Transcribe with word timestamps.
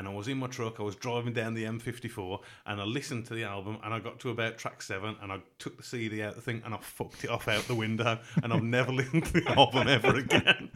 and 0.00 0.08
I 0.08 0.12
was 0.12 0.28
in 0.28 0.38
my 0.38 0.46
truck. 0.46 0.80
I 0.80 0.82
was 0.82 0.96
driving 0.96 1.34
down 1.34 1.52
the 1.52 1.64
M54, 1.64 2.40
and 2.64 2.80
I 2.80 2.84
listened 2.84 3.26
to 3.26 3.34
the 3.34 3.44
album, 3.44 3.76
and 3.84 3.92
I 3.92 3.98
got 3.98 4.18
to 4.20 4.30
about 4.30 4.56
track 4.56 4.80
seven, 4.80 5.14
and 5.20 5.30
I 5.30 5.40
took 5.58 5.76
the 5.76 5.82
CD 5.82 6.22
out 6.22 6.36
the 6.36 6.40
thing, 6.40 6.62
and 6.64 6.72
I 6.72 6.78
fucked 6.78 7.22
it 7.22 7.28
off 7.28 7.48
out 7.48 7.68
the 7.68 7.74
window, 7.74 8.18
and 8.42 8.50
I've 8.50 8.62
never 8.62 8.90
listened 8.94 9.26
to 9.26 9.32
the 9.34 9.48
album 9.50 9.88
ever 9.88 10.16
again. 10.16 10.70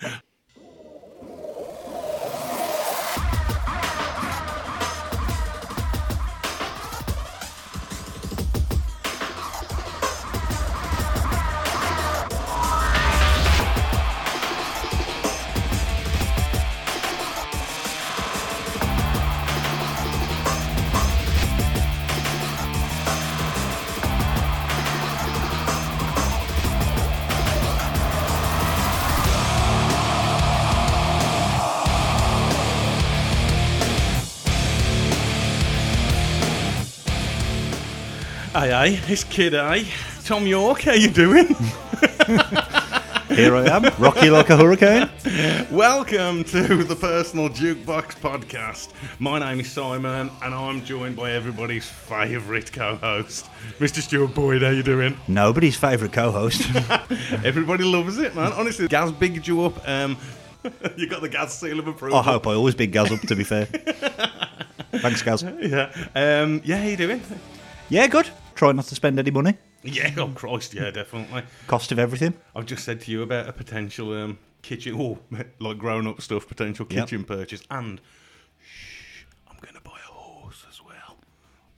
Aye, 38.84 39.00
it's 39.06 39.24
Kid 39.24 39.54
A. 39.54 39.82
Thom 40.24 40.46
Yorke, 40.46 40.82
how 40.82 40.92
you 40.92 41.08
doing? 41.08 41.46
Here 43.34 43.56
I 43.56 43.64
am, 43.66 43.84
rocky 43.98 44.28
like 44.28 44.50
a 44.50 44.58
hurricane. 44.58 45.08
Welcome 45.70 46.44
to 46.44 46.84
the 46.84 46.94
Personal 46.94 47.48
Jukebox 47.48 48.20
Podcast. 48.20 48.90
My 49.18 49.38
name 49.38 49.60
is 49.60 49.72
Simon, 49.72 50.30
and 50.42 50.54
I'm 50.54 50.84
joined 50.84 51.16
by 51.16 51.32
everybody's 51.32 51.88
favourite 51.88 52.70
co-host, 52.74 53.48
Mr. 53.78 54.02
Stuart 54.02 54.34
Boyd. 54.34 54.60
How 54.60 54.68
you 54.68 54.82
doing? 54.82 55.16
Nobody's 55.28 55.76
favourite 55.76 56.12
co-host. 56.12 56.68
Everybody 57.42 57.84
loves 57.84 58.18
it, 58.18 58.36
man. 58.36 58.52
Honestly, 58.52 58.86
Gaz 58.86 59.12
bigged 59.12 59.46
you 59.46 59.64
up. 59.64 59.88
Um, 59.88 60.18
you 60.98 61.08
got 61.08 61.22
the 61.22 61.30
Gaz 61.30 61.54
seal 61.54 61.78
of 61.78 61.88
approval. 61.88 62.18
I 62.18 62.22
hope 62.22 62.46
I 62.46 62.52
always 62.52 62.74
big 62.74 62.92
Gaz 62.92 63.10
up. 63.10 63.22
To 63.22 63.34
be 63.34 63.44
fair, 63.44 63.64
thanks, 63.64 65.22
Gaz. 65.22 65.42
Yeah. 65.42 65.90
Um, 66.14 66.60
yeah, 66.66 66.82
how 66.82 66.86
you 66.86 66.98
doing? 66.98 67.22
Yeah, 67.88 68.08
good. 68.08 68.28
Try 68.54 68.72
not 68.72 68.86
to 68.86 68.94
spend 68.94 69.18
any 69.18 69.30
money. 69.30 69.56
Yeah, 69.82 70.14
oh 70.16 70.28
Christ, 70.28 70.74
yeah, 70.74 70.90
definitely. 70.90 71.42
Cost 71.66 71.92
of 71.92 71.98
everything. 71.98 72.34
I've 72.54 72.66
just 72.66 72.84
said 72.84 73.00
to 73.02 73.10
you 73.10 73.22
about 73.22 73.48
a 73.48 73.52
potential 73.52 74.12
um, 74.14 74.38
kitchen, 74.62 74.96
oh, 74.98 75.18
like 75.58 75.78
grown 75.78 76.06
up 76.06 76.20
stuff, 76.22 76.46
potential 76.48 76.86
Yep. 76.88 77.04
kitchen 77.04 77.24
purchase, 77.24 77.62
and 77.70 78.00
shh, 78.64 79.24
I'm 79.48 79.56
going 79.60 79.74
to 79.74 79.80
buy 79.80 79.98
a 80.08 80.12
horse 80.12 80.64
as 80.68 80.80
well. 80.82 81.18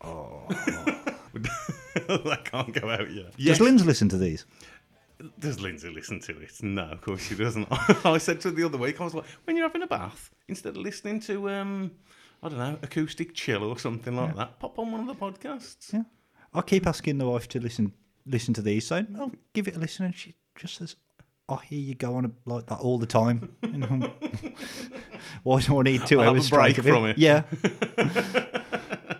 Oh. 0.02 0.46
that 2.06 2.44
can't 2.44 2.72
go 2.72 2.90
out 2.90 3.10
yet. 3.10 3.32
Yes. 3.36 3.58
Does 3.58 3.60
Lindsay 3.66 3.84
listen 3.84 4.08
to 4.10 4.18
these? 4.18 4.44
Does 5.38 5.60
Lindsay 5.60 5.88
listen 5.90 6.20
to 6.20 6.38
it? 6.40 6.62
No, 6.62 6.82
of 6.90 7.00
course 7.00 7.22
she 7.26 7.34
doesn't. 7.34 7.66
I 8.06 8.18
said 8.18 8.40
to 8.42 8.48
her 8.50 8.54
the 8.54 8.64
other 8.64 8.78
week, 8.78 9.00
I 9.00 9.04
was 9.04 9.14
like, 9.14 9.24
when 9.44 9.56
you're 9.56 9.66
having 9.66 9.82
a 9.82 9.86
bath, 9.86 10.30
instead 10.46 10.76
of 10.76 10.82
listening 10.82 11.20
to, 11.20 11.48
um, 11.50 11.90
I 12.42 12.48
don't 12.50 12.58
know, 12.58 12.78
acoustic 12.82 13.34
chill 13.34 13.64
or 13.64 13.78
something 13.78 14.14
like 14.14 14.36
that, 14.36 14.58
pop 14.60 14.78
on 14.78 14.92
one 14.92 15.00
of 15.00 15.06
the 15.06 15.14
podcasts. 15.14 15.92
Yeah. 15.92 16.02
I 16.56 16.62
keep 16.62 16.86
asking 16.86 17.18
the 17.18 17.28
wife 17.28 17.48
to 17.48 17.60
listen 17.60 17.92
listen 18.24 18.54
to 18.54 18.62
these, 18.62 18.86
saying, 18.86 19.08
"Oh, 19.18 19.30
give 19.52 19.68
it 19.68 19.76
a 19.76 19.78
listen," 19.78 20.06
and 20.06 20.14
she 20.14 20.34
just 20.56 20.76
says, 20.76 20.96
"I 21.48 21.56
hear 21.64 21.78
you 21.78 21.94
go 21.94 22.16
on 22.16 22.32
like 22.46 22.66
that 22.66 22.78
all 22.78 22.98
the 22.98 23.06
time." 23.06 23.54
Why 25.42 25.60
do 25.60 25.78
I 25.78 25.82
need 25.82 26.06
2 26.06 26.18
I'll 26.18 26.24
have 26.26 26.34
hours 26.34 26.46
a 26.48 26.54
break 26.54 26.76
from 26.76 27.06
it. 27.06 27.18
Yeah. 27.18 27.42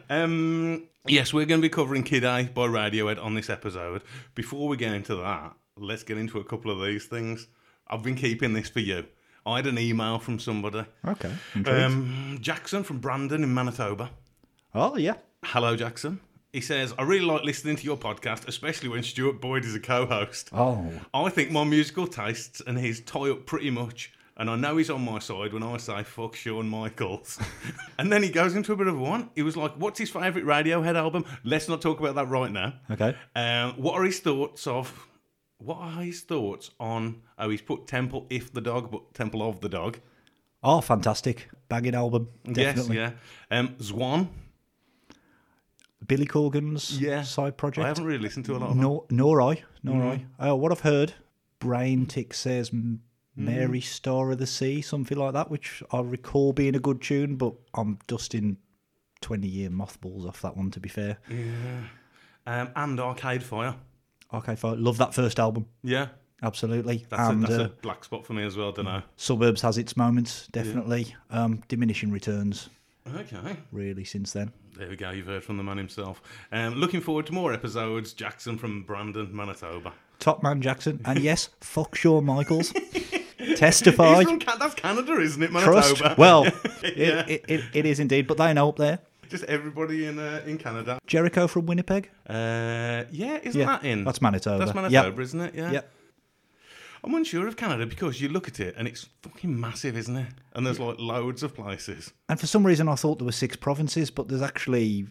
Um, 0.09 0.85
yes, 1.09 1.35
we're 1.35 1.47
going 1.47 1.61
to 1.61 1.65
be 1.65 1.69
covering 1.69 2.05
Kid 2.05 2.23
A 2.23 2.45
by 2.45 2.69
Radiohead 2.69 3.21
on 3.23 3.35
this 3.35 3.51
episode. 3.51 4.03
Before 4.37 4.69
we 4.69 4.77
get 4.77 4.93
into 4.95 5.17
that, 5.17 5.53
let's 5.77 6.05
get 6.05 6.17
into 6.17 6.39
a 6.39 6.45
couple 6.45 6.71
of 6.71 6.81
these 6.87 7.07
things. 7.07 7.49
I've 7.89 8.05
been 8.05 8.15
keeping 8.15 8.53
this 8.53 8.69
for 8.69 8.79
you. 8.79 9.05
I 9.45 9.57
had 9.57 9.67
an 9.67 9.79
email 9.79 10.21
from 10.21 10.39
somebody. 10.39 10.85
Okay. 11.05 11.33
Um, 11.67 12.39
Jackson 12.41 12.85
from 12.85 12.99
Brandon 12.99 13.43
in 13.43 13.53
Manitoba. 13.53 14.11
oh 14.75 14.97
yeah. 14.97 15.15
Hello, 15.43 15.75
Jackson. 15.75 16.21
He 16.57 16.63
says, 16.63 16.95
I 16.99 17.03
really 17.03 17.27
like 17.27 17.45
listening 17.45 17.77
to 17.77 17.85
your 17.85 17.99
podcast, 17.99 18.49
especially 18.49 18.89
when 18.89 19.03
Stuart 19.03 19.43
Boyd 19.43 19.67
is 19.67 19.75
a 19.75 19.79
co 19.79 20.07
host. 20.07 20.49
Oh. 20.55 20.91
I 21.13 21.29
think 21.29 21.51
my 21.51 21.65
musical 21.65 22.07
tastes 22.07 22.63
and 22.67 22.79
his 22.79 23.03
tie 23.03 23.29
up 23.29 23.45
pretty 23.45 23.69
much, 23.69 24.11
and 24.39 24.49
I 24.49 24.57
know 24.57 24.79
he's 24.79 24.89
on 24.89 25.05
my 25.05 25.19
side 25.19 25.53
when 25.53 25.63
I 25.63 25.77
say 25.77 26.03
fuck 26.03 26.35
Shawn 26.35 26.67
Michaels. 26.67 27.39
and 27.99 28.11
then 28.11 28.23
he 28.23 28.31
goes 28.31 28.55
into 28.55 28.73
a 28.73 28.77
bit 28.77 28.87
of 28.87 28.99
one. 28.99 29.29
He 29.35 29.43
was 29.43 29.55
like, 29.55 29.75
What's 29.75 29.99
his 29.99 30.09
favourite 30.09 30.47
Radiohead 30.47 30.95
album? 30.95 31.27
Let's 31.45 31.69
not 31.69 31.83
talk 31.83 32.01
about 32.01 32.15
that 32.15 32.29
right 32.31 32.51
now. 32.51 32.73
Okay. 32.91 33.15
Um, 33.35 33.73
what 33.73 33.93
are 33.93 34.05
his 34.05 34.21
thoughts 34.21 34.67
of. 34.67 35.09
What 35.59 35.77
are 35.77 36.01
his 36.05 36.23
thoughts 36.23 36.71
on. 36.81 37.21
Oh, 37.39 37.51
he's 37.51 37.61
put 37.61 37.87
Temple 37.87 38.25
If 38.31 38.55
the 38.55 38.63
Dog, 38.63 38.91
but 38.91 39.13
Temple 39.13 39.47
of 39.47 39.61
the 39.61 39.69
Dog. 39.69 39.99
Oh, 40.63 40.81
fantastic. 40.81 41.51
Banging 41.69 41.95
album. 41.95 42.29
Definitely. 42.51 42.97
Yes, 42.97 43.13
yeah. 43.51 43.59
Um, 43.59 43.75
Zwan. 43.75 44.29
Billy 46.07 46.27
Corgan's 46.27 47.01
Yeah. 47.01 47.23
side 47.23 47.57
project. 47.57 47.85
I 47.85 47.89
haven't 47.89 48.05
really 48.05 48.19
listened 48.23 48.45
to 48.47 48.53
a 48.53 48.59
lot 48.59 48.63
of 48.65 48.69
them. 48.71 48.81
Nor, 48.81 49.05
nor 49.11 49.41
I, 49.43 49.63
nor 49.83 50.03
I. 50.03 50.25
Uh, 50.51 50.57
what 50.57 50.73
I've 50.73 50.81
heard, 50.81 51.15
Brain 51.59 52.07
Tick 52.07 52.35
says 52.35 52.71
M- 52.73 53.03
Mary 53.35 53.81
Star 53.81 54.31
of 54.31 54.39
the 54.39 54.47
Sea, 54.47 54.81
something 54.83 55.17
like 55.19 55.33
that, 55.35 55.51
which 55.51 55.83
I 55.93 56.01
recall 56.01 56.53
being 56.53 56.75
a 56.75 56.79
good 56.81 57.03
tune, 57.03 57.37
but 57.37 57.55
I'm 57.75 57.99
dusting 58.07 58.57
20 59.21 59.47
year 59.49 59.71
mothballs 59.71 60.25
off 60.27 60.41
that 60.43 60.57
one, 60.57 60.71
to 60.71 60.81
be 60.81 60.89
fair. 60.89 61.19
Um, 62.47 62.71
and 62.77 63.01
Arcade 63.01 63.43
Fire. 63.43 63.75
Arcade 64.33 64.59
Fire. 64.59 64.77
Love 64.77 64.99
that 64.99 65.15
first 65.15 65.39
album, 65.41 65.67
Yeah. 65.83 66.09
absolutely. 66.43 67.07
That's, 67.09 67.31
and 67.31 67.45
a, 67.45 67.47
that's 67.47 67.61
uh, 67.61 67.65
a 67.65 67.69
black 67.83 68.05
spot 68.05 68.25
for 68.27 68.33
me 68.35 68.45
as 68.45 68.57
well, 68.57 68.73
don't 68.73 68.85
know. 68.85 69.03
Suburbs 69.17 69.63
has 69.63 69.79
its 69.79 69.97
moments, 69.97 70.47
definitely. 70.49 71.15
Um, 71.31 71.63
diminishing 71.69 72.11
returns, 72.11 72.69
Okay. 73.15 73.57
really, 73.73 74.05
since 74.05 74.33
then. 74.33 74.53
There 74.77 74.89
we 74.89 74.97
go. 74.97 75.11
You've 75.11 75.27
heard 75.27 75.45
from 75.45 75.57
the 75.57 75.63
man 75.63 75.77
himself. 75.79 76.21
Um, 76.53 76.75
looking 76.75 77.01
forward 77.01 77.27
to 77.27 77.33
more 77.33 77.53
episodes. 77.53 78.13
Jackson 78.13 78.59
from 78.59 78.83
Brandon, 78.83 79.35
Manitoba. 79.35 79.93
Top 80.19 80.43
Man 80.43 80.61
Jackson. 80.61 81.01
And 81.05 81.21
yes, 81.21 81.49
fuck 81.61 81.95
Shawn 81.95 82.25
Michaels. 82.25 82.73
Testify. 83.57 84.25
From 84.25 84.39
that's 84.59 84.75
Canada, 84.75 85.13
isn't 85.21 85.43
it? 85.43 85.53
Manitoba. 85.53 85.83
Trust. 85.95 86.19
Well, 86.19 86.45
Yeah. 86.83 87.25
it, 87.27 87.45
it, 87.49 87.65
it, 87.73 87.87
is 87.87 88.01
indeed, 88.01 88.27
but 88.27 88.37
they 88.39 88.53
know 88.53 88.69
up 88.69 88.77
there. 88.77 88.99
Just 89.29 89.45
everybody 89.45 90.07
in 90.07 90.19
uh, 90.19 90.43
in 90.47 90.57
Canada. 90.59 90.99
Jericho 91.07 91.47
from 91.47 91.67
Winnipeg. 91.67 92.11
Uh, 92.29 93.05
yeah, 93.11 93.39
isn't 93.43 93.61
Yeah, 93.61 93.67
that 93.67 93.85
in? 93.85 94.05
that's 94.05 94.21
Manitoba. 94.23 94.59
That's 94.67 94.75
Yep. 94.77 94.93
Manitoba, 94.93 95.23
isn't 95.23 95.41
it? 95.41 95.55
Yeah. 95.55 95.71
Yep. 95.73 95.91
I'm 97.07 97.15
unsure 97.15 97.47
of 97.47 97.57
Canada 97.57 97.87
because 97.87 98.21
you 98.21 98.29
look 98.29 98.49
at 98.49 98.59
it 98.61 98.75
and 98.77 98.89
it's 98.89 99.09
fucking 99.23 99.59
massive, 99.59 99.97
isn't 99.97 100.17
it? 100.17 100.27
And 100.55 100.67
there's 100.67 100.81
like 100.81 100.99
loads 100.99 101.43
of 101.45 101.55
places. 101.55 102.13
And 102.29 102.39
for 102.41 102.47
some 102.49 102.67
reason, 102.67 102.89
I 102.89 102.97
thought 102.97 103.19
there 103.19 103.25
were 103.27 103.33
six 103.33 103.55
provinces, 103.57 104.11
but 104.11 104.27
there's 104.29 104.43
actually 104.43 105.07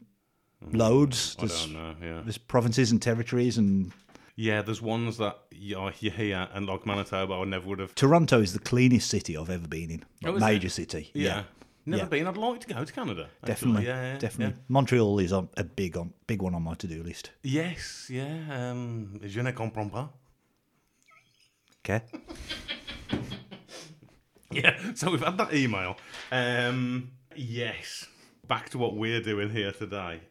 loads. 0.71 1.35
I 1.39 1.45
There's, 1.45 1.61
don't 1.65 1.73
know. 1.73 1.95
Yeah. 2.01 2.21
there's 2.23 2.37
provinces 2.37 2.91
and 2.91 3.01
territories, 3.01 3.57
and 3.57 3.91
Yeah, 4.35 4.61
there's 4.61 4.81
ones 4.81 5.17
that 5.17 5.37
you, 5.51 5.89
you 5.99 6.11
hear 6.11 6.49
and 6.53 6.65
like 6.65 6.85
Manitoba, 6.85 7.33
I 7.33 7.43
never 7.45 7.67
would 7.67 7.79
have. 7.79 7.95
Toronto 7.95 8.41
is 8.41 8.53
the 8.53 8.59
cleanest 8.59 9.09
city 9.09 9.37
I've 9.37 9.49
ever 9.49 9.67
been 9.67 9.89
in. 9.91 10.03
Like, 10.21 10.33
Oh, 10.33 10.35
is 10.35 10.41
major 10.41 10.69
city. 10.69 11.11
Yeah. 11.13 11.43
Never 11.85 12.03
Yeah. 12.03 12.09
been. 12.09 12.27
I'd 12.27 12.35
like 12.37 12.59
to 12.61 12.73
go 12.73 12.83
to 12.83 12.91
Canada. 12.91 13.29
actually. 13.43 13.47
Definitely, 13.47 13.85
Yeah, 13.85 14.13
yeah, 14.13 14.17
definitely. 14.17 14.55
Montreal 14.67 15.19
is 15.19 15.31
on 15.31 15.49
a 15.55 15.63
big 15.63 15.95
on 15.95 16.13
big 16.27 16.41
one 16.41 16.55
on 16.55 16.63
my 16.63 16.73
to 16.75 16.87
do 16.87 17.03
list. 17.03 17.31
yeah. 17.43 17.61
Yes, 17.69 18.07
yeah. 18.09 18.71
Um, 18.71 19.19
je 19.23 19.41
ne 19.41 19.51
comprends 19.53 19.91
pas. 19.91 20.09
Okay. 21.87 22.01
Yeah, 24.51 24.77
so 24.93 25.11
we've 25.11 25.23
had 25.23 25.37
that 25.39 25.53
email. 25.53 25.97
Um, 26.31 27.11
yes, 27.35 28.05
back 28.47 28.69
to 28.69 28.77
what 28.77 28.95
we're 28.95 29.19
doing 29.19 29.49
here 29.49 29.73
today. 29.73 30.21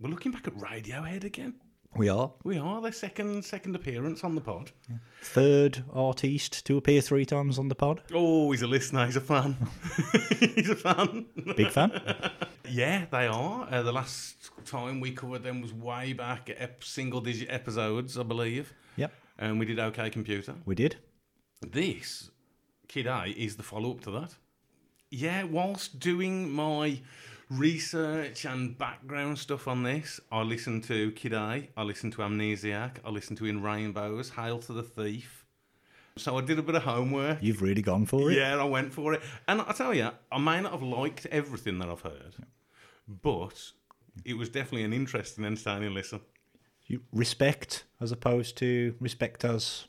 We're 0.00 0.08
looking 0.08 0.32
back 0.32 0.46
at 0.46 0.54
Radiohead 0.54 1.24
again. 1.24 1.54
We 1.96 2.08
are 2.08 2.32
We 2.44 2.56
are 2.56 2.80
their 2.80 2.92
second 2.92 3.44
second 3.44 3.74
appearance 3.74 4.24
on 4.24 4.36
the 4.36 4.40
pod. 4.40 4.70
third 5.22 5.84
artiste 5.92 6.64
to 6.66 6.78
appear 6.78 7.02
three 7.02 7.26
times 7.26 7.58
on 7.58 7.68
the 7.68 7.74
pod. 7.74 8.00
Oh, 8.14 8.50
he's 8.52 8.62
a 8.62 8.66
listener. 8.68 9.04
He's 9.04 9.16
a 9.16 9.20
fan. 9.20 9.56
he's 10.54 10.70
a 10.70 10.76
fan. 10.76 11.26
Big 11.56 11.70
fan. 11.72 11.90
Yeah, 12.70 13.04
they 13.10 13.26
are. 13.26 13.68
Uh, 13.70 13.82
the 13.82 13.92
last 13.92 14.50
time 14.64 15.00
we 15.00 15.10
covered 15.10 15.42
them 15.42 15.60
was 15.60 15.74
way 15.74 16.14
back 16.14 16.48
at 16.48 16.56
ep- 16.58 16.84
single 16.84 17.20
digit 17.20 17.50
episodes, 17.50 18.16
I 18.16 18.22
believe. 18.22 18.72
yep, 18.96 19.12
And 19.40 19.58
we 19.58 19.66
did 19.66 19.78
OK 19.80 20.10
Computer. 20.10 20.54
we 20.66 20.74
did. 20.74 20.96
This, 21.62 22.30
Kid 22.86 23.06
A, 23.06 23.24
is 23.26 23.56
the 23.56 23.62
follow 23.62 23.90
up 23.90 24.02
to 24.02 24.10
that. 24.12 24.36
Yeah, 25.10 25.42
whilst 25.44 25.98
doing 25.98 26.50
my 26.50 27.00
research 27.50 28.44
and 28.44 28.78
background 28.78 29.38
stuff 29.38 29.66
on 29.66 29.82
this, 29.82 30.20
I 30.30 30.42
listened 30.42 30.84
to 30.84 31.10
Kid 31.12 31.32
A, 31.32 31.68
I 31.76 31.82
listened 31.82 32.12
to 32.12 32.18
Amnesiac, 32.18 32.98
I 33.04 33.10
listened 33.10 33.38
to 33.38 33.46
In 33.46 33.62
Rainbows, 33.62 34.30
Hail 34.30 34.60
to 34.60 34.72
the 34.72 34.82
Thief, 34.84 35.46
So 36.16 36.36
I 36.36 36.42
did 36.42 36.58
a 36.58 36.62
bit 36.62 36.74
of 36.74 36.82
homework. 36.82 37.38
You've 37.40 37.62
really 37.62 37.82
gone 37.82 38.04
for 38.06 38.30
it. 38.30 38.36
Yeah, 38.36 38.56
I 38.56 38.64
went 38.64 38.92
for 38.92 39.14
it. 39.14 39.22
And 39.48 39.62
I 39.62 39.72
tell 39.72 39.94
you, 39.94 40.10
I 40.30 40.38
may 40.38 40.60
not 40.60 40.72
have 40.72 40.82
liked 40.82 41.26
everything 41.26 41.78
that 41.78 41.88
I've 41.88 42.02
heard, 42.02 42.36
but 43.08 43.72
it 44.24 44.34
was 44.34 44.48
definitely 44.48 44.84
an 44.84 44.92
interesting, 44.92 45.44
entertaining 45.44 45.94
listen. 45.94 46.20
Respect 47.12 47.84
as 48.00 48.12
opposed 48.12 48.56
to 48.58 48.94
respect 49.00 49.44
as 49.44 49.86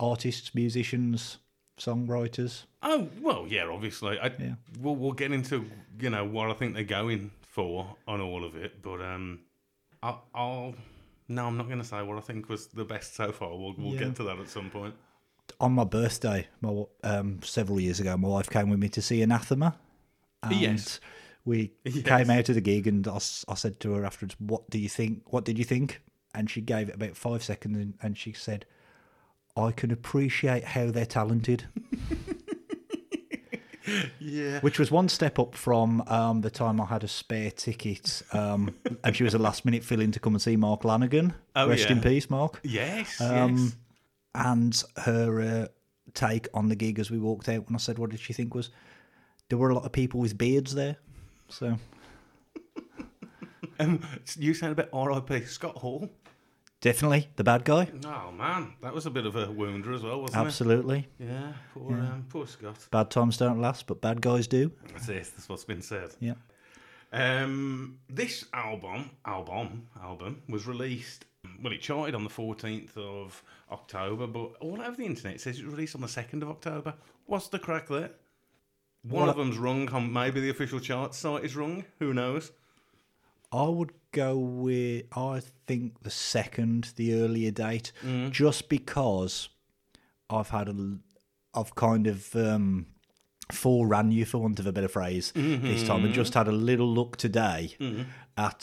artists, 0.00 0.54
musicians, 0.54 1.38
songwriters. 1.78 2.64
Oh 2.82 3.08
well, 3.20 3.46
yeah, 3.48 3.66
obviously. 3.70 4.18
I, 4.18 4.26
Yeah. 4.38 4.54
We'll 4.80 4.96
we'll 4.96 5.12
get 5.12 5.32
into 5.32 5.66
you 6.00 6.10
know 6.10 6.24
what 6.24 6.50
I 6.50 6.54
think 6.54 6.74
they're 6.74 6.84
going 6.84 7.30
for 7.42 7.96
on 8.06 8.20
all 8.20 8.44
of 8.44 8.56
it, 8.56 8.82
but 8.82 9.00
um, 9.00 9.40
I, 10.02 10.16
I'll 10.34 10.74
no, 11.28 11.46
I'm 11.46 11.56
not 11.56 11.66
going 11.66 11.80
to 11.80 11.84
say 11.84 12.02
what 12.02 12.16
I 12.18 12.20
think 12.20 12.48
was 12.48 12.68
the 12.68 12.84
best 12.84 13.14
so 13.16 13.32
far. 13.32 13.50
We'll 13.56 13.74
we'll 13.76 13.94
Yeah. 13.94 14.04
get 14.04 14.16
to 14.16 14.22
that 14.24 14.38
at 14.38 14.48
some 14.48 14.70
point. 14.70 14.94
On 15.60 15.72
my 15.72 15.84
birthday, 15.84 16.46
my, 16.60 16.84
um, 17.04 17.40
several 17.42 17.80
years 17.80 18.00
ago, 18.00 18.16
my 18.16 18.28
wife 18.28 18.50
came 18.50 18.68
with 18.68 18.78
me 18.80 18.88
to 18.90 19.00
see 19.02 19.22
Anathema. 19.22 19.76
And 20.42 20.52
Yes. 20.60 21.00
We 21.44 21.72
Yes. 21.84 22.02
came 22.02 22.30
out 22.30 22.48
of 22.48 22.56
the 22.56 22.60
gig, 22.60 22.86
and 22.88 23.06
I, 23.06 23.16
I 23.48 23.54
said 23.54 23.78
to 23.80 23.92
her 23.94 24.04
afterwards, 24.04 24.34
"What 24.40 24.68
do 24.70 24.78
you 24.78 24.88
think? 24.88 25.32
What 25.32 25.44
did 25.44 25.56
you 25.58 25.64
think?" 25.64 26.00
And 26.36 26.50
she 26.50 26.60
gave 26.60 26.88
it 26.88 26.94
about 26.94 27.16
five 27.16 27.42
seconds, 27.42 27.76
and, 27.78 27.94
and 28.02 28.16
she 28.16 28.32
said, 28.32 28.66
"I 29.56 29.72
can 29.72 29.90
appreciate 29.90 30.64
how 30.64 30.90
they're 30.90 31.06
talented." 31.06 31.64
Yeah. 34.18 34.58
which 34.60 34.80
was 34.80 34.90
one 34.90 35.08
step 35.08 35.38
up 35.38 35.54
from 35.54 36.02
um, 36.08 36.40
the 36.40 36.50
time 36.50 36.80
I 36.80 36.86
had 36.86 37.04
a 37.04 37.08
spare 37.08 37.52
ticket, 37.52 38.20
um, 38.32 38.74
and 39.04 39.14
she 39.14 39.22
was 39.22 39.32
a 39.32 39.38
last 39.38 39.64
minute 39.64 39.84
fill 39.84 40.00
in 40.00 40.10
to 40.10 40.18
come 40.18 40.34
and 40.34 40.42
see 40.42 40.56
Mark 40.56 40.82
Lanegan. 40.82 41.34
Oh, 41.54 41.68
Rest 41.68 41.88
in 41.88 42.00
peace, 42.00 42.28
Mark. 42.28 42.58
Yes. 42.64 43.20
Um, 43.20 43.56
yes. 43.56 43.76
And 44.34 44.82
her 45.04 45.40
uh, 45.40 45.66
take 46.14 46.48
on 46.52 46.68
the 46.68 46.74
gig 46.74 46.98
as 46.98 47.12
we 47.12 47.18
walked 47.18 47.48
out, 47.48 47.66
when 47.66 47.76
I 47.76 47.78
said, 47.78 47.98
"What 47.98 48.10
did 48.10 48.18
she 48.18 48.32
think?" 48.32 48.56
was 48.56 48.70
there 49.48 49.56
were 49.56 49.70
a 49.70 49.74
lot 49.74 49.84
of 49.84 49.92
people 49.92 50.18
with 50.18 50.36
beards 50.36 50.74
there, 50.74 50.96
so 51.48 51.78
Um, 53.78 54.00
you 54.38 54.54
a 54.62 54.74
bit 54.74 54.88
R.I.P. 54.92 55.44
Scott 55.44 55.76
Hall. 55.76 56.08
Definitely 56.86 57.28
the 57.34 57.42
bad 57.44 57.64
guy. 57.64 57.88
Oh 58.04 58.30
man, 58.30 58.74
that 58.80 58.94
was 58.94 59.06
a 59.06 59.10
bit 59.10 59.26
of 59.26 59.34
a 59.34 59.50
wounder 59.50 59.92
as 59.92 60.02
well, 60.04 60.20
wasn't 60.20 60.46
Absolutely, 60.46 61.08
it? 61.18 61.24
Absolutely. 61.24 61.34
Yeah. 61.34 61.52
Poor 61.74 61.92
Um, 61.92 62.26
poor 62.28 62.46
Scott. 62.46 62.86
bad 62.92 63.10
times 63.10 63.36
don't 63.36 63.60
last, 63.60 63.86
but 63.88 64.00
bad 64.00 64.20
guys 64.22 64.46
do. 64.46 64.70
That's 64.92 65.08
it. 65.08 65.30
That's 65.36 65.48
what's 65.48 65.64
been 65.64 65.82
said. 65.82 66.10
Yeah. 66.20 66.34
Um, 67.12 67.98
this 68.08 68.44
album, 68.52 69.10
album, 69.24 69.88
album 70.02 70.42
was 70.48 70.66
released. 70.66 71.24
Well, 71.62 71.72
it 71.72 71.80
charted 71.80 72.14
on 72.14 72.24
the 72.24 72.30
fourteenth 72.30 72.96
of 72.96 73.42
October, 73.72 74.26
but 74.26 74.52
all 74.60 74.80
over 74.80 74.96
the 74.96 75.06
internet 75.06 75.34
it 75.36 75.40
says 75.40 75.58
it 75.58 75.64
was 75.64 75.74
released 75.74 75.94
on 75.96 76.00
the 76.02 76.08
second 76.08 76.42
of 76.42 76.48
October. 76.50 76.94
What's 77.26 77.48
the 77.48 77.58
crack 77.58 77.88
there? 77.88 78.10
One 79.02 79.28
of 79.28 79.36
them's 79.36 79.58
wrong. 79.58 79.88
On 79.90 80.12
maybe 80.12 80.40
the 80.40 80.50
official 80.50 80.80
chart 80.80 81.14
site 81.14 81.44
is 81.44 81.54
wrong. 81.56 81.84
Who 82.00 82.12
knows? 82.14 82.52
I 83.52 83.64
would 83.68 83.92
go 84.12 84.36
with 84.38 85.04
I 85.16 85.40
think 85.66 86.02
the 86.02 86.10
second, 86.10 86.92
the 86.96 87.14
earlier 87.14 87.50
date, 87.50 87.92
Mm. 88.04 88.30
just 88.30 88.68
because 88.68 89.48
I've 90.30 90.48
had 90.50 90.68
a, 90.68 90.98
I've 91.54 91.74
kind 91.74 92.06
of 92.06 92.34
um, 92.36 92.86
foreran 93.52 94.12
you 94.12 94.24
for 94.24 94.38
want 94.38 94.58
of 94.58 94.66
a 94.66 94.72
better 94.72 94.88
phrase 94.88 95.32
this 95.34 95.82
time, 95.86 96.04
and 96.04 96.12
just 96.14 96.34
had 96.34 96.48
a 96.48 96.52
little 96.52 96.92
look 96.92 97.16
today 97.16 97.74
at 98.36 98.58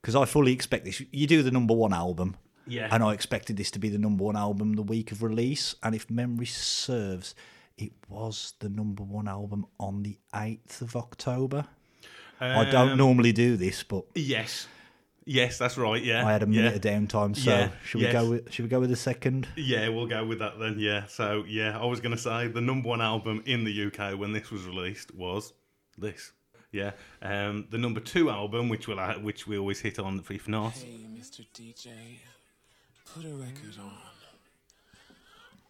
because 0.00 0.14
I 0.14 0.24
fully 0.26 0.52
expect 0.52 0.84
this. 0.84 1.02
You 1.10 1.26
do 1.26 1.42
the 1.42 1.50
number 1.50 1.74
one 1.74 1.92
album, 1.92 2.36
Yeah. 2.66 2.88
and 2.92 3.02
I 3.02 3.12
expected 3.14 3.56
this 3.56 3.70
to 3.72 3.78
be 3.78 3.88
the 3.88 3.98
number 3.98 4.22
one 4.24 4.36
album 4.36 4.74
the 4.74 4.82
week 4.82 5.10
of 5.12 5.22
release, 5.22 5.74
and 5.82 5.94
if 5.94 6.08
memory 6.10 6.46
serves, 6.46 7.34
it 7.76 7.92
was 8.08 8.54
the 8.60 8.68
number 8.68 9.02
one 9.02 9.26
album 9.26 9.66
on 9.80 10.02
the 10.04 10.18
eighth 10.34 10.80
of 10.82 10.94
October. 10.94 11.66
I 12.40 12.64
don't 12.70 12.90
Um, 12.90 12.98
normally 12.98 13.32
do 13.32 13.56
this, 13.56 13.82
but 13.82 14.04
Yes. 14.14 14.66
Yes, 15.26 15.56
that's 15.56 15.78
right. 15.78 16.02
Yeah. 16.02 16.26
I 16.26 16.32
had 16.32 16.42
a 16.42 16.46
yeah. 16.46 16.50
minute 16.62 16.74
of 16.74 16.80
downtime. 16.82 17.34
So 17.36 17.50
Yeah, 17.50 17.70
should 17.84 18.00
we 18.02 18.12
go 18.12 18.28
with 18.30 18.52
should 18.52 18.64
we 18.64 18.68
go 18.68 18.80
with 18.80 18.90
the 18.90 18.96
second? 18.96 19.48
Yeah, 19.56 19.88
we'll 19.88 20.06
go 20.06 20.24
with 20.26 20.38
that 20.40 20.58
then. 20.58 20.76
Yeah. 20.78 21.06
So 21.06 21.44
yeah, 21.48 21.78
I 21.78 21.86
was 21.86 22.00
going 22.00 22.14
to 22.14 22.20
say 22.20 22.48
the 22.48 22.60
number 22.60 22.88
one 22.90 23.00
album 23.00 23.42
in 23.46 23.64
the 23.64 23.86
UK 23.86 24.18
when 24.18 24.32
this 24.32 24.50
was 24.50 24.64
released 24.64 25.14
was 25.14 25.52
this. 25.96 26.32
Yeah. 26.72 26.90
Um, 27.22 27.66
the 27.70 27.78
number 27.78 28.00
two 28.00 28.28
album, 28.30 28.68
which 28.68 28.86
will 28.88 28.98
which 29.22 29.46
we 29.46 29.56
always 29.56 29.80
hit 29.80 29.98
on, 29.98 30.22
if 30.28 30.48
not, 30.48 30.72
Hey, 30.72 31.06
Mr. 31.18 31.46
DJ, 31.54 31.88
put 33.14 33.24
a 33.24 33.28
record 33.28 33.78
on. 33.80 33.92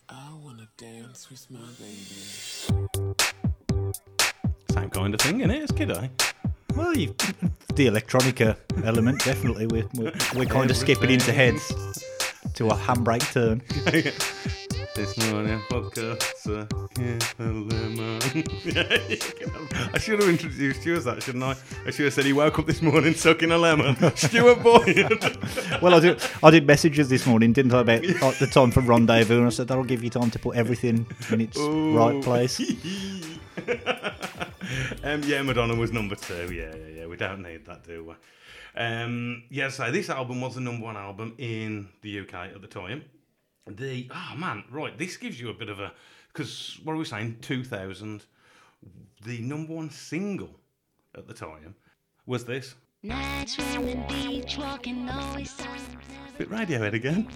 I 0.08 0.30
wanna 0.42 0.68
dance 0.76 1.30
with 1.30 1.48
my 1.50 1.60
baby. 1.78 3.14
same 4.72 4.90
kind 4.90 5.14
of 5.14 5.20
thing, 5.20 5.38
innit? 5.40 5.62
It's 5.62 5.72
kiddo. 5.72 6.08
Well, 6.76 6.96
you, 6.96 7.08
the 7.74 7.86
electronica 7.86 8.56
element 8.84 9.24
definitely. 9.24 9.66
We're 9.66 9.88
we're, 9.94 10.12
we're 10.34 10.46
kind 10.46 10.70
of 10.70 10.76
skipping 10.76 11.10
into 11.10 11.32
heads 11.32 11.68
to 12.54 12.68
a 12.68 12.74
handbrake 12.74 13.32
turn. 13.32 13.62
This 14.94 15.16
morning, 15.32 15.58
podcast, 15.68 16.46
uh, 16.46 16.66
yeah, 17.00 17.18
a 17.40 17.50
lemon. 17.50 18.20
Yeah, 18.64 19.08
you 19.08 19.16
can 19.16 19.50
have- 19.50 19.90
I 19.92 19.98
should 19.98 20.20
have 20.20 20.28
introduced 20.28 20.86
you 20.86 20.94
as 20.94 21.04
that, 21.04 21.20
shouldn't 21.20 21.42
I? 21.42 21.56
I 21.84 21.90
should 21.90 22.04
have 22.04 22.14
said 22.14 22.24
he 22.24 22.32
woke 22.32 22.60
up 22.60 22.66
this 22.66 22.80
morning 22.80 23.12
sucking 23.14 23.50
a 23.50 23.58
lemon. 23.58 23.96
Stuart 24.16 24.62
Boyd. 24.62 25.10
Well, 25.82 25.94
I 25.96 25.98
did 26.00 26.22
I 26.44 26.50
did 26.52 26.64
messages 26.68 27.08
this 27.08 27.26
morning, 27.26 27.52
didn't 27.52 27.74
I? 27.74 27.80
About 27.80 28.06
like, 28.06 28.38
the 28.38 28.46
time 28.46 28.70
for 28.70 28.82
rendezvous, 28.82 29.38
and 29.38 29.46
I 29.46 29.50
said 29.50 29.66
that'll 29.66 29.82
give 29.82 30.04
you 30.04 30.10
time 30.10 30.30
to 30.30 30.38
put 30.38 30.56
everything 30.56 31.06
in 31.28 31.40
its 31.40 31.58
right 31.58 32.22
place. 32.22 32.60
um, 35.04 35.22
yeah, 35.24 35.42
Madonna 35.42 35.74
was 35.74 35.92
number 35.92 36.14
two. 36.14 36.52
Yeah, 36.52 36.74
yeah, 36.74 37.00
yeah. 37.00 37.06
We 37.06 37.16
don't 37.16 37.42
need 37.42 37.66
that, 37.66 37.84
do 37.84 38.04
we? 38.04 38.14
Um, 38.80 39.44
yeah, 39.50 39.68
so 39.68 39.90
this 39.90 40.10
album 40.10 40.40
was 40.40 40.54
the 40.54 40.60
number 40.60 40.84
one 40.84 40.96
album 40.96 41.34
in 41.38 41.88
the 42.02 42.20
UK 42.20 42.34
at 42.34 42.60
the 42.60 42.66
time. 42.66 43.04
The 43.66 44.10
oh 44.14 44.36
man, 44.36 44.64
right. 44.70 44.96
This 44.96 45.16
gives 45.16 45.40
you 45.40 45.48
a 45.48 45.54
bit 45.54 45.68
of 45.68 45.80
a 45.80 45.92
because 46.32 46.78
what 46.84 46.92
are 46.92 46.96
we 46.96 47.04
saying? 47.04 47.38
Two 47.40 47.64
thousand. 47.64 48.24
The 49.24 49.40
number 49.40 49.72
one 49.72 49.90
single 49.90 50.50
at 51.16 51.26
the 51.26 51.34
time 51.34 51.74
was 52.26 52.44
this. 52.44 52.74
Nights 53.04 53.58
beach, 54.08 54.56
walking 54.56 55.10
always. 55.10 55.54
Bit 56.38 56.48
Radiohead 56.48 56.94
again. 56.94 57.28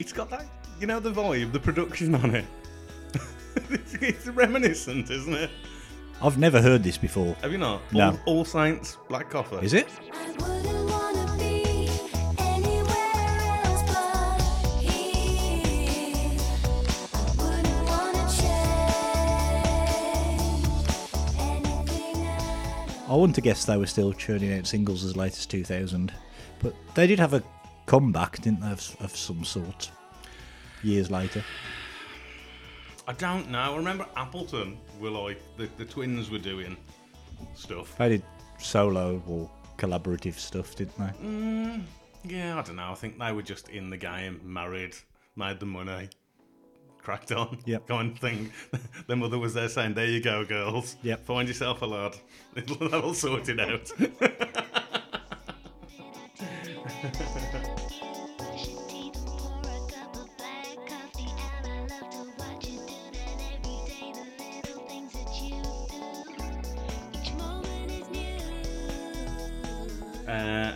It's 0.00 0.12
got 0.12 0.30
that, 0.30 0.46
you 0.80 0.88
know, 0.88 0.98
the 0.98 1.12
vibe, 1.12 1.52
the 1.52 1.60
production 1.60 2.16
on 2.16 2.34
it. 2.34 2.44
it's 4.00 4.26
reminiscent, 4.26 5.08
isn't 5.12 5.34
it? 5.34 5.50
I've 6.24 6.38
never 6.38 6.62
heard 6.62 6.82
this 6.82 6.96
before. 6.96 7.36
Have 7.42 7.52
you 7.52 7.58
not? 7.58 7.82
No. 7.92 8.18
All, 8.24 8.38
All 8.38 8.44
Saints 8.46 8.96
Black 9.10 9.28
Coffee. 9.28 9.56
Is 9.56 9.74
it? 9.74 9.86
I 10.10 10.30
wouldn't 10.30 10.90
wanna 10.90 11.36
be 11.36 11.90
anywhere 12.38 13.40
else 13.62 13.82
but 13.82 14.40
here. 14.80 16.30
Wouldn't 17.36 17.84
wanna 17.86 18.26
change 18.40 18.88
anything 21.38 22.26
at 22.26 22.40
all. 23.06 23.12
I 23.12 23.16
wouldn't 23.20 23.36
have 23.36 23.44
guessed 23.44 23.66
they 23.66 23.76
were 23.76 23.84
still 23.84 24.14
churning 24.14 24.54
out 24.58 24.66
singles 24.66 25.04
as 25.04 25.18
late 25.18 25.32
as 25.32 25.44
2000, 25.44 26.10
but 26.60 26.74
they 26.94 27.06
did 27.06 27.18
have 27.18 27.34
a 27.34 27.42
comeback, 27.84 28.40
didn't 28.40 28.60
they, 28.60 28.70
of, 28.70 28.96
of 29.00 29.14
some 29.14 29.44
sort 29.44 29.90
years 30.82 31.10
later. 31.10 31.44
I 33.06 33.12
don't 33.12 33.50
know. 33.50 33.58
I 33.58 33.76
remember 33.76 34.06
Appleton 34.16 34.78
were 35.00 35.10
like 35.10 35.40
the, 35.56 35.68
the 35.76 35.84
twins 35.84 36.30
were 36.30 36.38
doing 36.38 36.76
stuff. 37.54 37.96
They 37.98 38.08
did 38.10 38.22
solo 38.58 39.22
or 39.28 39.50
collaborative 39.76 40.34
stuff, 40.38 40.74
didn't 40.74 40.96
they? 40.98 41.26
Mm, 41.26 41.82
yeah, 42.24 42.58
I 42.58 42.62
don't 42.62 42.76
know. 42.76 42.90
I 42.90 42.94
think 42.94 43.18
they 43.18 43.32
were 43.32 43.42
just 43.42 43.68
in 43.68 43.90
the 43.90 43.96
game, 43.98 44.40
married, 44.42 44.96
made 45.36 45.60
the 45.60 45.66
money, 45.66 46.08
cracked 47.02 47.32
on, 47.32 47.58
Yep. 47.66 47.88
kind 47.88 48.12
of 48.12 48.18
thing. 48.18 48.50
Their 49.06 49.16
mother 49.16 49.38
was 49.38 49.52
there 49.52 49.68
saying, 49.68 49.94
"There 49.94 50.06
you 50.06 50.22
go, 50.22 50.44
girls. 50.46 50.96
Yep. 51.02 51.26
Find 51.26 51.46
yourself 51.46 51.82
a 51.82 51.86
lad. 51.86 52.16
It'll, 52.56 52.88
that'll 52.88 53.12
sort 53.14 53.48
it 53.50 53.60
out." 53.60 53.90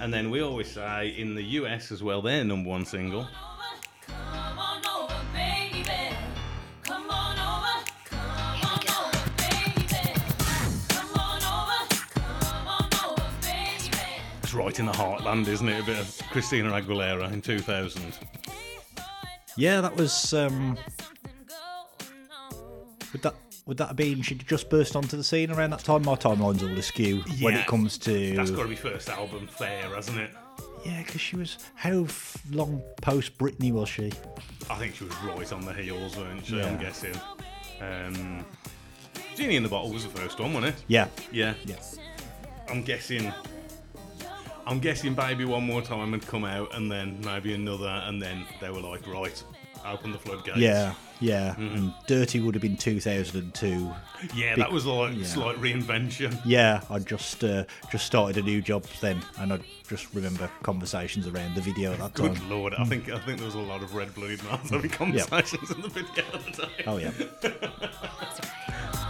and 0.08 0.14
then 0.14 0.30
we 0.30 0.40
always 0.40 0.70
say 0.70 1.14
in 1.18 1.34
the 1.34 1.42
US 1.42 1.92
as 1.92 2.02
well, 2.02 2.22
their 2.22 2.42
number 2.42 2.70
one 2.70 2.86
single. 2.86 3.28
Come 4.06 4.58
on 4.58 4.80
over, 4.86 5.14
baby. 5.34 5.84
Come 6.82 7.10
on 7.10 7.38
over. 7.38 7.84
Come 8.06 8.62
on 8.62 8.80
over, 8.88 9.32
baby. 9.36 10.14
Come 10.88 11.14
on 11.14 11.42
over. 11.42 11.94
Come 12.14 12.68
on 12.68 12.90
over, 13.04 13.30
baby. 13.42 13.98
It's 14.42 14.54
right 14.54 14.78
in 14.78 14.86
the 14.86 14.92
heartland, 14.92 15.46
isn't 15.46 15.68
it? 15.68 15.82
A 15.82 15.84
bit 15.84 15.98
of 15.98 16.22
Christina 16.30 16.70
Aguilera 16.70 17.30
in 17.30 17.42
2000. 17.42 18.14
Yeah, 19.58 19.82
that 19.82 19.94
was. 19.94 20.32
Um, 20.32 20.78
would 23.12 23.20
that 23.20 23.34
would 23.68 23.76
that 23.76 23.88
have 23.88 23.96
been? 23.96 24.22
she'd 24.22 24.44
just 24.48 24.70
burst 24.70 24.96
onto 24.96 25.14
the 25.16 25.22
scene 25.22 25.50
around 25.50 25.70
that 25.70 25.80
time. 25.80 26.02
My 26.02 26.14
timeline's 26.14 26.62
all 26.62 26.70
askew 26.70 27.22
when 27.40 27.54
it 27.54 27.66
comes 27.66 27.98
to. 27.98 28.34
That's 28.34 28.50
got 28.50 28.62
to 28.62 28.68
be 28.68 28.74
first 28.74 29.10
album 29.10 29.46
fair, 29.46 29.94
hasn't 29.94 30.18
it? 30.18 30.30
Yeah, 30.86 31.02
because 31.04 31.20
she 31.20 31.36
was. 31.36 31.58
How 31.74 32.04
f- 32.04 32.38
long 32.50 32.82
post 33.02 33.36
Britney 33.36 33.70
was 33.70 33.90
she? 33.90 34.10
I 34.70 34.76
think 34.76 34.94
she 34.94 35.04
was 35.04 35.14
right 35.22 35.52
on 35.52 35.66
the 35.66 35.74
heels, 35.74 36.16
weren't 36.16 36.46
she? 36.46 36.56
Yeah. 36.56 36.66
I'm 36.66 36.78
guessing. 36.78 37.14
Um, 37.80 38.44
Genie 39.36 39.56
in 39.56 39.62
the 39.62 39.68
Bottle 39.68 39.92
was 39.92 40.04
the 40.04 40.18
first 40.18 40.40
one, 40.40 40.54
wasn't 40.54 40.74
it? 40.74 40.84
Yeah. 40.88 41.08
Yeah. 41.30 41.52
Yeah. 41.66 41.76
I'm 42.70 42.82
guessing. 42.82 43.30
I'm 44.66 44.80
guessing 44.80 45.14
Baby 45.14 45.44
One 45.44 45.64
More 45.64 45.82
Time 45.82 46.12
had 46.12 46.26
come 46.26 46.44
out, 46.44 46.74
and 46.74 46.90
then 46.90 47.20
maybe 47.22 47.52
another, 47.52 48.02
and 48.06 48.20
then 48.20 48.46
they 48.62 48.70
were 48.70 48.80
like, 48.80 49.06
right, 49.06 49.42
open 49.92 50.12
the 50.12 50.18
floodgates. 50.18 50.58
Yeah, 50.58 50.94
yeah. 51.20 51.54
Mm-hmm. 51.58 51.76
And 51.76 51.94
Dirty 52.06 52.40
would 52.40 52.54
have 52.54 52.62
been 52.62 52.76
2002. 52.76 53.90
Yeah, 54.34 54.50
Bec- 54.50 54.56
that 54.58 54.72
was 54.72 54.86
like 54.86 55.16
yeah. 55.16 55.24
slight 55.24 55.56
reinvention. 55.56 56.38
Yeah, 56.44 56.82
I 56.90 56.98
just 56.98 57.44
uh, 57.44 57.64
just 57.90 58.06
started 58.06 58.36
a 58.36 58.42
new 58.42 58.60
job 58.60 58.84
then, 59.00 59.20
and 59.38 59.52
I 59.52 59.60
just 59.88 60.12
remember 60.14 60.50
conversations 60.62 61.26
around 61.26 61.54
the 61.54 61.60
video 61.60 61.92
at 61.92 61.98
that 61.98 62.14
time. 62.14 62.34
Good 62.34 62.48
lord, 62.48 62.74
I 62.74 62.84
think 62.84 63.08
I 63.10 63.18
think 63.18 63.38
there 63.38 63.46
was 63.46 63.54
a 63.54 63.60
lot 63.60 63.82
of 63.82 63.94
red 63.94 64.14
blood 64.14 64.42
mouths 64.44 64.70
having 64.70 64.90
conversations 64.90 65.70
in 65.70 65.80
the 65.80 65.88
video 65.88 66.24
at 66.34 66.44
the 66.44 66.62
time. 66.62 66.70
Oh 66.86 66.96
yeah, 66.98 67.12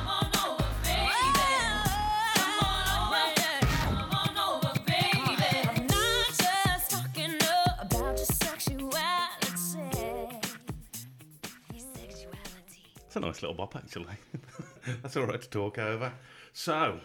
a 13.19 13.27
nice 13.27 13.43
little 13.43 13.55
bop, 13.55 13.77
actually. 13.77 14.07
That's 15.03 15.17
all 15.17 15.25
right 15.27 15.41
to 15.41 15.49
talk 15.49 15.79
over. 15.79 16.13
So, 16.53 17.01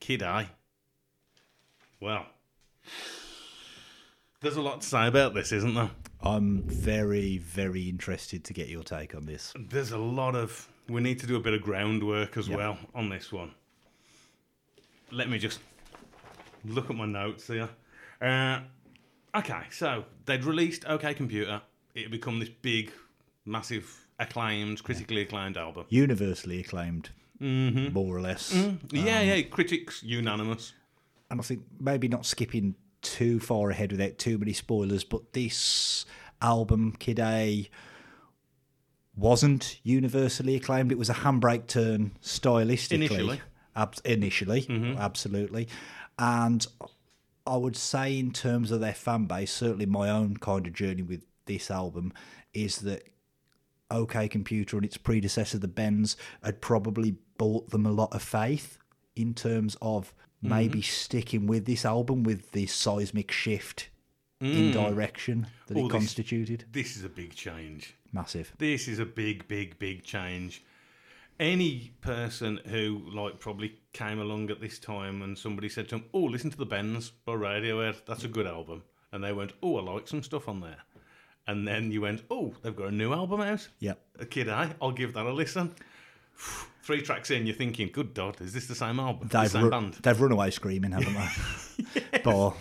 Kid 0.00 0.22
Eye. 0.22 0.48
Well, 2.00 2.26
there's 4.40 4.56
a 4.56 4.62
lot 4.62 4.80
to 4.82 4.86
say 4.86 5.06
about 5.06 5.34
this, 5.34 5.52
isn't 5.52 5.74
there? 5.74 5.90
I'm 6.22 6.62
very 6.62 7.38
very 7.38 7.88
interested 7.88 8.44
to 8.44 8.52
get 8.52 8.68
your 8.68 8.82
take 8.82 9.14
on 9.14 9.26
this. 9.26 9.52
There's 9.58 9.92
a 9.92 9.98
lot 9.98 10.34
of. 10.34 10.68
We 10.88 11.00
need 11.00 11.18
to 11.20 11.26
do 11.26 11.36
a 11.36 11.40
bit 11.40 11.54
of 11.54 11.62
groundwork 11.62 12.36
as 12.36 12.48
Yeah. 12.48 12.56
well 12.56 12.78
on 12.94 13.08
this 13.08 13.32
one. 13.32 13.52
Let 15.10 15.30
me 15.30 15.38
just 15.38 15.60
look 16.64 16.90
at 16.90 16.96
my 16.96 17.06
notes 17.06 17.46
here. 17.46 17.68
Uh, 18.20 18.60
okay, 19.34 19.62
so 19.70 20.04
they'd 20.26 20.44
released 20.44 20.84
OK 20.86 21.14
Computer. 21.14 21.62
It 21.94 22.02
had 22.02 22.10
become 22.10 22.38
this 22.40 22.48
big, 22.50 22.92
massive, 23.46 24.03
acclaimed, 24.18 24.82
critically 24.82 25.22
acclaimed 25.22 25.56
album. 25.56 25.86
Universally 25.88 26.60
acclaimed, 26.60 27.10
mm-hmm. 27.40 27.92
more 27.92 28.16
or 28.16 28.20
less. 28.20 28.52
Mm-hmm. 28.52 28.96
yeah, 28.96 29.20
um, 29.20 29.26
yeah, 29.26 29.42
critics 29.42 30.02
unanimous. 30.02 30.72
and 31.30 31.40
I 31.40 31.42
think 31.42 31.62
maybe 31.80 32.08
not 32.08 32.26
skipping 32.26 32.74
too 33.02 33.38
far 33.38 33.70
ahead 33.70 33.92
without 33.92 34.18
too 34.18 34.38
many 34.38 34.52
spoilers, 34.52 35.04
but 35.04 35.32
this 35.32 36.06
album, 36.40 36.94
Kid 36.98 37.20
A, 37.20 37.68
wasn't 39.16 39.78
universally 39.82 40.56
acclaimed. 40.56 40.90
It 40.90 40.98
was 40.98 41.10
a 41.10 41.14
handbrake 41.14 41.66
turn 41.66 42.12
stylistically. 42.22 42.94
Initially. 42.94 43.40
Ab- 43.76 43.94
initially, 44.04 44.62
mm-hmm. 44.62 44.98
absolutely. 44.98 45.68
And 46.18 46.66
I 47.46 47.56
would 47.56 47.76
say, 47.76 48.18
in 48.18 48.32
terms 48.32 48.70
of 48.70 48.80
their 48.80 48.94
fan 48.94 49.26
base, 49.26 49.52
certainly 49.52 49.86
my 49.86 50.08
own 50.08 50.36
kind 50.36 50.66
of 50.66 50.72
journey 50.72 51.02
with 51.02 51.24
this 51.46 51.70
album 51.70 52.12
is 52.52 52.78
that 52.78 53.02
OK 53.90 54.28
Computer 54.28 54.76
and 54.76 54.84
its 54.84 54.96
predecessor, 54.96 55.58
the 55.58 55.68
Bends, 55.68 56.16
had 56.42 56.60
probably 56.60 57.16
bought 57.38 57.70
them 57.70 57.86
a 57.86 57.92
lot 57.92 58.12
of 58.12 58.22
faith 58.22 58.78
in 59.16 59.34
terms 59.34 59.76
of 59.82 60.14
mm-hmm. 60.42 60.50
maybe 60.50 60.82
sticking 60.82 61.46
with 61.46 61.66
this 61.66 61.84
album 61.84 62.22
with 62.22 62.52
the 62.52 62.66
seismic 62.66 63.30
shift 63.30 63.88
in 64.40 64.70
mm. 64.70 64.72
direction 64.72 65.46
that 65.66 65.76
Oh, 65.76 65.80
it 65.80 65.82
this- 65.84 65.92
constituted. 65.92 66.64
This 66.72 66.96
is 66.96 67.04
a 67.04 67.08
big 67.08 67.34
change. 67.34 67.94
Massive. 68.12 68.52
This 68.58 68.86
is 68.88 68.98
a 68.98 69.06
big, 69.06 69.48
big, 69.48 69.78
big 69.78 70.04
change. 70.04 70.62
Any 71.40 71.92
person 72.00 72.60
who 72.66 73.02
like 73.12 73.40
probably 73.40 73.80
came 73.92 74.20
along 74.20 74.50
at 74.50 74.60
this 74.60 74.78
time 74.78 75.20
and 75.22 75.36
somebody 75.36 75.68
said 75.68 75.88
to 75.88 75.96
them, 75.96 76.04
"Oh, 76.14 76.22
listen 76.22 76.50
to 76.50 76.56
the 76.56 76.64
Bends 76.64 77.10
by 77.10 77.32
Radiohead. 77.32 78.04
That's 78.06 78.22
a 78.22 78.28
good 78.28 78.46
album," 78.46 78.84
and 79.10 79.24
they 79.24 79.32
went, 79.32 79.52
"Oh, 79.60 79.76
I 79.78 79.82
like 79.82 80.06
some 80.06 80.22
stuff 80.22 80.48
on 80.48 80.60
there," 80.60 80.82
and 81.46 81.66
then 81.66 81.90
you 81.92 82.00
went, 82.00 82.22
"Oh, 82.30 82.54
they've 82.62 82.74
got 82.76 82.88
a 82.88 82.94
new 82.94 83.12
album 83.12 83.40
out." 83.40 83.66
Yep. 83.80 84.00
A 84.20 84.26
kid, 84.26 84.48
I, 84.48 84.74
I'll 84.80 84.92
give 84.92 85.12
that 85.14 85.26
a 85.26 85.32
listen. 85.32 85.74
Three 86.82 87.00
tracks 87.00 87.30
in, 87.30 87.46
you're 87.46 87.56
thinking, 87.56 87.88
"Good 87.92 88.14
God, 88.14 88.40
is 88.40 88.52
this 88.52 88.66
the 88.66 88.74
same 88.74 89.00
album? 89.00 89.28
The 89.28 89.40
They've, 89.40 89.50
same 89.50 89.64
ru- 89.64 89.70
band?" 89.70 89.94
they've 90.02 90.20
run 90.20 90.32
away 90.32 90.50
screaming, 90.50 90.92
haven't 90.92 91.14
they? 91.14 91.28
But 92.24 92.54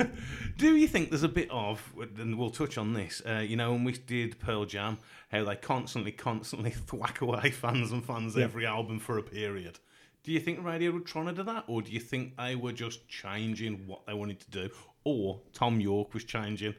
Do 0.56 0.76
you 0.76 0.86
think 0.86 1.10
there's 1.10 1.24
a 1.24 1.28
bit 1.28 1.50
of, 1.50 1.82
and 2.18 2.38
we'll 2.38 2.50
touch 2.50 2.78
on 2.78 2.92
this, 2.94 3.20
uh, 3.28 3.38
you 3.46 3.56
know, 3.56 3.72
when 3.72 3.84
we 3.84 3.92
did 3.92 4.38
Pearl 4.38 4.64
Jam, 4.64 4.98
how 5.30 5.44
they 5.44 5.56
constantly, 5.56 6.12
constantly 6.12 6.70
thwack 6.86 7.20
away 7.20 7.50
fans 7.50 7.90
and 7.90 8.04
fans 8.04 8.38
every 8.38 8.64
album 8.64 9.00
for 9.00 9.18
a 9.18 9.22
period? 9.22 9.78
Do 10.22 10.32
you 10.32 10.40
think 10.40 10.64
Radio 10.64 10.92
were 10.92 11.00
trying 11.00 11.26
to 11.26 11.32
do 11.32 11.42
that, 11.42 11.64
or 11.66 11.82
do 11.82 11.90
you 11.90 12.00
think 12.00 12.36
they 12.36 12.54
were 12.56 12.72
just 12.72 13.08
changing 13.08 13.86
what 13.86 14.06
they 14.06 14.14
wanted 14.14 14.40
to 14.40 14.50
do, 14.50 14.70
or 15.02 15.40
Thom 15.52 15.80
Yorke 15.80 16.14
was 16.14 16.24
changing? 16.24 16.74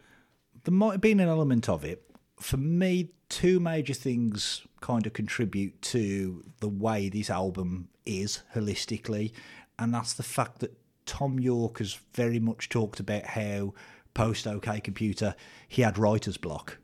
There 0.64 0.74
might 0.74 0.94
have 0.94 1.02
been 1.02 1.20
an 1.20 1.30
element 1.30 1.70
of 1.70 1.84
it. 1.84 2.04
For 2.40 2.58
me, 2.58 3.12
two 3.30 3.60
major 3.60 3.94
things 3.94 4.62
kind 4.82 5.06
of 5.06 5.14
contribute 5.14 5.82
to 5.82 6.44
the 6.60 6.70
way 6.70 7.10
this 7.10 7.30
album 7.30 7.90
is 8.06 8.42
holistically, 8.54 9.32
and 9.78 9.94
that's 9.94 10.14
the 10.14 10.24
fact 10.24 10.60
that 10.60 10.78
Thom 11.06 11.40
Yorke 11.40 11.80
has 11.80 12.00
very 12.14 12.40
much 12.40 12.70
talked 12.70 13.00
about 13.00 13.26
how 13.26 13.74
post 14.14 14.48
OK 14.48 14.80
Computer 14.80 15.36
he 15.68 15.82
had 15.82 15.98
writer's 15.98 16.38
block. 16.38 16.78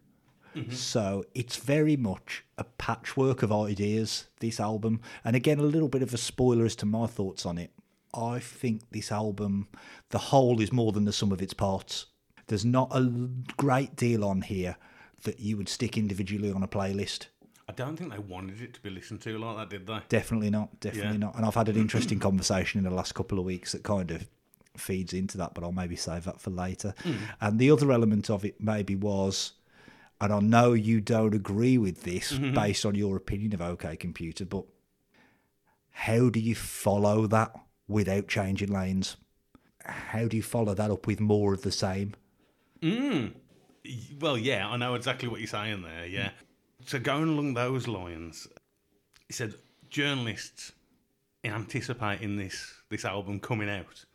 Mm-hmm. 0.55 0.73
So 0.73 1.25
it's 1.33 1.55
very 1.55 1.95
much 1.95 2.43
a 2.57 2.63
patchwork 2.63 3.41
of 3.41 3.51
ideas, 3.51 4.27
this 4.39 4.59
album. 4.59 5.01
And 5.23 5.35
again, 5.35 5.59
a 5.59 5.63
little 5.63 5.87
bit 5.87 6.03
of 6.03 6.13
a 6.13 6.17
spoiler 6.17 6.65
as 6.65 6.75
to 6.77 6.85
my 6.85 7.07
thoughts 7.07 7.45
on 7.45 7.57
it. 7.57 7.71
I 8.13 8.39
think 8.39 8.81
this 8.91 9.11
album, 9.11 9.69
the 10.09 10.17
whole 10.17 10.59
is 10.59 10.73
more 10.73 10.91
than 10.91 11.05
the 11.05 11.13
sum 11.13 11.31
of 11.31 11.41
its 11.41 11.53
parts. 11.53 12.07
There's 12.51 12.65
not 12.65 12.89
a 12.91 13.01
great 13.55 13.95
deal 13.95 14.25
on 14.25 14.41
here 14.41 14.75
that 15.23 15.39
you 15.39 15.55
would 15.55 15.69
stick 15.69 15.97
individually 15.97 16.51
on 16.51 16.63
a 16.63 16.67
playlist. 16.67 17.27
I 17.69 17.71
don't 17.71 17.95
think 17.95 18.11
they 18.11 18.19
wanted 18.19 18.59
it 18.59 18.73
to 18.73 18.81
be 18.81 18.89
listened 18.89 19.21
to 19.21 19.37
like 19.37 19.55
that, 19.55 19.69
did 19.69 19.87
they? 19.87 19.99
Definitely 20.09 20.49
not. 20.49 20.77
Definitely 20.81 21.13
Yeah. 21.13 21.27
not. 21.27 21.37
And 21.37 21.45
I've 21.45 21.55
had 21.55 21.69
an 21.69 21.77
interesting 21.77 22.19
conversation 22.19 22.79
in 22.79 22.83
the 22.83 22.93
last 22.93 23.15
couple 23.15 23.39
of 23.39 23.45
weeks 23.45 23.71
that 23.71 23.83
kind 23.83 24.11
of 24.11 24.27
feeds 24.75 25.13
into 25.13 25.37
that, 25.37 25.53
but 25.53 25.63
I'll 25.63 25.71
maybe 25.71 25.95
save 25.95 26.25
that 26.25 26.41
for 26.41 26.49
later. 26.49 26.93
Hmm. 27.03 27.13
And 27.39 27.57
the 27.57 27.71
other 27.71 27.89
element 27.89 28.29
of 28.29 28.43
it 28.43 28.59
maybe 28.59 28.97
was, 28.97 29.53
and 30.19 30.33
I 30.33 30.41
know 30.41 30.73
you 30.73 30.99
don't 30.99 31.33
agree 31.33 31.77
with 31.77 32.03
this 32.03 32.33
mm-hmm. 32.33 32.53
based 32.53 32.85
on 32.85 32.95
your 32.95 33.15
opinion 33.15 33.53
of 33.53 33.61
OK 33.61 33.95
Computer, 33.95 34.43
but 34.43 34.65
how 35.91 36.29
do 36.29 36.41
you 36.41 36.55
follow 36.55 37.27
that 37.27 37.55
without 37.87 38.27
changing 38.27 38.73
lanes? 38.73 39.15
How 39.85 40.27
do 40.27 40.35
you 40.35 40.43
follow 40.43 40.73
that 40.73 40.91
up 40.91 41.07
with 41.07 41.21
more 41.21 41.53
of 41.53 41.61
the 41.61 41.71
same? 41.71 42.13
Well, 44.19 44.37
yeah, 44.37 44.67
I 44.67 44.77
know 44.77 44.95
exactly 44.95 45.27
what 45.27 45.39
you're 45.39 45.47
saying 45.47 45.81
there. 45.81 46.05
Yeah. 46.05 46.31
So 46.85 46.99
going 46.99 47.29
along 47.29 47.53
those 47.53 47.87
lines, 47.87 48.47
he 49.27 49.33
said 49.33 49.53
journalists 49.89 50.71
in 51.43 51.53
anticipating 51.53 52.37
this 52.37 52.73
this 52.89 53.05
album 53.05 53.39
coming 53.39 53.69
out, 53.69 54.05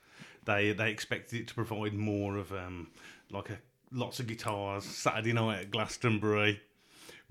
they 0.45 0.73
they 0.73 0.91
expected 0.91 1.41
it 1.41 1.49
to 1.49 1.55
provide 1.55 1.95
more 1.95 2.37
of 2.37 2.53
um 2.53 2.89
like 3.31 3.51
a 3.51 3.59
lots 3.93 4.21
of 4.21 4.27
guitars, 4.27 4.85
Saturday 4.85 5.33
night 5.33 5.61
at 5.61 5.71
Glastonbury, 5.71 6.61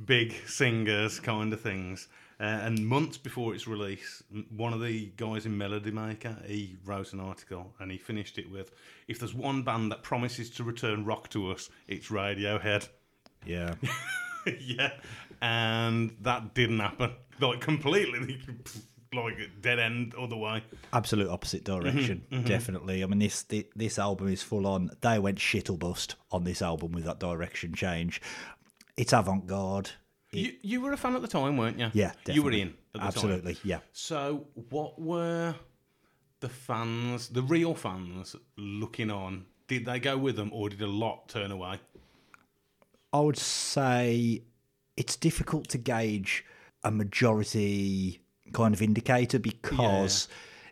big 0.03 0.33
singers 0.47 1.19
kind 1.19 1.51
of 1.53 1.61
things. 1.61 2.07
Uh, 2.39 2.43
and 2.43 2.85
months 2.85 3.17
before 3.17 3.55
its 3.55 3.65
release, 3.65 4.21
one 4.49 4.73
of 4.73 4.81
the 4.81 5.05
guys 5.15 5.45
in 5.45 5.57
Melody 5.57 5.91
Maker, 5.91 6.37
he 6.45 6.75
wrote 6.83 7.13
an 7.13 7.21
article 7.21 7.73
and 7.79 7.89
he 7.91 7.97
finished 7.97 8.37
it 8.37 8.51
with, 8.51 8.71
"If 9.07 9.19
there's 9.19 9.33
one 9.33 9.63
band 9.63 9.91
that 9.91 10.03
promises 10.03 10.49
to 10.51 10.63
return 10.63 11.05
rock 11.05 11.29
to 11.29 11.51
us, 11.51 11.69
it's 11.87 12.09
Radiohead." 12.09 12.89
Yeah. 13.45 13.75
yeah, 14.59 14.91
and 15.41 16.15
that 16.21 16.53
didn't 16.53 16.79
happen. 16.79 17.13
Like 17.39 17.61
completely, 17.61 18.41
like 19.13 19.37
dead 19.61 19.79
end 19.79 20.13
other 20.15 20.35
way. 20.35 20.63
absolute 20.93 21.29
opposite 21.29 21.63
direction. 21.63 22.25
Definitely. 22.43 23.03
I 23.03 23.07
mean, 23.07 23.19
this, 23.19 23.45
this 23.75 23.99
album 23.99 24.27
is 24.27 24.43
full 24.43 24.67
on. 24.67 24.91
They 25.01 25.19
went 25.19 25.39
shit 25.39 25.69
or 25.69 25.77
bust 25.77 26.15
on 26.31 26.43
this 26.43 26.61
album 26.61 26.91
with 26.91 27.05
that 27.05 27.19
direction 27.19 27.73
change. 27.73 28.21
It's 28.97 29.13
avant 29.13 29.47
garde. 29.47 29.91
You, 30.37 30.53
you 30.61 30.81
were 30.81 30.91
a 30.93 30.97
fan 30.97 31.15
at 31.15 31.21
the 31.21 31.27
time, 31.27 31.57
weren't 31.57 31.79
you? 31.79 31.89
Yeah, 31.93 32.11
definitely. 32.23 32.33
You 32.33 32.43
were 32.43 32.51
in 32.51 32.67
at 32.93 33.01
the 33.01 33.07
Absolutely, 33.07 33.53
time. 33.55 33.61
yeah. 33.63 33.79
So, 33.93 34.47
what 34.69 34.99
were 35.01 35.55
the 36.39 36.49
fans, 36.49 37.29
the 37.29 37.41
real 37.41 37.73
fans, 37.75 38.35
looking 38.57 39.11
on? 39.11 39.45
Did 39.67 39.85
they 39.85 39.99
go 39.99 40.17
with 40.17 40.35
them, 40.35 40.51
or 40.53 40.69
did 40.69 40.81
a 40.81 40.87
lot 40.87 41.27
turn 41.29 41.51
away? 41.51 41.79
I 43.13 43.19
would 43.19 43.37
say 43.37 44.43
it's 44.97 45.15
difficult 45.15 45.67
to 45.69 45.77
gauge 45.77 46.45
a 46.83 46.91
majority 46.91 48.21
kind 48.53 48.73
of 48.73 48.81
indicator 48.81 49.39
because 49.39 50.27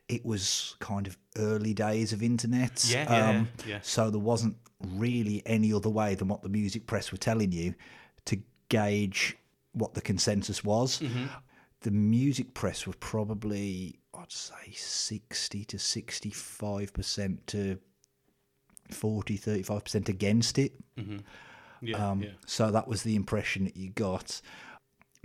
it 0.10 0.25
was 0.25 0.75
kind 0.79 1.08
of 1.08 1.17
early 1.38 1.74
days 1.74 2.13
of 2.13 2.22
internet. 2.22 2.86
Yeah, 2.88 3.12
yeah, 3.12 3.29
um, 3.29 3.50
yeah. 3.65 3.79
So 3.82 4.10
there 4.10 4.20
wasn't 4.20 4.58
really 4.96 5.41
any 5.46 5.74
other 5.74 5.89
way 5.89 6.15
than 6.15 6.27
what 6.27 6.43
the 6.43 6.50
music 6.50 6.86
press 6.86 7.12
were 7.12 7.17
telling 7.17 7.51
you 7.51 7.74
to 8.25 8.39
gauge 8.70 9.38
what 9.74 9.94
the 9.94 10.01
consensus 10.01 10.63
was. 10.63 11.00
Mm-hmm. 11.00 11.25
The 11.82 11.92
music 11.92 12.53
press 12.53 12.88
were 12.88 12.94
probably, 13.00 14.00
I'd 14.13 14.32
say, 14.32 14.72
60 14.74 15.65
to 15.65 15.77
65% 15.77 17.38
to 17.48 17.80
40, 18.92 19.38
35% 19.38 20.10
against 20.10 20.58
it. 20.58 20.74
Yeah, 21.82 22.12
Um, 22.12 22.24
yeah. 22.24 22.30
So 22.46 22.72
that 22.72 22.88
was 22.88 23.03
the 23.03 23.15
impression 23.15 23.65
that 23.65 23.75
you 23.75 23.89
got. 23.89 24.42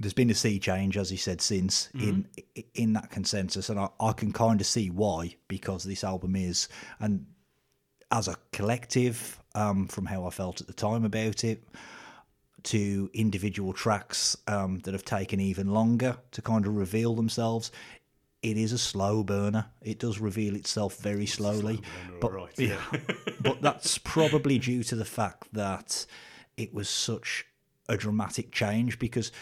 There's 0.01 0.15
been 0.15 0.31
a 0.31 0.35
sea 0.35 0.59
change, 0.59 0.97
as 0.97 1.11
you 1.11 1.19
said, 1.19 1.41
since 1.41 1.89
in 1.95 2.29
in 2.75 2.93
that 2.93 3.11
consensus, 3.11 3.69
and 3.69 3.81
I, 3.81 3.89
I 4.01 4.13
can 4.13 4.33
kind 4.33 4.61
of 4.61 4.67
see 4.67 4.91
why 4.91 5.37
because 5.49 5.83
this 5.83 6.05
album 6.05 6.37
is, 6.37 6.69
and 7.01 7.27
as 8.13 8.29
a 8.29 8.37
collective, 8.53 9.41
um, 9.55 9.89
from 9.89 10.07
how 10.07 10.25
I 10.25 10.31
felt 10.31 10.61
at 10.61 10.69
the 10.69 10.73
time 10.73 11.05
about 11.05 11.43
it, 11.43 11.65
to 12.65 13.11
individual 13.15 13.73
tracks 13.73 14.37
um, 14.47 14.79
that 14.81 14.95
have 14.95 15.05
taken 15.05 15.41
even 15.41 15.73
longer 15.73 16.17
to 16.33 16.43
kind 16.43 16.67
of 16.67 16.77
reveal 16.77 17.15
themselves. 17.15 17.71
It 18.43 18.57
is 18.57 18.73
a 18.73 18.79
slow 18.79 19.25
burner. 19.25 19.67
It 19.83 19.99
does 19.99 20.19
reveal 20.21 20.55
itself 20.55 20.99
very 20.99 21.27
slowly, 21.27 21.81
but 22.21 22.33
right, 22.33 22.53
yeah, 22.57 22.81
but 23.41 23.61
that's 23.63 23.99
probably 24.05 24.59
due 24.59 24.83
to 24.85 24.95
the 24.95 25.05
fact 25.05 25.53
that 25.53 26.07
it 26.57 26.73
was 26.73 26.89
such 26.89 27.47
a 27.89 27.97
dramatic 27.97 28.53
change 28.53 28.99
because 28.99 29.33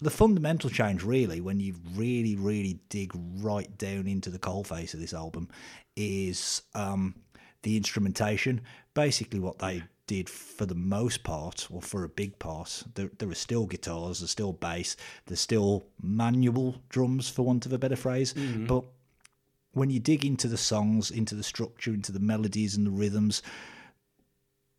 the 0.00 0.10
fundamental 0.10 0.70
change 0.70 1.02
really 1.04 1.40
when 1.40 1.60
you 1.60 1.74
really 1.94 2.36
really 2.36 2.80
dig 2.88 3.12
right 3.40 3.76
down 3.78 4.06
into 4.06 4.30
the 4.30 4.38
coalface 4.38 4.94
of 4.94 5.00
this 5.00 5.14
album 5.14 5.48
is 5.96 6.62
um, 6.74 7.14
the 7.62 7.76
instrumentation 7.76 8.60
basically 8.94 9.40
what 9.40 9.58
they 9.58 9.82
did 10.12 10.28
for 10.28 10.66
the 10.66 10.74
most 10.74 11.22
part 11.22 11.66
or 11.70 11.80
for 11.80 12.04
a 12.04 12.08
big 12.08 12.38
part 12.38 12.82
there, 12.94 13.10
there 13.18 13.30
are 13.30 13.34
still 13.34 13.64
guitars 13.66 14.20
there's 14.20 14.30
still 14.30 14.52
bass 14.52 14.94
there's 15.26 15.40
still 15.40 15.86
manual 16.02 16.76
drums 16.90 17.30
for 17.30 17.42
want 17.42 17.64
of 17.64 17.72
a 17.72 17.78
better 17.78 17.96
phrase. 17.96 18.34
Mm-hmm. 18.34 18.66
But 18.66 18.84
when 19.72 19.90
you 19.90 20.00
dig 20.00 20.24
into 20.24 20.48
the 20.48 20.58
songs, 20.58 21.10
into 21.10 21.34
the 21.34 21.42
structure, 21.42 21.92
into 21.94 22.12
the 22.12 22.20
melodies 22.20 22.76
and 22.76 22.86
the 22.86 22.90
rhythms, 22.90 23.42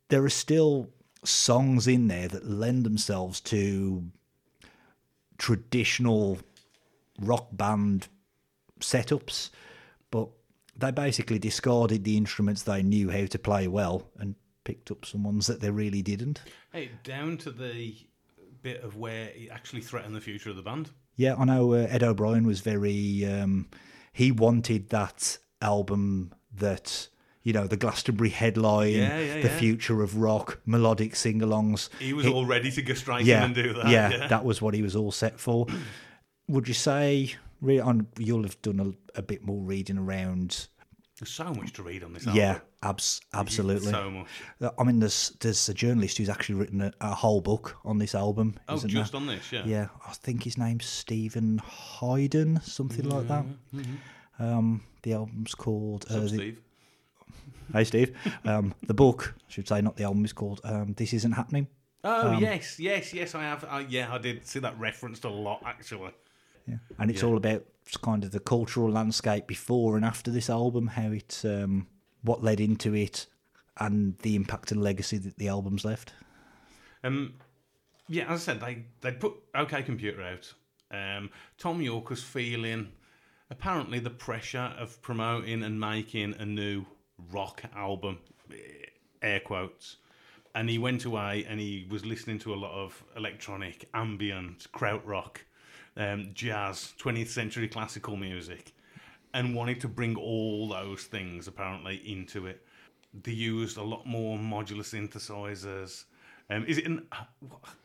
there 0.08 0.24
are 0.24 0.30
still 0.30 0.88
songs 1.24 1.88
in 1.88 2.06
there 2.06 2.28
that 2.28 2.48
lend 2.48 2.84
themselves 2.84 3.40
to 3.40 4.04
traditional 5.38 6.38
rock 7.20 7.48
band 7.52 8.08
setups, 8.80 9.50
but 10.10 10.28
they 10.76 10.90
basically 10.90 11.38
discarded 11.38 12.04
the 12.04 12.16
instruments 12.16 12.62
they 12.62 12.82
knew 12.82 13.10
how 13.10 13.26
to 13.26 13.38
play 13.38 13.66
well 13.66 14.08
and 14.18 14.34
picked 14.64 14.90
up 14.90 15.04
some 15.04 15.22
ones 15.24 15.46
that 15.46 15.60
they 15.60 15.70
really 15.70 16.02
didn't. 16.02 16.40
Hey, 16.72 16.90
down 17.04 17.36
to 17.38 17.50
the 17.50 17.94
bit 18.62 18.82
of 18.82 18.96
where 18.96 19.28
it 19.34 19.50
actually 19.52 19.82
threatened 19.82 20.16
the 20.16 20.20
future 20.20 20.50
of 20.50 20.56
the 20.56 20.62
band. 20.62 20.90
Yeah, 21.16 21.36
I 21.38 21.44
know 21.44 21.74
uh, 21.74 21.86
Ed 21.90 22.02
O'Brien 22.02 22.46
was 22.46 22.60
very. 22.60 23.24
Um, 23.26 23.68
he 24.12 24.32
wanted 24.32 24.88
that 24.90 25.38
album 25.60 26.32
that 26.56 27.08
you 27.42 27.52
know 27.52 27.66
the 27.66 27.76
Glastonbury 27.76 28.30
headline, 28.30 28.92
Yeah, 28.94 29.18
yeah, 29.18 29.34
the 29.42 29.48
yeah. 29.48 29.58
future 29.58 30.02
of 30.02 30.16
rock, 30.16 30.60
melodic 30.66 31.14
sing-alongs. 31.14 31.88
He 32.00 32.12
was 32.14 32.26
all 32.26 32.46
ready 32.46 32.70
to 32.72 32.82
go 32.82 32.94
straight 32.94 33.26
yeah, 33.26 33.38
in 33.38 33.44
and 33.44 33.54
do 33.54 33.72
that. 33.74 33.88
yeah, 33.88 34.26
that 34.28 34.44
was 34.44 34.60
what 34.62 34.74
he 34.74 34.82
was 34.82 34.96
all 34.96 35.12
set 35.12 35.38
for. 35.38 35.66
Would 36.48 36.68
you 36.68 36.74
say? 36.74 37.34
Re- 37.60 37.78
on, 37.80 38.08
you'll 38.18 38.42
have 38.42 38.60
done 38.60 38.80
a, 39.14 39.18
a 39.18 39.22
bit 39.22 39.42
more 39.44 39.62
reading 39.62 39.96
around. 39.98 40.68
There's 41.18 41.30
so 41.30 41.44
much 41.54 41.72
to 41.74 41.82
read 41.84 42.02
on 42.02 42.12
this. 42.12 42.26
Yeah, 42.26 42.58
abs- 42.82 43.20
absolutely. 43.32 43.92
So 43.92 44.10
much. 44.10 44.26
I 44.76 44.82
mean, 44.82 44.98
there's 44.98 45.30
there's 45.40 45.68
a 45.68 45.74
journalist 45.74 46.18
who's 46.18 46.28
actually 46.28 46.56
written 46.56 46.80
a, 46.80 46.92
a 47.00 47.14
whole 47.14 47.40
book 47.40 47.76
on 47.84 47.98
this 47.98 48.16
album. 48.16 48.56
Oh, 48.68 48.74
isn't 48.74 48.90
just 48.90 49.12
there? 49.12 49.20
on 49.20 49.28
this, 49.28 49.52
yeah. 49.52 49.64
Yeah, 49.64 49.86
I 50.06 50.12
think 50.12 50.42
his 50.42 50.58
name's 50.58 50.86
Stephen 50.86 51.58
Hayden, 52.00 52.60
something 52.62 53.08
like 53.08 53.28
that. 53.28 53.44
Um, 54.40 54.82
the 55.02 55.12
album's 55.12 55.54
called. 55.54 56.04
Uh, 56.10 56.20
the, 56.20 56.28
Steve? 56.28 56.60
hey, 57.72 57.84
Steve. 57.84 58.16
Um, 58.44 58.74
the 58.86 58.94
book, 58.94 59.34
I 59.38 59.52
should 59.52 59.68
say, 59.68 59.80
not 59.80 59.96
the 59.96 60.04
album, 60.04 60.24
is 60.24 60.32
called 60.32 60.60
um, 60.64 60.94
"This 60.94 61.12
Isn't 61.12 61.32
Happening." 61.32 61.68
Oh, 62.02 62.32
um, 62.32 62.42
yes, 62.42 62.80
yes, 62.80 63.14
yes, 63.14 63.36
I 63.36 63.42
have. 63.42 63.64
Uh, 63.64 63.84
yeah, 63.88 64.12
I 64.12 64.18
did 64.18 64.44
see 64.46 64.58
that 64.58 64.78
referenced 64.80 65.24
a 65.24 65.30
lot, 65.30 65.62
actually. 65.64 66.10
Yeah. 66.66 66.76
And 66.98 67.10
it's 67.10 67.22
all 67.22 67.36
about 67.36 67.64
kind 68.02 68.24
of 68.24 68.30
the 68.30 68.40
cultural 68.40 68.90
landscape 68.90 69.46
before 69.46 69.96
and 69.96 70.04
after 70.04 70.30
this 70.30 70.48
album, 70.48 70.88
how 70.88 71.10
it, 71.10 71.42
um, 71.44 71.86
what 72.22 72.42
led 72.42 72.60
into 72.60 72.94
it, 72.94 73.26
and 73.78 74.16
the 74.18 74.36
impact 74.36 74.72
and 74.72 74.82
legacy 74.82 75.18
that 75.18 75.36
the 75.36 75.48
album's 75.48 75.84
left. 75.84 76.12
Um, 77.02 77.34
yeah, 78.08 78.32
as 78.32 78.48
I 78.48 78.52
said, 78.52 78.60
they 78.60 78.84
they 79.00 79.12
put 79.12 79.34
OK 79.54 79.82
Computer 79.82 80.22
out. 80.22 80.52
Um, 80.90 81.30
Thom 81.58 81.82
Yorke 81.82 82.10
was 82.10 82.22
feeling 82.22 82.92
apparently 83.50 83.98
the 83.98 84.10
pressure 84.10 84.72
of 84.78 85.00
promoting 85.02 85.62
and 85.62 85.78
making 85.78 86.34
a 86.38 86.46
new 86.46 86.84
rock 87.30 87.62
album, 87.74 88.18
eh, 88.50 88.56
air 89.22 89.40
quotes. 89.40 89.96
And 90.54 90.70
he 90.70 90.78
went 90.78 91.04
away 91.04 91.44
and 91.48 91.58
he 91.58 91.86
was 91.90 92.06
listening 92.06 92.38
to 92.40 92.54
a 92.54 92.56
lot 92.56 92.72
of 92.72 93.02
electronic, 93.16 93.88
ambient, 93.92 94.66
krautrock, 94.72 95.38
um, 95.96 96.30
jazz, 96.34 96.94
20th 97.00 97.28
century 97.28 97.68
classical 97.68 98.16
music, 98.16 98.74
and 99.32 99.54
wanted 99.54 99.80
to 99.80 99.88
bring 99.88 100.16
all 100.16 100.68
those 100.68 101.04
things 101.04 101.48
apparently 101.48 101.96
into 101.96 102.46
it. 102.46 102.64
They 103.22 103.32
used 103.32 103.76
a 103.76 103.82
lot 103.82 104.06
more 104.06 104.38
modular 104.38 104.82
synthesizers. 104.82 106.04
Um, 106.50 106.64
is 106.66 106.78
it 106.78 106.86
an 106.86 107.06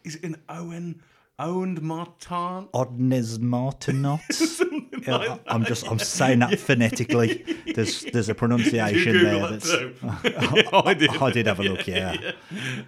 is 0.03 0.15
it 0.15 0.23
an 0.23 0.41
Owen 0.49 1.01
owned 1.37 1.81
Martin? 1.81 2.67
Ondes 2.73 3.37
Martenot. 3.37 4.21
Yeah, 5.07 5.37
I'm 5.47 5.65
just 5.65 5.87
I'm 5.89 5.99
saying 5.99 6.39
that 6.39 6.59
phonetically. 6.59 7.43
There's 7.75 8.03
there's 8.13 8.29
a 8.29 8.35
pronunciation 8.35 9.23
there 9.23 9.39
that 9.39 9.51
that's? 9.51 9.69
I 10.73 10.93
did. 10.93 11.09
I 11.11 11.31
did 11.31 11.47
have 11.47 11.59
a 11.59 11.63
look, 11.63 11.87
yeah. 11.87 12.31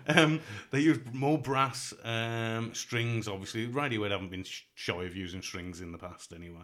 Um, 0.08 0.39
they 0.71 0.80
used 0.80 1.13
more 1.13 1.38
brass 1.38 1.93
um, 2.04 2.74
strings, 2.74 3.28
obviously. 3.28 3.67
Radiohead 3.67 4.12
haven't 4.12 4.32
been 4.32 4.45
shy 4.76 5.04
of 5.04 5.15
using 5.15 5.41
strings 5.41 5.82
in 5.82 5.91
the 5.91 5.97
past, 5.97 6.34
anyway. 6.34 6.63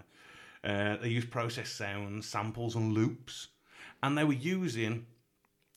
Uh, 0.64 0.98
they 0.98 1.10
used 1.10 1.30
processed 1.32 1.76
sounds, 1.78 2.28
samples, 2.28 2.76
and 2.76 2.94
loops. 2.94 3.50
And 4.04 4.18
they 4.18 4.24
were 4.24 4.34
using, 4.34 5.06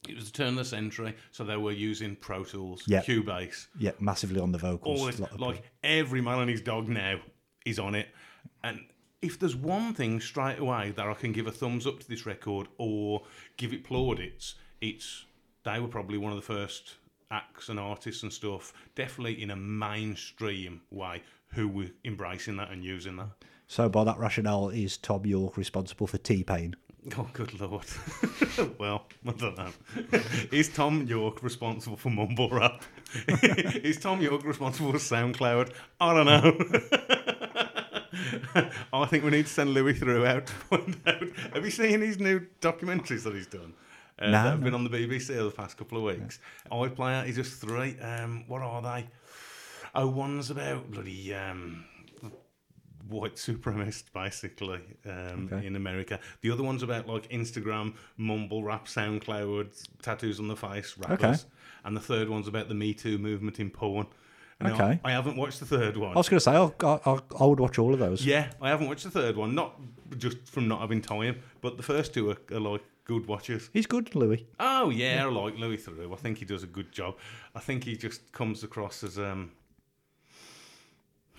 it 0.09 0.14
was 0.16 0.30
the 0.30 0.37
turn 0.37 0.48
of 0.48 0.56
the 0.56 0.64
century, 0.64 1.14
so 1.30 1.44
they 1.44 1.56
were 1.56 1.72
using 1.72 2.16
Pro 2.16 2.44
Tools, 2.44 2.83
Yeah. 2.87 3.02
Cubase, 3.02 3.68
Yeah, 3.78 3.92
massively 4.00 4.40
on 4.40 4.52
the 4.52 4.59
vocals. 4.59 5.00
all 5.00 5.06
this. 5.06 5.20
lot 5.20 5.33
of- 5.33 5.40
Like 5.40 5.62
every 5.85 6.20
man 6.20 6.40
and 6.40 6.50
his 6.50 6.61
dog 6.61 6.88
now 6.88 7.20
is 7.64 7.78
on 7.78 7.94
it. 7.94 8.09
And 8.62 8.80
if 9.22 9.38
there's 9.38 9.56
one 9.56 9.92
thing 9.94 10.20
straight 10.20 10.59
away 10.59 10.92
that 10.96 11.06
I 11.06 11.14
can 11.14 11.33
give 11.33 11.46
a 11.46 11.52
thumbs 11.52 11.87
up 11.87 12.00
to 12.00 12.09
this 12.09 12.26
record 12.26 12.68
or 12.78 13.22
give 13.56 13.72
it 13.72 13.85
plaudits, 13.85 14.54
it's 14.80 15.26
they 15.64 15.78
were 15.78 15.88
probably 15.88 16.18
one 16.18 16.33
of 16.33 16.37
the 16.37 16.42
first 16.42 16.94
acts 17.30 17.68
and 17.68 17.78
artists 17.78 18.22
and 18.22 18.33
stuff, 18.33 18.72
definitely 18.94 19.40
in 19.42 19.50
a 19.50 19.56
mainstream 19.56 20.80
way, 20.90 21.22
who 21.48 21.68
were 21.68 21.87
embracing 22.04 22.56
that 22.56 22.70
and 22.70 22.85
using 22.85 23.16
that. 23.16 23.28
So 23.66 23.88
by 23.88 24.04
that 24.04 24.18
rationale, 24.18 24.70
is 24.70 24.96
Thom 24.96 25.26
Yorke 25.26 25.56
responsible 25.56 26.06
for 26.06 26.18
T 26.18 26.42
Pain? 26.42 26.74
Oh, 27.16 27.26
good 27.33 27.59
lord. 27.59 27.87
well, 28.78 29.06
I 29.26 29.33
don't 29.33 29.56
know. 29.56 29.70
Is 30.52 30.68
Thom 30.68 31.06
Yorke 31.06 31.42
responsible 31.42 31.96
for 31.96 32.11
mumble 32.11 32.50
rap? 32.50 32.83
Is 33.42 33.98
Thom 33.98 34.20
Yorke 34.20 34.44
responsible 34.44 34.92
for 34.92 34.98
SoundCloud? 34.98 35.72
I 35.98 36.14
don't 36.14 36.26
know. 36.26 37.19
I 38.93 39.07
think 39.07 39.25
we 39.25 39.31
need 39.31 39.47
to 39.47 39.53
send 39.53 39.71
Louis 39.71 39.95
Theroux 39.95 40.27
out 40.27 40.47
to 40.47 40.53
find 40.53 40.97
out. 41.07 41.23
Have 41.55 41.64
you 41.64 41.71
seen 41.71 42.01
his 42.01 42.19
new 42.19 42.47
documentaries 42.61 43.23
that 43.25 43.35
he's 43.35 43.47
done? 43.47 43.75
Uh, 44.19 44.27
No, 44.27 44.33
that 44.33 44.51
have 44.51 44.59
no. 44.61 44.64
been 44.64 44.75
on 44.75 44.85
the 44.85 44.90
BBC 44.90 45.31
over 45.37 45.51
the 45.51 45.57
past 45.57 45.77
couple 45.77 45.99
of 45.99 46.05
weeks. 46.05 46.38
iPlayer 46.71 47.25
he's 47.27 47.37
just 47.37 47.61
three. 47.61 47.99
Um, 48.01 48.45
what 48.49 48.62
are 48.62 48.83
they? 48.83 49.09
Oh, 49.95 50.07
one's 50.09 50.51
about 50.51 50.90
bloody 50.90 51.35
um, 51.35 51.85
white 53.09 53.35
supremacist, 53.37 54.05
basically, 54.12 54.81
um, 55.07 55.49
Okay. 55.53 55.66
in 55.66 55.75
America. 55.75 56.21
The 56.43 56.51
other 56.51 56.62
one's 56.62 56.83
about 56.83 57.09
like 57.09 57.29
Instagram, 57.31 57.95
mumble 58.16 58.62
rap, 58.62 58.87
SoundCloud, 58.87 59.88
tattoos 60.03 60.38
on 60.38 60.49
the 60.49 60.57
face, 60.57 60.97
rappers. 60.99 61.21
Okay. 61.23 61.51
And 61.85 61.97
the 61.97 62.01
third 62.01 62.29
one's 62.29 62.47
about 62.47 62.69
the 62.69 62.75
Me 62.75 62.93
Too 62.95 63.19
movement 63.19 63.59
in 63.59 63.71
porn. 63.71 64.07
Okay. 64.62 65.01
I 65.05 65.11
haven't 65.11 65.37
watched 65.37 65.61
the 65.61 65.66
third 65.66 65.96
one. 65.96 66.12
I 66.12 66.16
was 66.16 66.29
going 66.29 66.38
to 66.38 66.44
say, 66.44 66.53
I, 66.53 66.87
I, 66.87 67.18
I 67.40 67.46
would 67.46 67.61
watch 67.61 67.79
all 67.79 67.94
of 67.94 67.99
those. 67.99 68.25
Yeah, 68.25 68.51
I 68.61 68.68
haven't 68.68 68.88
watched 68.88 69.05
the 69.05 69.11
third 69.11 69.37
one, 69.37 69.55
not 69.55 69.81
just 70.18 70.38
from 70.46 70.68
not 70.68 70.81
having 70.81 71.01
time, 71.01 71.38
but 71.61 71.77
the 71.77 71.83
first 71.83 72.12
two 72.12 72.31
are, 72.31 72.37
are 72.53 72.61
like 72.61 72.83
good 73.05 73.27
watches. 73.27 73.70
He's 73.73 73.87
good, 73.87 74.14
Louis. 74.14 74.46
Oh 74.59 74.90
yeah, 74.90 75.25
I 75.25 75.29
like 75.29 75.57
Louis 75.59 75.79
Theroux. 75.79 76.12
I 76.12 76.16
think 76.16 76.38
he 76.38 76.44
does 76.44 76.62
a 76.62 76.66
good 76.66 76.92
job. 76.92 77.16
I 77.55 77.61
think 77.61 77.85
he 77.85 77.96
just 77.96 78.33
comes 78.33 78.62
across 78.62 79.03
as 79.03 79.18
um. 79.18 79.53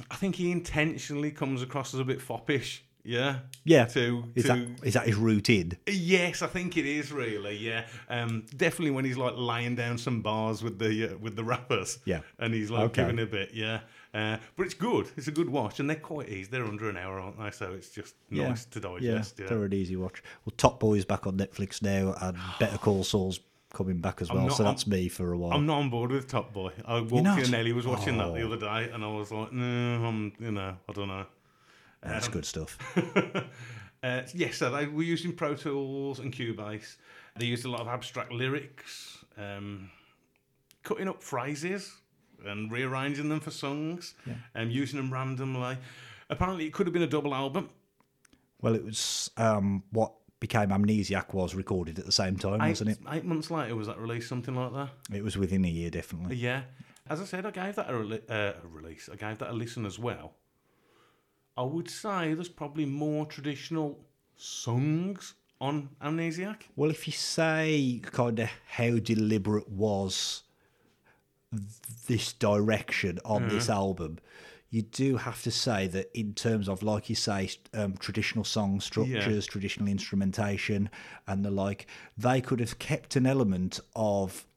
I 0.09 0.15
think 0.15 0.35
he 0.35 0.51
intentionally 0.51 1.31
comes 1.31 1.61
across 1.61 1.93
as 1.93 1.99
a 1.99 2.03
bit 2.03 2.19
foppish. 2.19 2.83
Yeah. 3.03 3.39
Yeah. 3.63 3.85
To 3.85 4.23
Is 4.35 4.43
to 4.45 4.47
that 4.49 4.67
is 4.87 4.93
that 4.93 5.07
his 5.07 5.15
routine? 5.15 5.73
yes, 5.87 6.41
I 6.41 6.47
think 6.47 6.77
it 6.77 6.85
is 6.85 7.11
really. 7.11 7.57
Yeah. 7.57 7.85
Um. 8.09 8.45
Definitely 8.55 8.91
when 8.91 9.05
he's 9.05 9.17
like 9.17 9.33
laying 9.35 9.75
down 9.75 9.97
some 9.97 10.21
bars 10.21 10.61
with 10.63 10.77
the 10.79 11.13
uh, 11.13 11.17
with 11.17 11.35
the 11.35 11.43
rappers. 11.43 11.99
Yeah. 12.05 12.21
And 12.39 12.53
he's 12.53 12.69
like 12.71 12.83
Okay. 12.85 13.01
giving 13.03 13.19
a 13.19 13.25
bit. 13.25 13.51
Yeah. 13.53 13.79
Uh, 14.13 14.37
but 14.57 14.65
it's 14.65 14.73
good. 14.75 15.09
It's 15.15 15.27
a 15.27 15.31
good 15.31 15.49
watch, 15.49 15.79
and 15.79 15.89
they're 15.89 15.95
quite 15.95 16.27
easy. 16.29 16.49
They're 16.51 16.65
under 16.65 16.89
an 16.89 16.97
hour, 16.97 17.19
aren't 17.19 17.39
they? 17.39 17.49
So 17.51 17.71
it's 17.71 17.89
just 17.89 18.15
nice 18.29 18.65
to 18.65 18.79
digest. 18.81 19.35
Yeah, 19.39 19.43
Yeah. 19.45 19.49
they're 19.49 19.63
an 19.63 19.73
easy 19.73 19.95
watch. 19.95 20.21
Well, 20.45 20.53
Top 20.57 20.79
Boy's 20.81 21.05
back 21.05 21.25
on 21.27 21.37
Netflix 21.37 21.81
now, 21.81 22.13
and 22.21 22.37
Better 22.59 22.77
Call 22.77 23.03
Saul's 23.05 23.39
coming 23.73 23.99
back 24.01 24.21
as 24.21 24.29
well. 24.29 24.47
not- 24.47 24.57
so 24.57 24.63
that's 24.63 24.83
I'm- 24.83 24.91
me 24.91 25.07
for 25.07 25.31
a 25.31 25.37
while. 25.37 25.53
I'm 25.53 25.65
not 25.65 25.77
on 25.79 25.89
board 25.89 26.11
with 26.11 26.27
Top 26.27 26.51
Boy. 26.51 26.71
I 26.85 26.99
walked 26.99 27.39
in, 27.45 27.51
Nelly 27.51 27.71
was 27.71 27.87
watching 27.87 28.17
that 28.17 28.33
the 28.33 28.41
Oh. 28.41 28.47
other 28.51 28.57
day, 28.57 28.91
and 28.93 29.01
I 29.01 29.07
was 29.07 29.31
like, 29.31 29.53
no, 29.53 29.63
I'm, 30.05 30.33
you 30.41 30.51
know, 30.51 30.75
I 30.89 30.91
don't 30.93 31.07
know. 31.07 31.25
That's 32.03 32.27
good 32.27 32.45
stuff. 32.45 32.77
Uh, 34.03 34.23
yes, 34.33 34.57
so 34.57 34.71
they 34.71 34.87
were 34.87 35.03
using 35.03 35.31
Pro 35.31 35.53
Tools 35.53 36.17
and 36.17 36.33
Cubase. 36.33 36.97
They 37.37 37.45
used 37.45 37.65
a 37.65 37.69
lot 37.69 37.81
of 37.81 37.87
abstract 37.87 38.31
lyrics, 38.31 39.23
um, 39.37 39.91
cutting 40.81 41.07
up 41.07 41.21
phrases 41.21 41.97
and 42.43 42.71
rearranging 42.71 43.29
them 43.29 43.39
for 43.39 43.51
songs, 43.51 44.15
and 44.55 44.71
using 44.71 44.97
them 44.97 45.13
randomly. 45.13 45.77
Apparently, 46.31 46.65
it 46.65 46.73
could 46.73 46.87
have 46.87 46.93
been 46.93 47.03
a 47.03 47.07
double 47.07 47.35
album. 47.35 47.69
Well, 48.59 48.73
it 48.73 48.83
was 48.83 49.29
um, 49.37 49.83
what 49.91 50.13
became 50.39 50.69
Amnesiac 50.69 51.31
was 51.35 51.53
recorded 51.53 51.99
at 51.99 52.05
the 52.07 52.11
same 52.11 52.37
time, 52.37 52.59
Eight, 52.61 52.69
wasn't 52.69 52.89
it? 52.89 52.97
eight 53.11 53.23
months 53.23 53.51
later, 53.51 53.75
was 53.75 53.85
that 53.85 53.99
released? 53.99 54.27
Something 54.27 54.55
like 54.55 54.73
that. 54.73 55.15
It 55.15 55.23
was 55.23 55.37
within 55.37 55.63
a 55.63 55.69
year, 55.69 55.91
definitely. 55.91 56.37
Yeah. 56.37 56.63
As 57.07 57.21
I 57.21 57.25
said, 57.25 57.45
I 57.45 57.51
gave 57.51 57.75
that 57.75 57.87
a, 57.87 57.93
rele- 57.93 58.29
uh, 58.31 58.53
a 58.63 58.67
release. 58.67 59.09
I 59.13 59.15
gave 59.15 59.37
that 59.37 59.51
a 59.51 59.53
listen 59.53 59.85
as 59.85 59.99
well. 59.99 60.33
I 61.57 61.63
would 61.63 61.89
say 61.89 62.33
there's 62.33 62.49
probably 62.49 62.85
more 62.85 63.25
traditional 63.25 63.99
songs 64.35 65.35
on 65.59 65.89
Amnesiac. 66.01 66.63
Well, 66.75 66.89
if 66.89 67.07
you 67.07 67.13
say 67.13 68.01
kind 68.03 68.39
of 68.39 68.49
how 68.67 68.97
deliberate 68.97 69.69
was 69.69 70.43
this 72.07 72.33
direction 72.33 73.19
on 73.25 73.49
this 73.49 73.69
album, 73.69 74.19
you 74.69 74.81
do 74.81 75.17
have 75.17 75.43
to 75.43 75.51
say 75.51 75.85
that 75.87 76.09
in 76.17 76.33
terms 76.33 76.69
of, 76.69 76.81
like 76.81 77.09
you 77.09 77.15
say, 77.15 77.49
um, 77.73 77.95
traditional 77.97 78.45
song 78.45 78.79
structures, 78.79 79.45
traditional 79.45 79.89
instrumentation, 79.89 80.89
and 81.27 81.43
the 81.43 81.51
like, 81.51 81.87
they 82.17 82.39
could 82.39 82.61
have 82.61 82.79
kept 82.79 83.17
an 83.17 83.25
element 83.25 83.81
of 83.95 84.47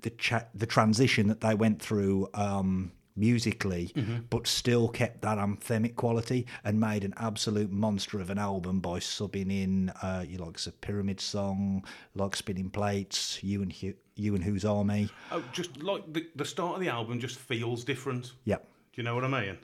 the 0.00 0.10
cha- 0.10 0.46
the 0.54 0.66
transition 0.66 1.28
that 1.28 1.42
they 1.42 1.54
went 1.54 1.80
through 1.82 2.28
um, 2.34 2.92
musically, 3.16 3.92
but 4.30 4.46
still 4.46 4.88
kept 4.88 5.22
that 5.22 5.38
anthemic 5.38 5.94
quality 5.96 6.46
and 6.64 6.78
made 6.80 7.04
an 7.04 7.14
absolute 7.16 7.70
monster 7.70 8.20
of 8.20 8.30
an 8.30 8.38
album 8.38 8.80
by 8.80 8.98
subbing 8.98 9.50
in, 9.52 9.90
uh, 10.02 10.24
you 10.28 10.38
like 10.38 10.58
a 10.66 10.70
pyramid 10.72 11.20
song, 11.20 11.84
like 12.14 12.34
spinning 12.36 12.70
plates, 12.70 13.42
you 13.42 13.62
and 13.62 13.72
Hu- 13.72 13.94
you 14.14 14.34
and 14.34 14.44
whose 14.44 14.64
army, 14.64 15.08
Oh, 15.30 15.42
just 15.52 15.82
like 15.82 16.12
the, 16.12 16.26
the 16.36 16.44
start 16.44 16.74
of 16.74 16.80
the 16.80 16.88
album 16.88 17.18
just 17.18 17.38
feels 17.38 17.82
different. 17.84 18.32
yeah. 18.44 18.56
Do 18.56 18.62
you 18.96 19.02
know 19.04 19.14
what 19.14 19.24
I 19.24 19.28
mean? 19.28 19.58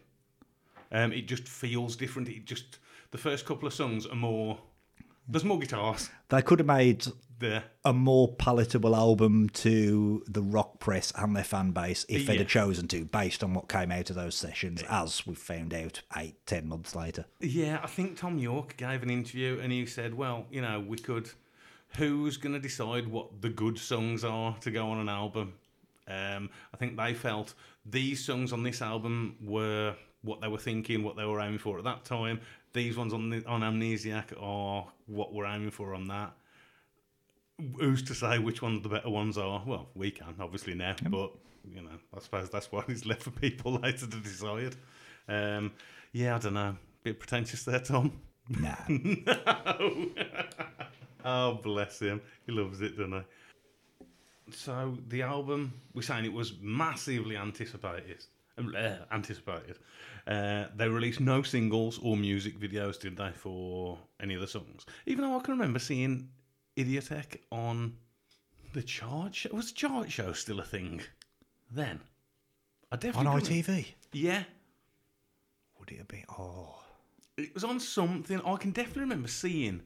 Um, 0.90 1.12
it 1.12 1.28
just 1.28 1.46
feels 1.46 1.96
different. 1.96 2.28
It 2.30 2.46
just 2.46 2.78
the 3.11 3.18
first 3.18 3.44
couple 3.44 3.66
of 3.68 3.74
songs 3.74 4.06
are 4.06 4.14
more. 4.14 4.58
There's 5.28 5.44
more 5.44 5.58
guitars 5.58 6.10
They 6.30 6.40
could 6.42 6.58
have 6.60 6.66
made 6.66 7.06
there. 7.38 7.64
a 7.84 7.92
more 7.92 8.28
palatable 8.34 8.96
album 8.96 9.48
to 9.50 10.24
the 10.26 10.42
rock 10.42 10.78
press 10.80 11.12
and 11.16 11.36
their 11.36 11.44
fan 11.44 11.72
base 11.72 12.06
if 12.08 12.26
they'd 12.26 12.34
Yeah. 12.34 12.38
have 12.40 12.48
chosen 12.48 12.88
to, 12.88 13.04
based 13.04 13.44
on 13.44 13.52
what 13.54 13.68
came 13.68 13.92
out 13.92 14.08
of 14.10 14.16
those 14.16 14.34
sessions, 14.34 14.82
as 14.88 15.26
we 15.26 15.34
found 15.34 15.74
out 15.74 16.00
eight, 16.16 16.44
ten 16.46 16.68
months 16.68 16.94
later. 16.96 17.26
Yeah, 17.40 17.80
I 17.82 17.86
think 17.86 18.16
Thom 18.16 18.38
Yorke 18.38 18.76
gave 18.76 19.02
an 19.02 19.10
interview 19.10 19.58
and 19.62 19.70
he 19.70 19.84
said, 19.86 20.14
well, 20.14 20.46
you 20.50 20.62
know, 20.62 20.80
we 20.80 20.96
could. 20.98 21.30
Who's 21.96 22.36
going 22.36 22.52
to 22.54 22.58
decide 22.60 23.06
what 23.08 23.40
the 23.40 23.48
good 23.48 23.78
songs 23.78 24.22
are 24.24 24.56
to 24.60 24.70
go 24.70 24.90
on 24.90 24.98
an 24.98 25.08
album? 25.08 25.54
Um, 26.06 26.50
I 26.72 26.76
think 26.78 26.96
they 26.96 27.14
felt 27.14 27.54
these 27.86 28.24
songs 28.24 28.52
on 28.52 28.62
this 28.62 28.82
album 28.82 29.36
were 29.42 29.94
what 30.22 30.40
they 30.40 30.48
were 30.48 30.58
thinking, 30.58 31.02
what 31.02 31.16
they 31.16 31.24
were 31.24 31.40
aiming 31.40 31.58
for 31.58 31.78
at 31.78 31.84
that 31.84 32.04
time. 32.04 32.40
These 32.72 32.96
ones 32.96 33.12
on 33.12 33.31
the, 33.31 33.44
on 33.46 33.62
Amnesiac 33.62 34.40
are 34.40 34.87
what 35.07 35.33
we're 35.33 35.46
aiming 35.46 35.70
for 35.70 35.94
on 35.94 36.09
that. 36.09 36.33
Who's 37.78 38.02
to 38.04 38.14
say 38.14 38.38
which 38.38 38.62
ones 38.62 38.83
the 38.83 38.88
better 38.88 39.11
ones 39.11 39.37
are? 39.37 39.62
Well, 39.66 39.88
we 39.94 40.11
can 40.11 40.35
obviously 40.40 40.74
now, 40.74 40.94
but 41.09 41.33
you 41.68 41.83
know, 41.83 41.98
I 42.16 42.20
suppose 42.20 42.50
that's 42.50 42.70
what 42.70 42.88
is 42.88 43.04
left 43.04 43.22
for 43.22 43.31
people 43.31 43.72
later 43.83 44.07
to 44.07 44.20
decide. 44.20 44.76
Um, 45.28 45.72
yeah, 46.12 46.37
I 46.37 46.38
don't 46.38 46.54
know. 46.54 46.76
Bit 47.02 47.18
pretentious 47.18 47.64
there, 47.64 47.81
Tom. 47.81 48.12
Nah. 48.48 48.76
Oh, 51.24 51.54
bless 51.62 52.00
him. 52.00 52.20
He 52.46 52.52
loves 52.52 52.81
it, 52.81 52.96
doesn't 52.96 53.12
he? 53.12 54.07
So 54.50 54.96
the 55.09 55.22
album, 55.22 55.74
we're 55.94 56.02
saying 56.02 56.24
it 56.24 56.33
was 56.33 56.54
massively 56.62 57.37
anticipated. 57.37 58.24
Um, 58.59 58.75
uh, 58.77 58.97
anticipated. 59.12 59.79
Uh, 60.27 60.64
they 60.77 60.88
released 60.88 61.21
no 61.21 61.42
singles 61.42 61.99
or 62.03 62.16
music 62.16 62.59
videos, 62.59 62.99
did 62.99 63.16
they, 63.16 63.31
for 63.33 63.99
any 64.21 64.35
of 64.35 64.40
the 64.40 64.47
songs? 64.49 64.85
Even 65.07 65.25
though 65.25 65.37
I 65.38 65.40
can 65.42 65.53
remember 65.55 65.79
seeing 65.79 66.29
Idioteque 66.77 67.38
on 67.51 67.94
the 68.75 68.83
chart 68.83 69.35
show. 69.35 69.51
Was 69.53 69.68
the 69.71 69.75
chart 69.77 70.11
show 70.11 70.33
still 70.33 70.61
a 70.61 70.64
thing 70.64 71.01
then? 71.71 72.01
I 72.90 72.94
on 72.97 73.01
definitely 73.01 73.27
remember- 73.31 73.73
ITV? 73.73 73.87
Yeah, 74.12 74.44
Would 75.79 75.90
it 75.92 75.99
have 75.99 76.09
been? 76.09 76.25
Oh. 76.29 76.83
it 77.37 77.55
was 77.55 77.64
on 77.64 77.79
something. 77.81 78.40
I 78.44 78.57
can 78.57 78.73
definitely 78.73 79.03
remember 79.03 79.29
seeing. 79.29 79.83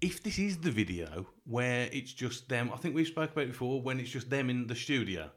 If 0.00 0.22
this 0.22 0.38
is 0.38 0.58
the 0.58 0.70
video 0.70 1.26
where 1.44 1.88
it's 1.92 2.12
just 2.12 2.48
them, 2.48 2.70
I 2.72 2.76
think 2.76 2.94
we've 2.94 3.06
spoke 3.06 3.32
about 3.32 3.44
it 3.44 3.48
before. 3.48 3.82
When 3.82 3.98
it's 3.98 4.10
just 4.10 4.30
them 4.30 4.48
in 4.50 4.66
the 4.68 4.76
studio, 4.76 5.30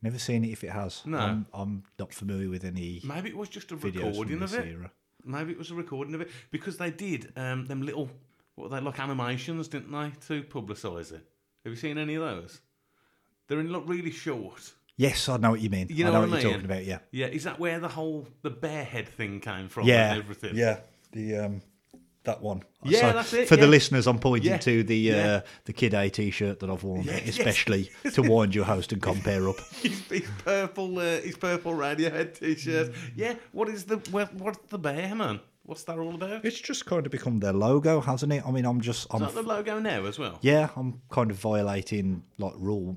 Never 0.00 0.18
seen 0.18 0.44
it 0.44 0.50
if 0.50 0.62
it 0.62 0.70
has. 0.70 1.02
No. 1.04 1.18
I'm, 1.18 1.46
I'm 1.52 1.82
not 1.98 2.12
familiar 2.12 2.48
with 2.48 2.64
any 2.64 3.00
maybe 3.04 3.28
it 3.30 3.36
was 3.36 3.48
just 3.48 3.72
a 3.72 3.76
recording 3.76 4.42
of 4.42 4.54
it. 4.54 4.66
era. 4.66 4.90
Maybe 5.24 5.52
it 5.52 5.58
was 5.58 5.70
a 5.70 5.74
recording 5.74 6.14
of 6.14 6.20
it 6.20 6.30
because 6.50 6.76
they 6.76 6.90
did 6.90 7.32
um, 7.36 7.66
them 7.66 7.82
little 7.82 8.08
what 8.54 8.70
they 8.70 8.80
like 8.80 8.98
animations, 8.98 9.68
didn't 9.68 9.90
they, 9.92 10.12
to 10.26 10.42
publicise 10.42 11.12
it? 11.12 11.24
Have 11.64 11.72
you 11.72 11.76
seen 11.76 11.98
any 11.98 12.14
of 12.14 12.22
those? 12.22 12.60
They're 13.48 13.60
in 13.60 13.72
look 13.72 13.84
really 13.86 14.10
short. 14.10 14.72
Yes, 14.96 15.28
I 15.28 15.36
know 15.36 15.50
what 15.50 15.60
you 15.60 15.70
mean. 15.70 15.86
You 15.90 16.06
I 16.06 16.08
know 16.08 16.14
know 16.14 16.20
what 16.20 16.30
what, 16.30 16.38
I 16.38 16.42
you're 16.42 16.52
talking 16.52 16.64
about, 16.64 16.84
yeah. 16.84 16.98
Yeah, 17.12 17.26
is 17.26 17.44
that 17.44 17.58
where 17.60 17.78
the 17.78 17.88
whole 17.88 18.26
the 18.42 18.50
bear 18.50 18.84
head 18.84 19.08
thing 19.08 19.40
came 19.40 19.68
from? 19.68 19.86
Yeah. 19.86 20.10
and 20.12 20.18
everything. 20.22 20.56
Yeah. 20.56 20.80
The 21.12 21.36
um 21.36 21.62
that 22.28 22.40
one. 22.40 22.62
Yeah, 22.84 23.12
that's 23.12 23.32
it, 23.32 23.48
For 23.48 23.56
the 23.56 23.66
listeners, 23.66 24.06
I'm 24.06 24.18
pointing 24.20 24.52
Yeah, 24.52 24.58
to 24.58 24.82
the 24.84 24.96
yeah. 24.96 25.26
uh, 25.26 25.40
the 25.64 25.72
Kid 25.72 25.94
A 25.94 26.08
t-shirt 26.08 26.60
that 26.60 26.70
I've 26.70 26.84
worn, 26.84 27.02
Yeah, 27.02 27.14
especially 27.16 27.90
to 28.12 28.22
wind 28.22 28.54
your 28.54 28.64
host 28.64 28.92
and 28.92 29.02
compare 29.02 29.48
up. 29.48 29.56
his, 29.82 30.00
his 30.08 30.28
purple, 30.44 30.98
uh, 30.98 31.20
his 31.20 31.36
purple 31.36 31.72
Radiohead 31.72 32.38
t-shirt. 32.38 32.94
Yeah, 33.16 33.34
what 33.52 33.68
is 33.68 33.84
the 33.84 33.96
what, 34.10 34.32
what's 34.34 34.58
the 34.68 34.78
bear 34.78 35.14
man? 35.14 35.40
What's 35.64 35.82
that 35.84 35.98
all 35.98 36.14
about? 36.14 36.44
It's 36.46 36.58
just 36.60 36.86
kind 36.86 37.04
of 37.04 37.12
become 37.12 37.40
their 37.40 37.52
logo, 37.52 38.00
hasn't 38.00 38.32
it? 38.32 38.42
I 38.46 38.50
mean, 38.50 38.64
I'm 38.64 38.80
just, 38.80 39.06
I'm, 39.10 39.20
that 39.20 39.34
the 39.34 39.42
logo 39.42 39.78
now 39.80 40.06
as 40.06 40.18
well? 40.18 40.38
yeah, 40.40 40.68
I'm 40.76 41.02
kind 41.10 41.30
of 41.30 41.36
violating 41.36 42.22
like 42.38 42.54
rule. 42.56 42.96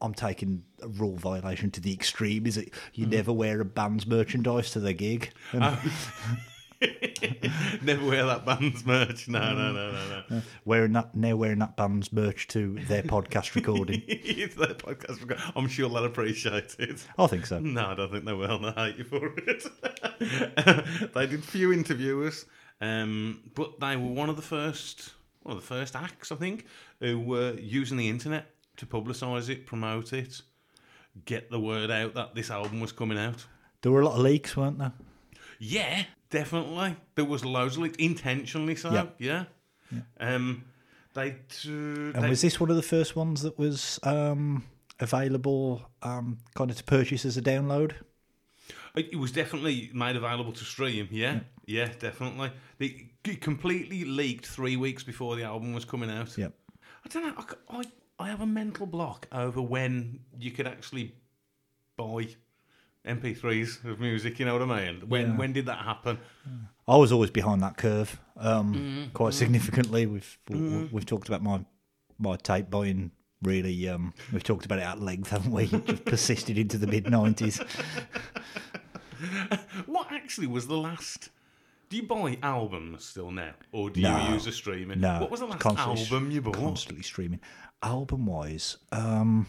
I'm 0.00 0.14
taking 0.14 0.62
a 0.80 0.86
rule 0.88 1.16
violation 1.16 1.70
to 1.72 1.80
the 1.80 1.92
extreme. 1.92 2.46
Is 2.46 2.56
it 2.56 2.72
you 2.94 3.04
Mm. 3.06 3.10
never 3.10 3.32
wear 3.32 3.60
a 3.60 3.64
band's 3.64 4.06
merchandise 4.06 4.70
to 4.70 4.80
their 4.80 4.92
gig? 4.92 5.30
And 5.52 5.64
Never 7.82 8.06
wear 8.06 8.24
that 8.26 8.44
band's 8.44 8.86
merch. 8.86 9.28
No, 9.28 9.52
no, 9.54 9.72
no, 9.72 9.90
no, 9.92 10.22
no. 10.30 10.42
wearing 10.64 10.92
that 10.92 11.14
now 11.14 11.34
wearing 11.34 11.58
that 11.58 11.76
band's 11.76 12.12
merch 12.12 12.46
to 12.48 12.78
their 12.86 13.02
podcast 13.02 13.54
recording. 13.54 14.02
it's 14.08 14.54
their 14.54 14.74
podcast. 14.74 15.20
record- 15.20 15.42
I'm 15.56 15.66
sure 15.68 15.88
they'll 15.88 16.04
appreciate 16.04 16.76
it. 16.78 17.04
I 17.18 17.26
think 17.26 17.46
so. 17.46 17.58
No, 17.58 17.86
I 17.86 17.94
don't 17.94 18.12
think 18.12 18.24
they 18.24 18.32
will. 18.32 18.58
They 18.60 18.70
hate 18.70 18.96
you 18.96 19.04
for 19.04 19.32
it. 19.36 19.64
they 21.14 21.26
did 21.26 21.44
few 21.44 21.72
interviewers, 21.72 22.46
um, 22.80 23.40
but 23.54 23.80
they 23.80 23.96
were 23.96 24.12
one 24.12 24.28
of 24.30 24.36
the 24.36 24.42
first, 24.42 25.10
one 25.42 25.56
of 25.56 25.60
the 25.62 25.66
first 25.66 25.96
acts, 25.96 26.30
I 26.30 26.36
think, 26.36 26.66
who 27.00 27.18
were 27.18 27.54
using 27.54 27.96
the 27.96 28.08
internet 28.08 28.46
to 28.76 28.86
publicise 28.86 29.48
it, 29.48 29.66
promote 29.66 30.12
it, 30.12 30.42
get 31.24 31.50
the 31.50 31.58
word 31.58 31.90
out 31.90 32.14
that 32.14 32.36
this 32.36 32.50
album 32.50 32.80
was 32.80 32.92
coming 32.92 33.18
out. 33.18 33.44
There 33.82 33.90
were 33.90 34.02
a 34.02 34.06
lot 34.06 34.14
of 34.14 34.20
leaks, 34.20 34.56
weren't 34.56 34.78
there? 34.78 34.92
Yeah, 35.58 36.04
definitely. 36.30 36.96
There 37.14 37.24
was 37.24 37.44
loads 37.44 37.76
of 37.76 37.82
leaks, 37.82 37.96
intentionally 37.98 38.76
so. 38.76 38.92
Yeah. 39.18 39.44
Yeah. 39.90 40.00
Um, 40.20 40.64
they. 41.14 41.30
Uh, 41.30 41.70
And 41.70 42.14
they 42.14 42.28
was 42.28 42.42
this 42.42 42.60
one 42.60 42.70
of 42.70 42.76
the 42.76 42.82
first 42.82 43.16
ones 43.16 43.42
that 43.42 43.58
was 43.58 43.98
um, 44.02 44.64
available, 45.00 45.82
um, 46.02 46.38
kind 46.54 46.70
of 46.70 46.76
to 46.76 46.84
purchase 46.84 47.24
as 47.24 47.36
a 47.36 47.42
download? 47.42 47.92
It 48.94 49.16
was 49.16 49.30
definitely 49.30 49.90
made 49.94 50.16
available 50.16 50.52
to 50.52 50.64
stream. 50.64 51.08
Yeah, 51.10 51.40
yeah, 51.66 51.88
definitely. 51.98 52.50
They 52.78 53.10
it 53.24 53.40
completely 53.40 54.04
leaked 54.04 54.46
three 54.46 54.76
weeks 54.76 55.04
before 55.04 55.36
the 55.36 55.44
album 55.44 55.72
was 55.72 55.84
coming 55.84 56.10
out. 56.10 56.36
Yep. 56.36 56.52
I 57.04 57.08
don't 57.08 57.36
know. 57.36 57.44
I 57.70 57.84
I 58.18 58.28
have 58.28 58.40
a 58.40 58.46
mental 58.46 58.86
block 58.86 59.28
over 59.30 59.62
when 59.62 60.20
you 60.38 60.50
could 60.50 60.66
actually 60.66 61.14
buy 61.96 62.28
MP3s 63.08 63.84
of 63.84 63.98
music. 64.00 64.38
You 64.38 64.44
know 64.46 64.52
what 64.58 64.70
I 64.70 64.84
mean? 64.92 65.08
When 65.08 65.22
Yeah. 65.30 65.36
when 65.36 65.52
did 65.52 65.66
that 65.66 65.78
happen? 65.84 66.18
I 66.86 66.96
was 66.96 67.10
always 67.12 67.30
behind 67.30 67.62
that 67.62 67.76
curve, 67.76 68.18
um, 68.36 68.74
Mm-hmm. 68.74 69.10
quite 69.12 69.34
significantly. 69.34 70.06
We've 70.06 70.38
we- 70.48 70.88
we've 70.92 71.06
talked 71.06 71.28
about 71.28 71.42
my 71.42 71.64
my 72.18 72.36
tape 72.36 72.70
buying. 72.70 73.10
Really, 73.40 73.88
um, 73.88 74.14
we've 74.32 74.42
talked 74.42 74.64
about 74.66 74.80
it 74.80 74.82
at 74.82 75.00
length, 75.00 75.30
haven't 75.36 75.52
we? 75.52 75.66
Just 75.68 76.04
persisted 76.04 76.58
into 76.58 76.76
the 76.76 76.86
mid 76.88 77.08
nineties. 77.10 77.60
What 79.86 80.12
actually 80.12 80.46
was 80.46 80.66
the 80.68 80.76
last? 80.76 81.30
Do 81.88 81.96
you 81.96 82.02
buy 82.04 82.38
albums 82.42 83.04
still 83.04 83.30
now, 83.30 83.54
or 83.72 83.90
do 83.90 84.00
No. 84.00 84.26
you 84.28 84.34
use 84.34 84.46
a 84.46 84.52
streaming? 84.52 85.00
No, 85.00 85.20
What 85.20 85.30
was 85.30 85.40
the 85.40 85.46
last 85.46 85.64
album 85.66 86.30
you 86.30 86.40
bought? 86.42 86.54
Constantly 86.54 87.02
streaming. 87.02 87.40
Album 87.82 88.26
wise, 88.26 88.76
um, 88.92 89.46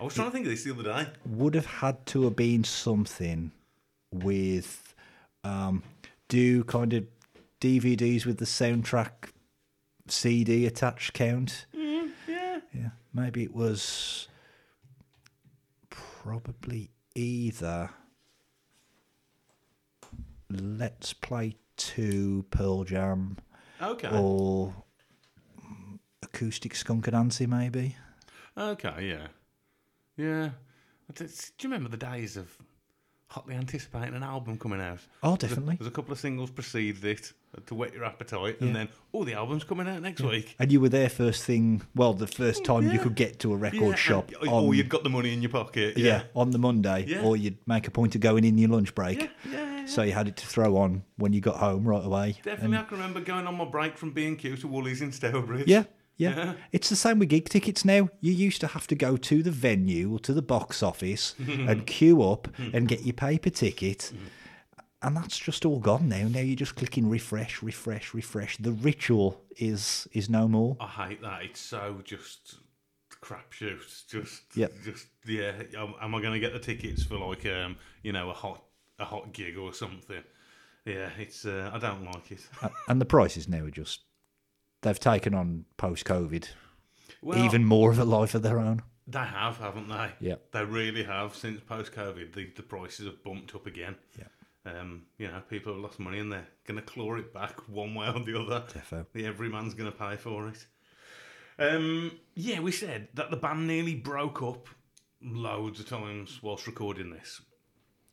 I 0.00 0.04
was 0.04 0.14
trying 0.14 0.28
to 0.28 0.32
think 0.32 0.46
of 0.46 0.50
this 0.52 0.64
the 0.64 0.72
other 0.72 0.82
day. 0.82 1.06
would 1.26 1.54
have 1.54 1.66
had 1.66 2.06
to 2.06 2.22
have 2.24 2.34
been 2.36 2.64
something 2.64 3.50
with 4.10 4.94
um, 5.44 5.82
do 6.28 6.64
kind 6.64 6.92
of 6.94 7.04
DVDs 7.60 8.24
with 8.24 8.38
the 8.38 8.46
soundtrack 8.46 9.30
CD 10.08 10.66
attached 10.66 11.12
count. 11.12 11.66
Mm, 11.76 12.10
Yeah. 12.26 12.60
Yeah, 12.72 12.88
maybe 13.12 13.42
it 13.44 13.54
was 13.54 14.28
probably 15.90 16.90
either 17.14 17.90
Let's 20.50 21.12
Play 21.12 21.56
2 21.76 22.46
Pearl 22.50 22.84
Jam 22.84 23.36
Okay. 23.82 24.08
or 24.12 24.74
Acoustic 26.22 26.74
Skunk 26.74 27.06
Anansie, 27.06 27.46
maybe. 27.46 27.96
Okay, 28.56 29.08
yeah. 29.08 29.26
Yeah. 30.20 30.50
Do 31.14 31.24
you 31.24 31.30
remember 31.64 31.88
the 31.88 31.96
days 31.96 32.36
of 32.36 32.48
hotly 33.28 33.54
anticipating 33.54 34.14
an 34.14 34.22
album 34.22 34.58
coming 34.58 34.80
out? 34.80 34.98
Oh, 35.22 35.36
There's 35.36 35.52
a- 35.52 35.54
definitely. 35.54 35.76
There's 35.76 35.88
a 35.88 35.92
couple 35.92 36.12
of 36.12 36.18
singles 36.20 36.50
preceded 36.50 37.04
it 37.04 37.32
to 37.66 37.74
whet 37.74 37.92
your 37.92 38.04
appetite, 38.04 38.58
Yeah. 38.60 38.66
and 38.68 38.76
then, 38.76 38.88
oh, 39.12 39.24
the 39.24 39.34
album's 39.34 39.64
coming 39.64 39.88
out 39.88 40.00
next 40.02 40.20
week. 40.20 40.54
And 40.60 40.70
you 40.70 40.80
were 40.80 40.88
there 40.88 41.08
first 41.08 41.42
thing, 41.44 41.82
well, 41.96 42.14
the 42.14 42.28
first 42.28 42.64
time 42.64 42.92
you 42.92 42.98
could 43.00 43.16
get 43.16 43.40
to 43.40 43.52
a 43.52 43.56
record 43.56 43.80
Yeah, 43.90 43.94
shop. 43.96 44.30
and- 44.40 44.48
on, 44.48 44.64
or 44.66 44.74
you'd 44.74 44.88
got 44.88 45.02
the 45.02 45.10
money 45.10 45.32
in 45.32 45.42
your 45.42 45.50
pocket. 45.50 45.96
yeah. 45.98 46.04
Yeah. 46.06 46.22
on 46.36 46.52
the 46.52 46.58
Monday, 46.58 47.06
Yeah. 47.08 47.22
or 47.22 47.36
you'd 47.36 47.58
make 47.66 47.88
a 47.88 47.90
point 47.90 48.14
of 48.14 48.20
going 48.20 48.44
in 48.44 48.56
your 48.56 48.68
lunch 48.70 48.94
break. 48.94 49.18
Yeah, 49.20 49.28
yeah, 49.50 49.80
yeah. 49.80 49.86
So 49.86 50.02
you 50.02 50.12
had 50.12 50.28
it 50.28 50.36
to 50.36 50.46
throw 50.46 50.76
on 50.76 51.02
when 51.16 51.32
you 51.32 51.40
got 51.40 51.56
home 51.56 51.84
right 51.88 52.04
away. 52.04 52.36
Definitely, 52.44 52.76
I 52.76 52.82
can 52.84 52.98
remember 52.98 53.20
going 53.20 53.48
on 53.48 53.56
my 53.56 53.64
break 53.64 53.96
from 53.96 54.12
B&Q 54.12 54.56
to 54.58 54.68
Woolies 54.68 55.02
in 55.02 55.10
Stourbridge. 55.10 55.66
Yeah, 55.66 55.84
yeah. 56.20 56.36
Yeah. 56.36 56.52
It's 56.72 56.88
the 56.88 56.96
same 56.96 57.18
with 57.18 57.28
gig 57.30 57.48
tickets 57.48 57.84
now. 57.84 58.08
You 58.20 58.32
used 58.32 58.60
to 58.60 58.66
have 58.68 58.86
to 58.88 58.94
go 58.94 59.16
to 59.16 59.42
the 59.42 59.50
venue 59.50 60.12
or 60.12 60.18
to 60.20 60.32
the 60.32 60.42
box 60.42 60.82
office 60.82 61.34
and 61.68 61.86
queue 61.86 62.22
up 62.22 62.48
and 62.58 62.86
get 62.88 63.02
your 63.04 63.14
paper 63.14 63.50
ticket. 63.50 64.12
And 65.02 65.16
that's 65.16 65.38
just 65.38 65.64
all 65.64 65.78
gone 65.80 66.08
now. 66.10 66.28
Now 66.28 66.40
you're 66.40 66.56
just 66.56 66.76
clicking 66.76 67.08
refresh, 67.08 67.62
refresh, 67.62 68.12
refresh. 68.12 68.58
The 68.58 68.72
ritual 68.72 69.40
is 69.56 70.06
is 70.12 70.28
no 70.28 70.46
more. 70.46 70.76
I 70.78 70.86
hate 71.08 71.22
that. 71.22 71.42
It's 71.42 71.60
so 71.60 72.00
just 72.04 72.56
crapshoot. 73.22 74.06
Just, 74.08 74.42
Yep. 74.54 74.72
just 74.84 75.06
yeah. 75.26 75.52
Am, 75.76 75.94
am 76.02 76.14
I 76.14 76.20
going 76.20 76.34
to 76.34 76.40
get 76.40 76.52
the 76.52 76.58
tickets 76.58 77.02
for 77.02 77.16
like 77.18 77.46
um, 77.46 77.76
you 78.02 78.12
know, 78.12 78.30
a 78.30 78.34
hot 78.34 78.62
a 78.98 79.04
hot 79.06 79.32
gig 79.32 79.56
or 79.56 79.72
something? 79.72 80.22
Yeah, 80.84 81.10
it's. 81.18 81.44
Uh, 81.44 81.70
I 81.72 81.78
don't 81.78 82.04
like 82.04 82.30
it. 82.32 82.40
And 82.88 83.00
the 83.00 83.04
prices 83.06 83.48
now 83.48 83.64
are 83.64 83.70
just 83.70 84.00
they've 84.82 84.98
taken 85.00 85.34
on 85.34 85.64
post 85.76 86.04
COVID 86.04 86.48
Well, 87.22 87.44
even 87.44 87.64
more 87.64 87.90
of 87.90 87.98
a 87.98 88.04
life 88.04 88.34
of 88.34 88.42
their 88.42 88.58
own. 88.58 88.82
they 89.06 89.18
have, 89.18 89.58
haven't 89.58 89.88
they? 89.88 90.10
Yep. 90.20 90.52
They 90.52 90.64
really 90.64 91.04
have. 91.04 91.34
Since 91.34 91.60
post 91.60 91.92
COVID, 91.92 92.32
the, 92.34 92.50
the 92.56 92.62
prices 92.62 93.06
have 93.06 93.22
bumped 93.24 93.54
up 93.54 93.66
again. 93.66 93.96
Yeah. 94.18 94.24
Um, 94.66 95.04
you 95.18 95.26
know, 95.28 95.40
people 95.48 95.72
have 95.72 95.82
lost 95.82 95.98
money 95.98 96.18
and 96.18 96.30
they're 96.30 96.46
going 96.66 96.78
to 96.78 96.84
claw 96.84 97.16
it 97.16 97.32
back 97.32 97.66
one 97.68 97.94
way 97.94 98.08
or 98.08 98.20
the 98.20 98.38
other. 98.38 98.64
Defo. 98.68 99.06
The 99.12 99.24
everyman's 99.26 99.74
going 99.74 99.90
to 99.90 99.96
pay 99.96 100.16
for 100.16 100.48
it. 100.48 100.66
Um, 101.58 102.12
yeah, 102.34 102.60
we 102.60 102.72
said 102.72 103.08
that 103.14 103.30
the 103.30 103.36
band 103.36 103.66
nearly 103.66 103.94
broke 103.94 104.42
up 104.42 104.68
loads 105.22 105.80
of 105.80 105.88
times 105.88 106.40
whilst 106.42 106.66
recording 106.66 107.10
this. 107.10 107.40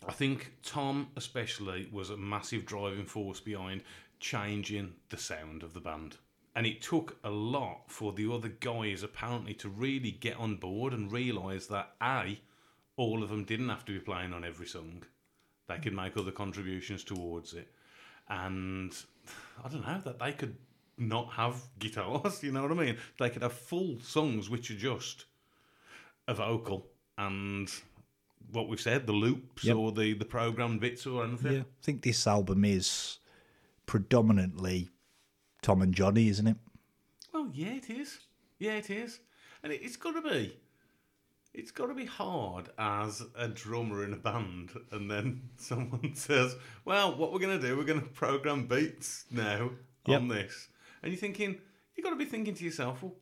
I 0.08 0.12
think 0.12 0.52
Tom, 0.64 1.08
especially, 1.18 1.90
was 1.92 2.10
a 2.10 2.18
massive 2.18 2.66
driving 2.66 3.06
force 3.06 3.40
behind 3.40 3.84
changing 4.20 4.94
the 5.10 5.18
sound 5.18 5.64
of 5.64 5.74
the 5.74 5.80
band. 5.80 6.18
And 6.58 6.66
it 6.66 6.82
took 6.82 7.18
a 7.24 7.30
lot 7.30 7.84
for 7.88 8.14
the 8.14 8.34
other 8.34 8.50
guys, 8.50 9.04
apparently, 9.04 9.54
to 9.54 9.70
really 9.70 10.10
get 10.10 10.38
on 10.38 10.56
board 10.56 10.92
and 10.92 11.12
realise 11.12 11.68
that 11.68 11.94
A, 12.02 12.40
all 12.96 13.22
of 13.22 13.30
them 13.30 13.44
didn't 13.44 13.70
have 13.70 13.86
to 13.86 13.94
be 13.94 14.00
playing 14.00 14.34
on 14.34 14.44
every 14.44 14.66
song. 14.66 15.04
They 15.68 15.78
could 15.78 15.94
make 15.94 16.18
other 16.18 16.32
contributions 16.32 17.04
towards 17.04 17.54
it. 17.54 17.72
And 18.28 18.92
I 19.64 19.70
don't 19.70 19.86
know, 19.86 20.02
that 20.04 20.18
they 20.18 20.32
could 20.32 20.56
not 20.98 21.32
have 21.34 21.62
guitars, 21.80 22.42
you 22.42 22.52
know 22.52 22.64
what 22.64 22.72
I 22.72 22.86
mean? 22.86 22.98
They 23.20 23.30
could 23.30 23.44
have 23.44 23.54
full 23.54 24.00
songs 24.02 24.50
which 24.50 24.72
are 24.72 24.76
just 24.78 25.26
a 26.28 26.34
vocal 26.34 26.88
and 27.20 27.72
what 28.52 28.68
we've 28.68 28.82
said, 28.82 29.06
the 29.06 29.14
loops 29.14 29.64
Yep. 29.64 29.76
or 29.76 29.92
the, 29.92 30.14
the 30.14 30.26
programmed 30.26 30.80
bits 30.80 31.06
or 31.06 31.24
anything. 31.24 31.54
Yeah, 31.54 31.60
I 31.60 31.84
think 31.84 32.02
this 32.02 32.26
album 32.26 32.66
is 32.66 33.20
predominantly 33.86 34.90
Tom 35.62 35.82
and 35.82 35.94
Jonny, 35.94 36.30
isn't 36.30 36.48
it? 36.48 36.58
Well, 37.34 37.50
yeah, 37.54 37.74
it 37.74 37.90
is. 37.90 38.20
Yeah, 38.60 38.74
it 38.74 38.90
is. 38.90 39.20
And 39.64 39.72
it, 39.72 39.82
it's 39.84 39.98
got 39.98 40.14
to 40.14 40.22
be. 40.22 40.58
It's 41.54 41.72
got 41.72 41.88
to 41.88 41.96
be 41.96 42.06
hard 42.06 42.70
as 42.78 43.24
a 43.36 43.48
drummer 43.48 44.04
in 44.04 44.14
a 44.14 44.18
band, 44.18 44.72
and 44.92 45.10
then 45.10 45.50
someone 45.58 46.14
says, 46.16 46.56
"Well, 46.86 47.16
what 47.16 47.34
we're 47.34 47.40
going 47.40 47.60
to 47.60 47.68
do? 47.68 47.78
We're 47.78 47.84
going 47.84 48.02
to 48.02 48.08
program 48.08 48.68
beats 48.68 49.26
now 49.32 49.72
on 50.08 50.28
this," 50.28 50.68
and 51.02 51.12
you're 51.12 51.20
thinking, 51.20 51.58
you've 51.96 52.04
got 52.04 52.12
to 52.12 52.16
be 52.16 52.26
thinking 52.26 52.54
to 52.54 52.64
yourself, 52.64 53.02
"Well, 53.02 53.16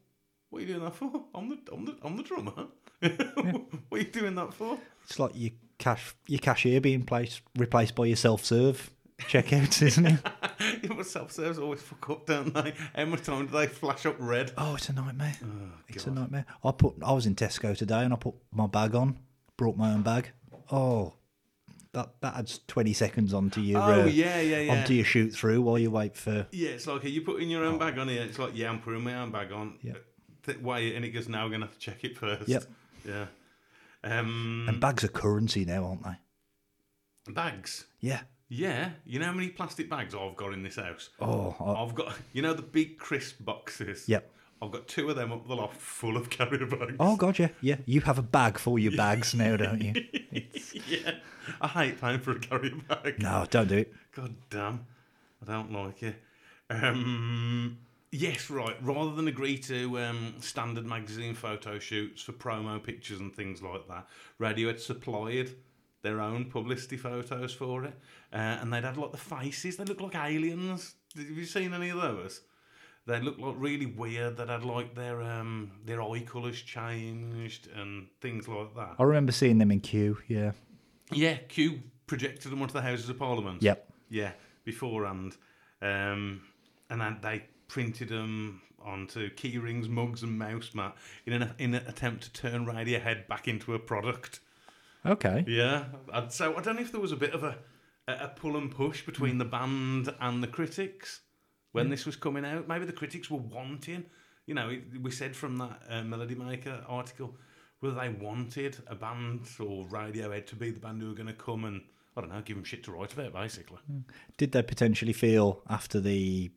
what 0.50 0.60
are 0.60 0.62
you 0.62 0.68
doing 0.68 0.84
that 0.84 0.96
for? 0.96 1.26
I'm 1.34 1.50
the, 1.50 1.60
I'm 1.72 1.86
the, 1.86 1.98
I'm 2.04 2.18
the 2.18 2.24
drummer. 2.24 2.52
what 3.90 4.00
are 4.00 4.04
you 4.04 4.12
doing 4.12 4.36
that 4.36 4.54
for?" 4.54 4.78
It's 5.06 5.20
like 5.20 5.32
your 5.34 5.52
cash, 5.78 6.14
your 6.28 6.40
cashier 6.40 6.82
being 6.82 7.04
placed, 7.04 7.42
replaced 7.58 7.96
by 7.96 8.06
your 8.06 8.18
self-serve 8.18 8.92
checkouts, 9.22 9.82
isn't 9.88 10.06
it? 10.06 10.20
yeah, 10.84 10.94
but 10.96 11.06
self-serves 11.06 11.60
always 11.60 11.82
fuck 11.82 12.10
up, 12.10 12.26
don't 12.26 12.54
they? 12.54 12.74
How 12.96 13.06
much 13.06 13.24
time 13.24 13.48
do 13.48 13.54
they 13.54 13.68
flash 13.68 14.06
up 14.06 14.16
red? 14.20 14.52
Oh, 14.58 14.76
it's 14.76 14.90
a 14.90 14.94
nightmare. 14.94 15.36
it's 15.88 16.08
a 16.08 16.12
nightmare. 16.12 16.46
I 16.64 16.72
put, 16.72 16.96
I 17.04 17.12
was 17.14 17.26
in 17.26 17.36
Tesco 17.36 17.76
today, 17.78 18.04
and 18.04 18.14
I 18.14 18.18
put 18.18 18.36
my 18.52 18.68
bag 18.68 18.96
on. 18.96 19.20
Brought 19.58 19.78
my 19.78 19.94
own 19.94 20.02
bag. 20.02 20.32
Oh, 20.72 21.14
that 21.94 22.10
that 22.20 22.36
adds 22.36 22.60
twenty 22.68 22.92
seconds 22.92 23.34
onto 23.34 23.62
your 23.62 23.80
Oh, 23.82 24.02
uh, 24.02 24.06
yeah, 24.06 24.42
yeah, 24.42 24.60
yeah. 24.60 24.74
onto 24.74 24.94
your 24.94 25.06
shoot 25.06 25.32
through 25.34 25.62
while 25.62 25.80
you 25.80 25.90
wait 25.90 26.18
for. 26.18 26.46
Yeah, 26.52 26.72
it's 26.72 26.86
like, 26.88 27.06
are 27.06 27.08
you 27.08 27.22
putting 27.22 27.50
your 27.50 27.64
own 27.64 27.78
bag 27.78 27.98
on 27.98 28.10
here? 28.10 28.22
It's 28.24 28.38
like, 28.38 28.52
yeah, 28.54 28.70
I'm 28.70 28.82
putting 28.82 29.02
my 29.04 29.16
own 29.16 29.32
bag 29.32 29.54
on. 29.54 29.78
Yeah. 29.82 29.94
Wait, 30.62 30.94
and 30.96 31.06
it 31.06 31.12
goes, 31.12 31.30
now 31.30 31.44
we're 31.44 31.50
going 31.52 31.62
to 31.62 31.68
have 31.68 31.74
to 31.76 31.80
check 31.80 32.04
it 32.04 32.18
first. 32.18 32.50
Yep. 32.50 32.66
Yeah. 33.08 33.26
Um, 34.04 34.66
And 34.68 34.80
bags 34.82 35.04
are 35.06 35.08
currency 35.08 35.64
now, 35.66 35.86
aren't 35.86 36.04
they? 36.04 37.34
bags. 37.34 37.86
Yeah. 38.02 38.22
Yeah. 38.50 38.92
You 39.06 39.20
know 39.20 39.26
how 39.26 39.34
many 39.34 39.50
plastic 39.50 39.90
bags 39.90 40.14
I've 40.14 40.36
got 40.36 40.54
in 40.54 40.64
this 40.64 40.76
house? 40.76 41.10
Oh, 41.20 41.56
I, 41.60 41.84
I've 41.84 41.96
got, 41.96 42.16
you 42.34 42.42
know, 42.42 42.54
the 42.54 42.62
big 42.62 42.98
crisp 42.98 43.44
boxes? 43.44 44.08
Yep. 44.08 44.32
I've 44.62 44.72
got 44.72 44.88
two 44.88 45.10
of 45.10 45.16
them 45.16 45.32
up 45.32 45.48
the 45.48 45.56
loft 45.56 45.80
full 45.80 46.16
of 46.16 46.30
carrier 46.30 46.66
bags. 46.66 46.96
oh 47.00 47.18
god, 47.18 47.38
yeah, 47.38 47.50
yeah. 47.62 47.76
You 47.86 48.02
have 48.02 48.18
a 48.18 48.24
bag 48.24 48.58
for 48.58 48.80
your 48.80 48.94
bags 48.94 49.34
now, 49.34 49.58
don't 49.58 49.82
you? 49.82 49.94
yeah. 50.88 51.12
I 51.62 51.68
hate 51.68 52.00
paying 52.02 52.20
for 52.20 52.32
a 52.32 52.40
carrier 52.40 52.76
bag. 52.88 53.22
No, 53.22 53.46
don't 53.50 53.68
do 53.68 53.80
it. 53.80 53.94
God 54.14 54.34
damn. 54.50 54.86
I 55.42 55.52
don't 55.52 55.72
like 55.72 56.02
it. 56.04 56.16
Um, 56.70 57.78
yes, 58.12 58.50
right. 58.50 58.76
Rather 58.82 59.14
than 59.14 59.28
agree 59.28 59.58
to 59.60 60.00
um, 60.00 60.36
standard 60.40 60.86
magazine 60.86 61.36
photo 61.36 61.78
shoots 61.78 62.22
for 62.22 62.32
promo 62.32 62.82
pictures 62.82 63.20
and 63.20 63.36
things 63.36 63.62
like 63.62 63.88
that, 63.88 64.08
Radiohead 64.40 64.80
supplied 64.80 65.52
their 66.06 66.22
own 66.22 66.46
publicity 66.46 66.98
photos 66.98 67.52
for 67.52 67.84
it. 67.84 67.94
Uh, 68.32 68.38
and 68.62 68.72
they'd 68.72 68.84
had 68.84 68.96
like 68.96 69.12
the 69.12 69.18
faces, 69.18 69.76
they 69.76 69.84
look 69.84 70.00
like 70.00 70.16
aliens. 70.16 70.94
Have 71.18 71.30
you 71.30 71.46
seen 71.46 71.74
any 71.74 71.90
of 71.90 72.02
those? 72.02 72.42
They 73.08 73.20
look 73.20 73.38
like 73.38 73.56
really 73.58 73.86
weird. 73.86 74.38
That 74.38 74.50
had 74.50 74.64
like 74.64 74.96
their 74.96 75.22
um, 75.22 75.72
their 75.86 76.02
eye 76.02 76.22
colours 76.26 76.62
changed 76.62 77.68
and 77.76 78.08
things 78.22 78.48
like 78.48 78.76
that. 78.76 78.96
I 78.98 79.04
remember 79.04 79.32
seeing 79.32 79.58
them 79.58 79.72
in 79.72 79.80
Q. 79.80 80.18
Yeah, 80.28 80.52
Yeah, 81.12 81.36
Q 81.50 81.82
projected 82.08 82.52
them 82.52 82.62
onto 82.62 82.74
the 82.74 82.82
Houses 82.82 83.10
of 83.10 83.20
Parliament. 83.20 83.62
Yep. 83.62 83.92
Yeah, 84.10 84.32
beforehand. 84.64 85.38
Um, 85.82 86.42
and 86.90 87.02
then 87.02 87.18
they 87.22 87.46
printed 87.68 88.10
them 88.10 88.62
onto 88.84 89.30
keyrings, 89.36 89.88
mugs, 89.88 90.24
and 90.24 90.38
mouse 90.38 90.72
mat 90.74 90.96
in 91.26 91.34
an, 91.34 91.52
in 91.58 91.74
an 91.76 91.86
attempt 91.88 92.24
to 92.24 92.34
turn 92.34 92.66
Radiohead 92.66 93.28
back 93.28 93.48
into 93.48 93.74
a 93.74 93.80
product. 93.80 94.40
Okay. 95.06 95.44
Yeah. 95.48 95.86
And 96.14 96.32
so 96.32 96.56
I 96.56 96.62
don't 96.62 96.76
know 96.76 96.82
if 96.82 96.92
there 96.92 97.02
was 97.02 97.12
a 97.12 97.18
bit 97.18 97.34
of 97.34 97.44
a, 97.44 97.58
a 98.08 98.30
pull 98.30 98.58
and 98.58 98.72
push 98.72 99.06
between 99.06 99.34
hmm. 99.34 99.38
the 99.40 99.46
band 99.46 100.14
and 100.20 100.42
the 100.42 100.48
critics 100.48 101.22
when 101.72 101.86
hmm. 101.86 101.92
this 101.92 102.06
was 102.06 102.16
coming 102.16 102.46
out. 102.46 102.68
Maybe 102.68 102.86
the 102.86 102.94
critics 102.94 103.30
were 103.30 103.40
wanting, 103.40 104.06
you 104.46 104.54
know, 104.54 104.76
we 105.02 105.12
said 105.12 105.36
from 105.36 105.58
that 105.58 105.82
uh, 105.90 106.04
Melody 106.04 106.36
Maker 106.36 106.84
article, 106.88 107.36
whether 107.80 107.96
they 107.96 108.10
wanted 108.10 108.78
a 108.88 108.96
band 108.96 109.48
or 109.60 109.86
Radiohead 109.86 110.48
to 110.48 110.56
be 110.56 110.72
the 110.72 110.80
band 110.80 111.02
who 111.02 111.10
were 111.10 111.16
going 111.16 111.28
to 111.28 111.34
come 111.34 111.66
and, 111.66 111.82
I 112.18 112.22
don't 112.22 112.32
know, 112.32 112.42
give 112.42 112.58
them 112.58 112.64
shit 112.64 112.84
to 112.86 112.92
write 112.92 113.14
about, 113.14 113.34
basically. 113.34 113.80
Hmm. 113.88 114.00
Did 114.38 114.52
they 114.52 114.64
potentially 114.64 115.14
feel 115.14 115.62
after 115.70 116.00
the 116.00 116.52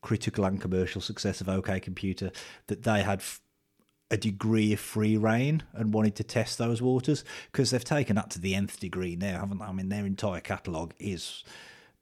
critical 0.00 0.44
and 0.44 0.60
commercial 0.60 1.00
success 1.00 1.40
of 1.40 1.48
OK 1.48 1.80
Computer 1.80 2.30
that 2.68 2.84
they 2.84 3.02
had 3.02 3.18
f- 3.18 3.40
a 4.10 4.16
degree 4.16 4.72
of 4.72 4.80
free 4.80 5.16
rein 5.16 5.62
and 5.74 5.92
wanted 5.92 6.14
to 6.16 6.24
test 6.24 6.58
those 6.58 6.80
waters? 6.80 7.24
Because 7.52 7.70
they've 7.70 7.84
taken 7.84 8.16
that 8.16 8.30
to 8.30 8.40
the 8.40 8.54
nth 8.54 8.80
degree 8.80 9.16
now, 9.16 9.40
haven't 9.40 9.58
they? 9.58 9.64
I 9.64 9.72
mean, 9.72 9.88
their 9.88 10.06
entire 10.06 10.40
catalogue 10.40 10.94
is 10.98 11.44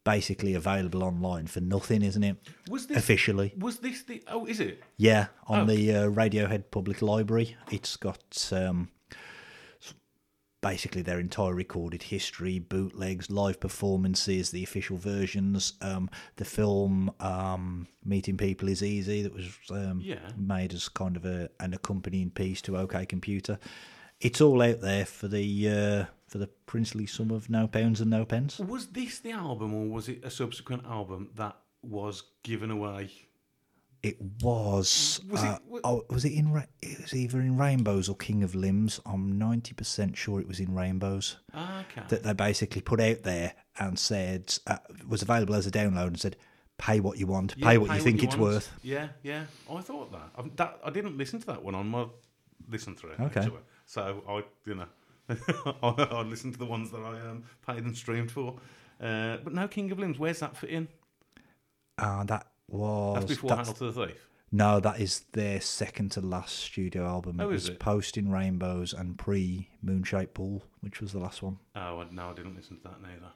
basically 0.04 0.54
available 0.54 1.02
online 1.02 1.48
for 1.48 1.60
nothing, 1.60 2.02
isn't 2.02 2.22
it? 2.22 2.36
Was 2.68 2.86
this 2.86 2.96
Officially. 2.98 3.52
Was 3.58 3.78
this 3.78 4.04
the? 4.04 4.22
Oh, 4.28 4.46
is 4.46 4.60
it? 4.60 4.82
Yeah, 4.96 5.26
on 5.48 5.62
Oh. 5.62 5.64
the 5.74 5.92
uh, 5.94 6.02
Radiohead 6.10 6.70
Public 6.70 7.02
Library, 7.02 7.56
it's 7.72 7.96
got 7.96 8.48
um, 8.52 8.88
basically 10.60 11.02
their 11.02 11.20
entire 11.20 11.54
recorded 11.54 12.02
history, 12.04 12.58
bootlegs, 12.58 13.30
live 13.30 13.60
performances, 13.60 14.50
the 14.50 14.64
official 14.64 14.96
versions, 14.96 15.74
um, 15.82 16.08
the 16.36 16.44
film 16.44 17.10
um, 17.20 17.86
"Meeting 18.04 18.36
People 18.36 18.68
Is 18.68 18.82
Easy" 18.82 19.22
that 19.22 19.34
was 19.34 19.48
um, 19.70 20.00
Yeah. 20.02 20.18
made 20.36 20.72
as 20.74 20.88
kind 20.88 21.16
of 21.16 21.24
a, 21.24 21.50
an 21.60 21.74
accompanying 21.74 22.30
piece 22.30 22.60
to 22.62 22.76
OK 22.76 23.06
Computer. 23.06 23.58
It's 24.20 24.40
all 24.40 24.62
out 24.62 24.80
there 24.80 25.04
for 25.04 25.28
the 25.28 25.68
uh, 25.68 26.04
for 26.26 26.38
the 26.38 26.46
princely 26.66 27.06
sum 27.06 27.30
of 27.30 27.50
no 27.50 27.68
pounds 27.68 28.00
and 28.00 28.10
no 28.10 28.24
pence. 28.24 28.58
Was 28.58 28.86
this 28.88 29.18
the 29.18 29.32
album, 29.32 29.74
or 29.74 29.86
was 29.86 30.08
it 30.08 30.24
a 30.24 30.30
subsequent 30.30 30.84
album 30.86 31.28
that 31.36 31.56
was 31.82 32.22
given 32.42 32.70
away? 32.70 33.10
It 34.06 34.16
was. 34.42 35.20
Was 35.28 35.42
it- 35.42 35.46
uh, 35.48 35.58
oh, 35.82 36.04
was 36.10 36.24
it 36.24 36.32
in? 36.32 36.62
It 36.80 37.00
was 37.00 37.12
either 37.14 37.40
in 37.40 37.56
Rainbows 37.56 38.08
or 38.08 38.14
King 38.16 38.42
of 38.44 38.54
Limbs. 38.54 39.00
I'm 39.04 39.36
ninety 39.36 39.74
percent 39.74 40.16
sure 40.16 40.38
it 40.40 40.46
was 40.46 40.60
in 40.60 40.74
Rainbows 40.74 41.38
Okay. 41.52 42.02
that 42.08 42.22
they 42.22 42.32
basically 42.32 42.82
put 42.82 43.00
out 43.00 43.22
there 43.24 43.54
and 43.78 43.98
said 43.98 44.56
uh, 44.68 44.78
was 45.08 45.22
available 45.22 45.54
as 45.56 45.66
a 45.66 45.70
download 45.72 46.06
and 46.08 46.20
said, 46.20 46.36
"Pay 46.78 47.00
what 47.00 47.18
you 47.18 47.26
want, 47.26 47.54
Yeah, 47.56 47.68
pay 47.70 47.78
what 47.78 47.90
you 47.96 48.00
think 48.00 48.22
it's 48.22 48.36
want. 48.36 48.52
worth." 48.54 48.72
Yeah, 48.82 49.08
yeah. 49.24 49.46
I 49.68 49.80
thought 49.80 50.12
that. 50.12 50.30
I, 50.38 50.42
that. 50.56 50.80
I 50.84 50.90
didn't 50.90 51.18
listen 51.18 51.40
to 51.40 51.46
that 51.46 51.64
one 51.64 51.74
on 51.74 51.88
my 51.88 52.06
listen 52.68 52.94
through. 52.94 53.12
Okay. 53.18 53.40
actually. 53.40 53.60
So 53.86 54.22
I, 54.28 54.44
you 54.68 54.74
know, 54.76 54.86
I, 55.82 56.06
I 56.10 56.22
listened 56.22 56.52
to 56.52 56.58
the 56.60 56.66
ones 56.66 56.92
that 56.92 57.00
I 57.00 57.20
um, 57.28 57.42
paid 57.66 57.82
and 57.84 57.96
streamed 57.96 58.30
for. 58.30 58.56
Uh, 59.00 59.38
but 59.42 59.52
no 59.52 59.66
King 59.66 59.90
of 59.90 59.98
Limbs. 59.98 60.16
Where's 60.18 60.38
that 60.40 60.56
fit 60.56 60.70
in? 60.70 60.86
Uh, 61.98 62.24
that 62.24 62.46
was 62.68 63.14
That's 63.16 63.26
before 63.26 63.50
that's- 63.50 63.66
Hail 63.68 63.74
to 63.74 63.92
the 63.92 64.06
Thief. 64.06 64.28
no, 64.52 64.80
that 64.80 65.00
is 65.00 65.20
their 65.32 65.60
second 65.60 66.10
to 66.12 66.20
last 66.20 66.56
studio 66.56 67.06
album. 67.06 67.40
Oh, 67.40 67.44
it 67.48 67.52
was 67.52 67.68
it? 67.68 67.78
post 67.78 68.16
in 68.16 68.30
Rainbows 68.30 68.92
and 68.92 69.18
pre 69.18 69.68
Moonshaped 69.82 70.34
Pool, 70.34 70.64
which 70.80 71.00
was 71.00 71.12
the 71.12 71.18
last 71.18 71.42
one. 71.42 71.58
Oh 71.74 72.04
no, 72.10 72.30
I 72.30 72.34
didn't 72.34 72.56
listen 72.56 72.76
to 72.78 72.82
that 72.84 73.00
neither. 73.02 73.32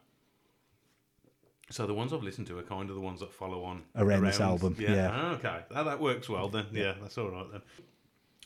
So 1.70 1.86
the 1.86 1.94
ones 1.94 2.12
I've 2.12 2.24
listened 2.24 2.48
to 2.48 2.58
are 2.58 2.64
kind 2.64 2.90
of 2.90 2.96
the 2.96 3.00
ones 3.00 3.20
that 3.20 3.32
follow 3.32 3.62
on 3.62 3.82
Around 3.94 4.24
this 4.24 4.40
album, 4.40 4.74
yeah. 4.78 5.08
Ah, 5.12 5.30
Okay, 5.34 5.60
that, 5.70 5.84
that 5.84 6.00
works 6.00 6.28
well 6.28 6.48
then. 6.48 6.66
Yeah, 6.72 6.94
that's 7.00 7.16
all 7.16 7.30
right 7.30 7.46
then. 7.52 7.62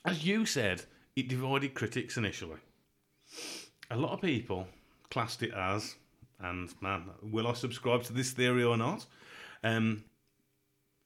As 0.05 0.27
you 0.27 0.45
said, 0.45 0.83
it 1.17 1.29
divided 1.29 1.73
critics 1.73 2.19
initially. 2.19 2.59
A 3.91 3.97
lot 3.97 4.13
of 4.13 4.21
people 4.21 4.69
classed 5.11 5.43
it 5.43 5.55
as, 5.55 5.95
and 6.39 6.69
man, 6.83 7.05
will 7.23 7.47
I 7.49 7.55
subscribe 7.55 8.03
to 8.05 8.13
this 8.13 8.33
theory 8.33 8.63
or 8.63 8.77
not? 8.77 9.07
Um, 9.63 10.05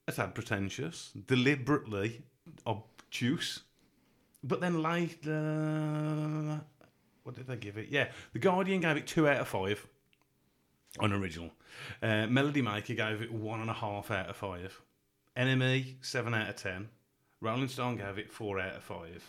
a 0.08 0.12
tad 0.12 0.34
pretentious, 0.34 1.12
deliberately 1.26 2.22
obtuse, 2.66 3.60
but 4.42 4.60
then 4.60 4.82
later, 4.82 6.60
what 7.22 7.34
did 7.34 7.46
they 7.46 7.56
give 7.56 7.76
it? 7.78 7.88
Yeah, 7.90 8.08
the 8.32 8.38
Guardian 8.38 8.80
gave 8.80 8.96
it 8.96 9.06
two 9.06 9.28
out 9.28 9.40
of 9.40 9.48
five 9.48 9.86
on 11.00 11.12
original. 11.12 11.50
Uh, 12.02 12.26
Melody 12.26 12.62
Maker 12.62 12.94
gave 12.94 13.22
it 13.22 13.32
one 13.32 13.60
and 13.60 13.70
a 13.70 13.74
half 13.74 14.10
out 14.10 14.28
of 14.28 14.36
five. 14.36 14.80
NME 15.36 15.96
seven 16.00 16.34
out 16.34 16.48
of 16.48 16.56
ten. 16.56 16.88
Rolling 17.40 17.68
Stone 17.68 17.96
gave 17.98 18.18
it 18.18 18.32
four 18.32 18.58
out 18.58 18.74
of 18.76 18.82
five, 18.82 19.22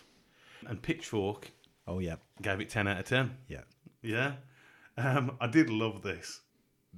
and 0.65 0.82
Pitchfork 0.82 1.52
Oh 1.88 2.00
yeah, 2.00 2.15
gave 2.42 2.60
it 2.62 2.70
ten 2.70 2.88
out 2.88 3.00
of 3.00 3.06
ten. 3.06 3.38
yeah. 3.48 3.62
Yeah, 4.02 4.34
um, 4.98 5.36
I 5.42 5.48
did 5.48 5.70
love 5.70 6.02
this. 6.02 6.39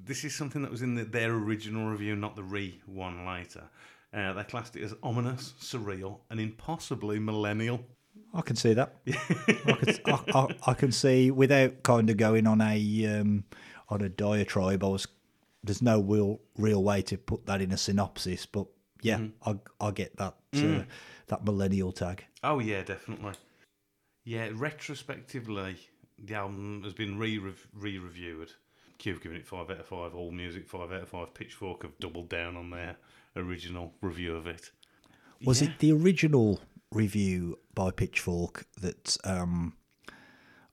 This 0.04 0.24
is 0.24 0.36
something 0.36 0.62
that 0.62 0.72
was 0.72 0.82
in 0.82 0.96
the, 0.96 1.04
their 1.04 1.32
original 1.32 1.90
review, 1.90 2.16
not 2.16 2.36
the 2.36 2.44
re 2.44 2.82
one 2.86 3.26
later. 3.26 3.64
Uh, 4.14 4.34
they 4.34 4.44
classed 4.44 4.76
it 4.76 4.84
as 4.84 4.94
ominous, 5.02 5.54
surreal, 5.62 6.20
and 6.30 6.40
impossibly 6.40 7.18
millennial. 7.20 7.86
I 8.34 8.42
can 8.42 8.56
see 8.56 8.74
that. 8.74 8.96
I, 9.08 9.74
can, 9.74 9.96
I, 10.06 10.24
I, 10.34 10.48
I 10.68 10.74
can 10.74 10.92
see 10.92 11.32
without 11.32 11.84
kind 11.84 12.10
of 12.10 12.18
going 12.18 12.48
on 12.48 12.62
a 12.62 13.06
um, 13.06 13.46
on 13.90 14.02
a 14.02 14.10
diatribe. 14.10 14.84
I 14.84 14.88
was 14.88 15.08
there's 15.64 15.82
no 15.82 16.02
real 16.02 16.40
real 16.58 16.84
way 16.84 17.02
to 17.04 17.18
put 17.18 17.46
that 17.46 17.62
in 17.62 17.72
a 17.72 17.78
synopsis, 17.78 18.46
but 18.46 18.68
yeah, 19.02 19.20
I 19.46 19.58
I 19.80 19.92
get 19.92 20.18
that 20.18 20.36
uh, 20.56 20.84
that 21.28 21.46
millennial 21.46 21.92
tag. 21.92 22.26
Oh 22.44 22.60
yeah, 22.60 22.84
definitely. 22.84 23.34
Yeah, 24.24 24.50
retrospectively, 24.54 25.78
the 26.24 26.36
album 26.36 26.82
has 26.84 26.94
been 26.94 27.18
re 27.18 27.38
re 27.38 27.98
reviewed. 27.98 28.52
Q 29.02 29.14
have 29.14 29.22
given 29.24 29.38
it 29.38 29.48
five 29.48 29.68
out 29.72 29.80
of 29.80 29.86
five. 29.88 30.14
All 30.14 30.30
Music 30.30 30.68
five 30.70 30.92
out 30.92 31.02
of 31.02 31.10
five. 31.10 31.34
Pitchfork 31.34 31.82
have 31.82 31.98
doubled 32.00 32.30
down 32.30 32.56
on 32.56 32.70
their 32.70 32.98
original 33.36 33.94
review 34.00 34.36
of 34.36 34.46
it. 34.46 34.70
Was 35.44 35.60
Yeah. 35.62 35.70
it 35.70 35.80
the 35.80 35.92
original 35.92 36.62
review 36.92 37.58
by 37.74 37.90
Pitchfork 37.90 38.68
that 38.80 39.18
um, 39.24 39.74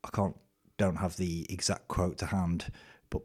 I 0.05 0.11
can't 0.13 0.37
don't 0.77 0.97
have 0.97 1.17
the 1.17 1.47
exact 1.49 1.89
quote 1.89 2.19
to 2.19 2.27
hand, 2.27 2.71
but 3.09 3.23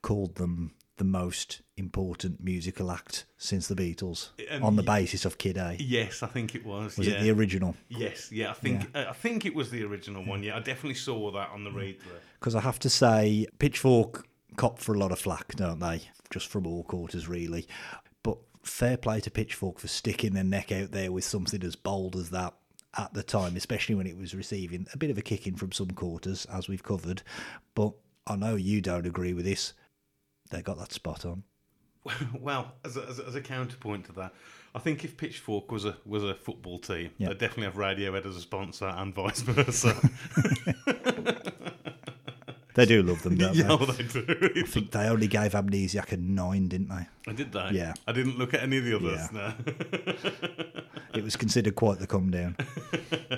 called 0.00 0.36
them 0.36 0.72
the 0.96 1.04
most 1.04 1.60
important 1.76 2.42
musical 2.42 2.90
act 2.90 3.26
since 3.36 3.68
the 3.68 3.74
Beatles 3.76 4.30
Um, 4.50 4.62
on 4.64 4.76
the 4.76 4.82
basis 4.82 5.26
of 5.26 5.36
Kid 5.36 5.58
A? 5.58 5.76
Yes, 5.78 6.22
I 6.22 6.28
think 6.28 6.54
it 6.54 6.64
was. 6.64 6.96
Was 6.96 7.06
yeah. 7.06 7.16
it 7.16 7.20
the 7.24 7.30
original? 7.30 7.76
Yes, 7.88 8.32
yeah, 8.32 8.50
I 8.50 8.54
think 8.54 8.88
uh, 8.96 9.04
I 9.10 9.12
think 9.12 9.44
it 9.44 9.54
was 9.54 9.70
the 9.70 9.84
original 9.84 10.24
one. 10.24 10.42
Yeah, 10.42 10.56
I 10.56 10.60
definitely 10.60 10.94
saw 10.94 11.30
that 11.32 11.50
on 11.50 11.62
the 11.64 11.70
read. 11.70 11.98
Because 12.40 12.54
I 12.54 12.62
have 12.62 12.78
to 12.78 12.88
say, 12.88 13.46
Pitchfork 13.58 14.26
cop 14.56 14.78
for 14.78 14.94
a 14.94 14.98
lot 14.98 15.12
of 15.12 15.18
flack, 15.18 15.54
don't 15.56 15.78
they? 15.80 16.02
Just 16.30 16.48
from 16.48 16.66
all 16.66 16.82
quarters, 16.84 17.28
really. 17.28 17.66
But 18.22 18.38
fair 18.62 18.96
play 18.96 19.20
to 19.20 19.30
Pitchfork 19.30 19.78
for 19.78 19.88
sticking 19.88 20.34
their 20.34 20.44
neck 20.44 20.72
out 20.72 20.90
there 20.92 21.12
with 21.12 21.24
something 21.24 21.62
as 21.62 21.76
bold 21.76 22.16
as 22.16 22.30
that 22.30 22.54
at 22.98 23.12
the 23.14 23.22
time, 23.22 23.56
especially 23.56 23.94
when 23.94 24.06
it 24.06 24.16
was 24.16 24.34
receiving 24.34 24.86
a 24.92 24.96
bit 24.96 25.10
of 25.10 25.18
a 25.18 25.22
kicking 25.22 25.54
from 25.54 25.70
some 25.72 25.90
quarters, 25.90 26.46
as 26.46 26.68
we've 26.68 26.82
covered. 26.82 27.22
But 27.74 27.92
I 28.26 28.36
know 28.36 28.56
you 28.56 28.80
don't 28.80 29.06
agree 29.06 29.34
with 29.34 29.44
this. 29.44 29.74
They 30.50 30.62
got 30.62 30.78
that 30.78 30.92
spot 30.92 31.24
on. 31.24 31.42
Well, 32.40 32.72
as 32.84 32.96
a, 32.96 33.02
as, 33.08 33.18
a, 33.18 33.26
as 33.26 33.34
a 33.34 33.40
counterpoint 33.40 34.04
to 34.06 34.12
that, 34.12 34.32
I 34.76 34.78
think 34.78 35.04
if 35.04 35.16
Pitchfork 35.16 35.72
was 35.72 35.84
a 35.84 35.96
was 36.06 36.22
a 36.22 36.34
football 36.36 36.78
team, 36.78 37.10
Yeah. 37.18 37.28
they'd 37.28 37.38
definitely 37.38 37.64
have 37.64 37.74
Radiohead 37.74 38.24
as 38.26 38.36
a 38.36 38.40
sponsor 38.40 38.86
and 38.86 39.12
vice 39.12 39.40
versa. 39.42 39.92
They 42.76 42.84
do 42.84 43.02
love 43.02 43.22
them, 43.22 43.36
don't 43.38 43.54
they? 43.54 43.62
yeah, 43.62 43.76
they? 43.76 44.02
they 44.02 44.22
do. 44.22 44.50
I 44.64 44.66
think 44.66 44.90
they 44.92 45.08
only 45.08 45.26
gave 45.26 45.52
Amnesiac 45.52 46.12
a 46.12 46.16
nine, 46.18 46.68
didn't 46.68 46.90
they? 46.90 47.06
I 47.26 47.32
did 47.32 47.50
that. 47.52 47.72
Yeah. 47.72 47.94
I 48.06 48.12
didn't 48.12 48.38
look 48.38 48.52
at 48.52 48.62
any 48.62 48.76
of 48.78 48.84
the 48.84 48.96
others. 48.96 49.28
Yeah. 49.32 49.54
No. 49.64 51.18
It 51.18 51.24
was 51.24 51.36
considered 51.36 51.74
quite 51.74 51.98
the 51.98 52.06
come 52.06 52.30
down. 52.30 52.56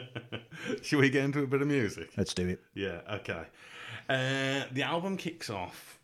Shall 0.83 0.98
we 0.98 1.08
get 1.08 1.25
into 1.25 1.40
a 1.40 1.46
bit 1.46 1.63
of 1.63 1.69
music? 1.69 2.10
Let's 2.17 2.35
do 2.35 2.48
it. 2.48 2.60
Yeah. 2.75 3.00
Okay. 3.10 3.44
Uh, 4.08 4.65
the 4.73 4.83
album 4.83 5.17
kicks 5.17 5.48
off. 5.48 6.00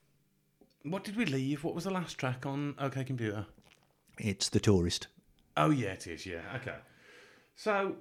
What 0.84 1.02
did 1.02 1.16
we 1.16 1.26
leave? 1.26 1.64
What 1.64 1.74
was 1.74 1.84
the 1.84 1.90
last 1.90 2.16
track 2.16 2.46
on 2.46 2.76
OK 2.78 3.02
Computer? 3.02 3.46
It's 4.18 4.48
The 4.48 4.60
Tourist. 4.60 5.08
Oh 5.56 5.70
yeah, 5.70 5.88
it 5.88 6.06
is. 6.06 6.24
Yeah. 6.24 6.42
Okay. 6.56 6.76
So, 7.56 7.96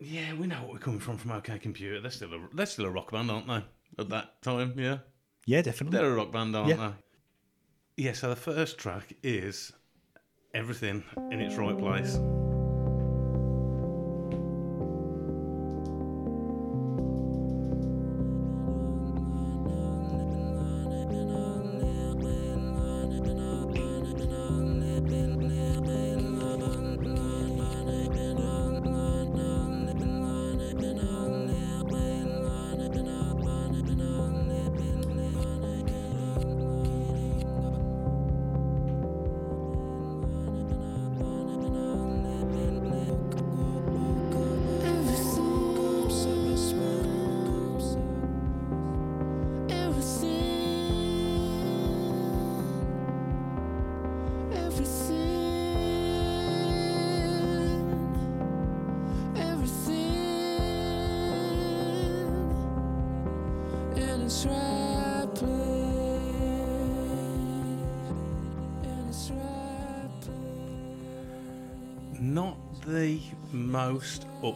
yeah, 0.00 0.34
we 0.34 0.48
know 0.48 0.62
what 0.62 0.72
we're 0.72 0.78
coming 0.78 1.00
from 1.00 1.18
from 1.18 1.30
OK 1.30 1.58
Computer. 1.60 2.00
They're 2.00 2.10
still 2.10 2.34
a 2.34 2.40
they're 2.52 2.66
still 2.66 2.86
a 2.86 2.90
rock 2.90 3.12
band, 3.12 3.30
aren't 3.30 3.46
they? 3.46 3.62
At 3.98 4.08
that 4.08 4.40
time, 4.42 4.74
yeah, 4.78 4.98
Yeah, 5.46 5.62
definitely. 5.62 5.98
they're 5.98 6.10
a 6.10 6.14
rock 6.14 6.32
band, 6.32 6.56
aren't 6.56 6.68
Yeah. 6.70 6.92
they? 7.96 8.04
Yeah. 8.04 8.12
So 8.14 8.30
the 8.30 8.36
first 8.36 8.78
track 8.78 9.12
is 9.22 9.72
everything 10.54 11.04
in 11.30 11.40
its 11.40 11.56
right 11.56 11.76
place. 11.78 12.16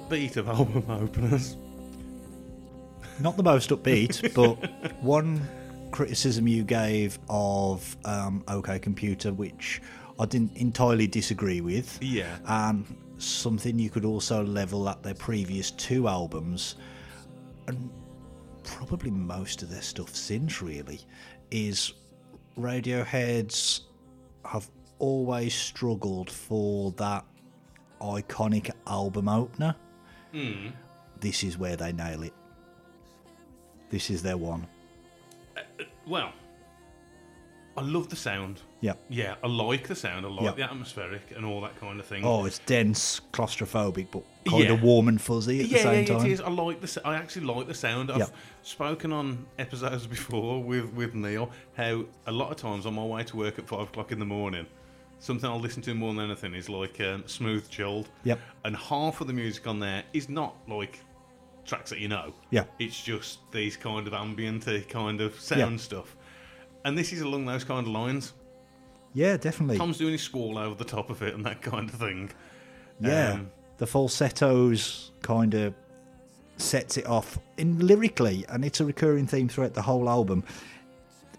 Upbeat 0.06 0.36
of 0.36 0.48
album 0.48 0.84
openers. 0.90 1.56
Not 3.20 3.36
the 3.36 3.42
most 3.42 3.70
upbeat, 3.70 4.34
but 4.34 5.02
one 5.02 5.46
criticism 5.90 6.46
you 6.46 6.62
gave 6.64 7.18
of 7.28 7.96
um, 8.04 8.44
OK 8.48 8.78
Computer, 8.78 9.32
which 9.32 9.80
I 10.18 10.26
didn't 10.26 10.56
entirely 10.56 11.06
disagree 11.06 11.60
with, 11.60 11.98
Yeah. 12.02 12.36
and 12.46 12.84
something 13.18 13.78
you 13.78 13.90
could 13.90 14.04
also 14.04 14.44
level 14.44 14.88
at 14.88 15.02
their 15.02 15.14
previous 15.14 15.70
two 15.70 16.08
albums, 16.08 16.76
and 17.66 17.90
probably 18.64 19.10
most 19.10 19.62
of 19.62 19.70
their 19.70 19.82
stuff 19.82 20.14
since 20.14 20.60
really, 20.60 21.00
is 21.50 21.92
Radiohead's 22.58 23.82
have 24.44 24.68
always 24.98 25.54
struggled 25.54 26.30
for 26.30 26.92
that 26.92 27.24
iconic 28.00 28.70
album 28.86 29.28
opener. 29.28 29.74
Mm. 30.36 30.72
This 31.20 31.42
is 31.42 31.56
where 31.56 31.76
they 31.76 31.92
nail 31.92 32.22
it. 32.22 32.34
This 33.90 34.10
is 34.10 34.22
their 34.22 34.36
one. 34.36 34.66
Uh, 35.56 35.60
well, 36.06 36.32
I 37.76 37.82
love 37.82 38.08
the 38.08 38.16
sound. 38.16 38.60
Yeah. 38.80 38.94
Yeah, 39.08 39.36
I 39.44 39.46
like 39.46 39.86
the 39.86 39.94
sound. 39.94 40.26
I 40.26 40.28
like 40.28 40.44
Yeah. 40.44 40.52
the 40.52 40.62
atmospheric 40.62 41.22
and 41.36 41.44
all 41.44 41.60
that 41.62 41.78
kind 41.78 42.00
of 42.00 42.06
thing. 42.06 42.24
Oh, 42.24 42.44
it's 42.46 42.58
dense, 42.60 43.20
claustrophobic, 43.32 44.08
but 44.10 44.22
kind 44.48 44.64
Yeah. 44.64 44.72
of 44.72 44.82
warm 44.82 45.08
and 45.08 45.20
fuzzy 45.20 45.60
at 45.60 45.66
yeah, 45.66 45.76
the 45.78 45.82
same 45.82 46.06
yeah, 46.06 46.16
time. 46.18 46.26
it 46.26 46.32
is. 46.32 46.40
I 46.40 46.50
like 46.50 46.80
the. 46.80 47.00
I 47.06 47.16
actually 47.16 47.46
like 47.46 47.66
the 47.66 47.74
sound. 47.74 48.10
I've 48.10 48.18
Yeah. 48.18 48.26
spoken 48.62 49.12
on 49.12 49.46
episodes 49.58 50.06
before 50.16 50.62
with 50.62 50.92
with 50.94 51.14
Neil 51.14 51.50
how 51.76 52.04
a 52.26 52.32
lot 52.32 52.50
of 52.50 52.56
times 52.56 52.86
on 52.86 52.94
my 52.94 53.04
way 53.04 53.24
to 53.24 53.36
work 53.36 53.58
at 53.58 53.66
five 53.68 53.88
o'clock 53.88 54.10
in 54.12 54.18
the 54.18 54.26
morning, 54.26 54.66
something 55.26 55.48
I'll 55.50 55.60
listen 55.60 55.82
to 55.82 55.94
more 55.94 56.14
than 56.14 56.24
anything 56.24 56.54
is 56.54 56.68
like 56.68 57.00
um, 57.00 57.24
smooth 57.26 57.68
chilled. 57.68 58.08
Yep. 58.24 58.38
And 58.64 58.76
half 58.76 59.20
of 59.20 59.26
the 59.26 59.32
music 59.32 59.66
on 59.66 59.78
there 59.80 60.04
is 60.12 60.28
not 60.28 60.54
like 60.68 61.00
tracks 61.64 61.90
that 61.90 61.98
you 61.98 62.08
know. 62.08 62.32
Yeah. 62.50 62.64
It's 62.78 63.02
just 63.02 63.40
these 63.52 63.76
kind 63.76 64.06
of 64.06 64.14
ambient 64.14 64.66
kind 64.88 65.20
of 65.20 65.38
sound 65.40 65.72
Yeah. 65.72 65.76
stuff. 65.76 66.16
And 66.84 66.96
this 66.96 67.12
is 67.12 67.20
along 67.22 67.44
those 67.46 67.64
kind 67.64 67.86
of 67.86 67.92
lines. 67.92 68.32
Yeah, 69.12 69.36
definitely. 69.36 69.76
Thom's 69.78 69.98
doing 69.98 70.12
his 70.12 70.22
squall 70.22 70.58
over 70.58 70.74
the 70.74 70.84
top 70.84 71.10
of 71.10 71.22
it 71.22 71.34
and 71.34 71.44
that 71.44 71.60
kind 71.62 71.88
of 71.90 71.96
thing. 71.96 72.30
yeah, 73.00 73.32
Um, 73.32 73.50
the 73.78 73.86
falsettos 73.86 75.10
kind 75.22 75.54
of 75.54 75.74
sets 76.58 76.96
it 76.96 77.06
off 77.06 77.38
in 77.58 77.78
lyrically, 77.86 78.44
and 78.48 78.64
it's 78.64 78.80
a 78.80 78.84
recurring 78.84 79.26
theme 79.26 79.48
throughout 79.48 79.74
the 79.74 79.82
whole 79.82 80.08
album. 80.08 80.44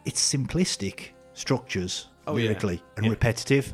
It's 0.05 0.21
simplistic 0.33 1.09
structures 1.33 2.07
Oh, 2.27 2.37
yeah. 2.37 2.51
and 2.97 3.05
Yeah. 3.05 3.09
repetitive, 3.09 3.73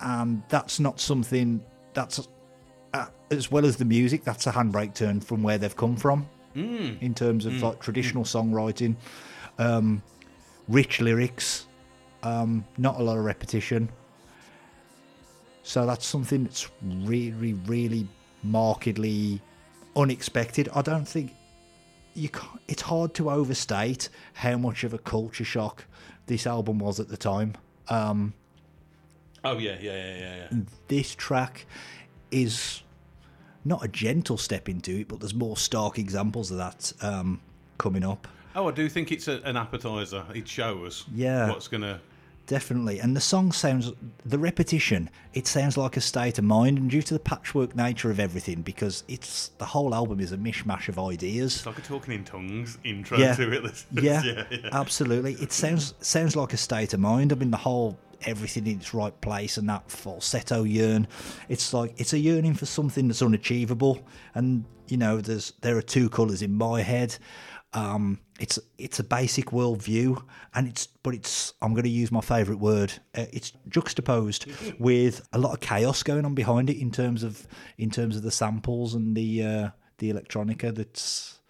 and 0.00 0.42
that's 0.48 0.80
not 0.80 1.00
something 1.00 1.62
that's 1.94 2.26
uh, 2.92 3.06
as 3.30 3.50
well 3.50 3.64
as 3.64 3.76
the 3.76 3.84
music. 3.84 4.24
That's 4.24 4.46
a 4.46 4.52
handbrake 4.52 4.94
turn 4.94 5.20
from 5.20 5.42
where 5.42 5.58
they've 5.58 5.76
come 5.76 5.96
from 5.96 6.28
Mm. 6.54 7.02
in 7.02 7.14
terms 7.14 7.46
of 7.46 7.60
like 7.62 7.80
traditional 7.80 8.22
songwriting, 8.24 8.94
um, 9.58 10.02
rich 10.68 11.00
lyrics, 11.00 11.66
um, 12.22 12.64
not 12.78 13.00
a 13.00 13.02
lot 13.02 13.18
of 13.18 13.24
repetition. 13.24 13.88
So 15.64 15.86
that's 15.86 16.06
something 16.06 16.44
that's 16.44 16.68
really, 16.82 17.54
really 17.54 18.06
markedly 18.42 19.40
unexpected. 19.96 20.68
I 20.74 20.82
don't 20.82 21.06
think 21.08 21.32
you. 22.14 22.28
Can't, 22.28 22.60
it's 22.68 22.82
hard 22.82 23.14
to 23.14 23.30
overstate 23.30 24.08
how 24.34 24.56
much 24.56 24.84
of 24.84 24.94
a 24.94 24.98
culture 24.98 25.44
shock 25.44 25.84
this 26.26 26.46
album 26.46 26.78
was 26.78 27.00
at 27.00 27.08
the 27.08 27.16
time. 27.16 27.54
Um, 27.88 28.34
Oh 29.46 29.58
yeah, 29.58 29.76
yeah, 29.80 29.92
yeah, 29.92 30.16
yeah, 30.18 30.46
yeah. 30.52 30.58
this 30.88 31.14
track 31.14 31.66
is 32.30 32.82
not 33.64 33.84
a 33.84 33.88
gentle 33.88 34.38
step 34.38 34.68
into 34.70 35.00
it, 35.00 35.08
but 35.08 35.20
there's 35.20 35.34
more 35.34 35.56
stark 35.56 35.98
examples 35.98 36.50
of 36.50 36.56
that 36.56 36.92
um, 37.02 37.40
coming 37.76 38.04
up. 38.04 38.26
Oh, 38.56 38.68
I 38.68 38.72
do 38.72 38.88
think 38.88 39.12
it's 39.12 39.28
a, 39.28 39.40
an 39.44 39.56
appetizer. 39.58 40.24
It 40.34 40.48
shows 40.48 41.04
Yeah. 41.14 41.48
what's 41.50 41.68
gonna. 41.68 42.00
Definitely. 42.46 43.00
And 43.00 43.16
the 43.16 43.20
song 43.22 43.52
sounds, 43.52 43.90
the 44.26 44.38
repetition, 44.38 45.08
it 45.32 45.46
sounds 45.46 45.78
like 45.78 45.96
a 45.96 46.00
state 46.00 46.36
of 46.38 46.44
mind. 46.44 46.76
And 46.78 46.90
due 46.90 47.00
to 47.02 47.14
the 47.14 47.20
patchwork 47.20 47.74
nature 47.74 48.10
of 48.10 48.20
everything, 48.20 48.60
because 48.60 49.02
it's 49.08 49.48
the 49.58 49.64
whole 49.64 49.94
album 49.94 50.20
is 50.20 50.32
a 50.32 50.36
mishmash 50.36 50.88
of 50.88 50.98
ideas. 50.98 51.56
It's 51.56 51.66
like 51.66 51.78
a 51.78 51.82
talking 51.82 52.12
in 52.14 52.24
tongues 52.24 52.76
intro 52.84 53.16
Yeah. 53.18 53.34
to 53.34 53.50
it. 53.50 53.84
Yeah, 53.92 54.22
yeah, 54.22 54.44
yeah. 54.50 54.68
absolutely. 54.72 55.34
It 55.34 55.52
sounds 55.52 55.94
sounds 56.00 56.36
like 56.36 56.52
a 56.52 56.58
state 56.58 56.92
of 56.92 57.00
mind. 57.00 57.32
I 57.32 57.36
mean, 57.36 57.50
the 57.50 57.56
whole 57.56 57.98
everything 58.26 58.66
in 58.66 58.76
its 58.78 58.94
right 58.94 59.18
place 59.20 59.56
and 59.58 59.68
that 59.68 59.90
falsetto 59.90 60.64
yearn. 60.64 61.06
It's 61.48 61.72
like 61.72 61.94
it's 61.98 62.12
a 62.12 62.18
yearning 62.18 62.54
for 62.54 62.66
something 62.66 63.08
that's 63.08 63.22
unachievable. 63.22 64.00
And 64.34 64.64
you 64.88 64.98
know, 64.98 65.20
there's 65.22 65.54
there 65.62 65.76
are 65.78 65.82
two 65.82 66.10
colours 66.10 66.42
in 66.42 66.52
my 66.52 66.82
head. 66.82 67.16
Um, 67.74 68.20
it's 68.38 68.58
it's 68.78 69.00
a 69.00 69.04
basic 69.04 69.46
worldview, 69.46 70.22
and 70.54 70.68
it's 70.68 70.86
but 71.02 71.14
it's 71.14 71.52
I'm 71.60 71.72
going 71.72 71.84
to 71.84 71.90
use 71.90 72.12
my 72.12 72.20
favourite 72.20 72.60
word. 72.60 72.92
Uh, 73.14 73.26
it's 73.32 73.52
juxtaposed 73.68 74.46
with 74.78 75.26
a 75.32 75.38
lot 75.38 75.52
of 75.52 75.60
chaos 75.60 76.02
going 76.02 76.24
on 76.24 76.34
behind 76.34 76.70
it 76.70 76.80
in 76.80 76.90
terms 76.90 77.22
of 77.22 77.46
in 77.76 77.90
terms 77.90 78.16
of 78.16 78.22
the 78.22 78.30
samples 78.30 78.94
and 78.94 79.16
the 79.16 79.42
uh, 79.42 79.68
the 79.98 80.12
electronica 80.12 80.74
that's 80.74 81.40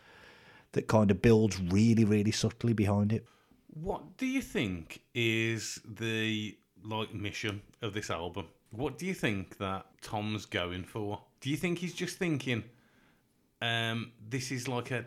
that 0.73 0.89
kind 0.89 1.11
of 1.11 1.23
builds 1.23 1.61
really 1.61 2.05
really 2.05 2.33
subtly 2.33 2.73
behind 2.73 3.13
it. 3.13 3.27
What 3.75 4.17
do 4.17 4.27
you 4.27 4.41
think 4.41 5.03
is 5.15 5.81
the 5.85 6.57
like 6.85 7.15
mission 7.15 7.63
of 7.83 7.93
this 7.93 8.11
album? 8.11 8.47
What 8.71 8.99
do 8.99 9.07
you 9.07 9.15
think 9.15 9.59
that 9.59 9.87
Thom's 10.03 10.47
going 10.47 10.85
for? 10.85 11.21
Do 11.41 11.51
you 11.51 11.57
think 11.57 11.79
he's 11.79 11.95
just 11.95 12.19
thinking, 12.19 12.65
um, 13.65 14.13
this 14.29 14.53
is 14.53 14.69
like 14.69 14.91
a, 14.91 15.05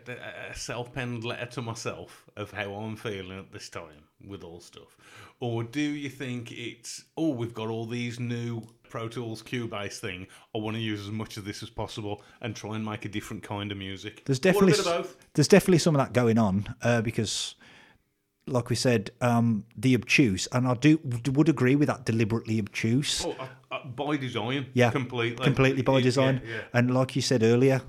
a 0.50 0.54
self-penned 0.54 1.22
letter 1.22 1.46
to 1.46 1.62
myself 1.62 2.24
of 2.36 2.50
how 2.50 2.74
I'm 2.74 2.96
feeling 2.96 3.38
at 3.38 3.52
this 3.52 3.68
time 3.68 4.04
with 4.26 4.42
all 4.42 4.60
stuff, 4.60 4.96
or 5.38 5.62
do 5.62 5.80
you 5.80 6.08
think 6.08 6.50
it's 6.50 7.04
oh 7.16 7.28
we've 7.28 7.54
got 7.54 7.68
all 7.68 7.86
these 7.86 8.18
new 8.18 8.62
Pro 8.88 9.06
Tools 9.06 9.44
Cubase 9.44 9.98
thing? 9.98 10.26
I 10.56 10.58
want 10.58 10.76
to 10.76 10.82
use 10.82 11.00
as 11.02 11.12
much 11.12 11.36
of 11.36 11.44
this 11.44 11.62
as 11.62 11.70
possible 11.70 12.20
and 12.40 12.56
try 12.56 12.74
and 12.74 12.84
make 12.84 13.04
a 13.04 13.08
different 13.08 13.44
kind 13.44 13.70
of 13.70 13.78
music. 13.78 14.24
There's 14.24 14.40
definitely 14.40 14.72
a 14.72 14.76
bit 14.76 14.86
of 14.86 15.02
both. 15.02 15.16
there's 15.34 15.48
definitely 15.48 15.78
some 15.78 15.94
of 15.94 16.00
that 16.00 16.12
going 16.12 16.38
on 16.38 16.74
uh, 16.82 17.00
because, 17.00 17.54
like 18.48 18.70
we 18.70 18.76
said, 18.76 19.12
um, 19.20 19.66
the 19.76 19.94
obtuse, 19.94 20.48
and 20.50 20.66
I 20.66 20.74
do 20.74 20.98
would 21.04 21.48
agree 21.48 21.76
with 21.76 21.86
that 21.86 22.04
deliberately 22.04 22.58
obtuse. 22.58 23.24
Oh, 23.24 23.36
uh, 23.38 23.46
uh, 23.70 23.86
by 23.86 24.16
design, 24.16 24.66
yeah, 24.72 24.90
completely, 24.90 25.44
completely 25.44 25.82
by 25.82 26.00
design. 26.00 26.40
yeah, 26.44 26.56
yeah. 26.56 26.62
And 26.72 26.92
like 26.92 27.14
you 27.14 27.22
said 27.22 27.44
earlier, 27.44 27.82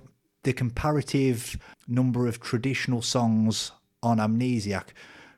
the 0.44 0.54
comparative 0.54 1.58
number 1.88 2.28
of 2.28 2.40
traditional 2.40 3.02
songs 3.02 3.72
on 4.02 4.18
Amnesiac 4.18 4.88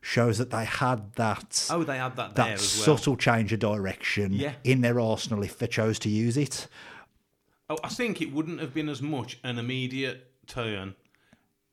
shows 0.01 0.37
that 0.37 0.49
they 0.49 0.65
had 0.65 1.13
that 1.13 1.67
Oh, 1.69 1.83
they 1.83 1.97
had 1.97 2.15
that 2.15 2.35
there 2.35 2.45
that 2.45 2.53
as 2.55 2.75
well. 2.77 2.97
subtle 2.97 3.15
change 3.15 3.53
of 3.53 3.59
direction 3.59 4.33
Yeah. 4.33 4.53
in 4.63 4.81
their 4.81 4.99
arsenal 4.99 5.43
if 5.43 5.57
they 5.57 5.67
chose 5.67 5.99
to 5.99 6.09
use 6.09 6.37
it. 6.37 6.67
Oh, 7.69 7.77
I 7.83 7.89
think 7.89 8.21
it 8.21 8.31
wouldn't 8.33 8.59
have 8.59 8.73
been 8.73 8.89
as 8.89 9.01
much 9.01 9.37
an 9.43 9.57
immediate 9.59 10.31
turn 10.47 10.95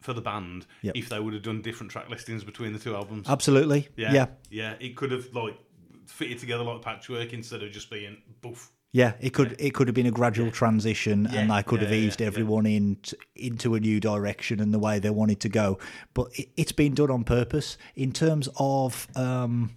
for 0.01 0.13
the 0.13 0.21
band 0.21 0.67
Yep. 0.83 0.97
if 0.97 1.09
they 1.09 1.19
would 1.19 1.35
have 1.35 1.43
done 1.43 1.61
different 1.63 1.91
track 1.91 2.09
listings 2.09 2.45
between 2.45 2.73
the 2.73 2.79
two 2.79 2.95
albums. 2.95 3.29
Absolutely, 3.29 3.89
yeah, 3.97 4.13
yeah. 4.13 4.27
yeah. 4.51 4.75
It 4.79 4.95
could 4.95 5.11
have 5.11 5.35
like 5.35 5.59
fitted 6.07 6.39
together 6.39 6.63
like 6.65 6.83
patchwork 6.83 7.33
instead 7.33 7.63
of 7.63 7.73
just 7.73 7.91
being 7.91 8.17
boof. 8.41 8.71
Yeah, 8.93 9.13
it 9.21 9.35
could 9.35 9.55
it 9.59 9.75
could 9.75 9.87
have 9.87 9.95
been 9.95 10.07
a 10.07 10.11
gradual 10.11 10.51
transition, 10.51 11.27
and 11.27 11.53
I 11.53 11.63
could 11.63 11.81
yeah, 11.83 11.89
have 11.89 11.95
eased 11.95 12.21
yeah. 12.21 12.27
everyone 12.27 12.65
in 12.65 12.97
into 13.37 13.75
a 13.75 13.81
new 13.81 14.01
direction 14.01 14.61
and 14.61 14.73
the 14.73 14.79
way 14.79 14.99
they 14.99 15.11
wanted 15.11 15.41
to 15.41 15.49
go. 15.51 15.79
But 16.15 16.29
it, 16.35 16.49
it's 16.57 16.73
been 16.73 16.95
done 16.95 17.11
on 17.11 17.25
purpose 17.25 17.77
in 17.95 18.13
terms 18.13 18.49
of 18.57 19.07
um, 19.15 19.75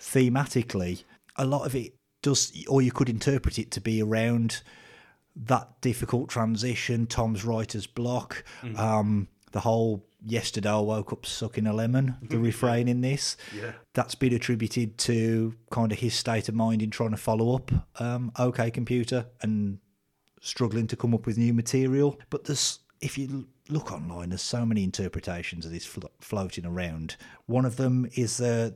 thematically. 0.00 1.04
A 1.36 1.44
lot 1.44 1.64
of 1.64 1.74
it 1.74 1.94
does, 2.22 2.52
or 2.68 2.82
you 2.82 2.90
could 2.90 3.08
interpret 3.08 3.58
it 3.58 3.70
to 3.72 3.80
be 3.80 4.02
around 4.02 4.62
that 5.36 5.80
difficult 5.80 6.28
transition. 6.28 7.06
Thom's 7.06 7.44
writer's 7.44 7.86
block, 7.86 8.44
Mm. 8.62 8.78
um, 8.78 9.28
the 9.52 9.60
whole 9.60 10.04
yesterday 10.24 10.70
I 10.70 10.78
woke 10.78 11.12
up 11.12 11.24
sucking 11.26 11.66
a 11.66 11.72
lemon. 11.72 12.16
The 12.28 12.38
refrain 12.38 12.88
in 12.88 13.00
this, 13.00 13.36
Yeah. 13.56 13.72
that's 13.94 14.14
been 14.14 14.32
attributed 14.34 14.98
to 14.98 15.54
kind 15.70 15.90
of 15.92 15.98
his 15.98 16.14
state 16.14 16.48
of 16.48 16.54
mind 16.54 16.82
in 16.82 16.90
trying 16.90 17.10
to 17.10 17.16
follow 17.16 17.54
up 17.56 17.70
um, 18.00 18.30
OK 18.38 18.70
Computer 18.70 19.26
and 19.42 19.78
struggling 20.40 20.86
to 20.88 20.96
come 20.96 21.14
up 21.14 21.26
with 21.26 21.36
new 21.38 21.52
material. 21.52 22.18
But 22.30 22.44
there's, 22.44 22.80
if 23.00 23.18
you 23.18 23.46
look 23.68 23.92
online, 23.92 24.30
there's 24.30 24.42
so 24.42 24.64
many 24.64 24.84
interpretations 24.84 25.64
of 25.66 25.72
this 25.72 25.84
flo- 25.86 26.10
floating 26.20 26.64
around. 26.66 27.16
One 27.46 27.64
of 27.64 27.76
them 27.76 28.08
is 28.14 28.40
uh, 28.40 28.70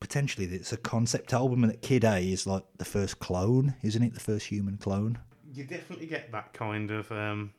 potentially 0.00 0.46
it's 0.46 0.72
a 0.72 0.76
concept 0.76 1.32
album 1.32 1.62
and 1.64 1.72
that 1.72 1.82
Kid 1.82 2.04
A 2.04 2.18
is 2.20 2.46
like 2.46 2.64
the 2.78 2.84
first 2.84 3.18
clone, 3.18 3.74
isn't 3.82 4.02
it? 4.02 4.14
The 4.14 4.20
first 4.20 4.46
human 4.46 4.76
clone. 4.76 5.18
You 5.52 5.64
definitely 5.64 6.06
get 6.06 6.30
that 6.32 6.52
kind 6.52 6.90
of. 6.92 7.10
Um, 7.10 7.52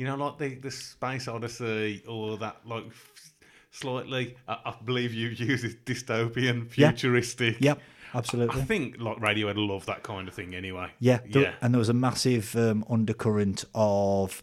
You 0.00 0.06
know, 0.06 0.16
like 0.16 0.38
the 0.38 0.54
the 0.54 0.70
Space 0.70 1.28
Odyssey 1.28 2.02
or 2.08 2.38
that 2.38 2.56
like 2.64 2.86
f- 2.86 3.34
slightly. 3.70 4.34
I, 4.48 4.54
I 4.64 4.74
believe 4.82 5.12
you 5.12 5.28
use 5.28 5.62
it 5.62 5.84
dystopian, 5.84 6.70
futuristic. 6.70 7.56
Yep, 7.60 7.80
absolutely. 8.14 8.62
I 8.62 8.64
think 8.64 8.96
like 8.98 9.18
Radiohead 9.18 9.56
love 9.58 9.84
that 9.84 10.02
kind 10.02 10.26
of 10.26 10.32
thing 10.32 10.54
anyway. 10.54 10.90
Yeah, 11.00 11.18
there- 11.30 11.42
yeah, 11.42 11.52
and 11.60 11.74
there 11.74 11.78
was 11.78 11.90
a 11.90 11.92
massive 11.92 12.56
um, 12.56 12.82
undercurrent 12.88 13.66
of 13.74 14.42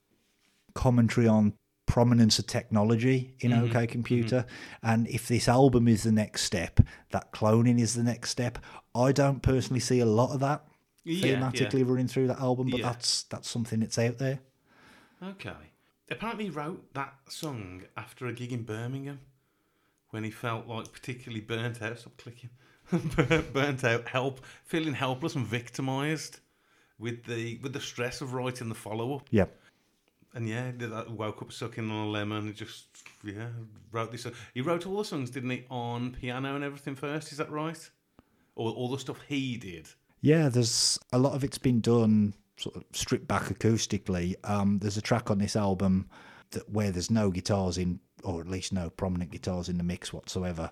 commentary 0.76 1.28
on 1.28 1.54
prominence 1.88 2.38
of 2.38 2.46
technology 2.46 3.34
in 3.40 3.50
Mm-hmm. 3.50 3.66
OK 3.70 3.88
Computer, 3.88 4.46
and 4.84 5.08
if 5.08 5.28
this 5.28 5.48
album 5.48 5.88
is 5.88 6.04
the 6.04 6.12
next 6.12 6.44
step, 6.44 6.82
that 7.10 7.32
cloning 7.32 7.80
is 7.80 7.96
the 7.96 8.04
next 8.04 8.30
step. 8.30 8.60
I 8.94 9.12
don't 9.12 9.42
personally 9.42 9.80
see 9.80 10.02
a 10.02 10.06
lot 10.06 10.36
of 10.36 10.40
that 10.42 10.68
Yeah, 11.04 11.40
thematically 11.40 11.84
running 11.88 12.08
through 12.08 12.28
that 12.28 12.40
album, 12.40 12.68
but 12.70 12.82
Yeah. 12.82 12.90
that's 12.90 13.24
that's 13.24 13.50
something 13.50 13.80
that's 13.80 13.98
out 13.98 14.20
there. 14.20 14.38
Okay. 15.22 15.72
Apparently, 16.10 16.46
he 16.46 16.50
wrote 16.50 16.94
that 16.94 17.14
song 17.30 17.84
after 17.98 18.28
a 18.28 18.34
gig 18.34 18.54
in 18.54 18.64
Birmingham 18.64 19.20
when 20.12 20.24
he 20.24 20.32
felt 20.32 20.68
like 20.68 20.92
particularly 20.92 21.42
burnt 21.42 21.82
out. 21.82 22.00
Stop 22.00 22.18
clicking. 22.18 22.50
burnt 23.54 23.84
out, 23.84 24.08
help, 24.08 24.40
feeling 24.64 24.94
helpless 24.94 25.36
and 25.36 25.46
victimised 25.46 26.40
with 27.00 27.26
the 27.26 27.60
with 27.62 27.74
the 27.74 27.82
stress 27.82 28.22
of 28.22 28.34
writing 28.34 28.70
the 28.70 28.76
follow 28.76 29.16
up. 29.16 29.28
Yep. 29.32 29.54
And 30.34 30.48
yeah, 30.48 30.72
did 30.72 30.92
that 30.92 31.10
woke 31.10 31.42
up 31.42 31.52
sucking 31.52 31.90
on 31.90 32.08
a 32.08 32.10
lemon 32.10 32.38
and 32.48 32.56
just 32.56 32.86
yeah 33.24 33.48
wrote 33.92 34.12
this. 34.12 34.26
He 34.54 34.62
wrote 34.62 34.86
all 34.86 34.98
the 35.00 35.04
songs, 35.06 35.30
didn't 35.30 35.50
he, 35.50 35.66
on 35.70 36.12
piano 36.14 36.56
and 36.56 36.64
everything 36.64 36.96
first? 36.96 37.32
Is 37.32 37.40
that 37.40 37.52
right? 37.52 37.90
Or 38.56 38.72
all 38.72 38.90
the 38.90 39.00
stuff 39.00 39.20
he 39.28 39.58
did. 39.58 39.90
yeah. 40.22 40.48
There's 40.48 40.98
a 41.12 41.20
lot 41.20 41.34
of 41.34 41.44
it's 41.44 41.58
been 41.58 41.82
done 41.82 42.34
sort 42.58 42.76
of 42.76 42.84
stripped 42.92 43.28
back 43.28 43.44
acoustically. 43.44 44.36
Um, 44.44 44.80
there's 44.80 44.98
a 44.98 45.02
track 45.02 45.32
on 45.32 45.38
this 45.38 45.56
album 45.56 46.10
that 46.52 46.70
where 46.70 46.92
there's 46.92 47.12
no 47.12 47.30
guitars 47.30 47.78
in, 47.78 48.00
or 48.24 48.42
at 48.42 48.48
least 48.48 48.74
no 48.74 48.90
prominent 48.90 49.32
guitars 49.32 49.70
in 49.70 49.78
the 49.78 49.84
mix 49.84 50.12
whatsoever. 50.12 50.70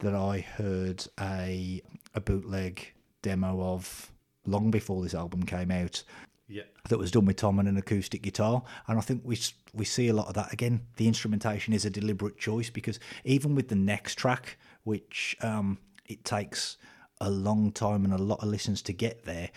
That 0.00 0.14
I 0.14 0.40
heard 0.40 1.06
a 1.20 1.82
a 2.14 2.20
bootleg 2.20 2.92
demo 3.22 3.60
of 3.62 4.12
long 4.46 4.70
before 4.70 5.02
this 5.02 5.14
album 5.14 5.44
came 5.44 5.70
out. 5.70 6.02
Yeah. 6.48 6.62
That 6.88 6.98
was 6.98 7.10
done 7.10 7.26
with 7.26 7.36
Thom 7.36 7.58
and 7.58 7.68
an 7.68 7.76
acoustic 7.76 8.22
guitar, 8.22 8.62
and 8.86 8.98
I 8.98 9.02
think 9.02 9.22
we 9.24 9.38
we 9.74 9.84
see 9.84 10.08
a 10.08 10.14
lot 10.14 10.28
of 10.28 10.34
that 10.34 10.52
again. 10.52 10.80
The 10.96 11.06
instrumentation 11.06 11.74
is 11.74 11.84
a 11.84 11.90
deliberate 11.90 12.38
choice 12.38 12.70
because 12.70 12.98
even 13.24 13.54
with 13.54 13.68
the 13.68 13.76
next 13.76 14.14
track, 14.14 14.56
which 14.84 15.36
um, 15.42 15.78
it 16.06 16.24
takes 16.24 16.78
a 17.20 17.30
long 17.30 17.72
time 17.72 18.04
and 18.04 18.14
a 18.14 18.18
lot 18.18 18.40
of 18.40 18.48
listens 18.48 18.80
to 18.82 18.92
get 18.92 19.24
there, 19.24 19.50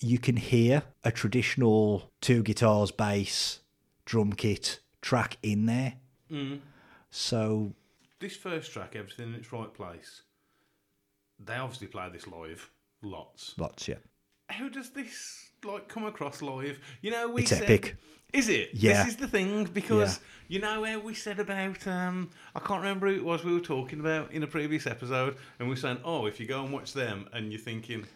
you 0.00 0.18
can 0.18 0.36
hear 0.36 0.82
a 1.04 1.10
traditional 1.12 2.10
two 2.20 2.42
guitars, 2.42 2.90
bass, 2.90 3.60
drum 4.04 4.32
kit 4.32 4.80
track 5.00 5.36
in 5.42 5.66
there. 5.66 5.94
So 7.10 7.72
This 8.20 8.36
first 8.36 8.72
track, 8.72 8.96
everything 8.96 9.28
in 9.28 9.34
its 9.34 9.52
right 9.52 9.72
place. 9.72 10.22
They 11.44 11.54
obviously 11.56 11.86
play 11.88 12.08
this 12.12 12.26
live 12.26 12.70
lots. 13.02 13.54
lots, 13.58 13.86
yeah. 13.88 13.96
How 14.48 14.68
does 14.68 14.90
this 14.90 15.50
like 15.64 15.88
come 15.88 16.04
across 16.06 16.42
live? 16.42 16.78
You 17.02 17.10
know, 17.10 17.28
we 17.28 17.42
It's 17.42 17.50
said, 17.50 17.62
epic. 17.62 17.96
Is 18.32 18.48
it? 18.48 18.70
Yeah. 18.74 19.04
This 19.04 19.14
is 19.14 19.16
the 19.16 19.28
thing 19.28 19.64
because 19.64 20.18
Yeah. 20.48 20.56
you 20.56 20.60
know 20.60 20.84
how 20.84 20.98
we 20.98 21.14
said 21.14 21.38
about 21.38 21.86
um 21.86 22.30
I 22.54 22.60
can't 22.60 22.80
remember 22.82 23.06
who 23.08 23.14
it 23.14 23.24
was 23.24 23.44
we 23.44 23.52
were 23.54 23.60
talking 23.60 24.00
about 24.00 24.32
in 24.32 24.42
a 24.42 24.46
previous 24.46 24.86
episode, 24.86 25.36
and 25.58 25.68
we 25.68 25.74
were 25.74 25.80
saying, 25.80 25.98
oh, 26.04 26.26
if 26.26 26.40
you 26.40 26.46
go 26.46 26.62
and 26.64 26.72
watch 26.72 26.92
them, 26.94 27.28
and 27.32 27.52
you're 27.52 27.60
thinking 27.60 28.06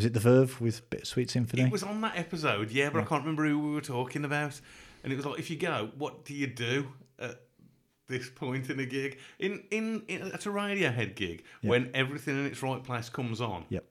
Was 0.00 0.06
it 0.06 0.14
the 0.14 0.20
Verve 0.20 0.58
with 0.62 0.88
Bittersweet 0.88 1.28
Symphony? 1.28 1.64
it 1.64 1.70
was 1.70 1.82
on 1.82 2.00
that 2.00 2.16
episode, 2.16 2.70
yeah, 2.70 2.88
but 2.88 3.02
I 3.02 3.04
can't 3.04 3.20
remember 3.22 3.46
who 3.46 3.58
we 3.58 3.74
were 3.74 3.82
talking 3.82 4.24
about, 4.24 4.58
and 5.04 5.12
it 5.12 5.16
was 5.16 5.26
like, 5.26 5.38
if 5.38 5.50
you 5.50 5.58
go, 5.58 5.90
what 5.98 6.24
do 6.24 6.32
you 6.32 6.46
do 6.46 6.88
at 7.18 7.38
this 8.08 8.30
point 8.30 8.70
in 8.70 8.80
a 8.80 8.86
gig? 8.86 9.18
In 9.38 9.62
in, 9.70 10.02
in 10.08 10.22
at 10.32 10.46
a 10.46 10.48
Radiohead 10.48 11.16
gig, 11.16 11.44
when 11.60 11.90
everything 11.92 12.38
in 12.38 12.46
its 12.46 12.62
right 12.62 12.82
place 12.82 13.10
comes 13.10 13.42
on, 13.42 13.66
Yep. 13.68 13.84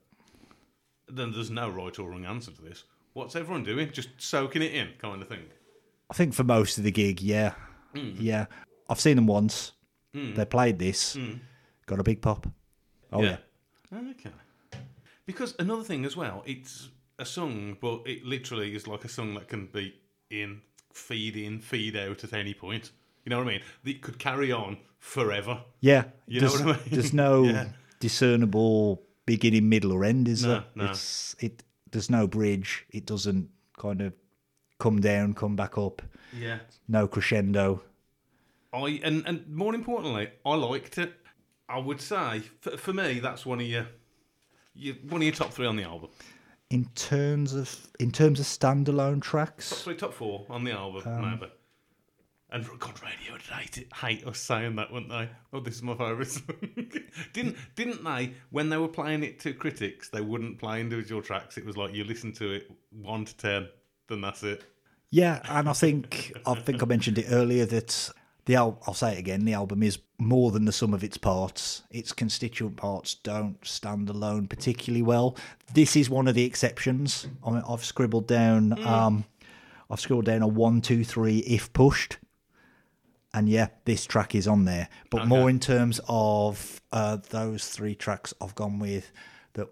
then 1.06 1.30
there's 1.30 1.48
no 1.48 1.68
right 1.70 1.96
or 1.96 2.10
wrong 2.10 2.24
answer 2.24 2.50
to 2.50 2.60
this. 2.60 2.82
What's 3.12 3.36
everyone 3.36 3.62
doing? 3.62 3.92
Just 3.92 4.08
soaking 4.18 4.62
it 4.62 4.74
in, 4.74 4.88
kind 4.98 5.22
of 5.22 5.28
thing. 5.28 5.44
I 6.10 6.14
think 6.14 6.34
for 6.34 6.42
most 6.42 6.76
of 6.76 6.82
the 6.82 6.90
gig, 6.90 7.20
yeah, 7.20 7.52
Hmm. 7.94 8.14
yeah. 8.18 8.46
I've 8.88 8.98
seen 8.98 9.14
them 9.14 9.28
once. 9.28 9.74
They 10.12 10.44
played 10.44 10.80
this, 10.80 11.16
got 11.86 12.00
a 12.00 12.02
big 12.02 12.20
pop. 12.20 12.48
Oh 13.12 13.22
yeah, 13.22 13.36
Okay. 13.94 14.30
Because 15.32 15.54
another 15.58 15.82
thing 15.84 16.04
as 16.04 16.16
well, 16.16 16.42
it's 16.46 16.88
a 17.18 17.24
song, 17.24 17.76
but 17.80 18.02
it 18.06 18.24
literally 18.24 18.74
is 18.74 18.86
like 18.86 19.04
a 19.04 19.08
song 19.08 19.34
that 19.34 19.48
can 19.48 19.66
be 19.66 19.94
in, 20.30 20.60
feed 20.92 21.36
in, 21.36 21.60
feed 21.60 21.96
out 21.96 22.24
at 22.24 22.32
any 22.32 22.54
point. 22.54 22.90
You 23.24 23.30
know 23.30 23.38
what 23.38 23.48
I 23.48 23.50
mean? 23.52 23.60
It 23.84 24.00
could 24.02 24.18
carry 24.18 24.50
on 24.52 24.78
forever. 24.98 25.62
yeah. 25.80 26.04
You 26.26 26.40
know 26.40 26.48
what 26.50 26.62
I 26.62 26.66
mean? 26.66 26.78
There's 26.90 27.12
no 27.12 27.44
Yeah. 27.54 27.68
discernible 28.00 29.02
beginning, 29.26 29.68
middle, 29.68 29.92
or 29.92 30.04
end, 30.04 30.28
is 30.28 30.42
No, 30.44 30.48
there? 30.50 30.64
no. 30.74 30.84
It's 30.90 31.34
it. 31.40 31.62
There's 31.90 32.10
no 32.10 32.26
bridge. 32.26 32.86
It 32.90 33.04
doesn't 33.06 33.48
kind 33.78 34.00
of 34.00 34.12
come 34.78 35.00
down, 35.00 35.34
come 35.34 35.56
back 35.56 35.76
up. 35.76 36.02
Yeah. 36.38 36.58
No 36.88 37.08
crescendo. 37.08 37.82
I 38.72 39.00
and 39.02 39.24
and 39.26 39.48
more 39.48 39.74
importantly, 39.74 40.28
I 40.46 40.54
liked 40.54 40.98
it. 40.98 41.12
I 41.68 41.78
would 41.78 42.00
say 42.00 42.42
for, 42.60 42.76
for 42.76 42.92
me, 42.92 43.20
that's 43.20 43.44
one 43.46 43.60
of 43.60 43.66
your, 43.66 43.86
your 44.74 44.94
one 45.08 45.20
of 45.20 45.24
your 45.24 45.34
top 45.34 45.52
three 45.52 45.66
on 45.66 45.76
the 45.76 45.84
album. 45.84 46.10
In 46.70 46.84
terms 46.94 47.52
of 47.52 47.88
in 47.98 48.12
terms 48.12 48.38
of 48.40 48.46
standalone 48.46 49.20
tracks, 49.20 49.70
top 49.70 49.78
three, 49.78 49.96
top 49.96 50.14
four 50.14 50.46
on 50.48 50.64
the 50.64 50.72
album, 50.72 51.02
Um, 51.06 51.30
maybe. 51.30 51.52
And 52.52 52.66
God, 52.80 53.00
Radio 53.00 53.32
would 53.32 53.42
hate 53.42 53.78
it, 53.78 53.92
hate 53.92 54.26
us 54.26 54.38
saying 54.40 54.74
that, 54.76 54.92
wouldn't 54.92 55.10
they? 55.10 55.28
Oh, 55.52 55.60
this 55.60 55.76
is 55.76 55.82
my 55.84 55.94
favourite 55.94 56.26
song. 56.26 56.56
didn't 57.32 57.56
didn't 57.76 58.02
they? 58.02 58.34
When 58.50 58.68
they 58.68 58.76
were 58.76 58.88
playing 58.88 59.22
it 59.22 59.38
to 59.40 59.52
critics, 59.52 60.08
they 60.08 60.20
wouldn't 60.20 60.58
play 60.58 60.80
individual 60.80 61.22
tracks. 61.22 61.58
It 61.58 61.64
was 61.64 61.76
like 61.76 61.94
you 61.94 62.02
listen 62.02 62.32
to 62.34 62.50
it 62.50 62.70
one 62.90 63.24
to 63.24 63.36
ten, 63.36 63.68
then 64.08 64.20
that's 64.20 64.42
it. 64.42 64.64
Yeah, 65.10 65.40
and 65.48 65.68
I 65.68 65.72
think 65.72 66.32
I 66.46 66.54
think 66.54 66.82
I 66.82 66.86
mentioned 66.86 67.18
it 67.18 67.26
earlier 67.30 67.66
that 67.66 68.10
the 68.46 68.56
al- 68.56 68.80
I'll 68.86 68.94
say 68.94 69.12
it 69.12 69.18
again. 69.18 69.44
The 69.44 69.52
album 69.54 69.82
is 69.82 69.98
more 70.18 70.50
than 70.50 70.64
the 70.64 70.72
sum 70.72 70.94
of 70.94 71.04
its 71.04 71.16
parts. 71.16 71.82
Its 71.90 72.12
constituent 72.12 72.76
parts 72.76 73.14
don't 73.14 73.56
stand 73.66 74.08
alone 74.08 74.48
particularly 74.48 75.02
well. 75.02 75.36
This 75.74 75.96
is 75.96 76.10
one 76.10 76.28
of 76.28 76.34
the 76.34 76.44
exceptions. 76.44 77.26
I 77.44 77.50
mean, 77.50 77.62
I've 77.68 77.84
scribbled 77.84 78.26
down. 78.26 78.78
Um, 78.86 79.24
I've 79.90 80.00
scribbled 80.00 80.26
down 80.26 80.42
a 80.42 80.46
one, 80.48 80.80
two, 80.80 81.04
three 81.04 81.38
if 81.38 81.72
pushed, 81.72 82.18
and 83.34 83.48
yeah, 83.48 83.68
this 83.84 84.06
track 84.06 84.34
is 84.34 84.46
on 84.46 84.64
there. 84.64 84.88
But 85.10 85.26
more 85.26 85.50
in 85.50 85.58
terms 85.60 86.00
of 86.08 86.80
uh, 86.92 87.18
those 87.30 87.68
three 87.68 87.94
tracks, 87.94 88.32
I've 88.40 88.54
gone 88.54 88.78
with 88.78 89.10
that. 89.54 89.68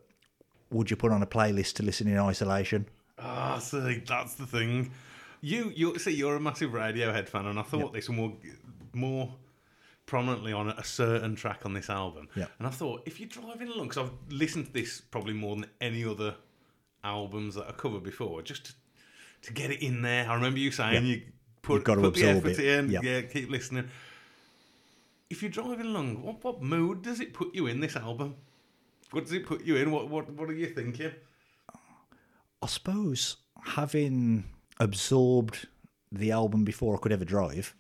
Would 0.71 0.91
you 0.91 0.97
put 0.97 1.13
on 1.13 1.23
a 1.23 1.27
playlist 1.27 1.75
to 1.75 1.83
listen 1.83 2.09
in 2.09 2.19
isolation? 2.19 2.87
Ah, 3.19 3.59
see, 3.59 4.03
that's 4.07 4.35
the 4.35 4.47
thing. 4.47 4.91
You 5.41 5.73
you 5.75 5.99
see, 5.99 6.13
you're 6.13 6.37
a 6.37 6.41
massive 6.41 6.71
Radiohead 6.73 7.29
fan, 7.29 7.47
and 7.47 7.59
I 7.59 7.63
thought 7.63 7.93
this 7.93 8.09
more 8.09 8.33
more 8.93 9.35
prominently 10.07 10.53
on 10.53 10.71
a 10.71 10.83
certain 10.85 11.37
track 11.37 11.61
on 11.67 11.75
this 11.75 11.91
album. 11.91 12.29
Yeah. 12.35 12.47
And 12.59 12.67
I 12.67 12.71
thought 12.71 13.03
if 13.07 13.21
you're 13.21 13.29
driving 13.29 13.69
along, 13.69 13.89
because 13.89 14.05
I've 14.09 14.33
listened 14.33 14.67
to 14.67 14.73
this 14.73 15.01
probably 15.01 15.35
more 15.35 15.55
than 15.57 15.67
any 15.81 16.05
other 16.05 16.35
albums 17.05 17.55
that 17.57 17.69
I 17.69 17.73
covered 17.73 18.03
before, 18.03 18.43
just 18.43 18.65
to, 18.67 18.73
to 19.43 19.53
get 19.53 19.71
it 19.71 19.83
in 19.85 20.03
there. 20.03 20.29
I 20.29 20.35
remember 20.35 20.59
you 20.59 20.71
saying 20.71 21.05
you 21.07 21.23
put, 21.63 21.75
You've 21.75 21.85
got 21.85 21.95
to 21.97 22.01
put 22.01 22.15
the 22.15 22.25
effort 22.29 22.59
it. 22.59 22.61
in, 22.61 22.91
Yeah. 22.91 23.01
yeah, 23.03 23.21
keep 23.23 23.51
listening. 23.51 23.89
If 25.31 25.43
you're 25.43 25.51
driving 25.51 25.87
along, 25.87 26.23
what, 26.23 26.43
what 26.43 26.63
mood 26.63 27.03
does 27.03 27.21
it 27.21 27.35
put 27.35 27.55
you 27.55 27.67
in 27.67 27.81
this 27.81 27.95
album? 27.95 28.35
What 29.11 29.25
does 29.25 29.33
it 29.35 29.47
put 29.47 29.63
you 29.65 29.77
in? 29.77 29.91
What 29.91 30.09
what 30.09 30.31
what 30.33 30.49
are 30.51 30.55
you 30.55 30.67
thinking? 30.67 31.13
I 32.63 32.67
suppose 32.67 33.37
having 33.63 34.45
absorbed 34.81 35.67
the 36.11 36.31
album 36.31 36.65
before 36.65 36.95
I 36.97 36.99
could 36.99 37.13
ever 37.13 37.25
drive, 37.25 37.75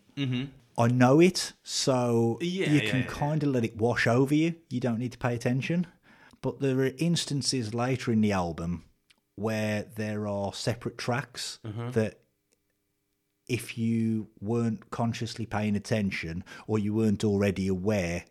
I 0.77 0.89
know 0.89 1.21
it, 1.21 1.53
so 1.63 2.39
Yeah, 2.41 2.71
you 2.71 2.81
yeah, 2.81 2.91
can 2.91 3.01
yeah, 3.01 3.07
kind 3.07 3.43
of 3.43 3.51
let 3.51 3.65
it 3.65 3.77
wash 3.77 4.07
over 4.07 4.35
you. 4.35 4.55
You 4.71 4.81
don't 4.81 4.99
need 4.99 5.13
to 5.13 5.19
pay 5.19 5.35
attention. 5.35 5.87
But 6.41 6.61
there 6.61 6.79
are 6.81 6.93
instances 6.99 7.75
later 7.75 8.13
in 8.13 8.21
the 8.21 8.33
album 8.33 8.85
where 9.35 9.87
there 9.97 10.27
are 10.27 10.53
separate 10.53 10.97
tracks 10.99 11.59
Mm-hmm. 11.65 11.91
that 11.93 12.21
if 13.49 13.79
you 13.79 14.29
weren't 14.41 14.91
consciously 14.91 15.47
paying 15.47 15.75
attention 15.75 16.45
or 16.67 16.79
you 16.79 16.93
weren't 16.93 17.25
already 17.25 17.67
aware, 17.67 18.25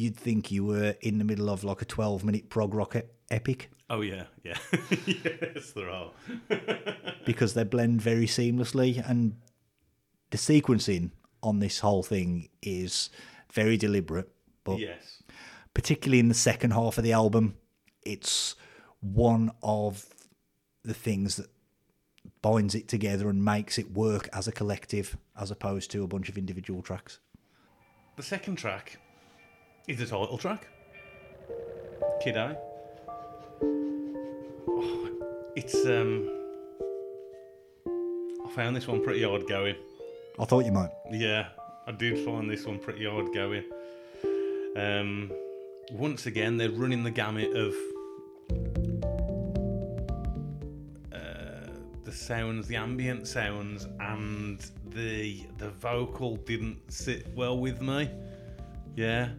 you'd 0.00 0.16
think 0.16 0.50
you 0.50 0.64
were 0.64 0.94
in 1.02 1.18
the 1.18 1.24
middle 1.24 1.50
of 1.50 1.62
like 1.62 1.82
a 1.82 1.84
12 1.84 2.24
minute 2.24 2.48
prog 2.48 2.74
rock 2.74 2.96
epic. 3.30 3.70
Oh 3.90 4.00
yeah, 4.00 4.24
yeah, 4.42 4.56
yes, 5.06 5.72
there 5.72 5.90
are. 5.90 6.10
because 7.26 7.54
they 7.54 7.64
blend 7.64 8.00
very 8.00 8.26
seamlessly 8.26 9.06
and 9.08 9.36
the 10.30 10.38
sequencing 10.38 11.10
on 11.42 11.58
this 11.58 11.80
whole 11.80 12.02
thing 12.02 12.48
is 12.62 13.10
very 13.52 13.76
deliberate 13.76 14.30
but 14.64 14.78
Yes, 14.78 15.22
particularly 15.74 16.20
in 16.20 16.28
the 16.28 16.34
second 16.34 16.72
half 16.72 16.98
of 16.98 17.04
the 17.04 17.12
album 17.12 17.56
it's 18.02 18.54
one 19.00 19.50
of 19.62 20.06
the 20.84 20.94
things 20.94 21.36
that 21.36 21.48
binds 22.42 22.74
it 22.74 22.88
together 22.88 23.28
and 23.28 23.44
makes 23.44 23.78
it 23.78 23.90
work 23.92 24.28
as 24.32 24.46
a 24.48 24.52
collective 24.52 25.16
as 25.38 25.50
opposed 25.50 25.90
to 25.90 26.04
a 26.04 26.06
bunch 26.06 26.28
of 26.28 26.38
individual 26.38 26.80
tracks. 26.80 27.18
The 28.16 28.22
second 28.22 28.56
track 28.56 28.99
is 29.90 30.00
it 30.00 30.04
a 30.04 30.10
title 30.10 30.38
track. 30.38 30.68
Kid 32.22 32.36
A. 32.36 32.56
Oh, 34.68 35.10
it's 35.56 35.74
um 35.84 36.30
I 38.46 38.50
found 38.52 38.76
this 38.76 38.86
one 38.86 39.02
pretty 39.02 39.24
hard 39.24 39.48
going. 39.48 39.74
I 40.38 40.44
thought 40.44 40.64
you 40.64 40.70
might. 40.70 40.90
Yeah, 41.10 41.48
I 41.88 41.92
did 41.92 42.24
find 42.24 42.48
this 42.48 42.66
one 42.66 42.78
pretty 42.78 43.04
hard 43.04 43.34
going. 43.34 43.64
Um 44.76 45.32
once 45.90 46.26
again 46.26 46.56
they're 46.56 46.70
running 46.70 47.02
the 47.02 47.10
gamut 47.10 47.52
of 47.56 47.74
uh, 51.12 51.66
the 52.04 52.12
sounds, 52.12 52.68
the 52.68 52.76
ambient 52.76 53.26
sounds, 53.26 53.88
and 53.98 54.70
the 54.90 55.44
the 55.58 55.70
vocal 55.70 56.36
didn't 56.36 56.92
sit 56.92 57.26
well 57.34 57.58
with 57.58 57.82
me. 57.82 58.08
Yeah, 58.94 59.30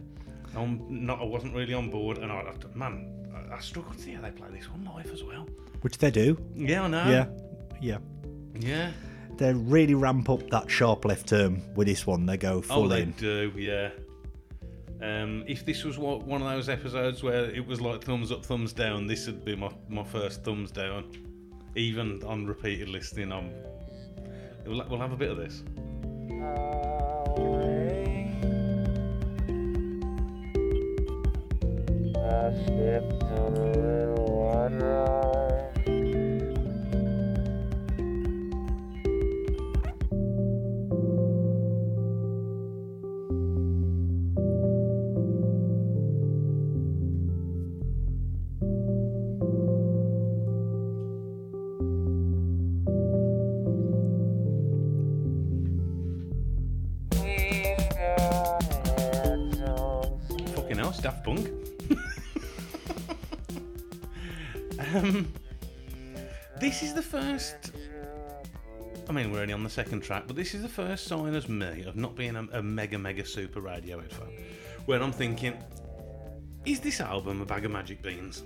I'm 0.56 1.06
not. 1.06 1.20
I 1.20 1.24
wasn't 1.24 1.54
really 1.54 1.74
on 1.74 1.90
board, 1.90 2.18
and 2.18 2.30
I, 2.30 2.36
I- 2.36 2.76
man, 2.76 3.26
I, 3.34 3.56
I 3.56 3.60
struggled 3.60 3.96
to 3.96 4.02
see 4.02 4.12
how 4.12 4.20
they 4.22 4.30
play 4.30 4.48
this 4.52 4.70
one 4.70 4.84
live 4.84 5.10
as 5.12 5.22
well. 5.22 5.46
Which 5.82 5.98
they 5.98 6.10
do. 6.10 6.38
Yeah, 6.54 6.82
I 6.84 6.88
know. 6.88 7.10
Yeah. 7.10 7.26
Yeah. 7.80 7.98
yeah. 8.60 8.90
They 9.38 9.52
really 9.54 9.94
ramp 9.94 10.28
up 10.30 10.48
that 10.50 10.70
sharp 10.70 11.04
left 11.04 11.28
turn 11.28 11.62
with 11.74 11.88
this 11.88 12.06
one. 12.06 12.26
They 12.26 12.36
go 12.36 12.60
full 12.60 12.76
Oh, 12.76 12.80
full 12.82 12.88
they 12.88 13.02
in. 13.02 13.12
do. 13.12 13.52
Yeah. 13.56 13.90
Um, 15.00 15.42
if 15.48 15.64
this 15.66 15.82
was 15.82 15.98
what, 15.98 16.22
one 16.24 16.42
of 16.42 16.48
those 16.48 16.68
episodes 16.68 17.24
where 17.24 17.46
it 17.46 17.66
was 17.66 17.80
like 17.80 18.04
thumbs 18.04 18.30
up, 18.30 18.44
thumbs 18.46 18.72
down, 18.72 19.08
this 19.08 19.26
would 19.26 19.44
be 19.44 19.56
my, 19.56 19.70
my 19.88 20.04
first 20.04 20.44
thumbs 20.44 20.70
down. 20.70 21.10
Even 21.74 22.22
on 22.24 22.46
repeated 22.46 22.88
listening, 22.88 23.32
I'm. 23.32 23.50
We'll, 24.64 24.86
we'll 24.88 25.00
have 25.00 25.10
a 25.12 25.16
bit 25.16 25.30
of 25.30 25.38
this. 25.38 25.64
Fucking 32.32 33.12
second 69.72 70.02
track, 70.02 70.24
but 70.26 70.36
this 70.36 70.54
is 70.54 70.62
the 70.62 70.68
first 70.68 71.06
sign 71.06 71.34
as 71.34 71.48
me 71.48 71.84
of 71.84 71.96
not 71.96 72.14
being 72.14 72.36
a, 72.36 72.46
a 72.52 72.62
mega, 72.62 72.98
mega 72.98 73.24
super 73.24 73.60
Radiohead 73.60 74.12
fan. 74.12 74.28
When 74.86 75.02
I'm 75.02 75.12
thinking, 75.12 75.56
is 76.64 76.80
this 76.80 77.00
album 77.00 77.40
a 77.40 77.46
bag 77.46 77.64
of 77.64 77.70
magic 77.70 78.02
beans? 78.02 78.42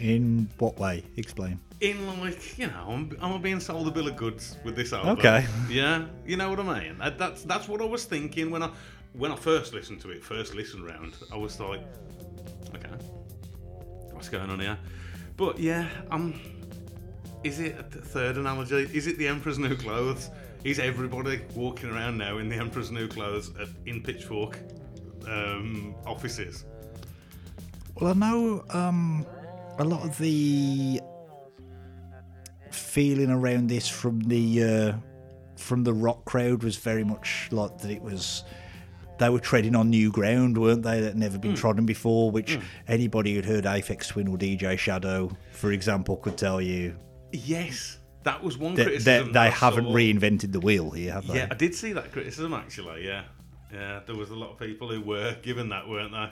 In 0.00 0.48
what 0.58 0.78
way? 0.78 1.04
Explain. 1.16 1.60
In 1.80 2.06
like, 2.20 2.58
you 2.58 2.66
know, 2.66 2.86
I'm, 2.88 3.16
I'm 3.20 3.40
being 3.40 3.60
sold 3.60 3.88
a 3.88 3.90
bill 3.90 4.08
of 4.08 4.16
goods 4.16 4.56
with 4.64 4.76
this 4.76 4.92
album. 4.92 5.18
Okay. 5.18 5.46
Yeah, 5.70 6.06
you 6.26 6.36
know 6.36 6.50
what 6.50 6.60
I 6.60 6.80
mean. 6.80 6.98
That, 6.98 7.18
that's 7.18 7.44
that's 7.44 7.68
what 7.68 7.80
I 7.80 7.84
was 7.84 8.04
thinking 8.04 8.50
when 8.50 8.62
I 8.62 8.70
when 9.12 9.32
I 9.32 9.36
first 9.36 9.72
listened 9.72 10.00
to 10.02 10.10
it, 10.10 10.22
first 10.22 10.54
listen 10.54 10.84
round. 10.84 11.14
I 11.32 11.36
was 11.36 11.58
like, 11.58 11.80
okay, 12.74 12.90
what's 14.12 14.28
going 14.28 14.50
on 14.50 14.60
here? 14.60 14.78
But 15.36 15.58
yeah, 15.58 15.88
um, 16.10 16.38
is 17.42 17.60
it 17.60 17.76
a 17.78 17.82
third 17.82 18.36
analogy? 18.36 18.88
Is 18.92 19.06
it 19.06 19.18
the 19.18 19.28
Emperor's 19.28 19.58
New 19.58 19.76
Clothes? 19.76 20.30
Is 20.64 20.78
everybody 20.78 21.40
walking 21.54 21.90
around 21.90 22.18
now 22.18 22.38
in 22.38 22.48
the 22.48 22.56
Emperor's 22.56 22.90
New 22.90 23.08
Clothes 23.08 23.50
at, 23.58 23.68
in 23.86 24.02
Pitchfork 24.02 24.58
um, 25.26 25.94
offices? 26.06 26.64
Well, 27.94 28.10
I 28.10 28.14
know 28.14 28.64
um, 28.70 29.26
a 29.78 29.84
lot 29.84 30.04
of 30.04 30.18
the 30.18 31.00
feeling 32.70 33.30
around 33.30 33.68
this 33.68 33.88
from 33.88 34.20
the 34.20 34.64
uh, 34.64 34.92
from 35.56 35.84
the 35.84 35.92
rock 35.92 36.24
crowd 36.24 36.62
was 36.62 36.76
very 36.76 37.04
much 37.04 37.48
like 37.50 37.78
that. 37.78 37.90
It 37.90 38.02
was 38.02 38.44
they 39.18 39.30
were 39.30 39.40
treading 39.40 39.76
on 39.76 39.90
new 39.90 40.10
ground, 40.10 40.58
weren't 40.58 40.82
they? 40.82 41.00
That 41.00 41.16
never 41.16 41.38
been 41.38 41.54
trodden 41.54 41.86
before. 41.86 42.30
Which 42.30 42.58
anybody 42.86 43.34
who'd 43.34 43.44
heard 43.46 43.64
Aphex 43.64 44.08
Twin 44.08 44.28
or 44.28 44.36
DJ 44.36 44.78
Shadow, 44.78 45.30
for 45.52 45.72
example, 45.72 46.16
could 46.16 46.36
tell 46.36 46.60
you 46.60 46.96
Yes, 47.32 47.98
that 48.24 48.42
was 48.42 48.58
one 48.58 48.74
criticism. 48.74 49.32
that 49.32 49.32
they 49.32 49.50
haven't 49.50 49.84
saw. 49.84 49.92
reinvented 49.94 50.52
the 50.52 50.60
wheel 50.60 50.90
here, 50.90 51.12
have 51.12 51.26
they? 51.26 51.36
Yeah, 51.36 51.48
I 51.50 51.54
did 51.54 51.74
see 51.74 51.92
that 51.92 52.12
criticism 52.12 52.54
actually. 52.54 53.06
Yeah, 53.06 53.24
yeah, 53.72 54.00
there 54.06 54.16
was 54.16 54.30
a 54.30 54.36
lot 54.36 54.50
of 54.50 54.58
people 54.58 54.88
who 54.88 55.00
were 55.00 55.36
given 55.42 55.68
that, 55.70 55.88
weren't 55.88 56.12
they? 56.12 56.30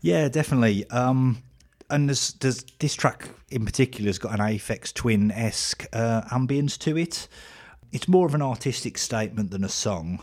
Yeah, 0.00 0.28
definitely. 0.28 0.88
Um, 0.90 1.42
and 1.90 2.08
there's, 2.08 2.32
there's 2.34 2.64
this 2.78 2.94
track 2.94 3.28
in 3.50 3.64
particular 3.64 4.08
has 4.08 4.18
got 4.18 4.32
an 4.32 4.40
Aphex 4.40 4.92
Twin 4.94 5.30
esque 5.30 5.86
uh, 5.92 6.22
ambience 6.30 6.78
to 6.78 6.96
it. 6.96 7.28
It's 7.92 8.08
more 8.08 8.26
of 8.26 8.34
an 8.34 8.42
artistic 8.42 8.96
statement 8.98 9.50
than 9.50 9.64
a 9.64 9.68
song. 9.68 10.22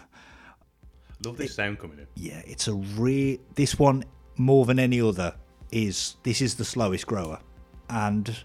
Love 1.25 1.37
this 1.37 1.55
sound 1.55 1.79
coming 1.79 1.99
in. 1.99 2.07
Yeah, 2.15 2.41
it's 2.45 2.67
a 2.67 2.73
re. 2.73 3.39
This 3.55 3.77
one 3.77 4.03
more 4.37 4.65
than 4.65 4.79
any 4.79 5.01
other 5.01 5.35
is 5.71 6.15
this 6.23 6.41
is 6.41 6.55
the 6.55 6.63
slowest 6.63 7.07
grower, 7.07 7.39
and 7.89 8.37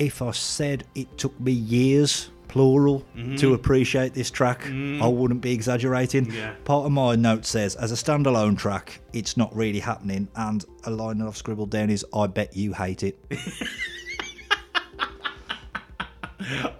if 0.00 0.22
I 0.22 0.30
said 0.32 0.84
it 0.94 1.16
took 1.18 1.38
me 1.38 1.52
years, 1.52 2.30
plural, 2.48 3.04
to 3.36 3.54
appreciate 3.54 4.14
this 4.14 4.30
track, 4.30 4.66
I 4.66 5.06
wouldn't 5.06 5.42
be 5.42 5.52
exaggerating. 5.52 6.32
Yeah. 6.32 6.54
Part 6.64 6.86
of 6.86 6.92
my 6.92 7.14
note 7.14 7.44
says, 7.44 7.76
as 7.76 7.92
a 7.92 7.94
standalone 7.94 8.58
track, 8.58 9.00
it's 9.12 9.36
not 9.36 9.54
really 9.54 9.78
happening, 9.78 10.26
and 10.34 10.64
a 10.84 10.90
line 10.90 11.18
that 11.18 11.28
I've 11.28 11.36
scribbled 11.36 11.70
down 11.70 11.90
is, 11.90 12.04
I 12.14 12.26
bet 12.26 12.56
you 12.56 12.72
hate 12.72 13.02
it. 13.04 13.18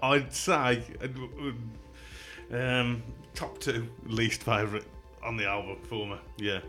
I'd 0.03 0.33
say 0.33 0.83
um, 2.51 3.03
top 3.35 3.59
two 3.61 3.87
least 4.07 4.43
favourite 4.43 4.87
on 5.23 5.37
the 5.37 5.47
album 5.47 5.77
for 5.83 6.07
me. 6.07 6.17
Yeah, 6.39 6.61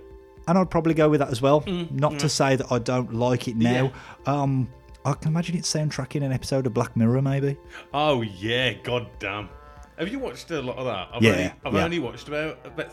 and 0.48 0.58
I'd 0.58 0.70
probably 0.70 0.94
go 0.94 1.10
with 1.10 1.22
that 1.22 1.30
as 1.30 1.42
well. 1.42 1.64
Not 1.92 2.20
to 2.20 2.30
say 2.30 2.58
that 2.58 2.72
I 2.72 2.80
don't 2.80 3.14
like 3.14 3.48
it 3.48 3.56
now. 3.56 3.94
Um, 4.26 4.68
I 5.06 5.14
can 5.14 5.30
imagine 5.30 5.56
it 5.58 5.64
soundtracking 5.64 6.24
an 6.24 6.32
episode 6.32 6.68
of 6.68 6.74
Black 6.74 6.96
Mirror, 6.96 7.22
maybe. 7.24 7.58
Oh 7.94 8.22
yeah, 8.22 8.74
god 8.74 9.10
damn. 9.20 9.50
Have 9.98 10.10
you 10.10 10.20
watched 10.20 10.50
a 10.52 10.62
lot 10.62 10.78
of 10.78 10.86
that? 10.86 11.10
I've 11.14 11.22
Yeah, 11.24 11.32
only, 11.32 11.54
I've 11.66 11.74
yeah. 11.74 11.84
only 11.86 12.00
watched 12.00 12.28
about, 12.28 12.60
about 12.66 12.92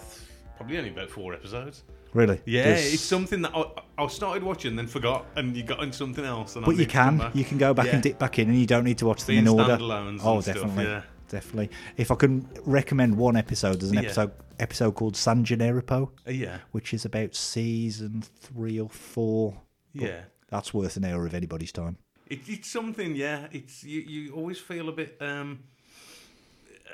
probably 0.56 0.78
only 0.78 0.90
about 0.90 1.10
four 1.10 1.32
episodes. 1.34 1.84
Really? 2.14 2.40
Yeah, 2.46 2.64
There's- 2.64 2.94
it's 2.94 3.02
something 3.02 3.42
that 3.42 3.52
I, 3.54 3.64
I 4.02 4.06
started 4.08 4.42
watching, 4.42 4.74
then 4.76 4.86
forgot, 4.86 5.26
and 5.36 5.54
you 5.56 5.62
got 5.62 5.80
on 5.80 5.92
something 5.92 6.24
else. 6.24 6.56
And 6.56 6.64
I 6.64 6.66
But 6.66 6.72
you 6.72 6.78
need 6.80 6.84
to 6.88 6.92
come 6.92 7.18
can. 7.20 7.30
You 7.34 7.44
can 7.44 7.58
go 7.58 7.74
back 7.74 7.86
Yeah. 7.86 7.94
and 7.94 8.02
dip 8.02 8.18
back 8.18 8.38
in, 8.38 8.48
and 8.48 8.58
you 8.58 8.66
don't 8.66 8.84
need 8.84 8.98
to 8.98 9.06
watch 9.06 9.24
them 9.24 9.34
Being 9.34 9.42
in 9.42 9.48
order. 9.48 9.76
Oh, 9.80 9.98
and 10.08 10.18
stuff, 10.20 10.44
definitely, 10.46 10.84
yeah. 10.84 11.02
definitely. 11.28 11.70
If 11.98 12.10
I 12.10 12.14
can 12.14 12.48
recommend 12.64 13.16
one 13.18 13.36
episode, 13.36 13.80
there's 13.80 13.90
an 13.92 13.98
Yeah. 13.98 14.04
episode 14.04 14.32
episode 14.60 14.92
called 14.96 15.14
San 15.16 15.44
Junipero, 15.44 16.10
Uh, 16.26 16.30
yeah, 16.32 16.58
which 16.72 16.92
is 16.92 17.04
about 17.04 17.34
season 17.36 18.22
three 18.22 18.80
or 18.80 18.88
four. 18.88 19.60
Yeah. 19.92 20.22
That's 20.48 20.72
worth 20.74 20.96
an 20.96 21.04
hour 21.04 21.26
of 21.26 21.34
anybody's 21.34 21.72
time. 21.72 21.96
It, 22.26 22.40
it's 22.48 22.70
something, 22.70 23.14
yeah. 23.16 23.46
It's 23.52 23.84
you, 23.84 24.00
you 24.00 24.34
always 24.34 24.58
feel 24.58 24.88
a 24.88 24.92
bit 24.92 25.16
um, 25.20 25.60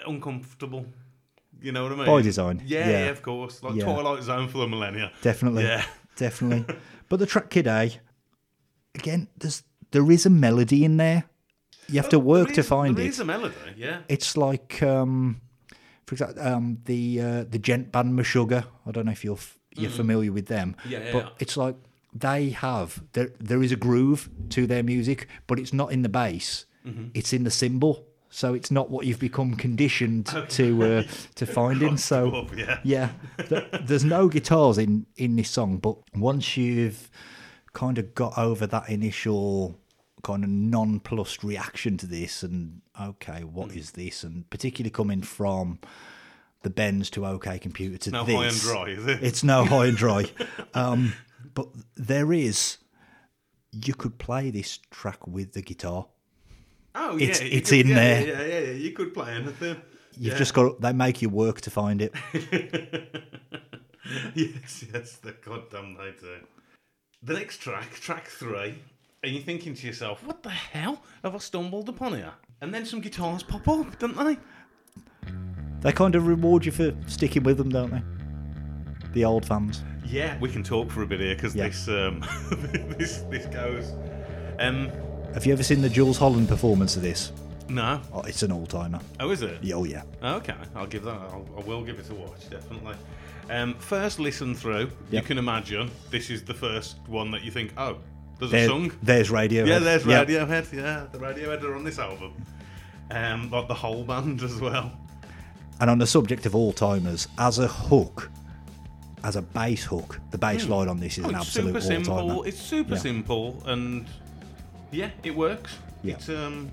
uncomfortable. 0.06 0.86
You 1.60 1.72
know 1.72 1.84
what 1.84 1.92
I 1.92 1.96
mean? 1.96 2.06
By 2.06 2.22
design, 2.22 2.62
Yeah, 2.66 2.80
yeah. 2.80 2.90
yeah, 3.04 3.10
of 3.10 3.22
course. 3.22 3.62
Like 3.62 3.76
Yeah. 3.76 3.84
Twilight 3.84 4.22
Zone 4.22 4.48
for 4.48 4.58
the 4.58 4.66
millennia. 4.66 5.12
Definitely, 5.22 5.64
Yeah. 5.64 5.84
definitely. 6.16 6.74
But 7.08 7.18
the 7.20 7.26
track 7.26 7.50
Kid 7.50 7.66
A, 7.66 7.90
again, 8.94 9.28
there's 9.38 9.62
there 9.90 10.10
is 10.10 10.26
a 10.26 10.30
melody 10.30 10.84
in 10.84 10.96
there. 10.96 11.24
You 11.88 11.96
have 12.00 12.08
to 12.10 12.18
work 12.18 12.48
There 12.48 12.56
to 12.56 12.62
find 12.62 12.96
there 12.96 13.04
it. 13.04 13.08
is 13.10 13.20
a 13.20 13.24
melody, 13.24 13.54
yeah. 13.76 14.00
It's 14.08 14.36
like, 14.36 14.82
um, 14.82 15.40
for 16.06 16.14
example, 16.14 16.42
um, 16.42 16.78
the 16.86 17.20
uh, 17.20 17.44
the 17.44 17.58
djent 17.58 17.92
band 17.92 18.18
Meshuggah. 18.18 18.64
I 18.86 18.90
don't 18.90 19.04
know 19.04 19.12
if 19.12 19.22
you're 19.24 19.36
f- 19.36 19.58
you're 19.76 19.90
familiar 19.90 20.32
with 20.32 20.46
them. 20.46 20.76
Yeah, 20.88 21.00
yeah, 21.04 21.12
but 21.12 21.24
yeah. 21.24 21.30
it's 21.38 21.56
like 21.56 21.76
they 22.14 22.50
have 22.50 23.02
there 23.12 23.30
there 23.40 23.62
is 23.62 23.72
a 23.72 23.76
groove 23.76 24.28
to 24.50 24.66
their 24.66 24.82
music, 24.82 25.28
but 25.46 25.58
it's 25.58 25.72
not 25.72 25.92
in 25.92 26.02
the 26.02 26.08
bass. 26.08 26.66
Mm-hmm. 26.86 27.08
It's 27.14 27.32
in 27.32 27.44
the 27.44 27.50
cymbal, 27.50 28.06
so 28.30 28.54
it's 28.54 28.70
not 28.70 28.90
what 28.90 29.06
you've 29.06 29.18
become 29.18 29.54
conditioned 29.56 30.26
to 30.50 30.82
uh, 30.84 31.02
to 31.36 31.46
finding. 31.58 31.96
So 31.96 32.30
Up, 32.36 32.56
yeah. 32.56 32.78
yeah, 32.84 33.08
th- 33.48 33.64
there's 33.82 34.04
no 34.04 34.28
guitars 34.28 34.78
in 34.78 35.06
in 35.16 35.36
this 35.36 35.50
song, 35.50 35.78
but 35.78 35.96
once 36.14 36.56
you've 36.56 37.10
kind 37.72 37.98
of 37.98 38.14
got 38.14 38.36
over 38.38 38.66
that 38.68 38.88
initial 38.88 39.76
kind 40.22 40.44
of 40.44 40.48
nonplussed 40.50 41.42
reaction 41.42 41.96
to 41.98 42.06
this, 42.06 42.42
and 42.42 42.80
okay, 43.00 43.42
what 43.44 43.72
Hmm. 43.72 43.78
is 43.78 43.90
this? 43.92 44.22
And 44.24 44.48
particularly 44.50 44.90
coming 44.90 45.22
from 45.22 45.78
the 46.62 46.70
bends 46.70 47.10
to 47.10 47.26
OK 47.26 47.58
Computer 47.58 47.98
to 47.98 48.10
No 48.10 48.24
this, 48.24 48.34
high 48.36 48.46
and 48.46 48.60
dry, 48.60 48.84
is 48.90 49.06
it? 49.06 49.22
It's 49.22 49.42
no 49.44 49.64
high 49.64 49.86
and 49.86 49.96
dry. 49.96 50.24
Um, 50.74 51.12
but 51.54 51.68
there 51.96 52.32
is, 52.32 52.78
you 53.72 53.94
could 53.94 54.18
play 54.18 54.50
this 54.50 54.78
track 54.90 55.26
with 55.26 55.52
the 55.52 55.62
guitar. 55.62 56.06
Oh, 56.94 57.16
It's- 57.18 57.40
yeah. 57.40 57.46
you 57.46 57.58
it's 57.58 57.70
could- 57.70 57.78
in 57.80 57.88
yeah, 57.88 57.94
there. 57.94 58.26
Yeah, 58.26 58.42
yeah, 58.44 58.58
yeah. 58.70 58.72
You 58.72 58.92
could 58.92 59.12
play 59.14 59.32
anything. 59.34 59.76
You've 60.16 60.32
Yeah. 60.34 60.38
just 60.38 60.54
got 60.54 60.80
they 60.80 60.92
make 60.92 61.22
you 61.22 61.28
work 61.28 61.60
to 61.62 61.70
find 61.70 62.00
it. 62.00 62.14
yes, 64.34 64.84
yes, 64.92 65.16
the 65.16 65.32
goddamn 65.44 65.96
they 65.96 66.08
eh. 66.08 66.12
do. 66.20 66.36
The 67.22 67.34
next 67.34 67.58
track, 67.58 67.90
track 67.94 68.28
three, 68.28 68.74
and 69.22 69.32
you're 69.32 69.42
thinking 69.42 69.74
to 69.74 69.86
yourself, 69.86 70.22
what 70.24 70.42
the 70.42 70.50
hell 70.50 71.02
have 71.22 71.34
I 71.34 71.38
stumbled 71.38 71.88
upon 71.88 72.14
here? 72.14 72.32
And 72.60 72.72
then 72.72 72.84
some 72.86 73.00
guitars 73.00 73.42
pop 73.42 73.66
up, 73.66 73.98
don't 73.98 74.16
they? 74.16 74.36
They 75.80 75.92
kind 75.92 76.14
of 76.14 76.26
reward 76.26 76.64
you 76.64 76.72
for 76.72 76.94
sticking 77.06 77.42
with 77.42 77.56
them, 77.58 77.70
don't 77.70 77.90
they? 77.90 78.02
The 79.14 79.24
old 79.24 79.46
fans. 79.46 79.82
Yeah, 80.04 80.38
we 80.38 80.48
can 80.50 80.62
talk 80.62 80.90
for 80.90 81.02
a 81.02 81.06
bit 81.06 81.20
here 81.20 81.34
because 81.34 81.54
Yeah. 81.54 81.68
this 81.68 81.88
um 81.88 82.24
this 82.98 83.18
this 83.30 83.46
goes. 83.46 83.92
Um, 84.58 84.90
Have 85.32 85.46
you 85.46 85.52
ever 85.52 85.62
seen 85.62 85.80
the 85.82 85.88
Jools 85.88 86.16
Holland 86.18 86.48
performance 86.48 86.96
of 86.96 87.02
this? 87.02 87.32
no. 87.68 88.00
Oh, 88.12 88.20
it's 88.22 88.42
an 88.42 88.52
all 88.52 88.66
timer. 88.66 89.00
Oh, 89.20 89.30
is 89.30 89.40
it? 89.42 89.58
Oh 89.72 89.84
yeah. 89.84 90.02
Okay, 90.22 90.54
I'll 90.76 90.86
give 90.86 91.02
that. 91.04 91.14
I'll, 91.14 91.46
I 91.56 91.60
will 91.60 91.82
give 91.82 91.98
it 91.98 92.08
a 92.10 92.14
watch, 92.14 92.48
definitely. 92.50 92.94
Um, 93.50 93.74
first 93.74 94.18
listen 94.18 94.54
through, 94.54 94.80
you 94.80 94.90
Yep. 95.10 95.24
can 95.26 95.38
imagine 95.38 95.90
this 96.10 96.30
is 96.30 96.42
the 96.44 96.54
first 96.54 96.96
one 97.06 97.30
that 97.30 97.42
you 97.42 97.50
think, 97.50 97.72
oh, 97.76 97.96
there's 98.38 98.50
There- 98.52 98.64
a 98.64 98.68
song. 98.68 98.92
There's 99.02 99.30
Radiohead. 99.30 99.66
Yeah, 99.66 99.78
there's. 99.80 100.04
Radiohead. 100.04 100.72
Yeah, 100.72 101.06
the 101.12 101.18
Radiohead 101.18 101.62
are 101.62 101.74
on 101.74 101.84
this 101.84 101.98
album. 101.98 102.32
Um, 103.10 103.50
like 103.50 103.68
the 103.68 103.74
whole 103.74 104.04
band 104.04 104.42
as 104.50 104.60
well. 104.60 104.92
And 105.80 105.90
on 105.90 105.98
the 105.98 106.06
subject 106.06 106.46
of 106.46 106.54
all 106.54 106.72
timers, 106.72 107.28
as 107.38 107.58
a 107.58 107.66
hook, 107.68 108.30
as 109.24 109.36
a 109.36 109.42
bass 109.42 109.82
hook, 109.84 110.20
the 110.30 110.38
bass 110.38 110.68
line 110.68 110.86
on 110.88 110.98
this 111.00 111.18
is 111.18 111.24
Oh, 111.24 111.28
an 111.30 111.34
it's 111.34 111.46
absolute 111.46 111.66
super 111.68 111.80
simple. 111.80 112.42
It's 112.44 112.60
super 112.60 112.94
Yeah. 112.94 113.00
simple, 113.00 113.62
and 113.66 114.06
yeah, 114.92 115.10
it 115.24 115.34
works. 115.34 115.72
Yeah. 116.02 116.14
It's 116.14 116.28
um, 116.28 116.70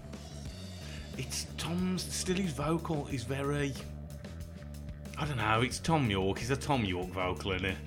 it's 1.18 1.48
Thom's 1.58 2.04
still 2.14 2.36
his 2.36 2.52
vocal 2.52 3.08
is 3.08 3.24
very. 3.24 3.74
I 5.18 5.26
don't 5.26 5.38
know. 5.38 5.62
It's 5.62 5.80
Thom 5.80 6.10
Yorke. 6.10 6.40
He's 6.40 6.50
a 6.52 6.56
Thom 6.56 6.84
Yorke 6.84 7.10
vocal 7.10 7.54
in 7.54 7.64
it. 7.66 7.78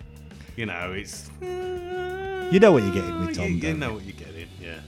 You 0.57 0.67
know, 0.67 0.93
it's. 0.93 1.31
You 1.43 2.61
know 2.61 2.73
what 2.73 2.83
you're 2.85 2.93
getting 2.95 3.21
with 3.27 3.37
Thom, 3.37 3.47
You, 3.49 3.55
you 3.57 3.75
know 3.75 3.95
what 3.95 4.05
you're 4.05 4.12
getting, 4.17 4.49
yeah. 4.61 4.79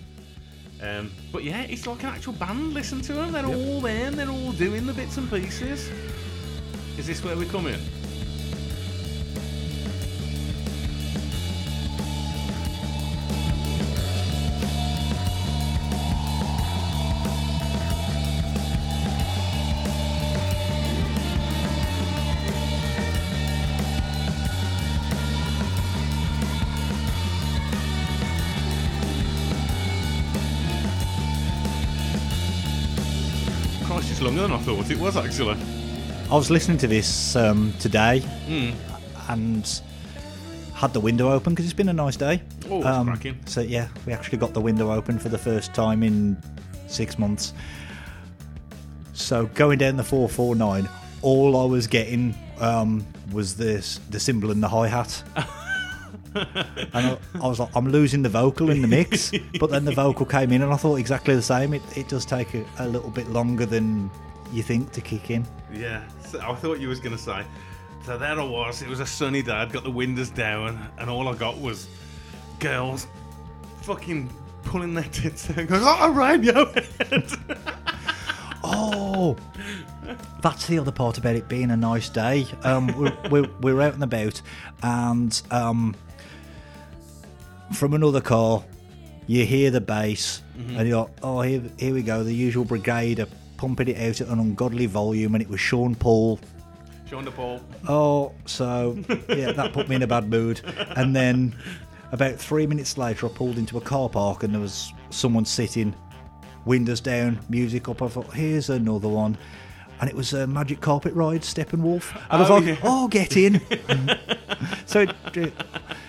Um, 0.80 1.10
but 1.32 1.42
yeah, 1.42 1.62
it's 1.62 1.86
like 1.86 2.02
an 2.02 2.10
actual 2.10 2.34
band. 2.34 2.74
Listen 2.74 3.00
to 3.02 3.12
them. 3.14 3.32
They're 3.32 3.46
all 3.46 3.80
there. 3.80 4.06
and 4.06 4.16
They're 4.18 4.28
all 4.30 4.52
doing 4.52 4.86
the 4.86 4.92
bits 4.92 5.16
and 5.16 5.28
pieces. 5.30 5.90
Is 6.98 7.06
this 7.06 7.22
where 7.24 7.36
we 7.36 7.46
come 7.46 7.66
in? 7.66 7.80
Than 34.48 34.56
I 34.56 34.62
thought 34.62 34.90
it 34.90 34.98
was 34.98 35.16
actually. 35.16 35.56
I 36.30 36.34
was 36.34 36.50
listening 36.50 36.78
to 36.78 36.86
this 36.86 37.36
um, 37.36 37.72
today 37.78 38.20
Hmm. 38.46 38.70
and 39.28 39.80
had 40.74 40.92
the 40.92 41.00
window 41.00 41.30
open 41.30 41.52
because 41.54 41.64
it's 41.64 41.74
been 41.74 41.88
a 41.88 41.92
nice 41.92 42.16
day. 42.16 42.42
Oh, 42.70 42.82
Um. 42.82 43.18
So 43.46 43.60
yeah, 43.60 43.88
we 44.06 44.12
actually 44.12 44.38
got 44.38 44.52
the 44.54 44.60
window 44.60 44.92
open 44.92 45.18
for 45.18 45.28
the 45.28 45.38
first 45.38 45.74
time 45.74 46.02
in 46.02 46.36
six 46.86 47.18
months. 47.18 47.52
So 49.14 49.46
going 49.54 49.78
down 49.78 49.96
the 49.96 50.04
four 50.04 50.28
four 50.28 50.54
nine, 50.54 50.88
all 51.22 51.56
I 51.56 51.64
was 51.64 51.86
getting 51.86 52.34
um, 52.60 53.06
was 53.32 53.56
this 53.56 54.00
the 54.10 54.20
cymbal 54.20 54.50
and 54.50 54.62
the 54.62 54.68
hi 54.68 54.88
hat. 54.88 55.22
and 56.34 56.46
I, 56.94 57.18
I 57.36 57.46
was 57.48 57.58
like, 57.58 57.70
I'm 57.74 57.88
losing 57.88 58.22
the 58.22 58.28
vocal 58.28 58.68
in 58.70 58.82
the 58.82 58.88
mix, 58.88 59.32
but 59.58 59.70
then 59.70 59.84
the 59.86 59.92
vocal 59.92 60.26
came 60.26 60.52
in, 60.52 60.60
and 60.62 60.70
I 60.72 60.76
thought 60.76 60.96
exactly 60.96 61.34
the 61.34 61.40
same. 61.42 61.72
It, 61.72 61.82
it 61.96 62.08
does 62.08 62.26
take 62.26 62.52
a, 62.54 62.64
a 62.78 62.86
little 62.88 63.08
bit 63.10 63.28
longer 63.30 63.64
than 63.64 64.10
you 64.52 64.62
think 64.62 64.92
to 64.92 65.00
kick 65.00 65.30
in. 65.30 65.46
Yeah, 65.72 66.02
so 66.24 66.40
I 66.40 66.54
thought 66.54 66.78
you 66.80 66.88
was 66.88 67.00
gonna 67.00 67.18
say. 67.18 67.44
So 68.04 68.16
there 68.16 68.38
I 68.38 68.44
was. 68.44 68.82
It 68.82 68.88
was 68.88 69.00
a 69.00 69.06
sunny 69.06 69.42
day. 69.42 69.52
I'd 69.52 69.72
got 69.72 69.82
the 69.84 69.90
windows 69.90 70.30
down, 70.30 70.90
and 70.98 71.10
all 71.10 71.28
I 71.28 71.34
got 71.34 71.60
was 71.60 71.88
girls 72.60 73.06
fucking 73.82 74.30
pulling 74.62 74.94
their 74.94 75.04
tits 75.04 75.50
out, 75.50 75.66
going, 75.66 75.82
"Oh, 75.82 76.12
Radiohead!" 76.14 77.58
Oh, 78.68 79.36
that's 80.40 80.66
the 80.66 80.78
other 80.80 80.90
part 80.90 81.18
about 81.18 81.36
it 81.36 81.48
being 81.48 81.70
a 81.70 81.76
nice 81.76 82.08
day. 82.08 82.46
Um, 82.64 82.88
we're, 82.98 83.16
we're, 83.30 83.50
we're 83.60 83.80
out 83.80 83.94
and 83.94 84.02
about, 84.02 84.42
and 84.82 85.40
um, 85.52 85.94
from 87.72 87.94
another 87.94 88.20
car, 88.20 88.64
you 89.28 89.46
hear 89.46 89.70
the 89.70 89.80
bass, 89.80 90.42
and 90.56 90.88
you're 90.88 91.02
like, 91.02 91.10
oh, 91.22 91.42
here, 91.42 91.62
here 91.78 91.94
we 91.94 92.02
go. 92.02 92.24
The 92.24 92.34
usual 92.34 92.64
brigade 92.64 93.20
are 93.20 93.28
pumping 93.56 93.88
it 93.88 93.96
out 93.98 94.20
at 94.20 94.28
an 94.28 94.38
ungodly 94.40 94.86
volume, 94.86 95.34
and 95.34 95.42
it 95.42 95.48
was 95.48 95.60
Sean 95.60 95.94
Paul. 95.94 96.38
Sean 97.08 97.24
Paul. 97.26 97.60
Oh, 97.88 98.32
so 98.46 98.96
yeah, 99.28 99.52
that 99.52 99.72
put 99.72 99.88
me 99.88 99.96
in 99.96 100.02
a 100.02 100.06
bad 100.06 100.28
mood. 100.28 100.60
And 100.96 101.14
then 101.14 101.54
about 102.12 102.34
three 102.36 102.66
minutes 102.66 102.98
later, 102.98 103.26
I 103.26 103.28
pulled 103.30 103.58
into 103.58 103.78
a 103.78 103.80
car 103.80 104.08
park, 104.08 104.42
and 104.42 104.52
there 104.54 104.60
was 104.60 104.92
someone 105.10 105.44
sitting, 105.44 105.94
windows 106.64 107.00
down, 107.00 107.38
music 107.48 107.88
up. 107.88 108.02
I 108.02 108.08
thought, 108.08 108.32
here's 108.34 108.70
another 108.70 109.08
one. 109.08 109.38
And 110.00 110.10
it 110.10 110.16
was 110.16 110.34
a 110.34 110.46
Magic 110.46 110.80
Carpet 110.82 111.14
Ride, 111.14 111.40
Steppenwolf. 111.40 112.14
And 112.30 112.32
I 112.32 112.40
was 112.40 112.50
Oh, 112.50 112.54
like, 112.56 112.66
yeah. 112.66 112.76
oh, 112.82 113.08
get 113.08 113.36
in. 113.36 113.60
so 114.86 115.00
it, 115.00 115.14
it, 115.34 115.52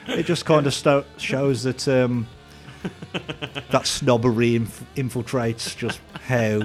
it 0.07 0.23
just 0.25 0.45
kind 0.45 0.67
of 0.67 0.73
sto- 0.73 1.05
shows 1.17 1.63
that 1.63 1.87
um, 1.87 2.27
that 3.71 3.87
snobbery 3.87 4.55
inf- 4.57 4.83
infiltrates 4.95 5.77
just 5.77 6.01
how 6.25 6.61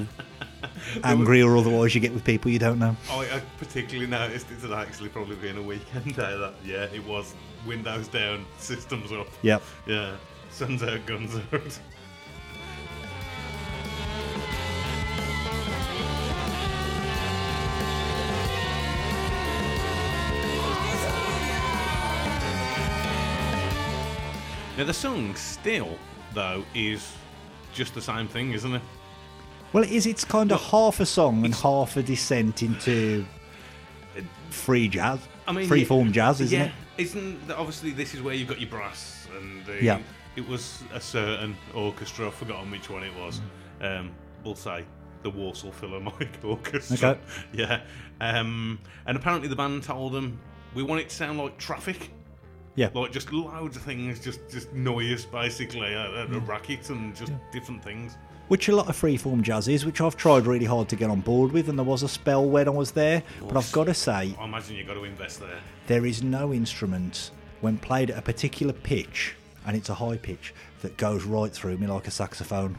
angry 1.04 1.42
or 1.42 1.56
otherwise 1.56 1.94
you 1.94 2.00
get 2.00 2.12
with 2.12 2.24
people 2.24 2.50
you 2.50 2.58
don't 2.58 2.78
know. 2.78 2.96
I, 3.10 3.36
I 3.36 3.42
particularly 3.58 4.10
noticed 4.10 4.50
it 4.50 4.60
had 4.60 4.72
actually 4.72 5.08
probably 5.08 5.36
been 5.36 5.58
a 5.58 5.62
weekend 5.62 6.04
day. 6.16 6.36
That 6.36 6.54
yeah, 6.64 6.84
it 6.84 7.04
was 7.06 7.34
windows 7.66 8.08
down, 8.08 8.44
systems 8.58 9.12
up. 9.12 9.28
Yep. 9.42 9.62
Yeah, 9.86 10.16
sun's 10.50 10.82
out, 10.82 11.04
guns 11.06 11.36
out. 11.52 11.80
Now 24.78 24.84
the 24.84 24.94
song 24.94 25.34
still 25.36 25.98
though 26.34 26.64
is 26.74 27.12
just 27.72 27.94
the 27.94 28.02
same 28.02 28.26
thing, 28.26 28.52
isn't 28.52 28.74
it? 28.74 28.82
Well, 29.72 29.84
it 29.84 29.90
is. 29.90 30.06
It's 30.06 30.24
kind 30.24 30.52
of 30.52 30.60
half 30.60 31.00
a 31.00 31.06
song 31.06 31.44
and 31.44 31.54
half 31.54 31.96
a 31.96 32.02
descent 32.02 32.62
into 32.62 33.24
free 34.50 34.88
jazz. 34.88 35.18
I 35.46 35.52
mean, 35.52 35.66
free 35.66 35.84
form 35.84 36.12
jazz, 36.12 36.40
isn't 36.40 36.58
yeah, 36.58 36.66
it? 36.66 36.72
Isn't 36.98 37.50
obviously 37.50 37.90
this 37.90 38.14
is 38.14 38.22
where 38.22 38.34
you've 38.34 38.48
got 38.48 38.60
your 38.60 38.70
brass 38.70 39.26
and 39.36 39.64
the, 39.66 39.82
Yeah. 39.82 39.98
it 40.36 40.46
was 40.46 40.82
a 40.92 41.00
certain 41.00 41.56
orchestra. 41.74 42.26
I've 42.26 42.34
forgotten 42.34 42.70
which 42.70 42.90
one 42.90 43.02
it 43.02 43.14
was. 43.16 43.40
Um, 43.80 44.12
we'll 44.44 44.54
say 44.54 44.84
the 45.22 45.30
Warsaw 45.30 45.70
Philharmonic 45.70 46.38
Orchestra. 46.44 47.10
Okay. 47.10 47.20
Yeah. 47.52 47.80
Um, 48.20 48.78
and 49.06 49.16
apparently 49.16 49.48
the 49.48 49.56
band 49.56 49.82
told 49.82 50.12
them 50.12 50.38
we 50.74 50.82
want 50.82 51.00
it 51.00 51.08
to 51.08 51.16
sound 51.16 51.38
like 51.38 51.58
traffic. 51.58 52.10
Yeah. 52.74 52.88
Like 52.94 53.12
just 53.12 53.32
loads 53.32 53.76
of 53.76 53.82
things, 53.82 54.20
just 54.20 54.40
just 54.48 54.72
noise 54.72 55.24
basically, 55.24 55.92
a, 55.92 56.10
a, 56.10 56.26
a 56.26 56.38
racket 56.40 56.88
and 56.90 57.14
just 57.16 57.32
different 57.52 57.82
things. 57.82 58.16
Which 58.52 58.68
a 58.68 58.76
lot 58.76 58.90
of 58.90 59.00
freeform 59.00 59.40
jazz 59.40 59.66
is, 59.66 59.86
which 59.86 60.02
I've 60.02 60.14
tried 60.14 60.44
really 60.44 60.66
hard 60.66 60.86
to 60.90 60.96
get 60.96 61.08
on 61.08 61.20
board 61.20 61.52
with, 61.52 61.70
and 61.70 61.78
there 61.78 61.86
was 61.86 62.02
a 62.02 62.08
spell 62.08 62.46
when 62.46 62.68
I 62.68 62.70
was 62.70 62.90
there. 62.90 63.22
But 63.40 63.56
I've 63.56 63.72
got 63.72 63.84
to 63.84 63.94
say, 63.94 64.36
I 64.38 64.44
imagine 64.44 64.76
you've 64.76 64.86
got 64.86 64.92
to 64.92 65.04
invest 65.04 65.40
there. 65.40 65.58
there 65.86 66.04
is 66.04 66.22
no 66.22 66.52
instrument 66.52 67.30
when 67.62 67.78
played 67.78 68.10
at 68.10 68.18
a 68.18 68.20
particular 68.20 68.74
pitch, 68.74 69.36
and 69.64 69.74
it's 69.74 69.88
a 69.88 69.94
high 69.94 70.18
pitch, 70.18 70.52
that 70.82 70.98
goes 70.98 71.24
right 71.24 71.50
through 71.50 71.78
me 71.78 71.86
like 71.86 72.06
a 72.06 72.10
saxophone. 72.10 72.76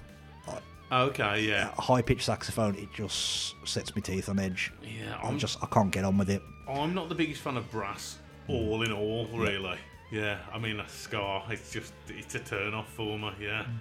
Oh, 0.91 1.05
okay, 1.05 1.41
yeah. 1.41 1.71
A 1.75 1.81
high 1.81 2.03
pitched 2.03 2.25
saxophone, 2.25 2.75
it 2.75 2.93
just 2.93 3.55
sets 3.67 3.95
my 3.95 4.01
teeth 4.03 4.29
on 4.29 4.37
edge. 4.37 4.71
Yeah, 4.83 5.17
I'm 5.23 5.29
I'm 5.29 5.39
just, 5.39 5.57
I 5.63 5.65
can't 5.65 5.89
get 5.89 6.05
on 6.05 6.19
with 6.19 6.29
it. 6.29 6.43
I'm 6.69 6.93
not 6.93 7.09
the 7.09 7.15
biggest 7.15 7.41
fan 7.41 7.57
of 7.57 7.71
brass, 7.71 8.19
all 8.47 8.83
in 8.83 8.91
all, 8.91 9.25
mm. 9.25 9.39
really. 9.39 9.79
Yeah, 10.11 10.37
I 10.53 10.59
mean, 10.59 10.79
a 10.79 10.87
scar, 10.87 11.43
it's 11.49 11.71
just, 11.71 11.93
it's 12.09 12.35
a 12.35 12.39
turn 12.41 12.75
off 12.75 12.93
for 12.93 13.17
me, 13.17 13.31
yeah. 13.41 13.65
Mm. 13.65 13.79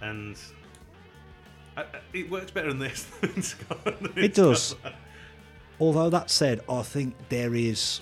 And 0.00 0.38
Uh, 1.76 1.84
It 2.12 2.30
works 2.30 2.50
better 2.50 2.68
than 2.72 2.78
this. 2.78 3.04
than 3.20 4.12
It 4.16 4.34
does. 4.34 4.74
Although 5.78 6.10
that 6.10 6.30
said, 6.30 6.60
I 6.68 6.82
think 6.82 7.14
there 7.28 7.54
is 7.54 8.00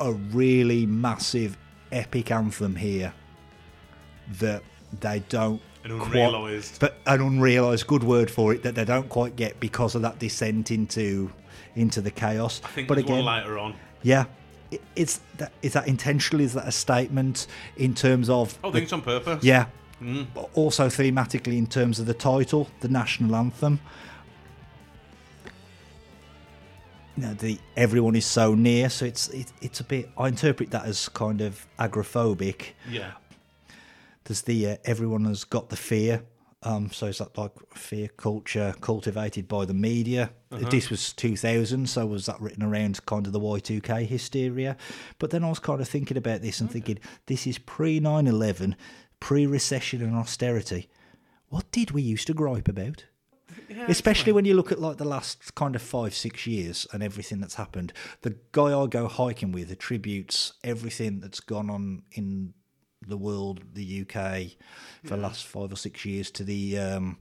a 0.00 0.12
really 0.12 0.84
massive 0.86 1.56
epic 1.92 2.30
anthem 2.30 2.76
here 2.76 3.14
that 4.40 4.62
they 5.00 5.20
don't 5.28 5.60
An 5.84 5.98
quite- 5.98 6.78
but 6.80 6.98
an 7.06 7.20
unrealised 7.20 7.86
good 7.86 8.02
word 8.04 8.30
for 8.30 8.52
it 8.52 8.62
that 8.64 8.74
they 8.74 8.84
don't 8.84 9.08
quite 9.08 9.36
get 9.36 9.60
because 9.60 9.94
of 9.94 10.02
that 10.02 10.18
descent 10.18 10.70
into 10.70 11.30
into 11.76 12.00
the 12.00 12.10
chaos. 12.10 12.60
I 12.64 12.68
think 12.68 12.88
but 12.88 12.98
again, 12.98 13.24
later 13.24 13.58
on. 13.58 13.74
yeah, 14.02 14.24
i- 14.72 14.78
it's 14.94 15.20
that 15.38 15.52
is 15.62 15.72
that 15.72 15.86
intentional? 15.88 16.40
Is 16.42 16.52
that 16.54 16.66
a 16.68 16.72
statement 16.72 17.46
in 17.76 17.94
terms 17.94 18.28
of 18.30 18.58
I 18.62 18.68
the- 18.68 18.72
think 18.74 18.82
it's 18.84 18.92
on 18.92 19.02
purpose. 19.02 19.42
yeah. 19.44 19.66
Mm. 20.00 20.26
But 20.34 20.50
Also 20.54 20.88
thematically 20.88 21.56
in 21.56 21.66
terms 21.66 21.98
of 21.98 22.06
the 22.06 22.14
title, 22.14 22.68
the 22.80 22.88
national 22.88 23.34
anthem. 23.36 23.80
You 27.16 27.22
know, 27.22 27.34
the 27.34 27.58
everyone 27.76 28.16
is 28.16 28.26
so 28.26 28.54
near, 28.54 28.90
so 28.90 29.06
it's 29.06 29.28
it, 29.28 29.52
it's 29.60 29.78
a 29.78 29.84
bit. 29.84 30.10
I 30.18 30.28
interpret 30.28 30.72
that 30.72 30.84
as 30.84 31.08
kind 31.08 31.40
of 31.40 31.66
agrophobic. 31.78 32.72
Yeah. 32.90 33.12
There's 34.24 34.42
the 34.42 34.70
uh, 34.70 34.76
everyone 34.84 35.24
has 35.26 35.44
got 35.44 35.68
the 35.68 35.76
fear. 35.76 36.24
Um, 36.64 36.90
so 36.90 37.06
is 37.06 37.18
that 37.18 37.36
like 37.36 37.52
fear 37.74 38.08
culture 38.08 38.74
cultivated 38.80 39.46
by 39.46 39.66
the 39.66 39.74
media? 39.74 40.30
This 40.70 40.88
was 40.88 41.12
2000, 41.12 41.88
so 41.88 42.06
was 42.06 42.26
that 42.26 42.40
written 42.40 42.62
around 42.62 43.04
kind 43.04 43.26
of 43.26 43.34
the 43.34 43.40
Y2K 43.40 44.06
hysteria? 44.06 44.76
But 45.18 45.30
then 45.30 45.44
I 45.44 45.50
was 45.50 45.58
kind 45.58 45.80
of 45.80 45.88
thinking 45.88 46.16
about 46.16 46.40
this 46.40 46.60
and 46.60 46.70
thinking, 46.70 47.00
this 47.26 47.46
is 47.46 47.58
pre 47.58 48.00
9 48.00 48.26
11, 48.26 48.76
pre 49.20 49.46
recession 49.46 50.02
and 50.02 50.14
austerity. 50.14 50.88
What 51.48 51.70
did 51.70 51.92
we 51.92 52.02
used 52.02 52.26
to 52.26 52.34
gripe 52.34 52.68
about? 52.68 53.04
Yeah, 53.68 53.86
Especially 53.88 54.32
when 54.32 54.44
you 54.44 54.54
look 54.54 54.72
at 54.72 54.80
like 54.80 54.96
the 54.96 55.04
last 55.04 55.54
kind 55.54 55.74
of 55.76 55.82
five, 55.82 56.14
six 56.14 56.46
years 56.46 56.86
and 56.92 57.02
everything 57.02 57.40
that's 57.40 57.54
happened. 57.54 57.92
The 58.22 58.36
guy 58.52 58.78
I 58.78 58.86
go 58.86 59.06
hiking 59.08 59.52
with 59.52 59.70
attributes 59.70 60.54
everything 60.64 61.20
that's 61.20 61.40
gone 61.40 61.70
on 61.70 62.02
in 62.12 62.54
the 63.06 63.16
world, 63.16 63.62
the 63.74 64.02
UK, 64.02 64.56
for 65.04 65.16
the 65.16 65.22
last 65.22 65.44
five 65.46 65.72
or 65.72 65.76
six 65.76 66.04
years 66.04 66.30
to 66.32 66.44
the 66.44 66.78
um, 66.78 67.18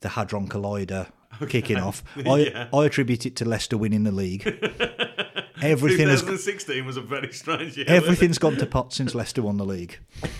the 0.00 0.10
Hadron 0.10 0.48
Collider 0.48 1.08
kicking 1.48 1.78
off. 1.78 2.02
I, 2.16 2.36
Yeah. 2.38 2.68
I 2.72 2.84
attribute 2.84 3.26
it 3.26 3.36
to 3.36 3.44
Leicester 3.44 3.78
winning 3.78 4.04
the 4.04 4.12
league. 4.12 4.44
Everything 5.62 6.08
has 6.08 6.20
2016 6.20 6.84
was 6.86 6.96
a 6.96 7.00
very 7.00 7.32
strange 7.32 7.76
year. 7.76 7.86
everything's 7.88 8.38
gone 8.38 8.56
to 8.56 8.66
pot 8.66 8.92
since 8.92 9.14
Leicester 9.14 9.42
won 9.42 9.56
the 9.56 9.64
league. 9.64 9.98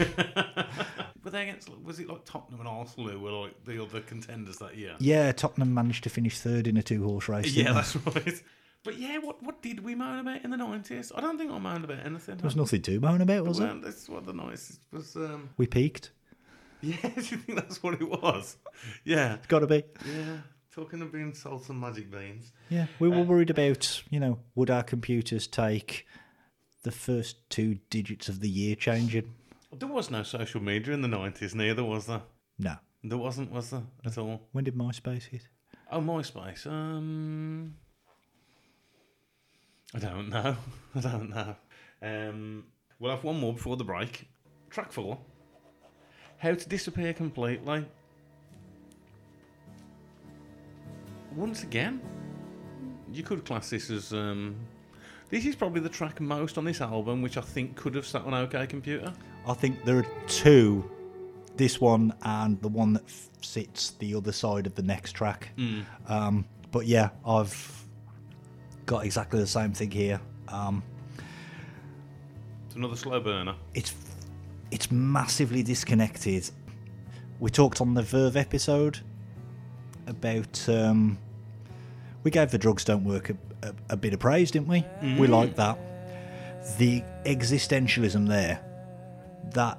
Were 1.24 1.30
they 1.30 1.42
against? 1.42 1.68
Was 1.82 1.98
it 1.98 2.08
like 2.08 2.24
Tottenham 2.24 2.60
and 2.60 2.68
Arsenal 2.68 3.08
who 3.10 3.18
were 3.20 3.32
like 3.32 3.64
the 3.64 3.82
other 3.82 4.00
contenders 4.00 4.56
that 4.58 4.76
year? 4.76 4.94
Yeah, 4.98 5.30
Tottenham 5.32 5.74
managed 5.74 6.04
to 6.04 6.10
finish 6.10 6.38
third 6.38 6.66
in 6.66 6.76
a 6.76 6.82
two 6.82 7.04
horse 7.04 7.28
race. 7.28 7.52
Yeah, 7.54 7.64
they? 7.64 7.72
that's 7.74 7.96
right. 7.96 8.42
But 8.84 8.98
yeah, 8.98 9.18
what 9.18 9.42
what 9.42 9.60
did 9.60 9.84
we 9.84 9.94
moan 9.94 10.20
about 10.20 10.42
in 10.44 10.50
the 10.50 10.56
nineties? 10.56 11.12
I 11.14 11.20
don't 11.20 11.36
think 11.36 11.50
I 11.50 11.58
moaned 11.58 11.84
about 11.84 12.06
anything. 12.06 12.36
There 12.36 12.44
was 12.44 12.56
nothing 12.56 12.80
to 12.82 13.00
moan 13.00 13.20
about, 13.20 13.44
was 13.44 13.58
it? 13.60 13.82
that's 13.82 14.08
what 14.08 14.24
the 14.24 14.32
nineties 14.32 14.78
was. 14.92 15.16
Um, 15.16 15.50
We 15.58 15.66
peaked. 15.66 16.12
yeah, 16.80 16.96
do 17.02 17.08
you 17.16 17.36
think 17.38 17.58
that's 17.58 17.82
what 17.82 17.94
it 18.00 18.08
was? 18.08 18.56
Yeah, 19.04 19.34
it's 19.34 19.46
Got 19.48 19.58
to 19.60 19.66
be. 19.66 19.82
yeah. 20.06 20.36
Talking 20.78 21.02
of 21.02 21.10
being 21.10 21.34
salt 21.34 21.68
and 21.70 21.80
magic 21.80 22.08
beans. 22.08 22.52
Yeah, 22.68 22.86
we 23.00 23.08
were 23.08 23.24
worried 23.24 23.50
about, 23.50 24.00
you 24.10 24.20
know, 24.20 24.38
would 24.54 24.70
our 24.70 24.84
computers 24.84 25.48
take 25.48 26.06
the 26.84 26.92
first 26.92 27.50
two 27.50 27.80
digits 27.90 28.28
of 28.28 28.38
the 28.38 28.48
year 28.48 28.76
changing? 28.76 29.34
There 29.76 29.88
was 29.88 30.08
no 30.08 30.22
social 30.22 30.62
media 30.62 30.94
in 30.94 31.02
the 31.02 31.08
nineties, 31.08 31.52
neither 31.52 31.82
was 31.82 32.06
there. 32.06 32.22
No. 32.60 32.76
There 33.02 33.18
wasn't, 33.18 33.50
was 33.50 33.70
there 33.70 33.82
at 34.06 34.18
all? 34.18 34.42
When 34.52 34.62
did 34.62 34.76
MySpace 34.76 35.24
hit? 35.24 35.48
Oh, 35.90 36.00
MySpace. 36.00 36.64
Um, 36.68 37.74
I 39.92 39.98
don't 39.98 40.28
know. 40.28 40.56
I 40.94 41.00
don't 41.00 41.30
know. 41.30 41.56
Um, 42.00 42.66
we'll 43.00 43.10
have 43.10 43.24
one 43.24 43.40
more 43.40 43.54
before 43.54 43.76
the 43.76 43.82
break. 43.82 44.28
Track 44.70 44.92
four. 44.92 45.18
How 46.36 46.54
to 46.54 46.68
disappear 46.68 47.14
completely. 47.14 47.84
Once 51.36 51.62
again, 51.62 52.00
you 53.12 53.22
could 53.22 53.44
class 53.44 53.70
this 53.70 53.90
as. 53.90 54.12
Um, 54.12 54.56
this 55.30 55.44
is 55.44 55.54
probably 55.54 55.80
the 55.82 55.88
track 55.90 56.20
most 56.20 56.56
on 56.56 56.64
this 56.64 56.80
album, 56.80 57.20
which 57.20 57.36
I 57.36 57.42
think 57.42 57.76
could 57.76 57.94
have 57.94 58.06
sat 58.06 58.22
on 58.22 58.32
OK 58.34 58.66
Computer. 58.66 59.12
I 59.46 59.52
think 59.54 59.84
there 59.84 59.98
are 59.98 60.06
two, 60.26 60.90
this 61.56 61.80
one 61.80 62.14
and 62.22 62.60
the 62.62 62.68
one 62.68 62.94
that 62.94 63.04
f- 63.04 63.28
sits 63.42 63.90
the 63.92 64.14
other 64.14 64.32
side 64.32 64.66
of 64.66 64.74
the 64.74 64.82
next 64.82 65.12
track. 65.12 65.50
Um, 66.08 66.46
but 66.70 66.86
yeah, 66.86 67.10
I've 67.26 67.84
got 68.86 69.04
exactly 69.04 69.38
the 69.40 69.46
same 69.46 69.72
thing 69.72 69.90
here. 69.90 70.18
Um, 70.48 70.82
It's 72.66 72.76
another 72.76 72.96
slow 72.96 73.20
burner. 73.20 73.54
it's 73.74 73.94
it's 74.70 74.90
massively 74.90 75.62
disconnected. 75.62 76.50
We 77.38 77.50
talked 77.50 77.80
on 77.82 77.92
the 77.94 78.02
Verve 78.02 78.36
episode 78.36 79.00
about 80.08 80.68
um, 80.68 81.18
we 82.24 82.30
gave 82.30 82.50
the 82.50 82.58
drugs 82.58 82.84
don't 82.84 83.04
work 83.04 83.30
a, 83.30 83.36
a, 83.62 83.74
a 83.90 83.96
bit 83.96 84.12
of 84.14 84.20
praise, 84.20 84.50
didn't 84.50 84.68
we? 84.68 84.84
We 85.18 85.26
like 85.26 85.56
that. 85.56 85.78
The 86.78 87.02
existentialism 87.24 88.26
there, 88.28 88.60
that 89.54 89.78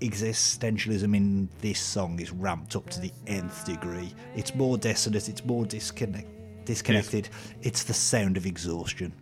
existentialism 0.00 1.14
in 1.16 1.48
this 1.60 1.80
song 1.80 2.20
is 2.20 2.30
ramped 2.30 2.76
up 2.76 2.88
to 2.90 3.00
the 3.00 3.12
nth 3.26 3.64
degree. 3.64 4.12
It's 4.36 4.54
more 4.54 4.78
desolate. 4.78 5.28
It's 5.28 5.44
more 5.44 5.64
disconnect 5.66 6.28
disconnected. 6.64 7.28
It's 7.62 7.82
the 7.84 7.92
sound 7.92 8.36
of 8.38 8.46
exhaustion. 8.46 9.12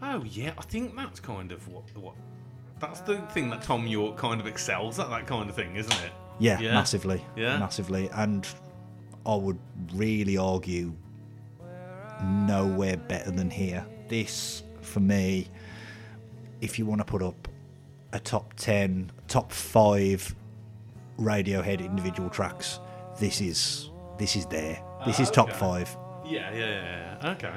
Oh 0.00 0.24
yeah, 0.24 0.52
I 0.56 0.62
think 0.62 0.96
that's 0.96 1.20
kind 1.20 1.52
of 1.52 1.66
what 1.68 1.84
what 1.96 2.14
that's 2.80 3.00
the 3.00 3.18
thing 3.32 3.50
that 3.50 3.62
Thom 3.62 3.86
Yorke 3.86 4.16
kind 4.16 4.40
of 4.40 4.46
excels 4.46 4.98
at 4.98 5.08
that 5.10 5.26
kind 5.26 5.48
of 5.48 5.56
thing, 5.56 5.76
isn't 5.76 5.92
it? 6.04 6.12
Yeah, 6.38 6.58
Yeah. 6.60 6.74
massively. 6.74 7.24
Yeah. 7.36 7.58
Massively. 7.58 8.08
And 8.12 8.46
I 9.26 9.34
would 9.34 9.58
really 9.94 10.36
argue 10.36 10.92
nowhere 12.22 12.96
better 12.96 13.30
than 13.30 13.50
here. 13.50 13.86
This, 14.08 14.62
for 14.82 15.00
me, 15.00 15.48
if 16.60 16.78
you 16.78 16.86
want 16.86 17.00
to 17.00 17.04
put 17.04 17.22
up 17.22 17.48
a 18.12 18.20
top 18.20 18.54
10, 18.54 19.10
top 19.28 19.52
5 19.52 20.34
Radiohead 21.18 21.80
individual 21.80 22.28
tracks, 22.28 22.80
this 23.20 23.40
is 23.40 23.90
this 24.18 24.36
is 24.36 24.46
there. 24.46 24.82
This 25.06 25.20
is 25.20 25.28
uh, 25.28 25.32
top 25.32 25.48
okay. 25.50 25.58
5. 25.58 25.96
Yeah, 26.26 26.52
yeah, 26.52 26.58
yeah. 26.58 27.16
yeah. 27.22 27.30
Okay. 27.32 27.54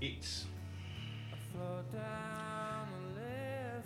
It's 0.00 0.46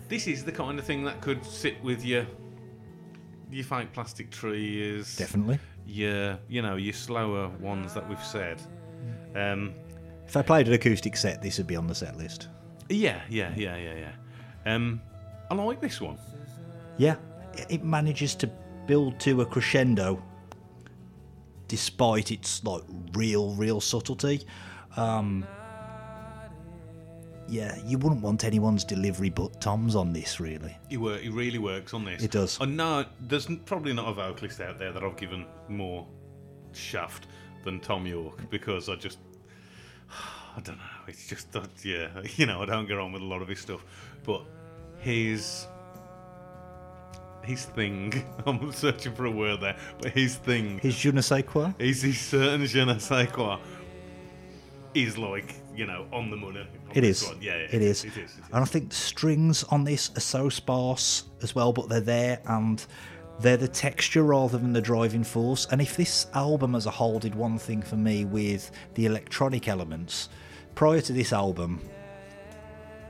this 0.07 0.27
is 0.27 0.43
the 0.43 0.51
kind 0.51 0.77
of 0.77 0.85
thing 0.85 1.03
that 1.03 1.21
could 1.21 1.43
sit 1.43 1.83
with 1.83 2.05
your 2.05 2.25
your 3.51 3.63
fake 3.63 3.91
plastic 3.93 4.29
trees, 4.29 5.15
Definitely. 5.15 5.59
Your 5.85 6.37
you 6.47 6.61
know 6.61 6.75
your 6.75 6.93
slower 6.93 7.49
ones 7.59 7.93
that 7.93 8.07
we've 8.07 8.23
said. 8.23 8.61
Um, 9.35 9.73
If 10.25 10.37
I 10.37 10.41
played 10.41 10.67
an 10.67 10.73
acoustic 10.73 11.17
set, 11.17 11.41
this 11.41 11.57
would 11.57 11.67
be 11.67 11.75
on 11.75 11.87
the 11.87 11.95
set 11.95 12.17
list. 12.17 12.47
yeah, 12.89 13.21
yeah, 13.29 13.53
yeah, 13.55 13.75
yeah, 13.77 13.93
yeah. 14.65 14.73
Um, 14.73 15.01
I 15.51 15.55
like 15.55 15.81
this 15.81 15.99
one. 16.01 16.17
Yeah, 16.97 17.15
it- 17.53 17.67
it 17.69 17.83
manages 17.83 18.35
to 18.35 18.47
build 18.87 19.19
to 19.21 19.41
a 19.41 19.45
crescendo 19.45 20.21
despite 21.67 22.31
its 22.31 22.63
like 22.63 22.83
real, 23.13 23.55
real 23.55 23.81
subtlety. 23.81 24.45
Um, 24.97 25.45
yeah, 27.53 27.77
you 27.85 27.99
wouldn't 27.99 28.21
want 28.21 28.43
anyone's 28.43 28.83
delivery 28.83 29.29
but 29.29 29.61
Thom's 29.61 29.95
on 29.95 30.11
this, 30.11 30.39
really. 30.39 30.75
He 30.89 30.97
work. 30.97 31.21
He 31.21 31.29
really 31.29 31.59
works 31.59 31.93
on 31.93 32.03
this. 32.03 32.23
It 32.23 32.31
does. 32.31 32.57
I 32.59 32.65
know 32.65 33.05
there's 33.21 33.47
n- 33.47 33.61
probably 33.65 33.93
not 33.93 34.07
a 34.07 34.13
vocalist 34.13 34.59
out 34.59 34.79
there 34.79 34.91
that 34.91 35.03
I've 35.03 35.15
given 35.15 35.45
more 35.69 36.07
shaft 36.71 37.27
than 37.63 37.79
Thom 37.79 38.07
Yorke 38.07 38.49
because 38.49 38.89
I 38.89 38.95
just 38.95 39.19
I 40.57 40.61
don't 40.61 40.77
know. 40.77 40.83
It's 41.07 41.27
just 41.27 41.51
that 41.51 41.69
yeah, 41.83 42.09
you 42.37 42.47
know 42.47 42.63
I 42.63 42.65
don't 42.65 42.87
get 42.87 42.97
on 42.97 43.11
with 43.11 43.21
a 43.21 43.25
lot 43.25 43.43
of 43.43 43.47
his 43.47 43.59
stuff, 43.59 43.85
but 44.23 44.41
his 44.97 45.67
his 47.43 47.65
thing. 47.65 48.25
I'm 48.47 48.71
searching 48.71 49.13
for 49.13 49.25
a 49.25 49.31
word 49.31 49.61
there, 49.61 49.77
but 50.01 50.11
his 50.11 50.37
thing. 50.37 50.79
His 50.79 50.95
je 50.97 51.11
ne 51.11 51.21
sais 51.21 51.43
quoi? 51.45 51.73
Is 51.77 52.01
his 52.01 52.19
certain 52.19 52.65
je 52.65 52.83
ne 52.83 52.97
sais 52.97 53.31
quoi 53.31 53.59
is 54.95 55.17
like 55.17 55.55
you 55.75 55.85
know 55.85 56.05
on 56.11 56.29
the 56.29 56.35
money. 56.35 56.59
on 56.59 56.67
It 56.93 57.01
this 57.01 57.29
Yeah, 57.41 57.57
yeah, 57.57 57.67
it 57.71 57.81
is. 57.81 58.03
It 58.03 58.11
is. 58.11 58.17
It 58.17 58.17
is. 58.17 58.31
And 58.51 58.61
I 58.61 58.65
think 58.65 58.89
the 58.89 58.95
strings 58.95 59.63
on 59.65 59.83
this 59.83 60.11
are 60.15 60.21
so 60.21 60.49
sparse 60.49 61.23
as 61.41 61.55
well, 61.55 61.73
but 61.73 61.89
they're 61.89 62.01
there 62.01 62.41
and 62.45 62.85
they're 63.39 63.57
the 63.57 63.67
texture 63.67 64.23
rather 64.23 64.57
than 64.57 64.73
the 64.73 64.81
driving 64.81 65.23
force. 65.23 65.67
And 65.71 65.81
if 65.81 65.97
this 65.97 66.27
album 66.33 66.75
as 66.75 66.85
a 66.85 66.91
whole 66.91 67.19
did 67.19 67.35
one 67.35 67.57
thing 67.57 67.81
for 67.81 67.95
me 67.95 68.25
with 68.25 68.71
the 68.93 69.05
electronic 69.05 69.67
elements, 69.67 70.29
prior 70.75 71.01
to 71.01 71.13
this 71.13 71.33
album, 71.33 71.81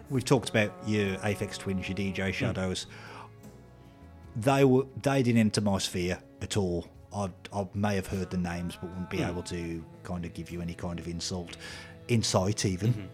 we've 0.10 0.26
talked 0.26 0.50
about 0.50 0.72
your 0.88 1.18
Aphex 1.18 1.58
Twins, 1.58 1.88
your 1.88 1.98
DJ 1.98 2.26
hmm. 2.26 2.32
Shadows. 2.32 2.88
They 4.36 4.64
were 4.64 4.86
they 5.02 5.22
didn't 5.22 5.40
enter 5.40 5.62
my 5.62 5.78
sphere 5.78 6.20
at 6.42 6.58
all. 6.58 6.88
I, 7.16 7.30
I 7.54 7.68
may 7.76 7.96
have 7.96 8.08
heard 8.08 8.32
the 8.32 8.38
names, 8.38 8.76
but 8.76 8.90
wouldn't 8.90 9.10
be 9.10 9.18
hmm. 9.18 9.30
able 9.30 9.44
to 9.44 9.86
kind 10.04 10.26
of 10.26 10.34
give 10.34 10.50
you 10.50 10.62
any 10.62 10.74
kind 10.74 11.00
of 11.00 11.08
insult, 11.08 11.58
insight 12.08 12.66
even. 12.66 13.10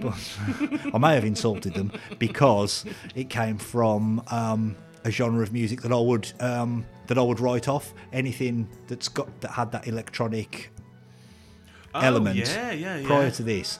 but 0.00 0.38
I 0.92 0.98
may 0.98 1.14
have 1.14 1.24
insulted 1.24 1.74
them 1.74 1.92
because 2.18 2.84
it 3.14 3.30
came 3.30 3.58
from 3.58 4.22
um, 4.30 4.76
a 5.04 5.10
genre 5.10 5.42
of 5.42 5.52
music 5.52 5.82
that 5.82 5.92
I 5.92 5.98
would 5.98 6.32
um, 6.40 6.86
that 7.06 7.18
I 7.18 7.22
would 7.22 7.40
write 7.40 7.68
off. 7.68 7.94
Anything 8.12 8.68
that's 8.88 9.08
got 9.08 9.40
that 9.40 9.50
had 9.52 9.72
that 9.72 9.86
electronic 9.86 10.70
Oh, 11.96 12.00
element 12.00 12.36
yeah, 12.36 12.72
yeah, 12.72 12.96
yeah. 12.98 13.06
prior 13.06 13.30
to 13.30 13.42
this. 13.44 13.78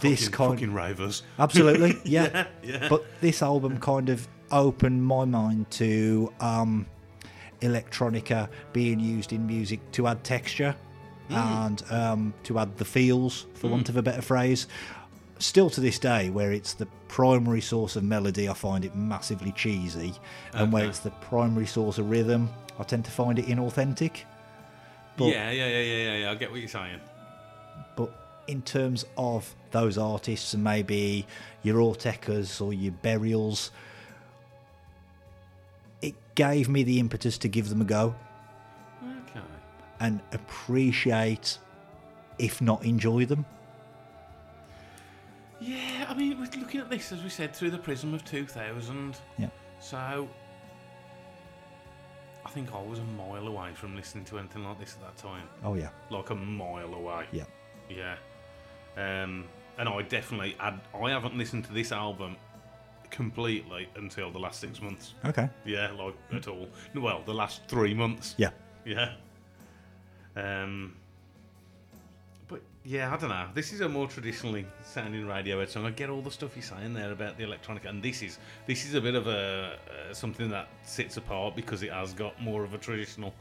This 0.00 0.20
fucking, 0.28 0.32
kind 0.32 0.52
fucking 0.52 0.72
ravers. 0.72 1.22
Absolutely, 1.38 1.98
yeah. 2.04 2.30
Yeah, 2.32 2.46
yeah. 2.80 2.88
But 2.88 3.04
this 3.20 3.42
album 3.42 3.78
kind 3.80 4.08
of 4.08 4.26
opened 4.50 5.04
my 5.04 5.26
mind 5.26 5.70
to 5.72 6.32
um, 6.40 6.86
electronica 7.60 8.48
being 8.72 8.98
used 8.98 9.32
in 9.34 9.46
music 9.46 9.80
to 9.92 10.06
add 10.06 10.24
texture 10.24 10.74
and 11.30 11.82
um, 11.90 12.34
to 12.44 12.58
add 12.58 12.76
the 12.78 12.84
feels, 12.84 13.46
for 13.54 13.68
want 13.68 13.88
of 13.88 13.96
a 13.96 14.02
better 14.02 14.22
phrase. 14.22 14.66
Still 15.38 15.70
to 15.70 15.80
this 15.80 15.98
day, 15.98 16.28
where 16.28 16.52
it's 16.52 16.74
the 16.74 16.86
primary 17.08 17.62
source 17.62 17.96
of 17.96 18.04
melody, 18.04 18.48
I 18.48 18.52
find 18.52 18.84
it 18.84 18.94
massively 18.94 19.52
cheesy, 19.52 20.14
and 20.52 20.72
where 20.72 20.84
it's 20.84 20.98
the 21.00 21.10
primary 21.10 21.66
source 21.66 21.98
of 21.98 22.10
rhythm, 22.10 22.50
I 22.78 22.82
tend 22.82 23.04
to 23.06 23.10
find 23.10 23.38
it 23.38 23.46
inauthentic. 23.46 24.24
But 25.16 25.28
yeah, 25.28 25.50
yeah, 25.50 25.66
yeah, 25.66 25.80
yeah, 25.80 26.16
yeah. 26.16 26.30
I 26.30 26.34
get 26.34 26.50
what 26.50 26.60
you're 26.60 26.68
saying. 26.68 27.00
but 27.96 28.42
in 28.46 28.62
terms 28.62 29.04
of 29.16 29.54
those 29.70 29.96
artists 29.96 30.54
and 30.54 30.64
maybe 30.64 31.24
your 31.62 31.76
Autechres 31.78 32.60
or 32.60 32.72
your 32.72 32.92
Burials, 32.92 33.70
it 36.02 36.14
gave 36.34 36.68
me 36.68 36.82
the 36.82 36.98
impetus 36.98 37.38
to 37.38 37.48
give 37.48 37.68
them 37.68 37.80
a 37.80 37.84
go 37.84 38.06
Okay. 38.08 38.29
And 40.00 40.20
appreciate, 40.32 41.58
if 42.38 42.60
not 42.60 42.84
enjoy 42.84 43.24
them. 43.26 43.44
Yeah, 45.60 46.06
I 46.08 46.14
mean, 46.14 46.38
we're 46.40 46.48
looking 46.60 46.80
at 46.80 46.88
this, 46.88 47.12
as 47.12 47.22
we 47.22 47.28
said, 47.28 47.54
through 47.54 47.70
the 47.70 47.78
prism 47.78 48.14
of 48.14 48.24
2000. 48.24 49.16
Yeah. 49.38 49.48
So, 49.78 50.28
I 52.46 52.48
think 52.50 52.74
I 52.74 52.80
was 52.80 52.98
a 52.98 53.04
mile 53.04 53.46
away 53.46 53.70
from 53.74 53.94
listening 53.94 54.24
to 54.26 54.38
anything 54.38 54.64
like 54.64 54.78
this 54.80 54.96
at 55.00 55.02
that 55.02 55.16
time. 55.22 55.46
Oh 55.62 55.74
yeah, 55.74 55.90
Like 56.10 56.30
a 56.30 56.34
mile 56.34 56.94
away. 56.94 57.26
yeah. 57.32 57.44
Yeah. 57.90 58.16
Um, 58.96 59.44
and 59.78 59.88
I 59.88 60.02
definitely, 60.02 60.56
had, 60.58 60.80
I 60.94 61.10
haven't 61.10 61.36
listened 61.36 61.64
to 61.66 61.72
this 61.72 61.92
album 61.92 62.36
completely 63.10 63.88
until 63.96 64.30
the 64.30 64.38
last 64.38 64.60
six 64.60 64.80
months. 64.80 65.14
Okay. 65.24 65.48
Yeah, 65.66 65.90
like 65.92 66.14
at 66.32 66.48
all. 66.48 66.68
Well, 66.94 67.22
the 67.26 67.34
last 67.34 67.62
three 67.68 67.92
months. 67.94 68.34
Yeah. 68.38 68.50
Yeah. 68.84 69.12
Um. 70.36 70.94
But 72.48 72.62
yeah, 72.84 73.12
I 73.12 73.16
don't 73.16 73.30
know. 73.30 73.48
This 73.54 73.72
is 73.72 73.80
a 73.80 73.88
more 73.88 74.06
traditionally 74.08 74.66
sounding 74.84 75.26
radio 75.26 75.58
Radiohead 75.58 75.68
song. 75.68 75.86
I 75.86 75.90
get 75.90 76.10
all 76.10 76.22
the 76.22 76.30
stuff 76.30 76.52
you're 76.56 76.62
saying 76.62 76.94
there 76.94 77.12
about 77.12 77.36
the 77.38 77.44
electronic, 77.44 77.84
and 77.84 78.02
this 78.02 78.22
is 78.22 78.38
this 78.66 78.84
is 78.84 78.94
a 78.94 79.00
bit 79.00 79.14
of 79.14 79.26
a 79.26 79.78
uh, 80.10 80.14
something 80.14 80.48
that 80.50 80.68
sits 80.84 81.16
apart 81.16 81.54
because 81.56 81.82
it 81.82 81.92
has 81.92 82.12
got 82.12 82.40
more 82.42 82.64
of 82.64 82.74
a 82.74 82.78
traditional. 82.78 83.32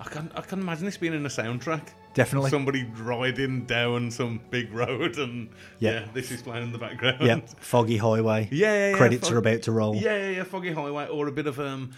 I 0.00 0.04
can 0.04 0.30
I 0.34 0.40
can 0.40 0.60
imagine 0.60 0.86
this 0.86 0.96
being 0.96 1.12
in 1.14 1.26
a 1.26 1.28
soundtrack. 1.28 1.88
Definitely. 2.14 2.50
Somebody 2.50 2.84
riding 2.96 3.66
down 3.66 4.10
some 4.10 4.40
big 4.50 4.72
road, 4.72 5.18
and 5.18 5.48
Yeah. 5.78 5.92
yeah, 6.00 6.06
this 6.14 6.30
is 6.32 6.42
playing 6.42 6.64
in 6.64 6.72
the 6.72 6.78
background. 6.78 7.18
Yeah. 7.20 7.40
Foggy 7.58 7.98
Highway. 7.98 8.48
Yeah, 8.50 8.72
yeah, 8.72 8.90
yeah, 8.90 8.96
Credits 8.96 9.28
fog- 9.28 9.36
are 9.36 9.38
about 9.38 9.62
to 9.62 9.72
roll. 9.72 9.94
Yeah, 9.94 10.16
yeah, 10.16 10.30
yeah, 10.30 10.42
Foggy 10.44 10.72
Highway, 10.72 11.06
or 11.08 11.28
a 11.28 11.32
bit 11.32 11.46
of 11.46 11.60
um, 11.60 11.90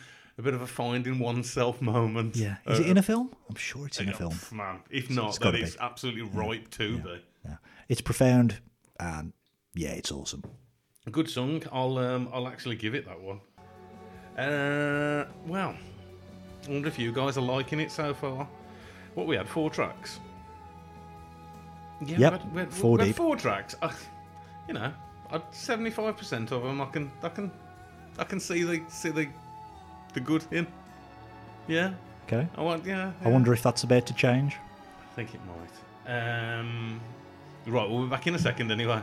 a 0.42 0.44
bit 0.44 0.54
of 0.54 0.62
a 0.62 0.66
finding 0.66 1.18
oneself 1.20 1.80
moment. 1.80 2.34
Yeah. 2.36 2.56
Is 2.66 2.80
Uh, 2.80 2.82
it 2.82 2.88
in 2.88 2.98
a 2.98 3.02
film? 3.02 3.30
I'm 3.48 3.54
sure 3.56 3.86
it's 3.86 4.00
in 4.00 4.08
a 4.08 4.12
film. 4.14 4.34
Man, 4.50 4.80
if 4.90 5.08
not, 5.08 5.28
it's 5.28 5.38
that 5.38 5.44
gotta 5.44 5.58
be. 5.64 5.70
absolutely 5.80 6.22
ripe 6.22 6.68
to 6.72 6.98
be. 6.98 7.20
Yeah. 7.44 7.56
It's 7.88 8.00
profound 8.00 8.60
and 8.98 9.32
yeah, 9.74 9.90
it's 9.90 10.10
awesome. 10.10 10.42
Good 11.10 11.28
song. 11.30 11.62
I'll 11.72 11.96
um, 11.98 12.28
I'll 12.32 12.48
actually 12.48 12.76
give 12.76 12.94
it 12.94 13.06
that 13.06 13.20
one. 13.20 13.40
Uh, 14.36 15.26
well, 15.46 15.74
I 16.66 16.70
wonder 16.70 16.88
if 16.88 16.98
you 16.98 17.12
guys 17.12 17.36
are 17.36 17.42
liking 17.42 17.80
it 17.80 17.90
so 17.92 18.12
far. 18.14 18.48
What 19.14 19.26
we 19.26 19.36
had 19.36 19.48
four 19.48 19.70
tracks. 19.70 20.18
Yeah, 22.04 22.18
Yep, 22.18 22.32
we 22.32 22.38
had, 22.38 22.54
we 22.54 22.60
had, 22.60 22.72
four 22.72 22.98
we 22.98 23.06
had 23.06 23.16
four 23.16 23.36
tracks. 23.36 23.74
You 24.68 24.74
know, 24.74 24.92
seventy-five 25.52 26.16
percent 26.16 26.50
of 26.52 26.62
them, 26.62 26.80
I 26.80 26.86
can, 26.86 27.10
I 27.22 27.28
can, 27.28 27.50
I 28.18 28.24
can 28.24 28.40
see 28.40 28.62
the 28.64 28.80
see 28.88 29.10
the 29.10 29.28
the 30.14 30.20
good 30.20 30.44
in. 30.50 30.66
Yeah, 31.68 31.92
Okay. 32.26 32.46
I 32.56 32.62
want. 32.62 32.84
Yeah, 32.84 33.12
I 33.24 33.28
wonder 33.28 33.52
if 33.52 33.62
that's 33.62 33.84
about 33.84 34.06
to 34.06 34.14
change. 34.14 34.56
I 35.00 35.14
think 35.14 35.34
it 35.34 35.40
might. 35.46 36.58
Um, 36.58 37.00
right, 37.66 37.88
we'll 37.88 38.04
be 38.04 38.08
back 38.10 38.26
in 38.26 38.34
a 38.34 38.38
second 38.38 38.70
anyway. 38.72 39.00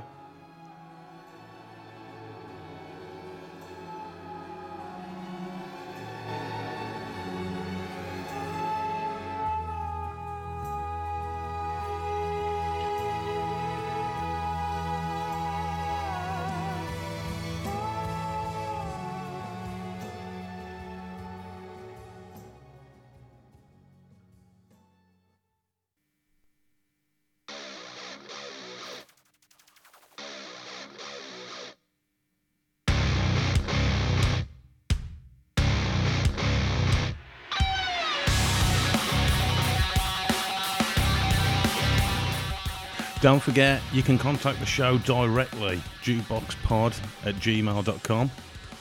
Don't 43.21 43.41
forget, 43.41 43.81
you 43.91 44.01
can 44.01 44.17
contact 44.17 44.61
the 44.61 44.65
show 44.65 44.97
directly, 44.99 45.81
jukeboxpod 46.03 46.97
at 47.25 47.35
gmail.com. 47.35 48.31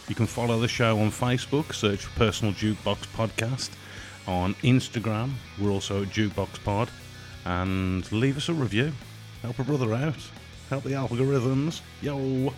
You 0.06 0.14
can 0.14 0.26
follow 0.26 0.60
the 0.60 0.68
show 0.68 1.00
on 1.00 1.10
Facebook, 1.10 1.74
search 1.74 2.04
for 2.04 2.16
Personal 2.16 2.54
Jukebox 2.54 3.08
Podcast. 3.08 3.70
On 4.28 4.54
Instagram, 4.56 5.32
we're 5.60 5.70
also 5.70 6.02
at 6.02 6.10
Jukebox 6.10 6.62
Pod. 6.62 6.88
And 7.44 8.10
leave 8.12 8.36
us 8.36 8.48
a 8.48 8.54
review. 8.54 8.92
Help 9.42 9.58
a 9.58 9.64
brother 9.64 9.92
out. 9.92 10.16
Help 10.70 10.84
the 10.84 10.90
algorithms. 10.90 11.80
Yo! 12.00 12.52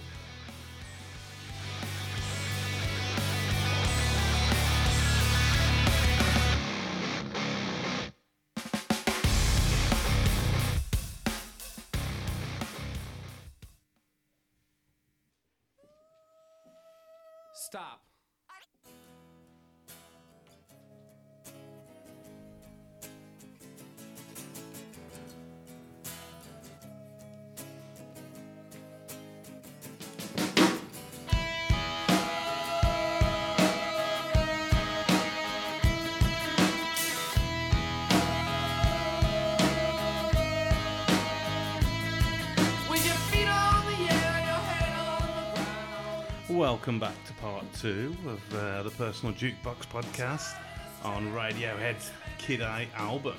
Two 47.80 48.14
of 48.26 48.54
uh, 48.54 48.82
the 48.82 48.90
Personal 48.90 49.34
Jukebox 49.34 49.86
Podcast 49.86 50.54
on 51.02 51.32
Radiohead's 51.32 52.10
Kid 52.36 52.60
A 52.60 52.86
album. 52.94 53.36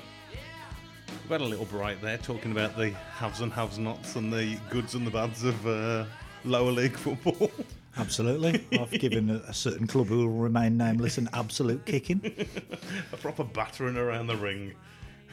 We've 1.06 1.30
had 1.30 1.42
a 1.42 1.44
little 1.44 1.66
break 1.66 2.00
there 2.00 2.18
talking 2.18 2.50
about 2.50 2.76
the 2.76 2.90
haves 2.90 3.40
and 3.40 3.52
have 3.52 3.78
nots 3.78 4.16
and 4.16 4.32
the 4.32 4.58
goods 4.68 4.96
and 4.96 5.06
the 5.06 5.12
bads 5.12 5.44
of 5.44 5.64
uh, 5.64 6.06
lower 6.44 6.72
league 6.72 6.96
football. 6.96 7.52
Absolutely. 7.96 8.66
I've 8.72 8.90
given 8.90 9.30
a, 9.30 9.34
a 9.46 9.54
certain 9.54 9.86
club 9.86 10.08
who 10.08 10.26
will 10.26 10.40
remain 10.40 10.76
nameless 10.76 11.18
an 11.18 11.28
absolute 11.34 11.86
kicking. 11.86 12.20
a 13.12 13.16
proper 13.18 13.44
battering 13.44 13.96
around 13.96 14.26
the 14.26 14.36
ring. 14.36 14.72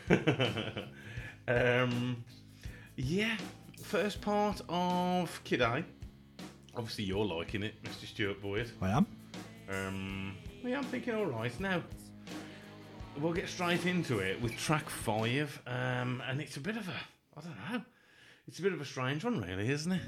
um, 1.47 2.23
yeah, 2.95 3.37
first 3.81 4.21
part 4.21 4.61
of 4.69 5.43
Kid 5.45 5.61
A. 5.61 5.83
Obviously, 6.75 7.03
you're 7.05 7.25
liking 7.25 7.63
it, 7.63 7.81
Mr. 7.83 8.05
Stuart 8.05 8.41
Boyd. 8.41 8.69
I 8.81 8.89
am. 8.89 9.07
Um, 9.69 10.35
yeah, 10.63 10.77
I'm 10.77 10.83
thinking 10.85 11.15
all 11.15 11.25
right 11.25 11.57
now. 11.59 11.81
we'll 13.19 13.33
get 13.33 13.49
straight 13.49 13.85
into 13.85 14.19
it 14.19 14.41
with 14.41 14.55
track 14.57 14.89
five, 14.89 15.61
um, 15.67 16.21
and 16.27 16.39
it's 16.41 16.57
a 16.57 16.59
bit 16.59 16.77
of 16.77 16.87
a, 16.87 16.93
I 17.37 17.41
don't 17.41 17.71
know, 17.71 17.81
it's 18.47 18.59
a 18.59 18.61
bit 18.61 18.73
of 18.73 18.81
a 18.81 18.85
strange 18.85 19.23
one, 19.25 19.41
really, 19.41 19.69
isn't 19.69 19.91
it? 19.91 20.01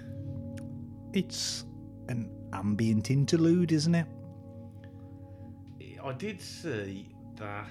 It's 1.13 1.65
an 2.07 2.29
ambient 2.53 3.11
interlude, 3.11 3.71
isn't 3.71 3.95
it? 3.95 4.07
I 6.03 6.13
did 6.13 6.41
see 6.41 7.09
that. 7.37 7.67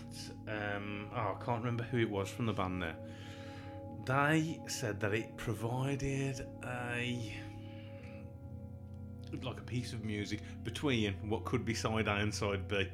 Um, 0.47 1.09
oh, 1.15 1.37
I 1.41 1.45
can't 1.45 1.59
remember 1.59 1.85
who 1.85 1.99
it 1.99 2.11
was 2.11 2.29
from 2.29 2.47
the 2.47 2.53
band 2.53 2.83
there. 2.83 2.97
They 4.05 4.61
said 4.67 5.01
that 5.01 5.13
it 5.13 5.37
provided 5.37 6.47
a 6.65 7.35
like 9.43 9.59
a 9.59 9.63
piece 9.63 9.93
of 9.93 10.05
music 10.05 10.41
between 10.65 11.15
what 11.29 11.45
could 11.45 11.65
be 11.65 11.75
side 11.75 12.09
A 12.09 12.17
and 12.17 12.35
side 12.35 12.69
B. 12.69 12.89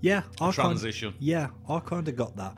Yeah, 0.00 0.22
I 0.40 0.50
transition. 0.50 1.12
Kind 1.12 1.22
yeah, 1.22 1.48
I 1.68 1.80
kind 1.80 2.06
of 2.08 2.16
got 2.16 2.36
that. 2.36 2.56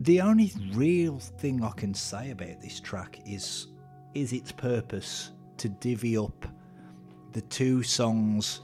The 0.00 0.20
only 0.20 0.52
real 0.72 1.18
thing 1.18 1.62
I 1.62 1.72
can 1.72 1.92
say 1.92 2.30
about 2.30 2.60
this 2.60 2.80
track 2.80 3.20
is 3.26 3.68
is 4.14 4.32
its 4.32 4.50
purpose 4.50 5.32
to 5.58 5.68
divvy 5.68 6.16
up 6.16 6.46
the 7.32 7.42
two 7.42 7.82
songs 7.82 8.62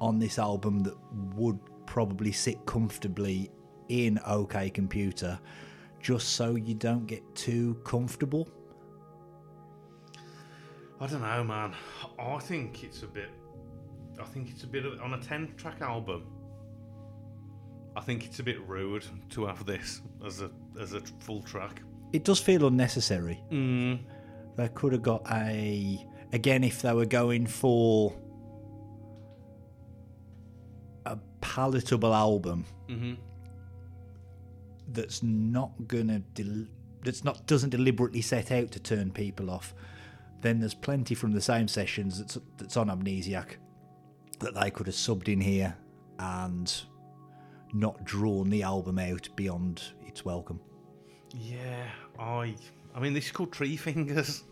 on 0.00 0.18
this 0.18 0.38
album 0.38 0.80
that 0.80 0.94
would 1.34 1.58
probably 1.86 2.32
sit 2.32 2.64
comfortably 2.66 3.50
in 3.88 4.20
OK 4.26 4.70
Computer, 4.70 5.38
just 6.00 6.30
so 6.30 6.54
you 6.54 6.74
don't 6.74 7.06
get 7.06 7.22
too 7.34 7.74
comfortable. 7.84 8.48
I 11.00 11.06
don't 11.06 11.20
know, 11.22 11.44
man. 11.44 11.74
I 12.18 12.38
think 12.38 12.82
it's 12.84 13.02
a 13.02 13.06
bit. 13.06 13.30
I 14.20 14.24
think 14.24 14.50
it's 14.50 14.64
a 14.64 14.66
bit 14.66 14.84
of 14.84 15.00
on 15.00 15.14
a 15.14 15.18
ten-track 15.20 15.80
album. 15.80 16.26
I 17.96 18.00
think 18.00 18.24
it's 18.24 18.38
a 18.40 18.42
bit 18.42 18.60
rude 18.66 19.04
to 19.30 19.46
have 19.46 19.64
this 19.64 20.02
as 20.24 20.42
a 20.42 20.50
as 20.80 20.92
a 20.94 21.00
full 21.20 21.42
track. 21.42 21.82
It 22.12 22.24
does 22.24 22.40
feel 22.40 22.66
unnecessary. 22.66 23.40
Mm. 23.52 24.00
They 24.56 24.68
could 24.68 24.92
have 24.92 25.02
got 25.02 25.22
a 25.30 26.04
again 26.32 26.64
if 26.64 26.82
they 26.82 26.92
were 26.92 27.06
going 27.06 27.46
for 27.46 28.12
a 31.06 31.16
palatable 31.40 32.14
album 32.14 32.64
hmm 32.88 33.14
that's 34.90 35.22
not 35.22 35.70
gonna 35.86 36.18
del- 36.34 36.66
that's 37.04 37.22
not 37.22 37.46
doesn't 37.46 37.70
deliberately 37.70 38.22
set 38.22 38.50
out 38.50 38.70
to 38.72 38.80
turn 38.80 39.10
people 39.10 39.50
off. 39.50 39.74
Then 40.40 40.60
there's 40.60 40.74
plenty 40.74 41.14
from 41.14 41.32
the 41.32 41.40
same 41.40 41.66
sessions 41.68 42.18
that's 42.18 42.38
that's 42.56 42.76
on 42.76 42.88
Amnesiac 42.88 43.56
that 44.40 44.54
they 44.54 44.70
could 44.70 44.86
have 44.86 44.94
subbed 44.94 45.28
in 45.28 45.40
here 45.40 45.76
and 46.18 46.72
not 47.72 48.04
drawn 48.04 48.48
the 48.48 48.62
album 48.62 48.98
out 48.98 49.28
beyond 49.36 49.82
its 50.06 50.24
welcome. 50.24 50.60
Yeah, 51.34 51.86
I. 52.18 52.54
I 52.94 53.00
mean, 53.00 53.12
this 53.14 53.26
is 53.26 53.32
called 53.32 53.50
Treefingers. 53.52 54.42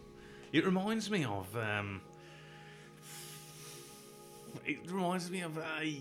It 0.53 0.64
reminds 0.64 1.11
me 1.11 1.24
of. 1.24 1.55
Um, 1.57 2.01
it 4.64 4.78
reminds 4.91 5.30
me 5.30 5.41
of 5.43 5.57
a 5.59 6.01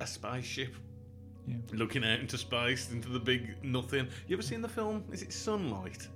a 0.00 0.06
spaceship 0.06 0.74
Yeah. 1.46 1.56
looking 1.72 2.04
out 2.04 2.18
into 2.20 2.36
space, 2.38 2.90
into 2.90 3.08
the 3.08 3.20
big 3.20 3.54
nothing. 3.62 4.08
You 4.26 4.34
ever 4.36 4.42
seen 4.42 4.62
the 4.62 4.68
film? 4.68 5.04
Is 5.12 5.22
it 5.22 5.32
Sunlight? 5.32 6.08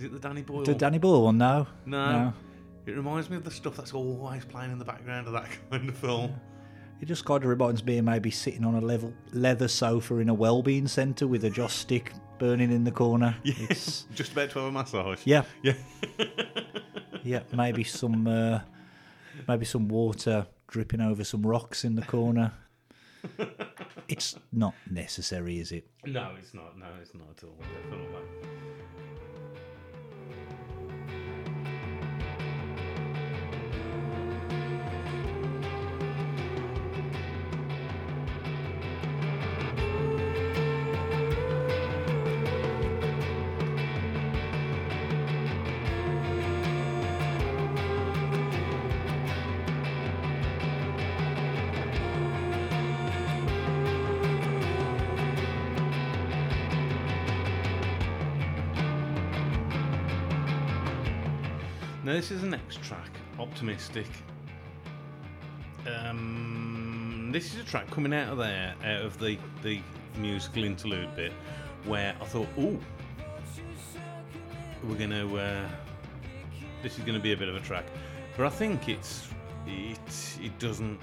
Is 0.00 0.04
it 0.04 0.12
the 0.14 0.18
Danny 0.18 0.40
Boyle? 0.40 0.64
The 0.64 0.74
Danny 0.74 0.96
Boyle 0.96 1.24
one, 1.24 1.36
no, 1.36 1.66
no. 1.84 2.32
It 2.86 2.92
reminds 2.92 3.28
me 3.28 3.36
of 3.36 3.44
the 3.44 3.50
stuff 3.50 3.76
that's 3.76 3.92
always 3.92 4.46
playing 4.46 4.72
in 4.72 4.78
the 4.78 4.84
background 4.86 5.26
of 5.26 5.34
that 5.34 5.46
kind 5.70 5.86
of 5.90 5.94
film. 5.98 6.32
It 7.02 7.04
just 7.04 7.26
kind 7.26 7.44
of 7.44 7.50
reminds 7.50 7.84
me 7.84 7.98
of 7.98 8.06
maybe 8.06 8.30
sitting 8.30 8.64
on 8.64 8.76
a 8.76 8.80
level 8.80 9.12
leather 9.34 9.68
sofa 9.68 10.16
in 10.16 10.30
a 10.30 10.34
well-being 10.34 10.88
centre 10.88 11.26
with 11.26 11.44
a 11.44 11.50
joss 11.50 11.74
stick 11.74 12.14
burning 12.38 12.72
in 12.72 12.82
the 12.84 12.90
corner. 12.90 13.36
It's, 13.44 14.06
Just 14.14 14.32
about 14.32 14.48
to 14.52 14.60
have 14.60 14.68
a 14.68 14.72
massage. 14.72 15.20
yeah, 15.26 15.42
Yeah. 15.62 15.74
yeah, 17.22 17.40
maybe 17.52 17.84
some 17.84 18.26
uh, 18.26 18.60
maybe 19.46 19.66
some 19.66 19.86
water 19.86 20.46
dripping 20.66 21.02
over 21.02 21.24
some 21.24 21.42
rocks 21.42 21.84
in 21.84 21.94
the 21.94 22.02
corner. 22.06 22.54
It's 24.08 24.34
not 24.50 24.72
necessary, 24.90 25.58
is 25.58 25.72
it? 25.72 25.86
No, 26.06 26.32
it's 26.38 26.54
not. 26.54 26.78
No, 26.78 26.86
it's 27.02 27.12
not 27.14 27.26
at 27.36 27.44
all. 27.44 27.58
Definitely 27.60 28.50
this 62.20 62.30
is 62.30 62.42
the 62.42 62.48
next 62.48 62.82
track, 62.82 63.08
Optimistic. 63.38 64.04
Um, 65.86 67.30
this 67.32 67.54
is 67.54 67.60
a 67.62 67.64
track 67.64 67.90
coming 67.90 68.12
out 68.12 68.28
of 68.28 68.36
there, 68.36 68.74
out 68.84 69.00
of 69.00 69.18
the 69.18 69.38
the 69.62 69.80
musical 70.18 70.64
interlude 70.64 71.16
bit, 71.16 71.32
where 71.86 72.14
I 72.20 72.24
thought, 72.26 72.48
oh, 72.58 72.78
we're 74.84 74.96
gonna, 74.96 75.34
uh, 75.34 75.66
this 76.82 76.98
is 76.98 77.04
gonna 77.04 77.18
be 77.20 77.32
a 77.32 77.36
bit 77.38 77.48
of 77.48 77.56
a 77.56 77.60
track, 77.60 77.86
but 78.36 78.44
I 78.44 78.50
think 78.50 78.90
it's 78.90 79.26
it 79.66 80.38
it 80.42 80.58
doesn't 80.58 81.00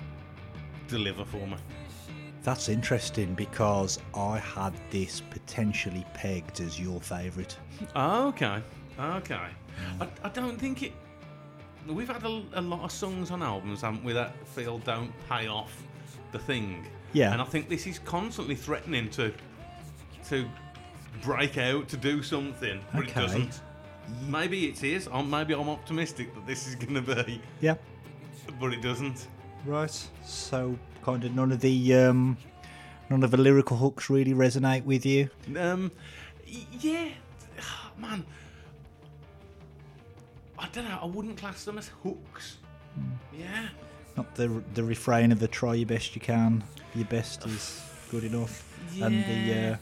deliver 0.88 1.26
for 1.26 1.48
me. 1.48 1.57
That's 2.44 2.69
interesting 2.69 3.34
because 3.34 3.98
I 4.14 4.38
had 4.38 4.76
this 4.91 5.22
potentially 5.31 6.06
pegged 6.14 6.60
as 6.60 6.80
your 6.80 7.02
favourite. 7.02 7.57
Okay, 7.95 8.61
okay. 8.99 9.48
I, 9.99 10.07
I 10.23 10.30
don't 10.30 10.60
think 10.60 10.84
it. 10.84 10.94
We've 11.88 12.07
had 12.07 12.23
a, 12.23 12.41
a 12.53 12.61
lot 12.61 12.81
of 12.84 12.91
songs 12.91 13.31
on 13.31 13.41
albums, 13.41 13.81
haven't 13.81 14.03
we, 14.03 14.14
that 14.14 14.35
feel 14.47 14.80
don't 14.80 15.11
pay 15.30 15.47
off 15.47 15.84
the 16.31 16.39
thing. 16.39 16.85
Yeah. 17.14 17.31
And 17.31 17.41
I 17.41 17.45
think 17.45 17.69
this 17.69 17.88
is 17.88 17.99
constantly 17.99 18.55
threatening 18.55 19.09
to 19.11 19.34
to 20.30 20.45
break 21.22 21.57
out, 21.57 21.88
to 21.89 21.97
do 21.97 22.22
something, 22.22 22.80
but 22.93 23.03
Okay. 23.03 23.11
it 23.11 23.15
doesn't. 23.15 23.61
Maybe 24.27 24.68
it 24.68 24.84
is. 24.84 25.07
Or 25.07 25.23
maybe 25.23 25.53
I'm 25.53 25.69
optimistic 25.69 26.34
that 26.35 26.45
this 26.45 26.68
is 26.68 26.76
going 26.76 26.93
to 26.95 27.01
be, 27.26 27.41
Yeah, 27.61 27.76
but 28.59 28.73
it 28.73 28.81
doesn't. 28.81 29.27
right. 29.65 30.07
So 30.26 30.77
kind 31.03 31.23
of 31.23 31.34
none 31.34 31.51
of 31.53 31.61
the 31.61 31.95
um, 31.95 32.38
none 33.09 33.23
of 33.23 33.31
the 33.31 33.38
lyrical 33.38 33.77
hooks 33.77 34.09
really 34.09 34.34
resonate 34.34 34.84
with 34.84 35.05
you. 35.05 35.30
Um, 35.57 35.91
y- 36.45 36.65
yeah, 36.81 37.07
man. 37.97 38.26
I 40.60 40.68
don't 40.70 40.86
know. 40.86 41.00
I 41.02 41.06
wouldn't 41.06 41.38
class 41.38 41.66
them 41.66 41.78
as 41.78 41.90
hooks. 42.04 42.58
Yeah. 43.38 43.68
Not 44.16 44.34
the 44.36 44.64
the 44.74 44.84
refrain 44.84 45.32
of 45.32 45.40
the 45.40 45.48
try 45.48 45.76
your 45.76 45.86
best 45.88 46.16
you 46.16 46.22
can, 46.22 46.64
your 46.96 47.06
best 47.06 47.46
is 47.46 47.82
good 48.10 48.24
enough, 48.24 48.64
yeah. 48.96 49.06
and 49.06 49.26
the 49.26 49.74
uh, 49.74 49.78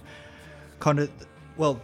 kind 0.80 1.00
of 1.00 1.10
well, 1.56 1.80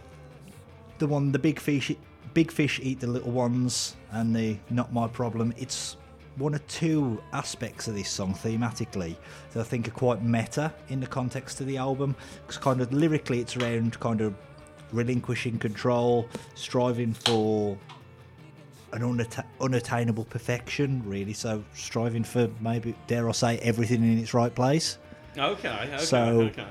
the 0.98 1.06
one 1.06 1.32
the 1.32 1.38
big 1.38 1.58
fish 1.58 1.90
big 2.34 2.50
fish 2.50 2.80
eat 2.82 3.00
the 3.00 3.06
little 3.06 3.30
ones, 3.30 3.96
and 4.10 4.34
the 4.34 4.58
not 4.70 4.92
my 4.92 5.08
problem. 5.08 5.54
It's 5.56 5.96
one 6.36 6.54
or 6.54 6.60
two 6.60 7.22
aspects 7.32 7.88
of 7.88 7.94
this 7.94 8.08
song 8.08 8.34
thematically 8.34 9.16
that 9.52 9.60
I 9.60 9.64
think 9.64 9.88
are 9.88 9.92
quite 9.92 10.22
meta 10.22 10.72
in 10.88 11.00
the 11.00 11.06
context 11.06 11.60
of 11.60 11.66
the 11.66 11.76
album. 11.76 12.16
Because 12.42 12.58
kind 12.58 12.80
of 12.80 12.92
lyrically, 12.92 13.40
it's 13.40 13.56
around 13.56 13.98
kind 14.00 14.20
of 14.20 14.34
relinquishing 14.92 15.58
control, 15.58 16.28
striving 16.54 17.14
for 17.14 17.78
an 18.92 19.02
unatta- 19.02 19.44
unattainable 19.60 20.24
perfection, 20.24 21.02
really. 21.06 21.32
So 21.32 21.64
striving 21.74 22.24
for 22.24 22.48
maybe, 22.60 22.94
dare 23.06 23.28
I 23.28 23.32
say, 23.32 23.58
everything 23.58 24.02
in 24.02 24.18
its 24.18 24.34
right 24.34 24.54
place. 24.54 24.98
Okay. 25.36 25.68
Okay. 25.68 25.98
So- 25.98 26.42
okay. 26.42 26.66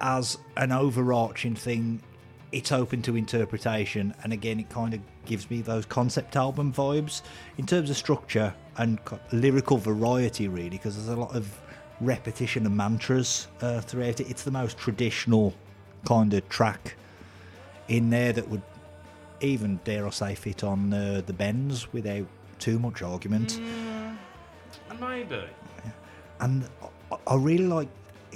As 0.00 0.36
an 0.58 0.72
overarching 0.72 1.54
thing, 1.54 2.02
it's 2.52 2.70
open 2.70 3.00
to 3.02 3.16
interpretation, 3.16 4.14
and 4.22 4.32
again, 4.32 4.60
it 4.60 4.68
kind 4.68 4.92
of 4.94 5.00
gives 5.24 5.50
me 5.50 5.62
those 5.62 5.86
concept 5.86 6.36
album 6.36 6.72
vibes 6.72 7.22
in 7.58 7.66
terms 7.66 7.90
of 7.90 7.96
structure 7.96 8.54
and 8.76 8.98
lyrical 9.32 9.78
variety, 9.78 10.48
really, 10.48 10.68
because 10.70 10.96
there's 10.96 11.08
a 11.08 11.20
lot 11.20 11.34
of 11.34 11.60
repetition 12.00 12.66
and 12.66 12.76
mantras 12.76 13.48
uh, 13.62 13.80
throughout 13.80 14.20
it. 14.20 14.28
It's 14.30 14.42
the 14.42 14.50
most 14.50 14.76
traditional 14.76 15.54
kind 16.04 16.32
of 16.34 16.46
track 16.50 16.94
in 17.88 18.10
there 18.10 18.32
that 18.32 18.48
would 18.48 18.62
even, 19.40 19.80
dare 19.84 20.06
I 20.06 20.10
say, 20.10 20.34
fit 20.34 20.64
on 20.64 20.92
uh, 20.92 21.22
the 21.26 21.32
bends 21.32 21.92
without 21.92 22.26
too 22.58 22.78
much 22.78 23.02
argument. 23.02 23.60
Maybe. 25.00 25.42
and 26.40 26.68
I- 27.10 27.16
I 27.26 27.36
really 27.36 27.66
like 27.66 27.88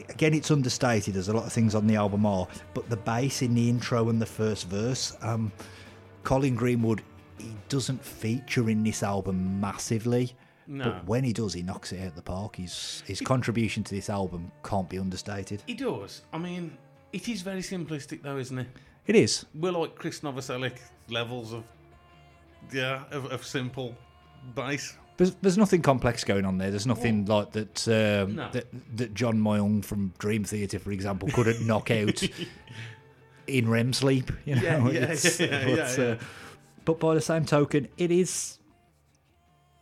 again, 0.09 0.33
it's 0.35 0.51
understated 0.51 1.15
There's 1.15 1.29
a 1.29 1.33
lot 1.33 1.45
of 1.45 1.53
things 1.53 1.75
on 1.75 1.87
the 1.87 1.97
album 1.97 2.25
are, 2.25 2.47
but 2.75 2.89
the 2.89 2.97
bass 2.97 3.43
in 3.43 3.55
the 3.55 3.69
intro 3.69 4.09
and 4.09 4.21
the 4.23 4.27
first 4.27 4.69
verse, 4.69 5.17
um, 5.23 5.51
Colin 6.23 6.55
Greenwood, 6.55 7.03
he 7.39 7.55
doesn't 7.69 8.03
feature 8.05 8.71
in 8.71 8.83
this 8.83 9.03
album 9.03 9.61
massively. 9.61 10.35
No. 10.67 10.85
But 10.85 11.07
when 11.07 11.25
he 11.25 11.33
does, 11.33 11.53
he 11.53 11.63
knocks 11.63 11.93
it 11.93 12.01
out 12.01 12.09
of 12.09 12.15
the 12.15 12.23
park. 12.23 12.57
His 12.57 13.03
his 13.07 13.21
contribution 13.21 13.83
to 13.85 13.95
this 13.95 14.09
album 14.09 14.53
can't 14.63 14.89
be 14.89 14.99
understated. 14.99 15.63
He 15.67 15.75
does. 15.75 16.23
I 16.33 16.39
mean, 16.39 16.77
it 17.13 17.29
is 17.29 17.43
very 17.43 17.61
simplistic, 17.63 18.23
though, 18.23 18.39
isn't 18.39 18.59
it? 18.59 18.69
It 19.07 19.17
is. 19.17 19.45
We're 19.55 19.73
like 19.73 19.95
Chris 19.97 20.21
Novoselic 20.21 20.79
levels 21.09 21.53
of, 21.53 21.65
yeah, 22.73 23.05
of, 23.11 23.27
of 23.27 23.45
simple 23.45 23.97
bass. 24.55 24.97
There's, 25.17 25.35
there's 25.43 25.59
nothing 25.59 25.83
complex 25.83 26.25
going 26.25 26.45
on 26.47 26.59
there. 26.59 26.71
There's 26.71 26.87
nothing 26.87 27.27
like 27.27 27.53
that, 27.53 27.89
um, 27.89 28.37
No. 28.37 28.51
that 28.53 28.67
that 28.97 29.13
John 29.15 29.39
Myung 29.39 29.85
from 29.85 30.15
Dream 30.19 30.45
Theater, 30.45 30.79
for 30.79 30.93
example, 30.93 31.29
couldn't 31.31 31.61
knock 31.67 31.91
out 31.91 32.23
in 33.47 33.69
REM 33.69 33.93
sleep. 33.93 34.31
You 34.47 34.55
know, 34.57 34.63
Yeah, 34.91 35.15
yeah, 35.15 35.17
yeah, 35.39 35.65
but, 35.77 35.99
uh, 35.99 36.17
but 36.87 37.01
by 37.01 37.15
the 37.15 37.21
same 37.21 37.45
token, 37.45 37.89
it 37.99 38.11
is 38.11 38.59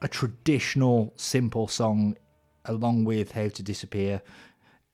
a 0.03 0.09
traditional, 0.09 1.12
simple 1.16 1.69
song, 1.69 2.16
along 2.65 3.05
with 3.05 3.32
"How 3.32 3.49
to 3.49 3.62
Disappear." 3.62 4.23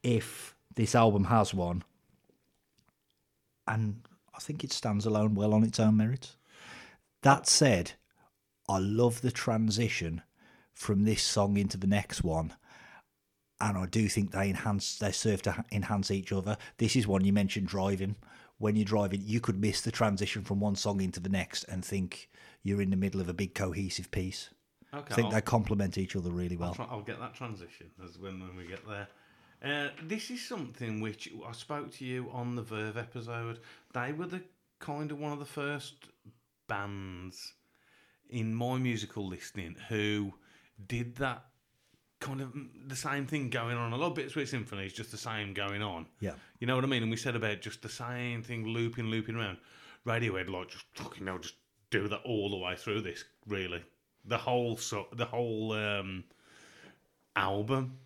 If 0.02 0.55
this 0.74 0.94
album 0.94 1.24
has 1.24 1.55
one, 1.55 1.84
and 3.66 4.02
I 4.35 4.40
think 4.40 4.65
it 4.65 4.73
stands 4.73 5.06
alone 5.06 5.35
well 5.35 5.55
on 5.55 5.62
its 5.65 5.78
own 5.78 5.97
merits. 5.97 6.36
That 7.23 7.47
said, 7.47 7.93
I 8.69 8.78
love 8.78 9.20
the 9.20 9.31
transition 9.31 10.23
from 10.73 11.05
this 11.05 11.23
song 11.23 11.56
into 11.56 11.77
the 11.77 11.86
next 11.86 12.24
one. 12.24 12.52
And 13.61 13.78
I 13.78 13.86
do 13.86 14.09
think 14.09 14.32
they 14.32 14.51
enhance, 14.51 14.98
they 14.98 15.12
serve 15.12 15.43
to 15.43 15.65
enhance 15.70 16.11
each 16.11 16.32
other. 16.32 16.56
This 16.78 16.97
is 16.97 17.06
one 17.06 17.24
you 17.24 17.32
mentioned 17.32 17.69
driving. 17.69 18.16
When 18.59 18.77
you're 18.77 18.85
driving, 18.85 19.23
you 19.24 19.40
could 19.40 19.61
miss 19.61 19.81
the 19.81 19.93
transition 19.93 20.43
from 20.43 20.61
one 20.61 20.77
song 20.77 21.01
into 21.01 21.20
the 21.20 21.28
next 21.28 21.65
and 21.65 21.85
think 21.85 22.28
you're 22.62 22.82
in 22.82 22.90
the 22.90 22.97
middle 22.97 23.20
of 23.20 23.28
a 23.28 23.35
big 23.35 23.55
cohesive 23.55 24.11
piece. 24.11 24.51
Okay, 24.93 25.12
I 25.12 25.15
think 25.15 25.27
I'll- 25.27 25.32
they 25.32 25.40
complement 25.40 25.98
each 25.98 26.16
other 26.16 26.31
really 26.31 26.56
I'll, 26.56 26.62
well. 26.62 26.74
try, 26.74 26.86
I'll 26.90 27.02
get 27.02 27.19
that 27.20 27.35
transition 27.35 27.90
as 28.05 28.19
when, 28.19 28.40
when 28.40 28.56
we 28.56 28.66
get 28.66 28.86
there. 28.86 29.09
Uh, 29.65 29.89
this 30.03 30.31
is 30.31 30.47
something 30.47 31.01
which 31.01 31.32
I 31.47 31.53
spoke 31.53 31.91
to 31.93 32.05
you 32.05 32.28
on 32.32 32.55
the 32.55 32.62
Verve 32.62 32.99
episode. 32.99 33.61
They 33.95 34.12
were 34.12 34.27
the 34.27 34.43
kind 34.78 35.11
of 35.11 35.19
one 35.19 35.32
of 35.32 35.39
the 35.39 35.47
first 35.47 35.95
bands 36.69 37.55
in 38.28 38.55
my 38.55 38.77
musical 38.77 39.27
listening 39.27 39.77
who 39.89 40.35
did 40.86 41.16
that 41.16 41.45
kind 42.20 42.43
of 42.43 42.53
the 42.86 42.97
same 42.97 43.27
thing 43.27 43.49
going 43.49 43.77
on. 43.77 43.93
A 43.93 43.97
lot 43.97 44.09
of 44.09 44.15
Bittersweet 44.15 44.49
Symphony 44.49 44.85
is 44.85 44.93
just 44.93 45.11
the 45.11 45.16
same 45.16 45.55
going 45.55 45.82
on. 45.82 46.07
Yeah. 46.20 46.32
You 46.59 46.66
know 46.66 46.74
what 46.74 46.85
I 46.85 46.89
mean? 46.89 47.03
And 47.03 47.11
we 47.11 47.16
said 47.16 47.36
about 47.36 47.62
just 47.62 47.81
the 47.81 47.89
same 47.89 48.43
thing 48.43 48.66
looping, 48.66 49.07
looping 49.07 49.36
around. 49.36 49.59
Radiohead, 50.07 50.51
like, 50.51 50.69
just 50.69 50.85
fucking 50.95 51.27
hell, 51.27 51.39
just 51.39 51.55
do 51.91 52.07
that 52.09 52.20
all 52.27 52.51
the 52.51 52.59
way 52.59 52.77
through 52.77 53.01
this, 53.01 53.24
really. 53.47 53.82
The 54.27 54.36
whole, 54.36 54.77
so, 54.77 55.07
the 55.15 55.24
whole 55.24 55.73
um, 55.73 56.24
album 57.36 57.99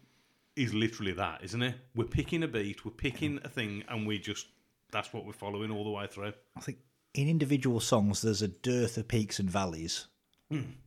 is 0.59 0.75
literally 0.75 1.13
that, 1.13 1.43
isn't 1.45 1.63
it? 1.63 1.75
We're 1.95 2.05
picking 2.05 2.43
a 2.43 2.49
beat, 2.49 2.85
we're 2.85 2.91
picking 2.91 3.39
a 3.45 3.49
thing, 3.49 3.85
and 3.89 4.07
we 4.07 4.19
just, 4.19 4.47
that's 4.91 5.13
what 5.13 5.25
we're 5.25 5.33
following 5.33 5.71
all 5.71 5.85
the 5.85 5.91
way 5.91 6.07
through. 6.07 6.33
I 6.57 6.61
think 6.61 6.79
in 7.15 7.29
individual 7.29 7.81
songs, 7.81 8.23
there's 8.23 8.43
a 8.43 8.49
dearth 8.49 8.99
of 8.99 9.09
peaks 9.09 9.39
and 9.39 9.51
valleys. 9.51 10.07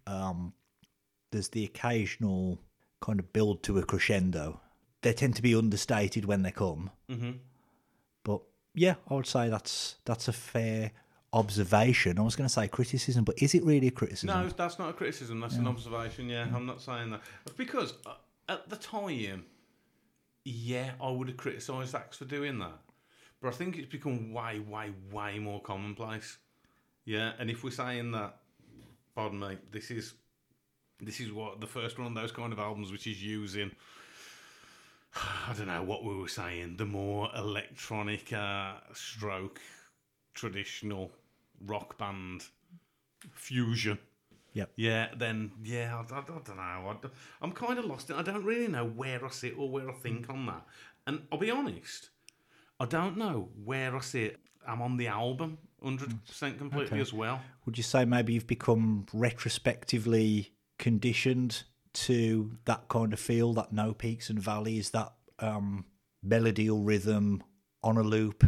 Um, 0.08 0.54
there's 1.32 1.50
the 1.50 1.64
occasional 1.64 2.60
kind 3.00 3.20
of 3.20 3.32
build 3.32 3.64
to 3.64 3.78
a 3.78 3.84
crescendo. 3.84 4.60
They 5.02 5.14
tend 5.14 5.36
to 5.36 5.42
be 5.42 5.56
understated 5.56 6.26
when 6.26 6.42
they 6.44 6.52
come. 6.52 6.92
Mm-hmm. 7.10 7.32
But 8.24 8.42
yeah, 8.74 8.96
I 9.08 9.14
would 9.14 9.28
say 9.28 9.50
that's 9.50 9.98
that's 10.06 10.28
a 10.28 10.34
fair 10.34 10.92
observation. 11.34 12.20
I 12.20 12.24
was 12.24 12.36
going 12.36 12.48
to 12.48 12.54
say 12.54 12.68
criticism, 12.68 13.24
but 13.24 13.42
is 13.42 13.56
it 13.56 13.64
really 13.64 13.88
a 13.88 13.92
criticism? 13.92 14.28
No, 14.28 14.50
that's 14.50 14.80
not 14.80 14.90
a 14.90 14.94
criticism. 14.94 15.40
That's 15.40 15.56
an 15.56 15.68
observation. 15.68 16.28
Yeah, 16.28 16.48
I'm 16.54 16.66
not 16.66 16.82
saying 16.82 17.12
that 17.12 17.22
because 17.58 17.94
uh, 18.06 18.14
at 18.50 18.70
the 18.70 18.76
time, 18.76 19.46
yeah, 20.44 20.92
I 21.02 21.10
would 21.10 21.28
have 21.28 21.38
criticised 21.38 21.96
Axe 21.96 22.18
for 22.18 22.26
doing 22.26 22.60
that, 22.60 22.80
but 23.42 23.50
I 23.50 23.52
think 23.52 23.78
it's 23.78 23.90
become 23.90 24.34
way, 24.34 24.60
way, 24.60 24.92
way 25.12 25.40
more 25.40 25.62
commonplace. 25.62 26.38
Yeah, 27.06 27.34
and 27.40 27.50
if 27.50 27.64
we're 27.64 27.72
saying 27.72 28.12
that, 28.12 28.38
pardon 29.16 29.40
me, 29.40 29.58
this 29.72 29.92
is 29.92 30.14
this 31.00 31.20
is 31.20 31.32
what 31.32 31.60
the 31.60 31.68
first 31.68 31.98
one 31.98 32.08
of 32.08 32.14
those 32.14 32.32
kind 32.32 32.54
of 32.54 32.60
albums 32.60 32.92
which 32.92 33.08
is 33.08 33.24
using. 33.24 33.72
I 35.16 35.54
don't 35.58 35.68
know 35.68 35.84
what 35.84 36.04
we 36.06 36.16
were 36.16 36.28
saying. 36.28 36.78
The 36.78 36.86
more 36.86 37.30
electronic 37.36 38.32
uh, 38.32 38.76
stroke, 38.94 39.60
traditional 40.34 41.12
rock 41.66 41.98
band 41.98 42.44
fusion. 43.34 44.00
Yep. 44.54 44.72
Yeah, 44.76 45.08
then 45.18 45.52
yeah, 45.64 45.96
I, 45.96 46.14
I, 46.14 46.20
I 46.20 46.24
don't 46.24 46.48
know. 46.48 46.98
I, 47.42 47.46
am 47.46 47.52
kind 47.54 47.80
of 47.80 47.86
lost. 47.86 48.12
I 48.12 48.22
don't 48.22 48.44
really 48.44 48.68
know 48.68 48.86
where 48.86 49.24
I 49.24 49.30
sit 49.30 49.56
or 49.58 49.70
where 49.70 49.90
I 49.90 49.94
think 49.94 50.30
on 50.30 50.46
that. 50.48 50.66
And 51.08 51.22
I'll 51.32 51.40
be 51.40 51.50
honest, 51.50 52.10
I 52.80 52.86
don't 52.86 53.18
know 53.18 53.50
where 53.64 53.96
I 53.96 54.00
sit. 54.02 54.40
I'm 54.68 54.82
on 54.82 54.98
the 54.98 55.08
album, 55.08 55.58
hundred 55.82 56.26
percent 56.26 56.58
completely 56.58 56.98
Okay. 56.98 57.02
as 57.02 57.14
well. 57.14 57.42
Would 57.66 57.78
you 57.78 57.84
say 57.84 58.06
maybe 58.06 58.34
you've 58.34 58.48
become 58.48 59.06
retrospectively 59.14 60.54
conditioned 60.78 61.64
to 61.94 62.58
that 62.66 62.88
kind 62.88 63.14
of 63.14 63.20
feel, 63.20 63.54
that 63.54 63.74
no 63.74 63.94
peaks 63.94 64.30
and 64.30 64.40
valleys, 64.40 64.92
that 64.92 65.14
um, 65.40 65.86
melody 66.22 66.70
or 66.70 66.80
rhythm 66.82 67.44
on 67.84 67.98
a 67.98 68.04
loop 68.04 68.44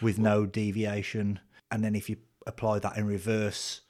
with 0.00 0.18
no 0.18 0.46
deviation? 0.46 1.40
And 1.70 1.84
then 1.84 1.94
if 1.94 2.10
you 2.10 2.16
apply 2.46 2.80
that 2.80 2.96
in 2.96 3.06
reverse, 3.06 3.82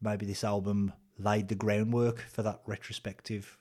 maybe 0.00 0.26
this 0.26 0.44
album 0.44 0.92
laid 1.18 1.48
the 1.48 1.54
groundwork 1.54 2.20
for 2.20 2.42
that 2.42 2.60
retrospective 2.66 3.58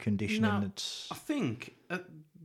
conditioning. 0.00 0.42
No, 0.42 0.60
that's, 0.60 1.08
I 1.10 1.16
think 1.16 1.74
uh, 1.90 1.98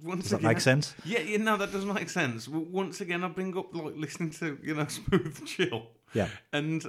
once 0.04 0.24
does 0.24 0.32
that 0.32 0.38
again, 0.38 0.50
make 0.50 0.62
sense? 0.62 0.94
Yeah, 1.06 1.20
yeah, 1.20 1.38
no, 1.38 1.58
that 1.58 1.72
does 1.72 1.86
make 1.86 2.10
sense. 2.10 2.48
Once 2.48 3.02
again, 3.02 3.24
I 3.24 3.28
bring 3.30 3.58
up 3.58 3.74
like 3.74 3.96
listening 3.96 4.32
to 4.32 4.58
you 4.62 4.76
know 4.76 4.88
smooth 4.88 5.46
chill. 5.46 5.88
Yeah. 6.14 6.28
and 6.52 6.84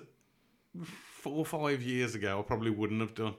four 0.83 1.37
or 1.37 1.45
five 1.45 1.83
years 1.83 2.15
ago, 2.15 2.39
I 2.39 2.43
probably 2.43 2.71
wouldn't 2.71 3.01
have 3.01 3.15
done. 3.15 3.35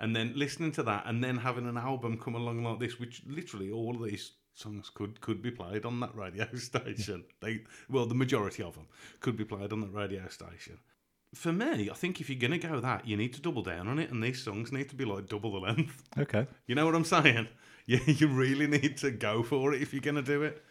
And 0.00 0.14
then 0.14 0.32
listening 0.36 0.72
to 0.72 0.82
that, 0.84 1.04
and 1.06 1.22
then 1.22 1.38
having 1.38 1.66
an 1.66 1.76
album 1.76 2.18
come 2.18 2.36
along 2.36 2.62
like 2.62 2.78
this, 2.78 3.00
which 3.00 3.22
literally 3.26 3.70
all 3.70 3.96
of 3.96 4.08
these 4.08 4.32
songs 4.54 4.90
could 4.92 5.20
could 5.20 5.42
be 5.42 5.50
played 5.50 5.84
on 5.84 6.00
that 6.00 6.14
radio 6.14 6.46
station. 6.54 7.24
They 7.40 7.62
well, 7.88 8.06
the 8.06 8.14
majority 8.14 8.62
of 8.62 8.74
them 8.74 8.86
could 9.20 9.36
be 9.36 9.44
played 9.44 9.72
on 9.72 9.80
that 9.80 9.92
radio 9.92 10.28
station. 10.28 10.78
For 11.34 11.52
me, 11.52 11.90
I 11.90 11.94
think 11.94 12.20
if 12.20 12.30
you're 12.30 12.38
gonna 12.38 12.58
go 12.58 12.80
that, 12.80 13.06
you 13.06 13.16
need 13.16 13.34
to 13.34 13.40
double 13.40 13.62
down 13.62 13.86
on 13.88 13.98
it, 13.98 14.10
and 14.10 14.22
these 14.22 14.42
songs 14.42 14.72
need 14.72 14.88
to 14.88 14.96
be 14.96 15.04
like 15.04 15.28
double 15.28 15.52
the 15.52 15.58
length. 15.58 16.02
Okay. 16.18 16.46
You 16.66 16.74
know 16.74 16.86
what 16.86 16.94
I'm 16.94 17.04
saying? 17.04 17.48
You, 17.86 18.00
you 18.04 18.28
really 18.28 18.66
need 18.66 18.98
to 18.98 19.10
go 19.10 19.42
for 19.42 19.72
it 19.72 19.80
if 19.80 19.94
you're 19.94 20.02
going 20.02 20.16
to 20.16 20.20
do 20.22 20.42
it. 20.42 20.62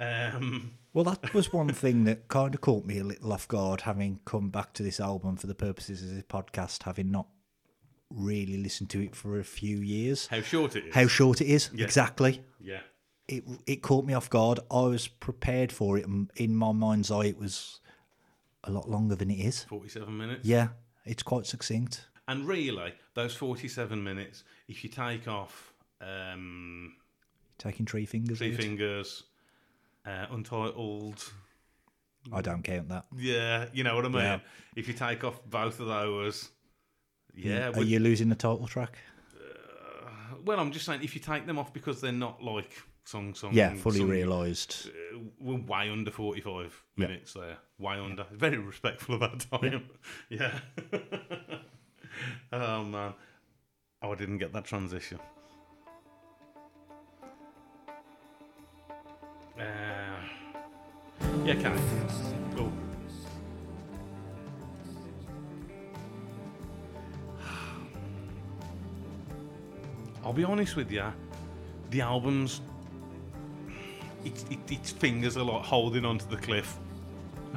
Um, 0.00 0.72
Well, 0.92 1.04
that 1.04 1.32
was 1.32 1.52
one 1.52 1.68
thing 1.68 2.02
that 2.06 2.26
kind 2.26 2.52
of 2.56 2.60
caught 2.60 2.84
me 2.84 2.98
a 2.98 3.04
little 3.04 3.32
off 3.32 3.46
guard, 3.46 3.82
having 3.82 4.18
come 4.24 4.50
back 4.50 4.72
to 4.72 4.82
this 4.82 4.98
album 4.98 5.36
for 5.36 5.46
the 5.46 5.54
purposes 5.54 6.02
of 6.02 6.10
this 6.14 6.24
podcast, 6.24 6.82
having 6.82 7.12
not 7.12 7.28
really 8.10 8.56
listened 8.56 8.90
to 8.90 9.00
it 9.00 9.14
for 9.14 9.38
a 9.38 9.44
few 9.44 9.78
years. 9.78 10.26
how 10.26 10.40
short 10.40 10.74
it 10.74 10.86
is. 10.86 10.94
How 10.96 11.06
short 11.06 11.40
it 11.40 11.46
is, 11.46 11.70
Yeah. 11.72 11.84
exactly. 11.84 12.42
Yeah. 12.60 12.80
It 13.28 13.44
it 13.68 13.76
caught 13.82 14.04
me 14.04 14.14
off 14.14 14.28
guard. 14.28 14.58
I 14.68 14.82
was 14.82 15.06
prepared 15.06 15.70
for 15.70 15.98
it, 15.98 16.04
and 16.06 16.30
in 16.34 16.54
my 16.56 16.72
mind's 16.72 17.12
eye, 17.12 17.26
it 17.26 17.38
was 17.38 17.80
a 18.66 18.70
lot 18.70 18.88
longer 18.88 19.14
than 19.14 19.30
it 19.30 19.38
is. 19.38 19.64
47 19.64 20.16
minutes. 20.16 20.44
Yeah, 20.44 20.68
it's 21.04 21.22
quite 21.22 21.46
succinct. 21.46 22.06
And 22.28 22.46
really, 22.46 22.94
those 23.14 23.34
47 23.34 24.02
minutes, 24.02 24.44
if 24.68 24.82
you 24.82 24.90
take 24.90 25.28
off 25.28 25.72
um, 26.00 26.94
Taking 27.58 27.86
three 27.86 28.04
fingers. 28.04 28.38
Three. 28.38 28.54
Fingers, 28.54 29.22
uh, 30.04 30.26
Untitled, 30.30 31.32
I 32.32 32.42
don't 32.42 32.62
count 32.62 32.88
that. 32.90 33.06
yeah, 33.16 33.66
you 33.72 33.84
know 33.84 33.94
what 33.94 34.04
I 34.04 34.08
mean? 34.08 34.22
Yeah. 34.22 34.38
If 34.74 34.88
you 34.88 34.94
take 34.94 35.24
off 35.24 35.40
both 35.48 35.80
of 35.80 35.86
those, 35.86 36.50
yeah. 37.34 37.70
Are 37.74 37.82
you 37.82 37.98
losing 37.98 38.28
the 38.28 38.34
title 38.34 38.66
track? 38.66 38.98
well, 40.44 40.60
I'm 40.60 40.70
just 40.70 40.86
saying, 40.86 41.00
if 41.02 41.14
you 41.14 41.20
take 41.20 41.46
them 41.46 41.58
off 41.58 41.72
because 41.72 42.00
they're 42.00 42.12
not 42.12 42.42
like 42.42 42.70
song, 43.06 43.34
song. 43.34 43.50
Yeah, 43.54 43.74
fully 43.74 44.04
realised. 44.04 44.90
uh, 45.14 45.18
we're 45.40 45.58
way 45.60 45.90
under 45.90 46.10
45 46.10 46.82
Yeah. 46.96 47.06
minutes 47.06 47.32
there. 47.34 47.58
Way 47.78 47.98
under. 47.98 48.24
Very 48.32 48.58
respectful 48.58 49.14
of 49.16 49.22
our 49.22 49.36
time. 49.60 49.88
Yeah. 50.28 50.58
oh, 52.52 52.84
man. 52.84 53.14
Oh, 54.02 54.12
I 54.12 54.14
didn't 54.14 54.38
get 54.38 54.52
that 54.52 54.64
transition. 54.64 55.18
Uh, 59.58 59.62
yeah, 61.44 61.54
can 61.54 61.72
I? 61.72 61.76
I'll 70.24 70.32
be 70.32 70.44
honest 70.44 70.76
with 70.76 70.90
you, 70.90 71.04
the 71.90 72.00
albums 72.00 72.60
its, 74.26 74.44
it, 74.50 74.58
its 74.70 74.90
fingers 74.92 75.36
are 75.36 75.44
like 75.44 75.64
holding 75.64 76.04
onto 76.04 76.26
the 76.28 76.36
cliff. 76.36 76.78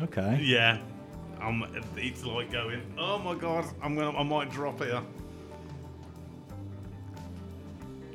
Okay. 0.04 0.40
Yeah, 0.42 0.80
um, 1.42 1.66
it's 1.98 2.24
like 2.26 2.52
going, 2.52 2.82
oh 2.98 3.18
my 3.18 3.36
god, 3.36 3.66
I'm 3.82 3.96
gonna, 3.96 4.18
I 4.18 4.24
might 4.24 4.52
drop 4.52 4.80
here. 4.82 5.02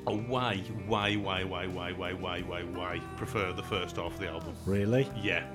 Oh, 0.06 0.16
way, 0.28 0.62
way, 0.86 1.16
way, 1.16 1.44
way, 1.44 1.66
way, 1.66 1.92
way, 1.94 2.12
way, 2.14 2.42
way, 2.42 2.64
way 2.64 3.00
prefer 3.16 3.52
the 3.52 3.62
first 3.62 3.96
half 3.96 4.12
of 4.12 4.18
the 4.18 4.28
album. 4.28 4.54
Really? 4.66 5.08
Yeah, 5.16 5.46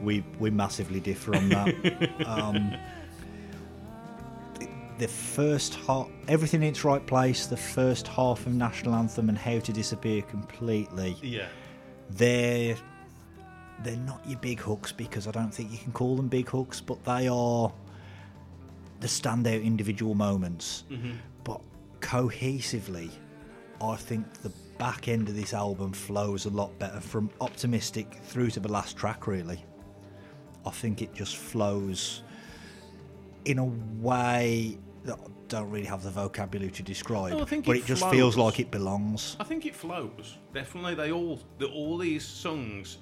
We 0.00 0.24
we 0.38 0.50
massively 0.50 1.00
differ 1.00 1.34
on 1.34 1.48
that. 1.48 2.10
um, 2.26 2.72
the, 4.60 4.68
the 4.98 5.08
first 5.08 5.74
half, 5.74 6.08
everything 6.28 6.62
in 6.62 6.68
its 6.68 6.84
right 6.84 7.04
place. 7.04 7.46
The 7.46 7.56
first 7.56 8.06
half 8.06 8.46
of 8.46 8.54
National 8.54 8.94
Anthem 8.94 9.28
and 9.28 9.36
How 9.36 9.58
to 9.58 9.72
Disappear 9.72 10.22
completely. 10.22 11.16
yeah, 11.20 11.48
They're 12.10 12.76
they're 13.82 13.96
not 13.96 14.26
your 14.26 14.38
big 14.38 14.60
hooks 14.60 14.92
because 14.92 15.26
I 15.26 15.30
don't 15.30 15.52
think 15.52 15.72
you 15.72 15.78
can 15.78 15.92
call 15.92 16.16
them 16.16 16.28
big 16.28 16.48
hooks, 16.48 16.80
but 16.80 17.04
they 17.04 17.28
are 17.28 17.72
the 19.00 19.06
standout 19.06 19.62
individual 19.62 20.14
moments. 20.14 20.84
Mm-hmm. 20.90 21.12
But 21.42 21.60
cohesively, 22.00 23.10
I 23.80 23.96
think 23.96 24.32
the 24.42 24.52
back 24.78 25.08
end 25.08 25.28
of 25.28 25.36
this 25.36 25.52
album 25.52 25.92
flows 25.92 26.46
a 26.46 26.50
lot 26.50 26.76
better 26.78 27.00
from 27.00 27.30
optimistic 27.40 28.20
through 28.24 28.50
to 28.50 28.60
the 28.60 28.70
last 28.70 28.96
track. 28.96 29.26
Really, 29.26 29.62
I 30.64 30.70
think 30.70 31.02
it 31.02 31.12
just 31.14 31.36
flows 31.36 32.22
in 33.44 33.58
a 33.58 33.64
way 33.64 34.78
that 35.04 35.18
don't 35.48 35.70
really 35.70 35.86
have 35.86 36.02
the 36.02 36.10
vocabulary 36.10 36.70
to 36.72 36.82
describe, 36.82 37.38
but 37.38 37.52
it 37.52 37.68
it, 37.68 37.86
just 37.86 38.08
feels 38.10 38.36
like 38.36 38.60
it 38.60 38.70
belongs. 38.70 39.36
I 39.40 39.44
think 39.44 39.66
it 39.66 39.74
flows. 39.74 40.38
Definitely, 40.52 40.94
they 40.94 41.12
all, 41.12 41.40
the, 41.58 41.66
all 41.66 41.98
these 41.98 42.24
songs, 42.24 42.98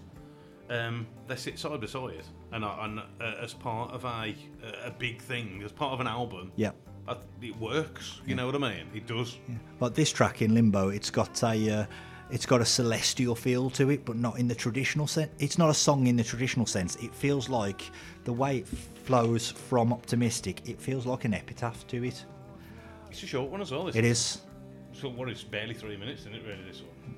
um, 0.71 1.07
they 1.29 1.37
sit 1.37 1.59
side 1.59 1.81
by 1.81 1.87
side, 1.87 2.25
and, 2.53 2.65
and 2.65 3.01
uh, 3.01 3.35
as 3.41 3.55
part 3.55 3.93
of 3.93 4.05
a 4.05 4.35
a 4.85 4.91
big 4.91 5.21
thing, 5.21 5.63
as 5.65 5.73
part 5.73 5.93
of 5.93 6.01
an 6.01 6.07
album, 6.07 6.53
Yeah. 6.57 6.73
I, 7.09 7.17
it 7.41 7.57
works. 7.57 8.21
You 8.27 8.37
know 8.37 8.47
what 8.47 8.55
I 8.55 8.59
mean? 8.59 8.87
It 8.95 9.07
does. 9.09 9.39
Like 9.81 9.95
this 9.95 10.13
track 10.13 10.41
in 10.41 10.55
Limbo, 10.55 10.91
it's 10.91 11.11
got 11.11 11.43
a 11.43 11.81
uh, 11.81 11.87
it's 12.31 12.47
got 12.47 12.61
a 12.61 12.65
celestial 12.65 13.35
feel 13.35 13.69
to 13.71 13.91
it, 13.91 14.05
but 14.05 14.17
not 14.17 14.39
in 14.39 14.49
the 14.49 14.55
traditional 14.55 15.07
sense. 15.07 15.31
It's 15.39 15.59
not 15.59 15.69
a 15.69 15.75
song 15.75 16.07
in 16.07 16.17
the 16.17 16.25
traditional 16.25 16.65
sense. 16.65 16.97
It 16.97 17.15
feels 17.15 17.49
like 17.49 17.83
the 18.25 18.33
way 18.33 18.59
it 18.59 18.69
flows 18.69 19.51
from 19.51 19.93
optimistic. 19.93 20.67
It 20.67 20.81
feels 20.81 21.05
like 21.05 21.25
an 21.27 21.35
epitaph 21.35 21.87
to 21.89 22.05
it. 22.05 22.25
It's 23.13 23.23
a 23.23 23.27
short 23.27 23.51
one 23.51 23.61
as 23.61 23.71
well. 23.71 23.85
This 23.85 23.97
It 23.97 24.07
is. 24.07 24.39
So 24.95 25.11
what 25.11 25.29
is 25.29 25.43
barely 25.45 25.75
three 25.75 25.99
minutes, 25.99 26.23
isn't 26.23 26.35
it? 26.35 26.43
Really, 26.47 26.63
this 26.67 26.81
one. 26.81 27.15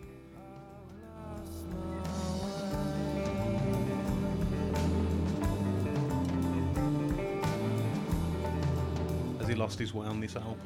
Has 9.38 9.48
he 9.48 9.54
lost 9.54 9.78
his 9.78 9.92
way 9.92 10.06
on 10.06 10.20
this 10.20 10.36
album? 10.36 10.58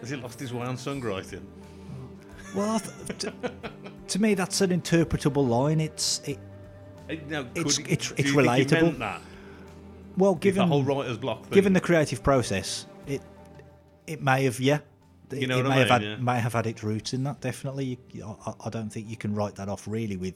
Has 0.00 0.10
he 0.10 0.16
lost 0.16 0.38
his 0.40 0.52
way 0.52 0.62
on 0.66 0.76
songwriting? 0.76 1.42
Well, 2.54 2.80
th- 2.80 3.18
t- 3.18 3.30
to 4.08 4.20
me, 4.20 4.34
that's 4.34 4.60
an 4.60 4.70
interpretable 4.70 5.46
line. 5.48 5.80
It's 5.80 6.20
it. 6.26 6.38
Uh, 7.08 7.14
No, 7.28 7.44
could 7.44 7.56
It's- 7.58 7.76
he- 7.76 7.82
it's- 7.84 8.12
it's 8.16 8.28
you 8.32 8.34
think 8.34 8.70
he 8.70 8.76
relatable. 8.76 8.98
that? 8.98 9.20
Well, 10.16 10.34
Given 10.34 10.54
given 10.54 10.68
the 10.68 10.74
whole 10.74 10.82
writer's 10.84 11.18
block 11.18 11.42
thing. 11.44 11.52
given 11.54 11.72
the 11.72 11.80
creative 11.80 12.22
process, 12.22 12.86
it 13.06 13.20
it 14.10 14.20
may 14.20 14.44
have 14.44 14.60
yeah. 14.60 14.80
You 15.32 15.46
know 15.46 15.58
it 15.58 15.62
what 15.62 15.72
I 15.72 15.74
may 15.74 15.80
have 15.80 15.88
had 15.90 16.02
yeah. 16.02 16.16
may 16.16 16.40
have 16.40 16.52
had 16.52 16.66
its 16.66 16.82
roots 16.82 17.14
in 17.14 17.22
that. 17.24 17.40
Definitely, 17.40 17.98
You- 18.12 18.36
I, 18.46 18.54
I 18.66 18.70
don't 18.70 18.90
think 18.90 19.08
you 19.08 19.16
can 19.16 19.34
write 19.34 19.54
that 19.56 19.68
off 19.68 19.86
really 19.86 20.16
with 20.16 20.34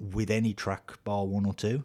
with 0.00 0.30
any 0.30 0.52
track 0.52 0.92
bar 1.04 1.24
one 1.24 1.46
or 1.46 1.54
two 1.54 1.84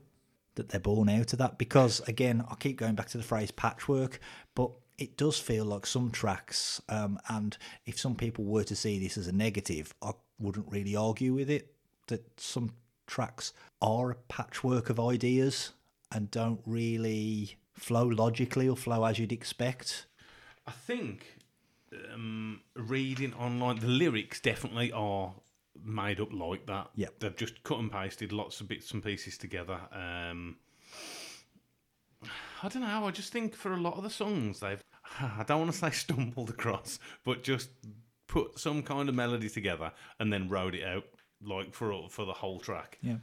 that 0.56 0.70
they're 0.70 0.80
born 0.80 1.08
out 1.10 1.32
of 1.32 1.40
that. 1.40 1.58
Because 1.58 2.02
again, 2.08 2.44
I 2.50 2.56
keep 2.56 2.78
going 2.78 2.96
back 2.96 3.08
to 3.10 3.18
the 3.18 3.24
phrase 3.24 3.52
patchwork, 3.52 4.20
but 4.56 4.72
it 4.98 5.16
does 5.16 5.40
feel 5.40 5.64
like 5.64 5.86
some 5.86 6.10
tracks. 6.10 6.82
Um, 6.90 7.20
and 7.30 7.56
if 7.86 8.00
some 8.00 8.16
people 8.16 8.46
were 8.46 8.64
to 8.64 8.76
see 8.76 9.00
this 9.00 9.18
as 9.18 9.28
a 9.28 9.32
negative, 9.32 9.94
I 10.02 10.12
wouldn't 10.40 10.72
really 10.72 10.96
argue 10.96 11.34
with 11.34 11.50
it. 11.50 11.72
That 12.08 12.40
some 12.40 12.72
tracks 13.06 13.54
are 13.82 14.12
a 14.12 14.16
patchwork 14.16 14.90
of 14.90 15.00
ideas 15.00 15.74
and 16.12 16.32
don't 16.32 16.62
really 16.66 17.58
flow 17.74 18.06
logically 18.06 18.68
or 18.68 18.76
flow 18.76 19.06
as 19.06 19.20
you'd 19.20 19.32
expect. 19.32 20.08
I 20.70 20.72
think 20.72 21.26
um, 22.14 22.62
reading 22.76 23.34
online, 23.34 23.80
the 23.80 23.88
lyrics 23.88 24.40
definitely 24.40 24.92
are 24.92 25.34
made 25.84 26.20
up 26.20 26.32
like 26.32 26.68
that. 26.68 26.90
Yeah, 26.94 27.08
They've 27.20 27.36
just 27.36 27.64
cut 27.64 27.80
and 27.80 27.92
pasted 27.92 28.32
lots 28.32 28.62
of 28.62 28.68
bits 28.68 28.92
and 28.92 29.04
pieces 29.04 29.36
together. 29.40 29.80
Um, 29.92 30.58
I 32.62 32.68
don't 32.68 32.84
know. 32.84 33.08
I 33.08 33.10
just 33.10 33.32
think 33.32 33.56
for 33.56 33.74
a 33.74 33.78
lot 33.82 33.96
of 33.98 34.04
the 34.04 34.12
songs, 34.12 34.60
they've, 34.60 34.84
I 35.20 35.44
don't 35.48 35.60
want 35.60 35.72
to 35.72 35.78
say 35.78 35.90
stumbled 35.90 36.52
across, 36.52 37.00
but 37.26 37.42
just 37.42 37.70
put 38.28 38.60
some 38.60 38.84
kind 38.84 39.10
of 39.10 39.16
melody 39.16 39.50
together 39.50 39.92
and 40.20 40.32
then 40.32 40.50
wrote 40.50 40.76
it 40.76 40.86
out 40.86 41.06
like 41.44 41.74
for 41.74 42.08
for 42.10 42.26
the 42.26 42.34
whole 42.34 42.60
track. 42.60 43.00
Yeah. 43.02 43.16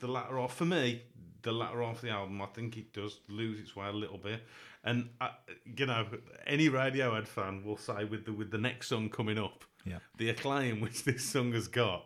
the 0.00 0.08
latter 0.08 0.36
half 0.36 0.52
for 0.54 0.66
me 0.66 1.00
the 1.40 1.52
latter 1.52 1.80
half 1.82 1.96
of 1.96 2.02
the 2.02 2.10
album 2.10 2.40
i 2.42 2.46
think 2.46 2.76
it 2.76 2.92
does 2.92 3.20
lose 3.28 3.58
its 3.60 3.74
way 3.74 3.86
a 3.88 3.92
little 3.92 4.18
bit 4.18 4.42
and 4.84 5.08
uh, 5.20 5.28
you 5.76 5.86
know 5.86 6.06
any 6.46 6.68
radiohead 6.68 7.26
fan 7.28 7.64
will 7.64 7.76
say 7.76 8.04
with 8.04 8.24
the 8.24 8.32
with 8.32 8.50
the 8.50 8.58
next 8.58 8.88
song 8.88 9.08
coming 9.08 9.38
up 9.38 9.64
Yeah. 9.84 9.98
the 10.18 10.30
acclaim 10.30 10.80
which 10.80 11.04
this 11.04 11.24
song 11.24 11.52
has 11.52 11.68
got 11.68 12.04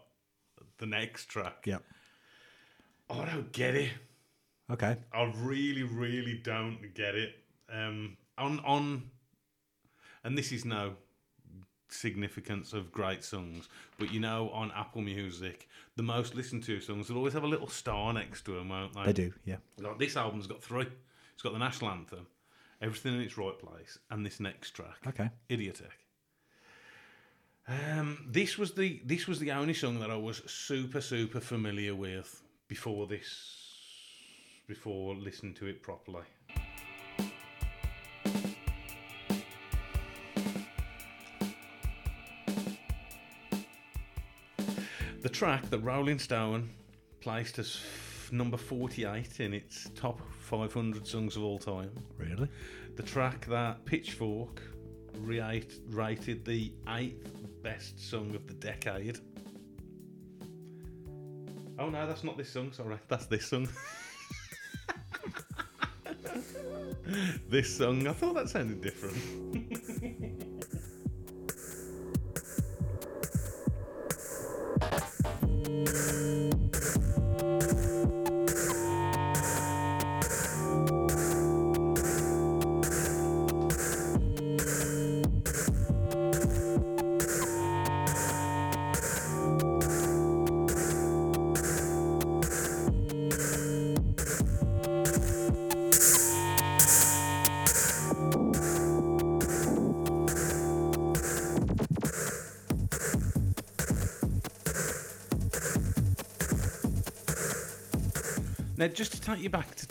the 0.78 0.86
next 0.86 1.26
track 1.26 1.64
Yeah. 1.66 1.78
i 3.10 3.24
don't 3.24 3.52
get 3.52 3.74
it 3.74 3.90
Okay. 4.70 4.96
i 5.12 5.32
really 5.38 5.84
really 5.84 6.40
don't 6.42 6.94
get 6.94 7.14
it 7.14 7.34
um 7.72 8.16
on 8.36 8.60
on 8.60 9.10
and 10.24 10.36
this 10.36 10.52
is 10.52 10.64
no 10.64 10.94
significance 11.88 12.72
of 12.72 12.90
great 12.90 13.22
songs 13.22 13.68
but 13.96 14.12
you 14.12 14.18
know 14.18 14.50
on 14.50 14.72
apple 14.74 15.00
music 15.00 15.68
the 15.94 16.02
most 16.02 16.34
listened 16.34 16.62
to 16.64 16.80
songs 16.80 17.08
will 17.08 17.16
always 17.16 17.32
have 17.32 17.44
a 17.44 17.46
little 17.46 17.68
star 17.68 18.12
next 18.12 18.44
to 18.44 18.54
them 18.56 18.68
won't 18.70 18.92
they 18.94 19.04
They 19.04 19.12
do. 19.12 19.32
Yeah. 19.44 19.56
like 19.78 19.98
this 19.98 20.16
album's 20.16 20.46
got 20.48 20.62
three. 20.62 20.86
It's 21.34 21.42
got 21.42 21.52
the 21.52 21.58
national 21.58 21.90
anthem, 21.90 22.26
everything 22.80 23.14
in 23.14 23.20
its 23.20 23.38
right 23.38 23.58
place, 23.58 23.98
and 24.10 24.24
this 24.24 24.40
next 24.40 24.72
track, 24.72 24.96
Okay. 25.06 25.30
Idioteque. 25.50 26.04
Um, 27.68 28.26
this 28.30 28.56
was 28.56 28.72
the 28.72 29.00
this 29.04 29.26
was 29.26 29.40
the 29.40 29.50
only 29.50 29.74
song 29.74 29.98
that 29.98 30.10
I 30.10 30.16
was 30.16 30.40
super 30.46 31.00
super 31.00 31.40
familiar 31.40 31.94
with 31.96 32.42
before 32.68 33.06
this, 33.08 33.28
before 34.68 35.14
listening 35.16 35.54
to 35.54 35.66
it 35.66 35.82
properly. 35.82 36.22
The 45.22 45.28
track 45.28 45.68
that 45.70 45.80
Rolling 45.80 46.20
Stone 46.20 46.70
placed 47.20 47.58
as 47.58 47.80
f- 48.26 48.32
number 48.32 48.56
48 48.56 49.40
in 49.40 49.54
its 49.54 49.88
top 49.94 50.20
500 50.40 51.06
songs 51.06 51.36
of 51.36 51.44
all 51.44 51.58
time. 51.58 51.90
Really? 52.18 52.48
The 52.96 53.02
track 53.02 53.46
that 53.46 53.84
Pitchfork 53.84 54.62
rate, 55.18 55.74
rated 55.88 56.44
the 56.44 56.72
eighth 56.88 57.32
best 57.62 57.98
song 58.00 58.34
of 58.34 58.46
the 58.46 58.54
decade. 58.54 59.18
Oh 61.78 61.88
no, 61.90 62.06
that's 62.06 62.24
not 62.24 62.36
this 62.36 62.50
song, 62.50 62.72
sorry. 62.72 62.96
That's 63.08 63.26
this 63.26 63.46
song. 63.46 63.68
this 67.48 67.76
song, 67.76 68.06
I 68.06 68.12
thought 68.12 68.34
that 68.34 68.48
sounded 68.48 68.80
different. 68.80 70.42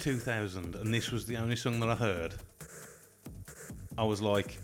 2000, 0.05 0.75
and 0.75 0.93
this 0.93 1.09
was 1.09 1.25
the 1.25 1.35
only 1.35 1.55
song 1.55 1.79
that 1.79 1.89
I 1.89 1.95
heard, 1.95 2.35
I 3.97 4.03
was 4.03 4.21
like, 4.21 4.59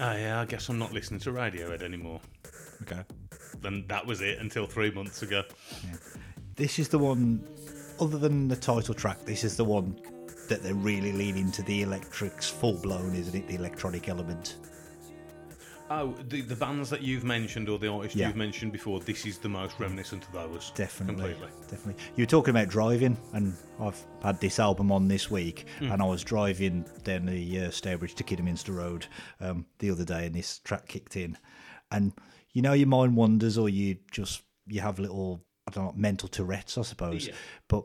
Oh, 0.00 0.12
yeah, 0.12 0.40
I 0.40 0.44
guess 0.44 0.68
I'm 0.68 0.76
not 0.76 0.92
listening 0.92 1.20
to 1.20 1.30
Radiohead 1.30 1.82
anymore. 1.82 2.20
Okay. 2.82 3.00
And 3.62 3.88
that 3.88 4.04
was 4.04 4.22
it 4.22 4.40
until 4.40 4.66
three 4.66 4.90
months 4.90 5.22
ago. 5.22 5.44
This 6.56 6.80
is 6.80 6.88
the 6.88 6.98
one, 6.98 7.46
other 8.00 8.18
than 8.18 8.48
the 8.48 8.56
title 8.56 8.92
track, 8.92 9.24
this 9.24 9.44
is 9.44 9.56
the 9.56 9.62
one 9.62 10.00
that 10.48 10.64
they're 10.64 10.74
really 10.74 11.12
leaning 11.12 11.52
to 11.52 11.62
the 11.62 11.82
electrics 11.82 12.50
full 12.50 12.74
blown, 12.74 13.14
isn't 13.14 13.36
it? 13.36 13.46
The 13.46 13.54
electronic 13.54 14.08
element. 14.08 14.56
Oh, 15.88 16.14
the, 16.28 16.40
the 16.40 16.56
bands 16.56 16.90
that 16.90 17.02
you've 17.02 17.22
mentioned 17.24 17.68
or 17.68 17.78
the 17.78 17.88
artists 17.88 18.16
Yeah. 18.16 18.26
you've 18.28 18.36
mentioned 18.36 18.72
before, 18.72 18.98
this 19.00 19.24
is 19.24 19.38
the 19.38 19.48
most 19.48 19.78
reminiscent 19.78 20.24
of 20.24 20.32
those. 20.32 20.72
Definitely. 20.74 21.32
Completely. 21.34 21.48
Definitely. 21.70 22.02
You 22.16 22.22
were 22.22 22.26
talking 22.30 22.50
about 22.50 22.68
driving, 22.68 23.16
and 23.32 23.54
I've 23.80 24.02
had 24.22 24.40
this 24.40 24.58
album 24.58 24.90
on 24.90 25.06
this 25.06 25.30
week, 25.30 25.66
Hmm. 25.78 25.92
and 25.92 26.02
I 26.02 26.06
was 26.06 26.24
driving 26.24 26.84
down 27.04 27.26
the 27.26 27.60
uh, 27.66 27.70
Stourbridge 27.70 28.14
to 28.16 28.24
Kidderminster 28.24 28.72
Road 28.72 29.06
um, 29.40 29.66
the 29.78 29.90
other 29.90 30.04
day, 30.04 30.26
and 30.26 30.34
this 30.34 30.58
track 30.58 30.88
kicked 30.88 31.16
in. 31.16 31.38
And 31.92 32.12
you 32.52 32.62
know, 32.62 32.72
your 32.72 32.88
mind 32.88 33.14
wanders, 33.16 33.56
or 33.58 33.68
you 33.68 33.98
just 34.10 34.42
you 34.66 34.80
have 34.80 34.98
little, 34.98 35.44
I 35.68 35.70
don't 35.70 35.84
know, 35.84 35.92
mental 35.94 36.28
Tourette's, 36.28 36.76
I 36.78 36.82
suppose. 36.82 37.28
Yeah. 37.28 37.34
But 37.68 37.84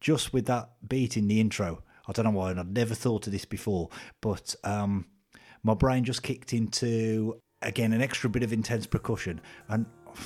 just 0.00 0.32
with 0.32 0.46
that 0.46 0.70
beat 0.88 1.16
in 1.18 1.28
the 1.28 1.38
intro, 1.40 1.82
I 2.08 2.12
don't 2.12 2.24
know 2.24 2.30
why, 2.30 2.50
and 2.50 2.58
I'd 2.60 2.72
never 2.72 2.94
thought 2.94 3.26
of 3.26 3.32
this 3.32 3.44
before, 3.44 3.90
but 4.22 4.54
um, 4.64 5.06
my 5.64 5.74
brain 5.74 6.04
just 6.04 6.22
kicked 6.22 6.52
into 6.52 7.40
again 7.62 7.92
an 7.92 8.02
extra 8.02 8.28
bit 8.28 8.42
of 8.42 8.52
intense 8.52 8.86
percussion, 8.86 9.40
and 9.68 9.86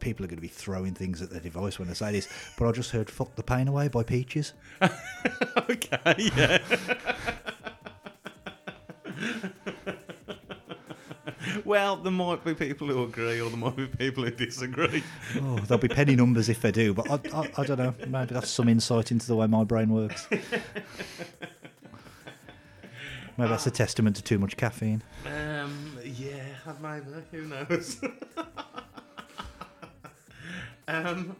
people 0.00 0.24
are 0.24 0.28
going 0.28 0.38
to 0.38 0.42
be 0.42 0.48
throwing 0.48 0.94
things 0.94 1.20
at 1.22 1.30
their 1.30 1.40
device 1.40 1.78
when 1.78 1.88
I 1.88 1.92
say 1.92 2.12
this, 2.12 2.28
but 2.58 2.68
I 2.68 2.72
just 2.72 2.90
heard 2.90 3.10
"Fuck 3.10 3.34
the 3.36 3.42
Pain 3.42 3.68
Away" 3.68 3.88
by 3.88 4.02
Peaches. 4.02 4.54
okay, 5.70 6.14
yeah. 6.36 6.58
well, 11.64 11.96
there 11.96 12.12
might 12.12 12.44
be 12.44 12.54
people 12.54 12.88
who 12.88 13.04
agree 13.04 13.40
or 13.40 13.48
there 13.48 13.58
might 13.58 13.76
be 13.76 13.86
people 13.86 14.24
who 14.24 14.30
disagree. 14.30 15.02
Oh, 15.40 15.58
there'll 15.60 15.80
be 15.80 15.88
penny 15.88 16.16
numbers 16.16 16.48
if 16.48 16.62
they 16.62 16.72
do, 16.72 16.94
but 16.94 17.10
I, 17.10 17.14
I, 17.38 17.50
I 17.58 17.64
don't 17.64 17.78
know. 17.78 17.94
Maybe 18.06 18.34
that's 18.34 18.50
some 18.50 18.68
insight 18.68 19.12
into 19.12 19.26
the 19.26 19.36
way 19.36 19.46
my 19.46 19.64
brain 19.64 19.90
works. 19.90 20.26
Maybe 23.38 23.50
that's 23.50 23.66
a 23.66 23.70
testament 23.70 24.16
to 24.16 24.22
too 24.22 24.38
much 24.38 24.56
caffeine. 24.56 25.02
Um, 25.24 25.96
yeah, 26.04 26.42
maybe. 26.82 27.06
Who 27.30 27.42
knows? 27.46 28.00
um, 30.88 31.36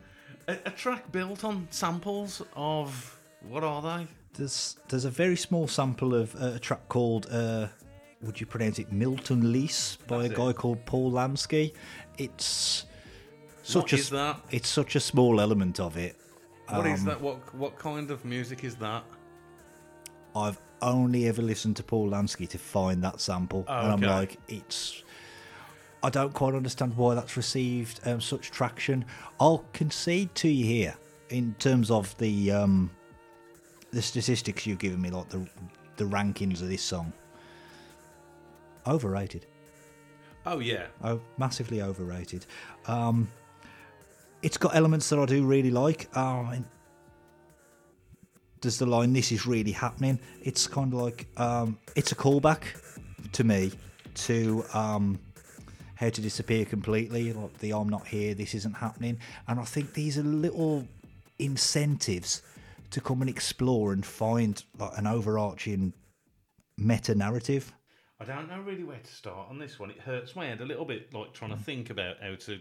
a, 0.47 0.53
a 0.67 0.71
track 0.71 1.11
built 1.13 1.45
on 1.45 1.67
samples 1.71 2.41
of 2.55 3.19
what 3.49 3.65
are 3.65 3.83
they? 3.83 4.07
There's 4.35 4.77
there's 4.89 5.05
a 5.05 5.11
very 5.11 5.37
small 5.37 5.67
sample 5.67 6.15
of 6.15 6.35
uh, 6.37 6.53
a 6.55 6.59
track 6.59 6.89
called 6.89 7.27
uh, 7.31 7.67
would 8.23 8.41
you 8.41 8.47
pronounce 8.47 8.79
it 8.79 8.93
Mild 8.93 9.31
und 9.31 9.43
Leise 9.53 9.99
by 10.07 10.23
That's 10.23 10.35
a 10.35 10.37
guy 10.37 10.51
it. 10.51 10.57
called 10.57 10.85
Paul 10.87 11.13
Lansky. 11.13 11.73
It's 12.17 12.87
such 13.63 13.83
What 13.83 13.93
a 13.93 13.97
is 13.97 14.11
that? 14.11 14.41
it's 14.51 14.69
such 14.69 14.95
a 14.97 15.01
small 15.01 15.41
element 15.41 15.81
of 15.81 15.97
it. 15.97 16.17
What 16.69 16.87
is 16.87 17.01
Um, 17.01 17.07
that? 17.07 17.21
What 17.21 17.55
what 17.55 17.77
kind 17.79 18.11
of 18.11 18.25
music 18.25 18.63
is 18.65 18.77
that? 18.77 19.03
I've 20.37 20.61
only 20.83 21.27
ever 21.29 21.43
listened 21.43 21.77
to 21.77 21.83
Paul 21.83 22.11
Lansky 22.11 22.49
to 22.51 22.59
find 22.59 23.03
that 23.05 23.21
sample, 23.21 23.65
Oh, 23.69 23.79
and 23.79 23.93
I'm 23.93 23.99
okay. 24.05 24.07
like, 24.15 24.37
it's. 24.49 25.03
I 26.03 26.11
don't 26.11 26.33
quite 26.33 26.55
understand 26.55 26.97
why 26.97 27.15
that's 27.17 27.37
received 27.37 28.01
um, 28.07 28.21
such 28.21 28.51
traction. 28.53 29.05
I'll 29.41 29.65
concede 29.73 30.33
to 30.37 30.49
you 30.49 30.65
here 30.65 30.95
in 31.31 31.55
terms 31.59 31.91
of 31.91 32.17
the 32.19 32.53
um, 32.53 32.91
the 33.91 34.01
statistics 34.01 34.65
you've 34.67 34.79
given 34.79 35.01
me, 35.03 35.11
like 35.11 35.29
the 35.29 35.45
the 35.97 36.05
rankings 36.05 36.63
of 36.63 36.69
this 36.69 36.83
song. 36.83 37.13
Overrated. 38.87 39.47
Oh 40.47 40.61
yeah, 40.61 40.87
Oh, 41.03 41.21
massively 41.37 41.83
overrated. 41.83 42.47
Um, 42.87 43.29
it's 44.41 44.57
got 44.57 44.75
elements 44.77 45.09
that 45.11 45.19
I 45.19 45.27
do 45.27 45.45
really 45.45 45.71
like. 45.71 46.17
Um, 46.17 46.49
and 46.51 46.65
there's 48.61 48.79
the 48.79 48.87
line, 48.87 49.13
"This 49.13 49.33
is 49.33 49.47
really 49.47 49.73
happening." 49.73 50.19
It's 50.43 50.67
kind 50.67 50.93
of 50.93 51.01
like 51.01 51.27
um, 51.37 51.79
it's 51.97 52.13
a 52.13 52.17
callback 52.17 52.63
to 53.33 53.45
me 53.45 53.73
to 54.15 54.65
um, 54.75 55.19
how 55.95 56.09
to 56.09 56.21
disappear 56.21 56.65
completely. 56.65 57.33
Like 57.33 57.59
the 57.59 57.73
"I'm 57.73 57.89
not 57.89 58.07
here, 58.07 58.35
this 58.35 58.55
isn't 58.55 58.75
happening," 58.75 59.19
and 59.47 59.61
I 59.61 59.65
think 59.65 59.95
these 59.95 60.19
are 60.19 60.23
little 60.23 60.87
incentives 61.39 62.43
to 62.91 63.01
come 63.01 63.21
and 63.21 63.31
explore 63.31 63.93
and 63.93 64.05
find 64.05 64.63
like 64.79 64.97
an 64.97 65.07
overarching 65.07 65.93
meta 66.77 67.15
narrative. 67.15 67.73
I 68.21 68.25
don't 68.25 68.49
know 68.49 68.61
really 68.61 68.83
where 68.83 68.99
to 68.99 69.13
start 69.13 69.49
on 69.49 69.59
this 69.59 69.79
one. 69.79 69.91
It 69.91 70.01
hurts 70.01 70.35
my 70.35 70.47
head 70.47 70.61
a 70.61 70.65
little 70.65 70.85
bit, 70.85 71.13
like 71.15 71.33
trying 71.33 71.51
to 71.51 71.57
think 71.57 71.91
about 71.91 72.17
how 72.21 72.35
to 72.35 72.59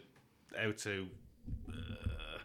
how 0.56 0.72
to 0.72 1.07
uh, 1.69 2.38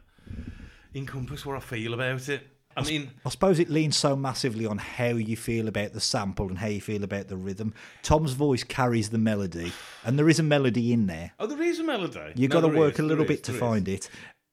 encompass 0.95 1.45
what 1.45 1.57
I 1.57 1.61
feel 1.61 1.95
about 1.95 2.29
it. 2.29 2.47
I 2.77 2.83
mean, 2.85 3.11
I 3.27 3.29
suppose 3.31 3.59
it 3.59 3.69
leans 3.69 3.97
so 3.97 4.17
massively 4.17 4.67
on 4.67 4.79
how 4.79 5.09
you 5.09 5.37
feel 5.37 5.69
about 5.69 5.93
the 5.93 6.01
sample 6.01 6.49
and 6.49 6.59
how 6.59 6.69
you 6.69 6.81
feel 6.81 7.05
about 7.05 7.29
the 7.29 7.37
rhythm. 7.37 7.75
Thom's 8.03 8.33
voice 8.33 8.65
carries 8.65 9.11
the 9.11 9.19
melody, 9.19 9.73
and 10.05 10.19
there 10.19 10.29
is 10.29 10.39
a 10.39 10.43
melody 10.43 10.93
in 10.93 11.07
there. 11.07 11.33
oh, 11.39 11.47
there 11.47 11.63
is 11.63 11.79
a 11.79 11.85
melody. 11.85 12.33
You've 12.37 12.51
No, 12.51 12.61
got 12.61 12.69
to 12.73 12.79
work 12.79 12.95
is, 12.95 12.99
a 13.01 13.03
little 13.03 13.25
there 13.25 13.33
is, 13.33 13.41
bit 13.41 13.45
to 13.45 13.53
find 13.53 13.89
is. 13.89 13.95
it. 13.97 14.11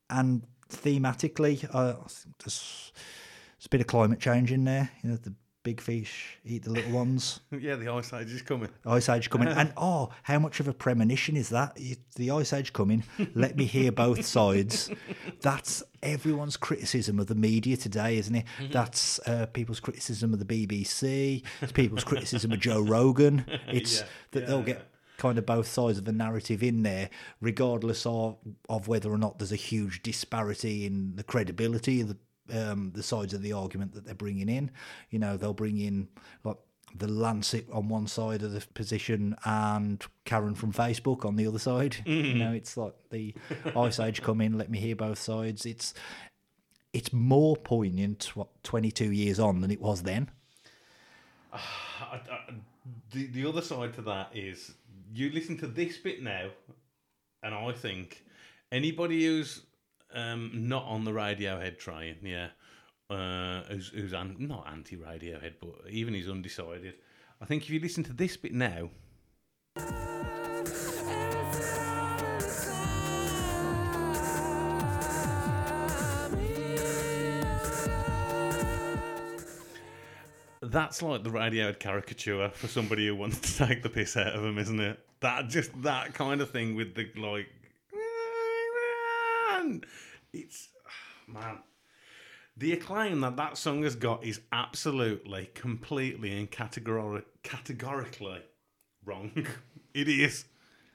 And 0.10 0.44
thematically, 0.70 1.68
uh, 1.74 1.94
there's, 2.40 2.92
there's 3.58 3.66
a 3.66 3.70
bit 3.70 3.82
of 3.82 3.88
climate 3.88 4.20
change 4.20 4.52
in 4.52 4.64
there. 4.66 4.90
You 5.04 5.12
know, 5.12 5.16
the 5.18 5.34
big 5.64 5.82
fish 5.82 6.38
eat 6.46 6.64
the 6.64 6.72
little 6.72 6.92
ones. 6.92 7.42
Yeah, 7.60 7.76
the 7.76 7.92
ice 7.92 8.14
age 8.14 8.32
is 8.32 8.42
coming. 8.42 8.70
Ice 8.86 9.10
Age 9.10 9.30
coming, 9.30 9.50
and 9.50 9.74
oh, 9.78 10.10
how 10.24 10.40
much 10.40 10.60
of 10.60 10.68
a 10.68 10.74
premonition 10.74 11.36
is 11.36 11.50
that? 11.50 11.78
The 12.16 12.32
Ice 12.32 12.54
Age 12.54 12.72
coming. 12.72 13.04
Let 13.36 13.58
me 13.58 13.66
hear 13.66 13.92
both 13.92 14.26
sides. 14.38 14.90
That's 15.42 15.84
everyone's 16.02 16.56
criticism 16.56 17.20
of 17.20 17.28
the 17.28 17.36
media 17.36 17.76
today, 17.76 18.18
isn't 18.18 18.36
it? 18.36 18.46
That's 18.72 19.20
uh, 19.28 19.48
people's 19.48 19.80
criticism 19.82 20.34
of 20.34 20.40
the 20.40 20.46
BBC. 20.46 21.44
It's 21.62 21.72
people's 21.72 22.04
criticism 22.06 22.52
of 22.54 22.60
Joe 22.60 22.82
Rogan. 22.82 23.46
It's 23.68 24.00
Yeah, 24.00 24.06
that 24.32 24.48
they'll 24.48 24.62
get 24.62 24.86
kind 25.18 25.38
of 25.38 25.46
both 25.46 25.68
sides 25.68 25.98
of 25.98 26.06
the 26.06 26.14
narrative 26.14 26.64
in 26.64 26.84
there, 26.84 27.10
regardless 27.42 28.06
of 28.06 28.38
of 28.70 28.88
whether 28.88 29.12
or 29.12 29.18
not 29.18 29.38
there's 29.38 29.52
a 29.52 29.58
huge 29.58 30.02
disparity 30.02 30.86
in 30.86 31.16
the 31.18 31.24
credibility 31.24 32.00
of 32.00 32.08
the 32.08 32.18
um, 32.54 32.92
the 32.94 33.04
sides 33.04 33.34
of 33.34 33.42
the 33.42 33.54
argument 33.54 33.94
that 33.94 34.06
they're 34.06 34.16
bringing 34.16 34.50
in. 34.50 34.72
You 35.10 35.20
know, 35.20 35.38
they'll 35.38 35.54
bring 35.54 35.78
in 35.78 36.08
like 36.44 36.58
the 36.96 37.08
Lancet 37.08 37.68
on 37.72 37.88
one 37.88 38.08
side 38.08 38.42
of 38.42 38.52
the 38.52 38.66
position 38.74 39.36
and 39.46 40.04
Karen 40.26 40.56
from 40.56 40.74
Facebook 40.74 41.26
on 41.26 41.36
the 41.36 41.48
other 41.48 41.60
side. 41.60 41.98
You 42.06 42.36
know, 42.36 42.52
it's 42.52 42.78
like 42.78 42.94
the 43.12 43.36
Ice 43.76 44.00
Age 44.00 44.22
come 44.22 44.42
in, 44.42 44.58
let 44.58 44.70
me 44.70 44.80
hear 44.80 44.96
both 44.96 45.20
sides. 45.20 45.66
It's 45.66 45.94
it's 46.92 47.14
more 47.14 47.56
poignant 47.56 48.36
what 48.36 48.48
22 48.64 49.12
years 49.12 49.40
on 49.40 49.62
than 49.62 49.72
it 49.72 49.80
was 49.80 50.04
then. 50.04 50.30
I, 51.54 51.58
I, 52.16 52.54
the 53.12 53.28
the 53.28 53.48
other 53.48 53.62
side 53.62 53.94
to 53.96 54.02
that 54.04 54.32
is 54.34 54.74
you 55.14 55.32
listen 55.32 55.58
to 55.60 55.68
this 55.68 55.98
bit 55.98 56.24
now, 56.24 56.50
and 57.44 57.54
I 57.54 57.72
think 57.72 58.24
anybody 58.72 59.26
who's 59.26 59.62
um, 60.14 60.52
not 60.54 60.86
on 60.86 61.06
the 61.06 61.12
Radiohead 61.12 61.78
train, 61.78 62.16
yeah, 62.24 62.50
uh, 63.10 63.64
who's 63.64 63.90
who's 63.90 64.12
not 64.12 64.68
anti 64.72 64.96
Radiohead, 64.96 65.56
but 65.60 65.90
even 65.90 66.14
he's 66.14 66.30
undecided. 66.30 66.96
I 67.42 67.46
think 67.46 67.64
if 67.64 67.70
you 67.70 67.80
listen 67.80 68.04
to 68.04 68.14
this 68.14 68.36
bit 68.38 68.54
now, 68.54 68.90
that's 80.62 81.02
like 81.02 81.24
the 81.24 81.30
Radiohead 81.30 81.80
caricature 81.80 82.50
for 82.54 82.68
somebody 82.68 83.08
who 83.08 83.16
wants 83.16 83.40
to 83.40 83.66
take 83.66 83.84
the 83.84 83.90
piss 83.90 84.18
out 84.18 84.34
of 84.34 84.42
them, 84.42 84.58
isn't 84.58 84.80
it? 84.80 85.00
That 85.22 85.50
just 85.50 85.82
that 85.84 86.14
kind 86.14 86.42
of 86.42 86.52
thing 86.52 86.76
with 86.76 86.96
the 86.96 87.10
like, 87.20 87.48
it's 90.34 90.70
man. 91.28 91.60
The 92.58 92.74
acclaim 92.74 93.22
that 93.22 93.38
that 93.38 93.58
song 93.58 93.84
has 93.84 93.96
got 93.96 94.26
is 94.26 94.42
absolutely, 94.52 95.50
completely, 95.54 96.38
and 96.38 96.52
categori- 96.52 97.24
categorically 97.42 98.42
wrong. 99.06 99.32
it 99.94 100.10
is. 100.10 100.44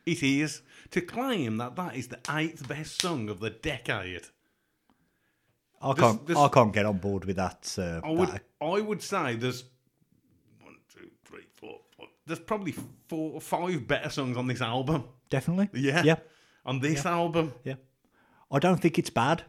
It 0.05 0.23
is. 0.23 0.61
To 0.91 1.01
claim 1.01 1.57
that 1.57 1.75
that 1.77 1.97
is 1.97 2.09
the 2.09 2.19
eighth 2.31 2.69
best 2.69 3.01
song 3.01 3.31
of 3.31 3.41
the 3.41 3.49
decade. 3.49 4.27
I 5.81 5.93
can't 5.95 6.27
this- 6.27 6.37
I 6.37 6.49
can't 6.49 6.73
get 6.73 6.85
on 6.87 6.99
board 6.99 7.25
with 7.25 7.37
that. 7.37 7.75
Uh, 7.79 8.07
I 8.07 8.11
would, 8.11 8.29
that- 8.29 8.45
I 8.61 8.81
would 8.81 9.01
say 9.03 9.37
there's 9.37 9.65
one, 10.61 10.77
two, 10.93 11.09
three, 11.25 11.45
four, 11.57 11.79
five. 11.97 12.09
There's 12.27 12.41
probably 12.41 12.73
four 13.09 13.33
or 13.35 13.41
five 13.41 13.87
better 13.87 14.11
songs 14.11 14.37
on 14.37 14.47
this 14.47 14.61
album. 14.61 15.05
definitely. 15.31 15.69
Yeah. 15.81 16.03
Yeah. 16.05 16.17
On 16.67 16.79
this 16.81 17.05
album. 17.07 17.55
Yeah. 17.65 17.75
I 18.55 18.59
don't 18.59 18.81
think 18.81 18.99
it's 18.99 19.11
bad. 19.11 19.43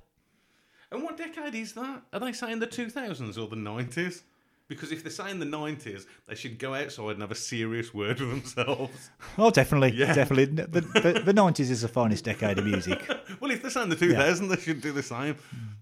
And 0.92 1.04
what 1.04 1.18
decade 1.18 1.56
is 1.56 1.74
that? 1.74 2.02
Are 2.14 2.20
they 2.20 2.32
saying 2.34 2.60
the 2.60 2.68
2000s 2.68 3.38
or 3.38 3.48
the 3.48 3.56
90s? 3.56 4.24
Because 4.68 4.92
if 4.92 5.04
they're 5.04 5.12
saying 5.12 5.40
the 5.40 5.46
90s, 5.46 6.06
they 6.28 6.34
should 6.36 6.58
go 6.58 6.74
outside 6.74 7.12
and 7.12 7.22
have 7.22 7.32
a 7.32 7.36
serious 7.36 7.94
word 7.94 8.20
with 8.20 8.30
themselves. 8.30 9.12
Oh, 9.38 9.52
definitely, 9.52 9.92
Yeah. 9.92 10.14
definitely. 10.14 10.46
The, 10.46 10.82
the, 10.82 11.22
the 11.26 11.34
90s 11.34 11.70
is 11.70 11.82
the 11.82 11.88
finest 11.88 12.24
decade 12.26 12.58
of 12.58 12.66
music. 12.66 13.00
well, 13.40 13.52
if 13.52 13.62
they're 13.62 13.70
saying 13.72 13.90
the 13.90 13.96
2000s, 13.96 14.50
they 14.50 14.56
should 14.62 14.82
do 14.82 14.92
the 14.92 15.04
same. 15.04 15.36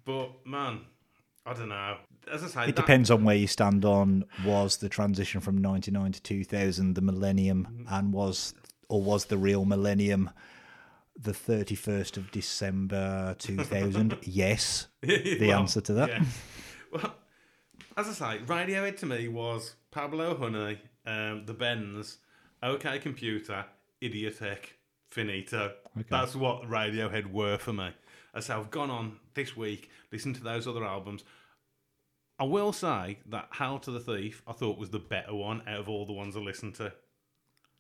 But, 0.04 0.46
man, 0.46 0.82
I 1.46 1.54
don't 1.54 1.70
know. 1.70 1.98
As 2.32 2.44
I 2.44 2.48
say, 2.48 2.64
It 2.64 2.66
that- 2.68 2.76
depends 2.76 3.10
on 3.12 3.24
where 3.24 3.36
you 3.36 3.48
stand 3.48 3.86
on 3.86 4.26
was 4.46 4.78
the 4.78 4.90
transition 4.90 5.40
from 5.40 5.58
99 5.60 6.12
to 6.14 6.22
2000 6.22 6.96
the 6.96 7.02
millennium 7.02 7.68
Mm-hmm. 7.72 7.94
and 7.94 8.12
was 8.14 8.54
or 8.90 9.02
was 9.02 9.26
the 9.26 9.38
real 9.38 9.64
millennium 9.66 10.30
the 11.16 11.32
31st 11.32 12.18
of 12.18 12.32
December 12.32 13.36
2000 13.40 14.18
yes 14.24 14.88
the 15.02 15.38
Well, 15.42 15.60
answer 15.60 15.82
to 15.82 15.94
that 15.94 16.10
yeah. 16.10 16.24
Well, 16.92 17.14
as 17.96 18.08
I 18.08 18.38
say, 18.38 18.44
Radiohead 18.46 18.98
to 18.98 19.06
me 19.06 19.28
was 19.28 19.76
Pablo 19.92 20.36
Honey, 20.36 20.80
um, 21.06 21.46
The 21.46 21.54
Bends, 21.54 22.18
OK 22.64 23.00
Computer, 23.00 23.66
Idioteque, 24.02 24.74
Finito. 25.12 25.74
That's 26.10 26.36
what 26.36 26.64
Radiohead 26.64 27.32
were 27.32 27.58
for 27.58 27.74
me. 27.74 27.90
As 28.34 28.50
I've 28.50 28.72
gone 28.72 28.90
on 28.90 29.18
this 29.36 29.56
week, 29.56 29.90
listened 30.12 30.36
to 30.36 30.44
those 30.44 30.68
other 30.68 30.84
albums. 30.84 31.24
I 32.40 32.46
will 32.46 32.74
say 32.74 33.20
that 33.28 33.50
Hail 33.54 33.78
to 33.80 33.92
the 33.92 34.00
Thief 34.00 34.42
I 34.48 34.54
thought 34.54 34.80
was 34.80 34.90
the 34.90 35.00
better 35.00 35.36
one 35.36 35.62
out 35.68 35.80
of 35.80 35.90
all 35.90 36.06
the 36.06 36.14
ones 36.14 36.36
I 36.36 36.40
listened 36.40 36.76
to. 36.76 36.92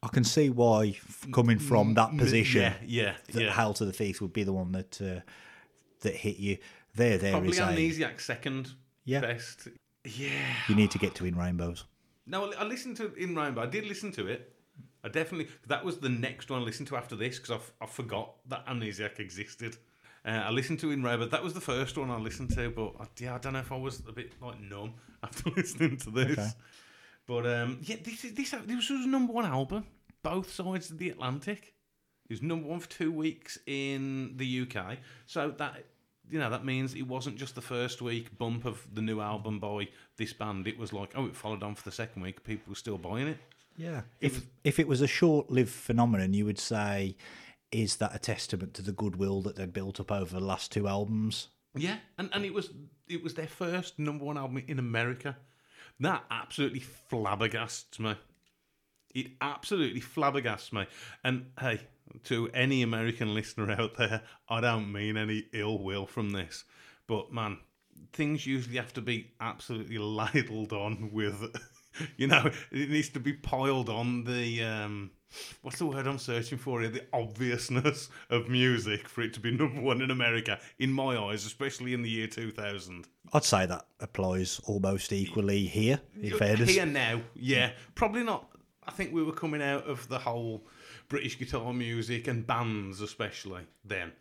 I 0.03 0.09
can 0.09 0.25
see 0.25 0.49
why 0.49 0.97
coming 1.31 1.59
from 1.59 1.93
that 1.93 2.15
position 2.17 2.61
Yeah, 2.61 2.73
yeah, 2.85 3.15
yeah. 3.33 3.51
Hail 3.53 3.73
to 3.75 3.85
the 3.85 3.93
Thief 3.93 4.21
would 4.21 4.33
be 4.33 4.43
the 4.43 4.51
one 4.53 4.73
that 4.73 5.01
uh, 5.01 5.21
that 6.01 6.13
hit 6.15 6.37
you 6.37 6.57
there 6.93 7.17
there 7.17 7.31
Probably 7.31 7.49
is 7.51 7.59
a 7.59 7.63
Amnesiac 7.63 8.19
second 8.19 8.71
Yeah. 9.05 9.21
best. 9.21 9.69
Yeah. 10.03 10.29
you 10.67 10.75
need 10.75 10.91
to 10.91 10.97
get 10.99 11.15
to 11.15 11.25
in 11.25 11.37
rainbows 11.37 11.85
No, 12.27 12.51
I 12.53 12.65
listened 12.65 12.97
to 12.97 13.13
In 13.15 13.35
Rainbow. 13.35 13.61
I 13.63 13.65
did 13.67 13.85
listen 13.85 14.11
to 14.13 14.27
it. 14.27 14.53
I 15.05 15.09
definitely. 15.09 15.47
That 15.67 15.83
was 15.85 15.97
the 15.99 16.09
next 16.09 16.49
one 16.49 16.61
I 16.61 16.63
listened 16.65 16.87
to 16.89 16.97
after 16.97 17.15
this 17.15 17.39
because 17.39 17.59
I, 17.81 17.83
I 17.83 17.87
forgot 17.87 18.35
that 18.49 18.65
Amnesiac 18.67 19.19
existed. 19.19 19.77
Uh, 20.25 20.29
I 20.29 20.51
listened 20.51 20.79
to 20.79 20.91
In 20.91 21.03
Rainbow. 21.03 21.25
That 21.27 21.43
was 21.43 21.53
the 21.53 21.61
first 21.61 21.97
one 21.97 22.09
I 22.09 22.17
listened 22.17 22.51
to, 22.55 22.69
but 22.69 22.93
I, 22.99 23.05
yeah, 23.19 23.35
I 23.35 23.37
don't 23.39 23.53
know 23.53 23.59
if 23.59 23.71
I 23.71 23.77
was 23.77 24.01
a 24.07 24.11
bit 24.13 24.31
like 24.41 24.59
numb 24.61 24.93
after 25.23 25.49
listening 25.51 25.97
to 25.97 26.09
this. 26.11 26.31
Okay. 26.37 26.49
But 27.27 27.45
um, 27.45 27.79
yeah, 27.83 27.97
this 28.03 28.25
is 28.25 28.33
this 28.33 28.51
this 28.65 28.89
was 28.89 29.05
a 29.05 29.07
number 29.07 29.33
one 29.33 29.45
album, 29.45 29.85
both 30.23 30.51
sides 30.51 30.91
of 30.91 30.97
the 30.97 31.09
Atlantic. 31.09 31.73
It 32.29 32.33
was 32.33 32.41
number 32.41 32.67
one 32.67 32.79
for 32.79 32.89
two 32.89 33.11
weeks 33.11 33.57
in 33.65 34.33
the 34.37 34.61
UK. 34.61 34.97
So 35.25 35.51
that 35.57 35.85
you 36.29 36.39
know 36.39 36.49
that 36.49 36.65
means 36.65 36.93
it 36.95 37.07
wasn't 37.07 37.37
just 37.37 37.55
the 37.55 37.61
first 37.61 38.01
week 38.01 38.37
bump 38.37 38.65
of 38.65 38.85
the 38.93 39.01
new 39.01 39.21
album 39.21 39.59
by 39.59 39.87
this 40.17 40.33
band. 40.33 40.67
It 40.67 40.77
was 40.77 40.91
like 40.91 41.13
oh, 41.15 41.25
it 41.25 41.35
followed 41.35 41.63
on 41.63 41.75
for 41.75 41.83
the 41.83 41.95
second 41.95 42.21
week. 42.21 42.43
People 42.43 42.71
were 42.71 42.75
still 42.75 42.97
buying 42.97 43.27
it. 43.27 43.37
Yeah. 43.77 44.01
If 44.19 44.45
if 44.63 44.79
it 44.79 44.87
was 44.87 45.01
a 45.01 45.07
short-lived 45.07 45.71
phenomenon, 45.71 46.33
you 46.33 46.45
would 46.45 46.59
say, 46.59 47.15
is 47.71 47.97
that 47.97 48.13
a 48.13 48.19
testament 48.19 48.73
to 48.75 48.81
the 48.81 48.91
goodwill 48.91 49.41
that 49.43 49.55
they'd 49.55 49.73
built 49.73 49.99
up 49.99 50.11
over 50.11 50.33
the 50.39 50.45
last 50.45 50.71
two 50.71 50.87
albums? 50.87 51.47
Yeah, 51.75 51.97
and 52.17 52.29
and 52.33 52.45
it 52.45 52.53
was 52.53 52.69
it 53.07 53.23
was 53.23 53.33
their 53.33 53.47
first 53.47 53.97
number 53.99 54.25
one 54.25 54.37
album 54.37 54.63
in 54.67 54.79
America. 54.79 55.37
That 56.03 56.25
absolutely 56.29 56.83
flabbergasts 57.09 57.97
me. 57.97 58.15
It 59.15 59.27
absolutely 59.39 60.01
flabbergasts 60.01 60.73
me. 60.73 60.85
And 61.23 61.45
hey, 61.57 61.79
to 62.25 62.49
any 62.53 62.81
American 62.81 63.33
listener 63.33 63.71
out 63.71 63.95
there, 63.97 64.21
I 64.49 64.59
don't 64.59 64.91
mean 64.91 65.15
any 65.15 65.45
ill 65.53 65.81
will 65.81 66.05
from 66.05 66.31
this, 66.31 66.65
but 67.07 67.31
man, 67.31 67.59
things 68.11 68.45
usually 68.45 68.75
have 68.75 68.93
to 68.95 69.01
be 69.01 69.31
absolutely 69.39 69.97
ladled 69.99 70.73
on 70.73 71.09
with, 71.13 71.55
you 72.17 72.27
know, 72.27 72.49
it 72.71 72.89
needs 72.89 73.09
to 73.09 73.19
be 73.19 73.33
piled 73.33 73.89
on 73.89 74.23
the 74.23 74.63
um, 74.63 75.11
what's 75.61 75.79
the 75.79 75.85
word 75.85 76.07
I'm 76.07 76.19
searching 76.19 76.57
for 76.57 76.81
here? 76.81 76.89
The 76.89 77.05
obviousness 77.13 78.09
of 78.29 78.49
music 78.49 79.07
for 79.07 79.21
it 79.21 79.33
to 79.33 79.39
be 79.39 79.51
number 79.51 79.81
one 79.81 80.01
in 80.01 80.11
America, 80.11 80.59
in 80.79 80.91
my 80.91 81.17
eyes, 81.17 81.45
especially 81.45 81.93
in 81.93 82.01
the 82.01 82.09
year 82.09 82.27
2000. 82.27 83.07
I'd 83.33 83.43
say 83.43 83.65
that 83.65 83.85
applies 83.99 84.59
almost 84.65 85.11
equally 85.11 85.65
here, 85.65 85.99
in 86.21 86.37
fairness. 86.37 86.69
Here 86.69 86.85
now, 86.85 87.21
yeah, 87.35 87.71
probably 87.95 88.23
not. 88.23 88.49
I 88.85 88.91
think 88.91 89.13
we 89.13 89.23
were 89.23 89.33
coming 89.33 89.61
out 89.61 89.87
of 89.87 90.07
the 90.09 90.19
whole 90.19 90.65
British 91.07 91.39
guitar 91.39 91.73
music 91.73 92.27
and 92.27 92.45
bands, 92.45 93.01
especially 93.01 93.63
then. 93.85 94.11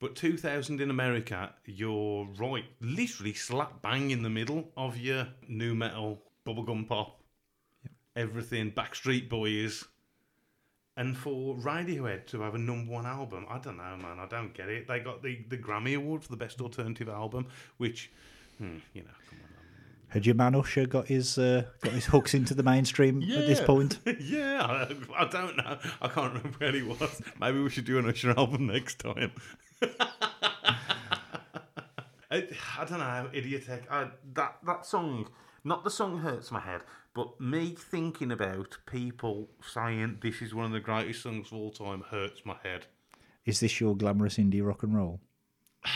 But 0.00 0.14
2000 0.14 0.80
in 0.80 0.90
America, 0.90 1.52
you're 1.64 2.28
right, 2.38 2.64
literally 2.80 3.34
slap 3.34 3.82
bang 3.82 4.12
in 4.12 4.22
the 4.22 4.30
middle 4.30 4.70
of 4.76 4.96
your 4.96 5.26
nu 5.48 5.74
metal, 5.74 6.22
bubblegum 6.48 6.88
pop, 6.88 7.20
everything, 8.16 8.72
Backstreet 8.72 9.28
Boys. 9.28 9.84
And 10.96 11.16
for 11.16 11.54
Radiohead 11.54 12.26
to 12.28 12.40
have 12.40 12.56
a 12.56 12.58
number 12.58 12.90
one 12.90 13.06
album, 13.06 13.46
I 13.48 13.58
don't 13.58 13.76
know, 13.76 13.96
man. 13.96 14.18
I 14.18 14.26
don't 14.26 14.52
get 14.52 14.68
it. 14.68 14.88
They 14.88 14.98
got 14.98 15.22
the, 15.22 15.44
the 15.48 15.56
Grammy 15.56 15.96
Award 15.96 16.24
for 16.24 16.30
the 16.30 16.36
best 16.36 16.60
alternative 16.60 17.08
album, 17.08 17.46
which, 17.76 18.10
hmm, 18.58 18.78
you 18.94 19.02
know, 19.02 19.10
come 19.30 19.38
on. 19.40 19.48
Had 20.08 20.26
your 20.26 20.34
man 20.34 20.54
Usher 20.54 20.86
got 20.86 21.06
his 21.06 21.36
uh, 21.36 21.64
got 21.82 21.92
his 21.92 22.06
hooks 22.06 22.32
into 22.32 22.54
the 22.54 22.62
mainstream 22.62 23.22
at 23.22 23.46
this 23.46 23.60
point? 23.60 23.98
yeah, 24.20 24.64
I, 24.64 25.22
I 25.22 25.28
don't 25.28 25.56
know. 25.56 25.78
I 26.00 26.08
can't 26.08 26.32
remember 26.32 26.58
where 26.58 26.72
he 26.72 26.82
was. 26.82 27.20
Maybe 27.38 27.60
we 27.60 27.68
should 27.68 27.84
do 27.84 27.98
an 27.98 28.08
Usher 28.08 28.30
album 28.30 28.66
next 28.66 29.00
time. 29.00 29.32
I, 32.30 32.48
I 32.78 32.84
don't 32.86 32.98
know, 32.98 33.28
Idioteque. 33.34 33.90
I, 33.90 34.08
that 34.32 34.56
that 34.66 34.86
song, 34.86 35.28
not 35.68 35.84
the 35.84 35.90
song 35.90 36.20
hurts 36.20 36.50
my 36.50 36.60
head, 36.60 36.80
but 37.14 37.40
me 37.40 37.74
thinking 37.78 38.32
about 38.32 38.78
people 38.86 39.48
saying 39.62 40.18
this 40.22 40.40
is 40.42 40.54
one 40.54 40.66
of 40.66 40.72
the 40.72 40.80
greatest 40.80 41.22
songs 41.22 41.48
of 41.52 41.58
all 41.58 41.70
time 41.70 42.04
hurts 42.10 42.40
my 42.44 42.56
head. 42.62 42.86
Is 43.44 43.60
this 43.60 43.80
your 43.80 43.96
glamorous 43.96 44.38
indie 44.38 44.66
rock 44.66 44.82
and 44.82 44.96
roll? 44.96 45.20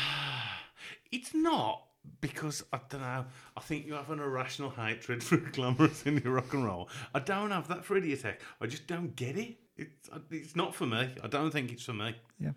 It's 1.10 1.34
not 1.34 1.82
because 2.22 2.64
I 2.72 2.80
don't 2.88 3.02
know. 3.02 3.26
I 3.54 3.60
think 3.60 3.86
you 3.86 3.92
have 3.92 4.08
an 4.08 4.18
irrational 4.18 4.70
hatred 4.70 5.22
for 5.24 5.36
glamorous 5.36 6.04
indie 6.04 6.24
rock 6.24 6.54
and 6.54 6.64
roll. 6.64 6.88
I 7.14 7.18
don't 7.18 7.50
have 7.50 7.68
that 7.68 7.84
for 7.84 8.00
Idioteque. 8.00 8.38
I 8.62 8.66
just 8.66 8.86
don't 8.86 9.14
get 9.14 9.36
it. 9.36 9.58
It's 9.76 10.08
it's 10.30 10.56
not 10.56 10.74
for 10.74 10.86
me. 10.86 11.14
I 11.22 11.26
don't 11.28 11.50
think 11.50 11.70
it's 11.70 11.84
for 11.84 11.92
me. 11.92 12.16
Yeah. 12.40 12.52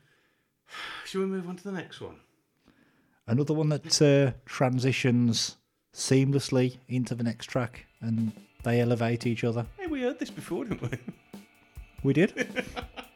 Shall 1.05 1.19
we 1.19 1.27
move 1.27 1.49
on 1.49 1.57
to 1.57 1.63
the 1.65 1.73
next 1.73 1.99
one? 1.99 2.15
Another 3.27 3.53
one 3.53 3.67
that 3.67 4.01
uh, 4.01 4.31
transitions 4.45 5.57
seamlessly 5.95 6.77
into 6.89 7.15
the 7.15 7.23
next 7.23 7.45
track 7.45 7.85
and 8.01 8.33
they 8.63 8.81
elevate 8.81 9.25
each 9.25 9.43
other. 9.43 9.65
Hey, 9.79 9.87
we 9.87 10.01
heard 10.01 10.19
this 10.19 10.29
before, 10.29 10.65
didn't 10.65 10.81
we? 10.91 10.99
We 12.03 12.13
did. 12.13 12.65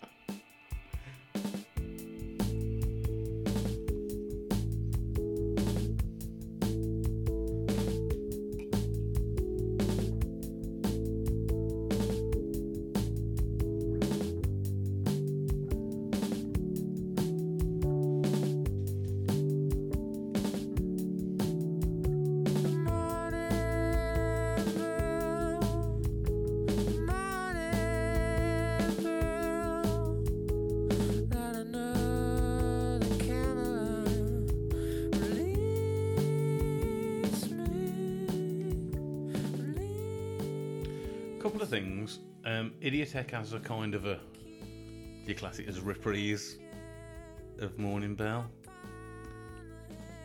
Idioteque 43.30 43.38
has 43.38 43.54
a 43.54 43.60
kind 43.60 43.96
of 43.96 44.06
a. 44.06 44.16
Do 44.16 45.26
you 45.26 45.36
class 45.36 45.60
it 45.60 45.68
as 45.68 45.78
a 45.78 45.82
reprise 45.82 46.58
of 47.60 47.78
Morning 47.78 48.16
Bell? 48.16 48.50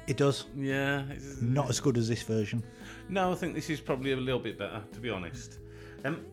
It 0.07 0.17
does. 0.17 0.45
Yeah. 0.57 1.03
it's- 1.11 1.41
Not 1.41 1.69
as 1.71 1.81
good 1.81 1.97
as 1.97 2.09
this 2.09 2.23
version. 2.23 2.63
No, 3.09 3.33
I 3.33 3.35
think 3.35 3.55
this 3.55 3.71
is 3.71 3.81
probably 3.81 4.13
a 4.13 4.17
little 4.17 4.41
bit 4.41 4.59
better, 4.59 4.83
to 4.93 5.01
be 5.01 5.11
honest. 5.11 5.59
Um, 6.05 6.25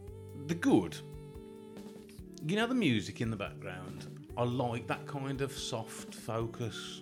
the 0.48 0.56
good, 0.56 0.98
you 2.45 2.56
know, 2.56 2.68
the 2.68 2.76
music 2.76 3.22
in 3.22 3.30
the 3.30 3.38
background. 3.38 4.07
I 4.38 4.43
like 4.43 4.88
that 4.88 5.06
kind 5.06 5.41
of 5.41 5.52
soft 5.52 6.14
focus. 6.15 7.02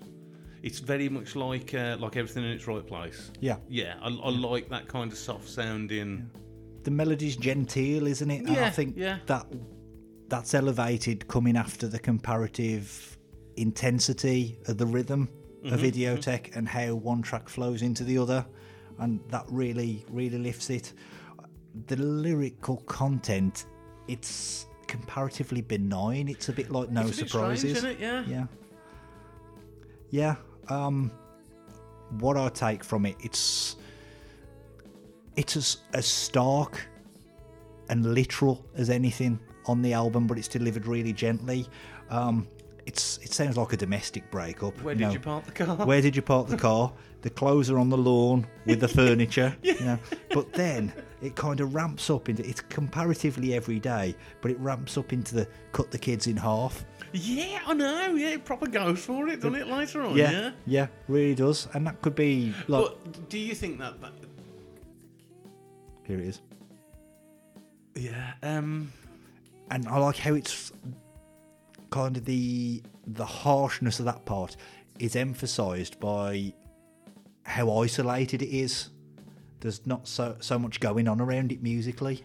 It's 0.61 0.79
very 0.79 1.07
much 1.09 1.35
like 1.35 1.73
uh, 1.73 1.97
like 1.99 2.17
everything 2.17 2.43
in 2.43 2.51
its 2.51 2.67
right 2.67 2.85
place. 2.85 3.31
Yeah. 3.39 3.57
Yeah, 3.69 3.95
I, 4.01 4.07
I 4.07 4.29
like 4.29 4.69
that 4.69 4.87
kind 4.87 5.11
of 5.11 5.17
soft 5.17 5.47
sounding. 5.47 6.29
The 6.89 6.95
melody's 6.95 7.35
genteel, 7.35 8.07
isn't 8.07 8.31
it? 8.31 8.47
And 8.47 8.57
I 8.57 8.71
think 8.71 8.95
yeah. 8.97 9.19
that 9.27 9.45
that's 10.27 10.55
elevated 10.55 11.27
coming 11.27 11.55
after 11.55 11.87
the 11.87 11.99
comparative 11.99 13.15
intensity 13.57 14.57
of 14.67 14.79
the 14.79 14.87
rhythm 14.87 15.29
Mm-hmm, 15.63 15.73
of 15.73 15.81
Idioteque 15.81 16.55
and 16.55 16.67
how 16.67 16.95
one 16.95 17.21
track 17.21 17.47
flows 17.49 17.81
into 17.81 18.03
the 18.05 18.17
other. 18.17 18.43
and 18.99 19.19
that 19.27 19.43
really 19.49 20.03
really 20.09 20.37
lifts 20.39 20.69
it. 20.71 20.93
The 21.87 21.97
lyrical 21.97 22.77
content, 22.87 23.65
it's 24.07 24.65
comparatively 24.87 25.61
benign. 25.61 26.27
It's 26.27 26.49
a 26.49 26.53
bit 26.53 26.71
like 26.71 26.89
No 26.89 27.03
bit 27.03 27.13
Surprises. 27.13 27.77
strange? 27.77 27.99
Yeah. 27.99 28.23
Yeah. 28.25 28.45
Yeah. 30.09 30.35
Um, 30.69 31.11
what 32.19 32.35
I 32.37 32.49
take 32.49 32.83
from 32.83 33.05
it, 33.05 33.17
it's 33.19 33.75
it's 35.39 35.55
as, 35.55 35.77
as 35.93 36.05
stark 36.05 36.85
and 37.89 38.13
literal 38.13 38.65
as 38.75 38.89
anything 38.89 39.39
on 39.65 39.81
the 39.81 39.93
album, 39.93 40.27
but 40.27 40.37
it's 40.37 40.47
delivered 40.47 40.85
really 40.85 41.13
gently. 41.13 41.65
Um, 42.09 42.47
it's 42.85 43.19
it 43.19 43.31
sounds 43.33 43.55
like 43.55 43.71
a 43.73 43.77
domestic 43.77 44.29
breakup. 44.31 44.73
Where 44.81 44.93
you 44.93 44.99
did 44.99 45.05
know. 45.07 45.13
you 45.13 45.19
park 45.19 45.45
the 45.45 45.51
car? 45.51 45.75
Where 45.85 46.01
did 46.01 46.15
you 46.15 46.21
park 46.21 46.47
the 46.47 46.57
car? 46.57 46.91
The 47.21 47.29
clothes 47.29 47.69
are 47.69 47.77
on 47.77 47.89
the 47.89 47.97
lawn 47.97 48.47
with 48.65 48.79
the 48.79 48.87
furniture. 49.01 49.55
You 49.63 49.79
know. 49.81 49.99
But 50.33 50.51
then 50.53 50.91
it 51.21 51.35
kind 51.35 51.59
of 51.61 51.73
ramps 51.75 52.09
up 52.09 52.29
into 52.29 52.47
it's 52.47 52.61
comparatively 52.61 53.53
every 53.53 53.79
day, 53.79 54.15
but 54.41 54.51
it 54.51 54.59
ramps 54.59 54.97
up 54.97 55.13
into 55.13 55.35
the 55.35 55.47
cut 55.71 55.91
the 55.91 55.99
kids 55.99 56.27
in 56.27 56.35
half. 56.37 56.83
Yeah, 57.13 57.59
I 57.65 57.73
know. 57.73 58.15
Yeah, 58.15 58.29
it 58.29 58.45
proper 58.45 58.67
goes 58.67 58.99
for 59.05 59.27
it, 59.29 59.37
doesn't 59.41 59.55
it? 59.55 59.67
Later 59.67 60.01
on. 60.01 60.15
Yeah, 60.17 60.31
Yeah. 60.31 60.51
yeah, 60.65 60.87
really 61.07 61.35
does. 61.35 61.67
And 61.73 61.85
that 61.87 62.01
could 62.01 62.15
be 62.15 62.53
like 62.67 62.83
But 62.85 63.29
do 63.29 63.37
you 63.37 63.55
think 63.55 63.79
that? 63.79 63.99
that 64.01 64.13
here 66.09 66.19
it 66.19 66.27
is. 66.27 66.41
yeah. 67.95 68.33
Um. 68.43 68.91
And 69.71 69.87
I 69.87 69.97
like 69.99 70.17
how 70.17 70.33
it's 70.33 70.71
kind 71.91 72.17
of 72.17 72.25
the 72.25 72.81
the 73.05 73.25
harshness 73.25 73.99
of 73.99 74.05
that 74.05 74.25
part 74.25 74.55
is 74.97 75.15
emphasized 75.15 75.99
by 75.99 76.53
how 77.43 77.79
isolated 77.79 78.41
it 78.41 78.49
is. 78.49 78.89
There's 79.59 79.85
not 79.85 80.07
so 80.07 80.35
so 80.39 80.57
much 80.57 80.79
going 80.79 81.07
on 81.07 81.21
around 81.21 81.51
it 81.51 81.61
musically. 81.61 82.23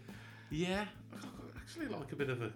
Yeah. 0.51 0.87
I 1.13 1.59
actually 1.59 1.87
like 1.87 2.13
a 2.13 2.17
bit 2.17 2.31
of 2.31 2.41
a, 2.41 2.51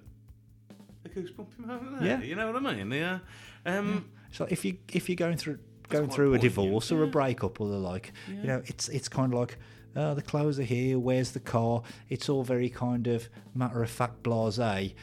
a 1.05 1.09
goosebump 1.09 1.59
moment 1.59 2.01
there. 2.01 2.09
Yeah. 2.09 2.23
You 2.23 2.35
know 2.35 2.51
what 2.51 2.65
I 2.65 2.75
mean? 2.75 2.91
Yeah. 2.91 3.19
Um. 3.67 4.07
So 4.31 4.47
if 4.49 4.65
you 4.65 4.79
if 4.93 5.11
you're 5.11 5.17
going 5.17 5.37
through 5.37 5.59
going 5.91 6.09
through 6.09 6.35
a 6.35 6.39
poignant, 6.39 6.55
divorce 6.55 6.93
or 6.93 7.03
a 7.03 7.07
breakup 7.07 7.61
or 7.61 7.69
the 7.69 7.79
like, 7.79 8.13
you 8.29 8.47
know, 8.47 8.63
it's 8.65 8.89
it's 8.89 9.09
kind 9.09 9.35
of 9.35 9.39
like 9.39 9.59
oh, 9.99 10.15
the 10.15 10.23
clothes 10.23 10.59
are 10.59 10.65
here. 10.65 10.99
Where's 10.99 11.33
the 11.33 11.41
car? 11.41 11.83
It's 12.09 12.29
all 12.29 12.45
very 12.45 12.71
kind 12.71 13.07
of 13.07 13.29
matter 13.55 13.83
of 13.83 13.91
fact, 13.91 14.23
blasé, 14.23 14.95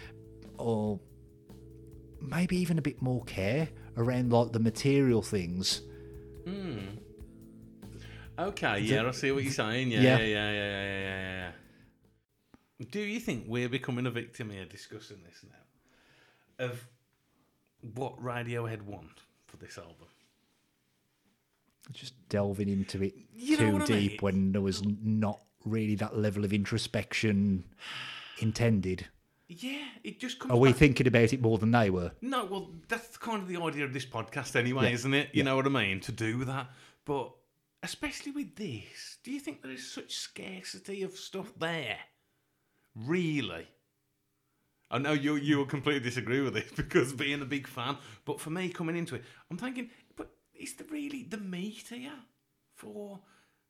or 0.58 1.00
maybe 2.22 2.58
even 2.58 2.80
a 2.80 2.82
bit 2.82 3.02
more 3.02 3.24
care 3.26 3.70
around 3.98 4.32
like 4.32 4.52
the 4.52 4.60
material 4.60 5.22
things. 5.22 5.82
Hmm. 6.46 6.80
Okay. 8.38 8.80
Yeah, 8.80 9.08
I 9.08 9.12
see 9.12 9.32
what 9.32 9.44
you're 9.44 9.52
saying. 9.52 9.92
Yeah. 9.92 10.02
Yeah. 10.02 10.18
Yeah. 10.18 10.26
Yeah. 10.26 10.52
Yeah. 10.52 10.52
Yeah. 10.52 11.00
Yeah. 11.00 11.00
yeah, 11.00 11.52
yeah. 12.80 12.86
Do 12.92 13.00
you 13.00 13.20
think 13.20 13.46
we're 13.48 13.70
becoming 13.70 14.06
a 14.06 14.12
victim 14.12 14.50
here 14.50 14.66
discussing 14.66 15.18
this 15.26 15.44
now 15.44 16.66
of 16.66 16.88
what 17.94 18.22
Radiohead 18.22 18.82
want 18.82 19.22
for 19.48 19.58
this 19.58 19.78
album? 19.78 20.05
Just 21.92 22.14
delving 22.30 22.68
into 22.70 23.04
it 23.04 23.14
You 23.34 23.58
too 23.58 23.72
what 23.74 23.84
I 23.84 23.86
deep 23.86 24.12
mean? 24.14 24.18
when 24.22 24.52
there 24.54 24.62
was 24.62 24.84
not 24.86 25.40
really 25.66 25.96
that 25.96 26.18
level 26.18 26.44
of 26.44 26.52
introspection 26.54 27.64
intended. 28.40 29.08
Yeah, 29.48 29.86
it 30.04 30.20
just 30.20 30.40
comes. 30.40 30.52
Are 30.52 30.58
we 30.58 30.70
back- 30.70 30.78
thinking 30.80 31.08
about 31.08 31.32
it 31.32 31.42
more 31.42 31.58
than 31.60 31.72
they 31.72 31.90
were? 31.92 32.12
No, 32.22 32.46
well, 32.46 32.72
that's 32.88 33.18
kind 33.18 33.42
of 33.44 33.48
the 33.48 33.62
idea 33.62 33.86
of 33.86 33.94
this 33.94 34.06
podcast 34.06 34.56
anyway, 34.56 34.86
Yeah. 34.86 34.94
isn't 34.94 35.14
it? 35.14 35.30
You 35.34 35.44
know 35.44 35.56
what 35.56 35.68
I 35.68 35.70
mean? 35.70 36.00
To 36.02 36.12
do 36.12 36.44
that. 36.46 36.72
But 37.06 37.32
especially 37.84 38.32
with 38.32 38.56
this, 38.56 39.18
do 39.24 39.32
you 39.32 39.40
think 39.40 39.62
there 39.62 39.72
is 39.72 39.90
such 39.92 40.16
scarcity 40.16 41.04
of 41.04 41.12
stuff 41.16 41.54
there? 41.60 41.98
Really? 42.96 43.68
I 44.90 44.98
know 45.00 45.14
you 45.14 45.36
you 45.36 45.58
will 45.58 45.66
completely 45.66 46.00
disagree 46.02 46.42
with 46.42 46.54
this 46.54 46.72
because 46.76 47.14
being 47.14 47.42
a 47.42 47.46
big 47.46 47.68
fan, 47.68 47.98
but 48.24 48.40
for 48.40 48.50
me 48.50 48.70
coming 48.70 48.96
into 48.96 49.16
it, 49.16 49.24
I'm 49.52 49.58
thinking, 49.58 49.90
is 50.60 50.74
there 50.76 50.88
really 50.90 51.24
the 51.24 51.38
meat 51.38 51.88
here 51.90 52.12
for 52.76 53.20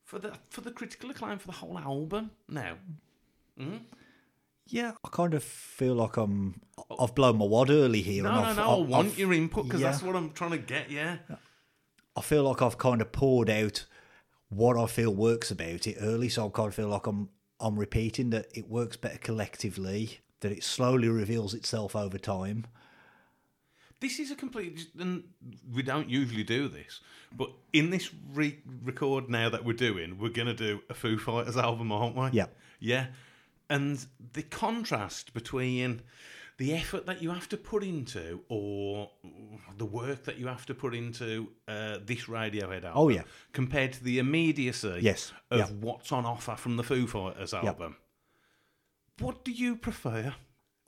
for 0.04 0.18
the 0.18 0.32
for 0.50 0.60
the 0.60 0.70
critical 0.70 1.10
acclaim 1.10 1.38
for 1.38 1.46
the 1.46 1.52
whole 1.52 1.78
album 1.78 2.30
now? 2.48 2.76
Hmm? 3.58 3.78
Yeah, 4.68 4.92
I 5.04 5.08
kind 5.12 5.34
of 5.34 5.44
feel 5.44 5.94
like 5.94 6.16
I'm. 6.16 6.60
I've 6.98 7.14
blown 7.14 7.38
my 7.38 7.44
wad 7.44 7.70
early 7.70 8.02
here. 8.02 8.24
No, 8.24 8.30
and 8.30 8.56
no, 8.56 8.64
no. 8.64 8.70
I 8.70 8.86
want 8.86 9.08
I've- 9.08 9.20
your 9.20 9.32
input 9.32 9.66
because 9.66 9.80
yeah. 9.80 9.90
that's 9.90 10.02
what 10.02 10.16
I'm 10.16 10.32
trying 10.32 10.50
to 10.50 10.58
get. 10.58 10.90
Yeah. 10.90 11.18
I 12.16 12.20
feel 12.20 12.44
like 12.44 12.62
I've 12.62 12.78
kind 12.78 13.00
of 13.00 13.12
poured 13.12 13.50
out 13.50 13.84
what 14.48 14.76
I 14.76 14.86
feel 14.86 15.14
works 15.14 15.50
about 15.50 15.86
it 15.86 15.96
early, 16.00 16.28
so 16.28 16.46
I 16.46 16.50
kind 16.50 16.68
of 16.68 16.74
feel 16.74 16.88
like 16.88 17.06
I'm 17.06 17.28
I'm 17.60 17.78
repeating 17.78 18.30
that 18.30 18.46
it 18.54 18.68
works 18.68 18.96
better 18.96 19.18
collectively, 19.18 20.20
that 20.40 20.52
it 20.52 20.64
slowly 20.64 21.08
reveals 21.08 21.54
itself 21.54 21.94
over 21.94 22.18
time. 22.18 22.66
This 24.00 24.18
is 24.18 24.30
a 24.30 24.36
complete, 24.36 24.88
and 24.98 25.24
we 25.72 25.82
don't 25.82 26.08
usually 26.10 26.44
do 26.44 26.68
this, 26.68 27.00
but 27.32 27.50
in 27.72 27.88
this 27.90 28.10
re- 28.34 28.58
record 28.84 29.30
now 29.30 29.48
that 29.48 29.64
we're 29.64 29.72
doing, 29.72 30.18
we're 30.18 30.28
going 30.28 30.48
to 30.48 30.54
do 30.54 30.80
a 30.90 30.94
Foo 30.94 31.16
Fighters 31.18 31.56
album, 31.56 31.90
aren't 31.90 32.14
we? 32.14 32.28
Yeah. 32.32 32.46
Yeah. 32.78 33.06
And 33.70 34.04
the 34.34 34.42
contrast 34.42 35.32
between 35.32 36.02
the 36.58 36.74
effort 36.74 37.06
that 37.06 37.22
you 37.22 37.30
have 37.30 37.48
to 37.48 37.56
put 37.56 37.82
into 37.82 38.40
or 38.48 39.10
the 39.76 39.84
work 39.86 40.24
that 40.24 40.38
you 40.38 40.46
have 40.46 40.66
to 40.66 40.74
put 40.74 40.94
into 40.94 41.48
uh, 41.66 41.98
this 42.04 42.24
Radiohead 42.24 42.84
album 42.84 42.92
Oh, 42.94 43.08
yeah. 43.08 43.22
compared 43.52 43.92
to 43.94 44.04
the 44.04 44.18
immediacy 44.18 44.98
Yes, 45.00 45.32
of 45.50 45.58
yeah. 45.58 45.66
what's 45.80 46.12
on 46.12 46.24
offer 46.26 46.54
from 46.56 46.76
the 46.76 46.82
Foo 46.82 47.06
Fighters 47.06 47.52
album. 47.54 47.96
What 49.18 49.44
do 49.44 49.50
you 49.52 49.76
prefer? 49.76 50.34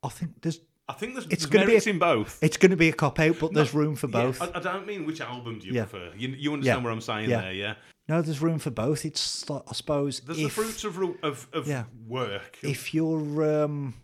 I 0.03 0.09
think 0.09 0.43
there's 0.43 0.61
I 0.89 0.95
think 0.95 1.13
there's, 1.15 1.27
It's 1.27 1.47
there's 1.47 1.67
merits 1.67 1.87
a- 1.87 1.91
in 1.91 1.99
both. 1.99 2.39
it's 2.43 2.57
going 2.57 2.71
to 2.71 2.77
be 2.77 2.89
a 2.89 2.93
cop 2.93 3.19
out, 3.21 3.39
but 3.39 3.53
there's 3.53 3.75
room 3.75 3.95
for 3.95 4.07
Yeah, 4.09 4.23
both. 4.25 4.41
I, 4.43 4.51
I 4.55 4.61
don't 4.61 4.87
mean 4.87 5.05
which 5.05 5.21
album 5.21 5.59
do 5.59 5.67
you 5.67 5.75
Yeah. 5.75 5.85
prefer. 5.85 6.13
You, 6.17 6.29
you 6.29 6.53
understand 6.55 6.81
Yeah. 6.81 6.85
what 6.85 6.93
I'm 6.93 7.01
saying 7.03 7.29
Yeah. 7.31 7.41
there, 7.43 7.53
yeah? 7.53 7.75
no, 8.09 8.23
there's 8.23 8.41
room 8.41 8.59
for 8.59 8.71
both. 8.71 9.05
It's 9.05 9.45
I 9.51 9.61
suppose 9.75 10.21
There's 10.21 10.39
if 10.39 10.45
the 10.57 10.63
fruits 10.63 10.85
of 10.85 10.99
of, 11.23 11.47
of 11.53 11.69
Yeah. 11.69 11.85
work. 12.07 12.59
if 12.63 12.95
you're 12.95 13.65
um, 13.65 13.95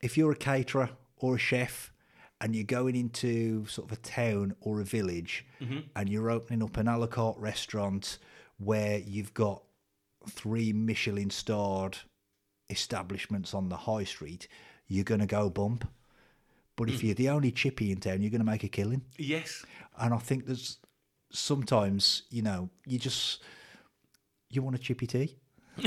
if 0.00 0.16
you're 0.16 0.30
a 0.32 0.36
caterer 0.36 0.90
or 1.16 1.34
a 1.34 1.38
chef 1.38 1.92
and 2.40 2.54
you're 2.54 2.64
going 2.64 2.94
into 2.96 3.66
sort 3.66 3.90
of 3.90 3.98
a 3.98 4.00
town 4.00 4.54
or 4.60 4.80
a 4.80 4.84
village 4.84 5.44
and 5.96 6.08
you're 6.08 6.30
opening 6.30 6.62
up 6.62 6.76
an 6.76 6.86
a 6.88 6.98
la 6.98 7.06
carte 7.08 7.38
restaurant 7.38 8.18
where 8.58 8.98
you've 8.98 9.34
got 9.34 9.62
three 10.28 10.72
Michelin 10.72 11.30
starred 11.30 11.98
establishments 12.70 13.54
on 13.54 13.68
the 13.68 13.76
high 13.76 14.04
street, 14.04 14.48
you're 14.88 15.04
going 15.04 15.20
to 15.20 15.26
go 15.26 15.50
bump. 15.50 15.88
But 16.76 16.88
if 16.88 17.04
you're 17.04 17.14
the 17.14 17.28
only 17.28 17.52
chippy 17.52 17.92
in 17.92 17.98
town, 17.98 18.22
you're 18.22 18.30
going 18.30 18.40
to 18.40 18.46
make 18.46 18.64
a 18.64 18.68
killing. 18.68 19.02
yes, 19.18 19.64
And 19.98 20.14
I 20.14 20.18
think 20.18 20.46
there's 20.46 20.78
sometimes, 21.30 22.22
you 22.30 22.42
know, 22.42 22.70
you 22.86 22.98
just 22.98 23.42
you 24.50 24.62
want 24.62 24.76
a 24.76 24.78
chippy 24.78 25.06
tea. 25.06 25.36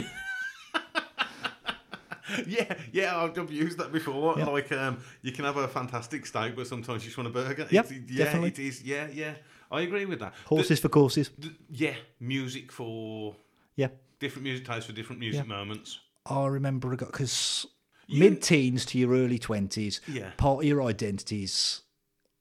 yeah, 2.48 2.74
yeah. 2.92 3.18
I've, 3.22 3.38
I've 3.38 3.52
used 3.52 3.78
that 3.78 3.92
before. 3.92 4.36
Like, 4.36 4.72
um, 4.72 4.98
you 5.22 5.32
can 5.32 5.46
have 5.46 5.58
a 5.58 5.68
fantastic 5.68 6.26
steak, 6.26 6.56
but 6.56 6.68
sometimes 6.68 7.04
you 7.04 7.08
just 7.10 7.18
want 7.18 7.28
a 7.28 7.32
burger. 7.32 7.68
Yep, 7.70 7.88
yeah, 8.08 8.26
definitely. 8.26 8.50
it 8.50 8.60
is. 8.60 8.84
Yeah, 8.84 9.08
yeah. 9.14 9.34
I 9.72 9.82
agree 9.82 10.06
with 10.06 10.20
that. 10.20 10.34
Horses 10.46 10.80
for 10.80 10.90
courses. 10.90 11.30
The- 11.38 11.50
the- 11.50 11.56
yeah, 11.72 11.96
music 12.20 12.72
for 12.72 13.36
Yeah. 13.76 13.90
different 14.20 14.44
music 14.44 14.66
types 14.66 14.86
for 14.86 14.94
different 14.94 15.20
music 15.20 15.48
moments. 15.48 16.00
I 16.28 16.46
remember 16.48 16.96
because 16.96 17.66
You- 18.08 18.20
mid-teens 18.20 18.86
to 18.88 18.98
your 19.00 19.12
early 19.14 19.40
twenties, 19.40 20.02
Yeah. 20.08 20.32
part 20.38 20.60
of 20.60 20.66
your 20.66 20.84
identities, 20.84 21.82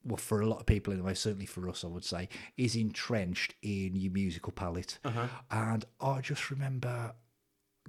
well, 0.04 0.16
for 0.18 0.40
a 0.40 0.46
lot 0.46 0.60
of 0.60 0.66
people 0.66 0.92
anyway, 0.92 1.14
certainly 1.14 1.46
for 1.46 1.68
us, 1.68 1.84
I 1.84 1.86
would 1.88 2.04
say, 2.04 2.28
is 2.56 2.76
entrenched 2.76 3.54
in 3.62 3.96
your 3.96 4.12
musical 4.12 4.52
palette. 4.52 4.98
Uh-huh. 5.04 5.28
And 5.50 5.84
I 6.00 6.20
just 6.20 6.50
remember 6.50 7.14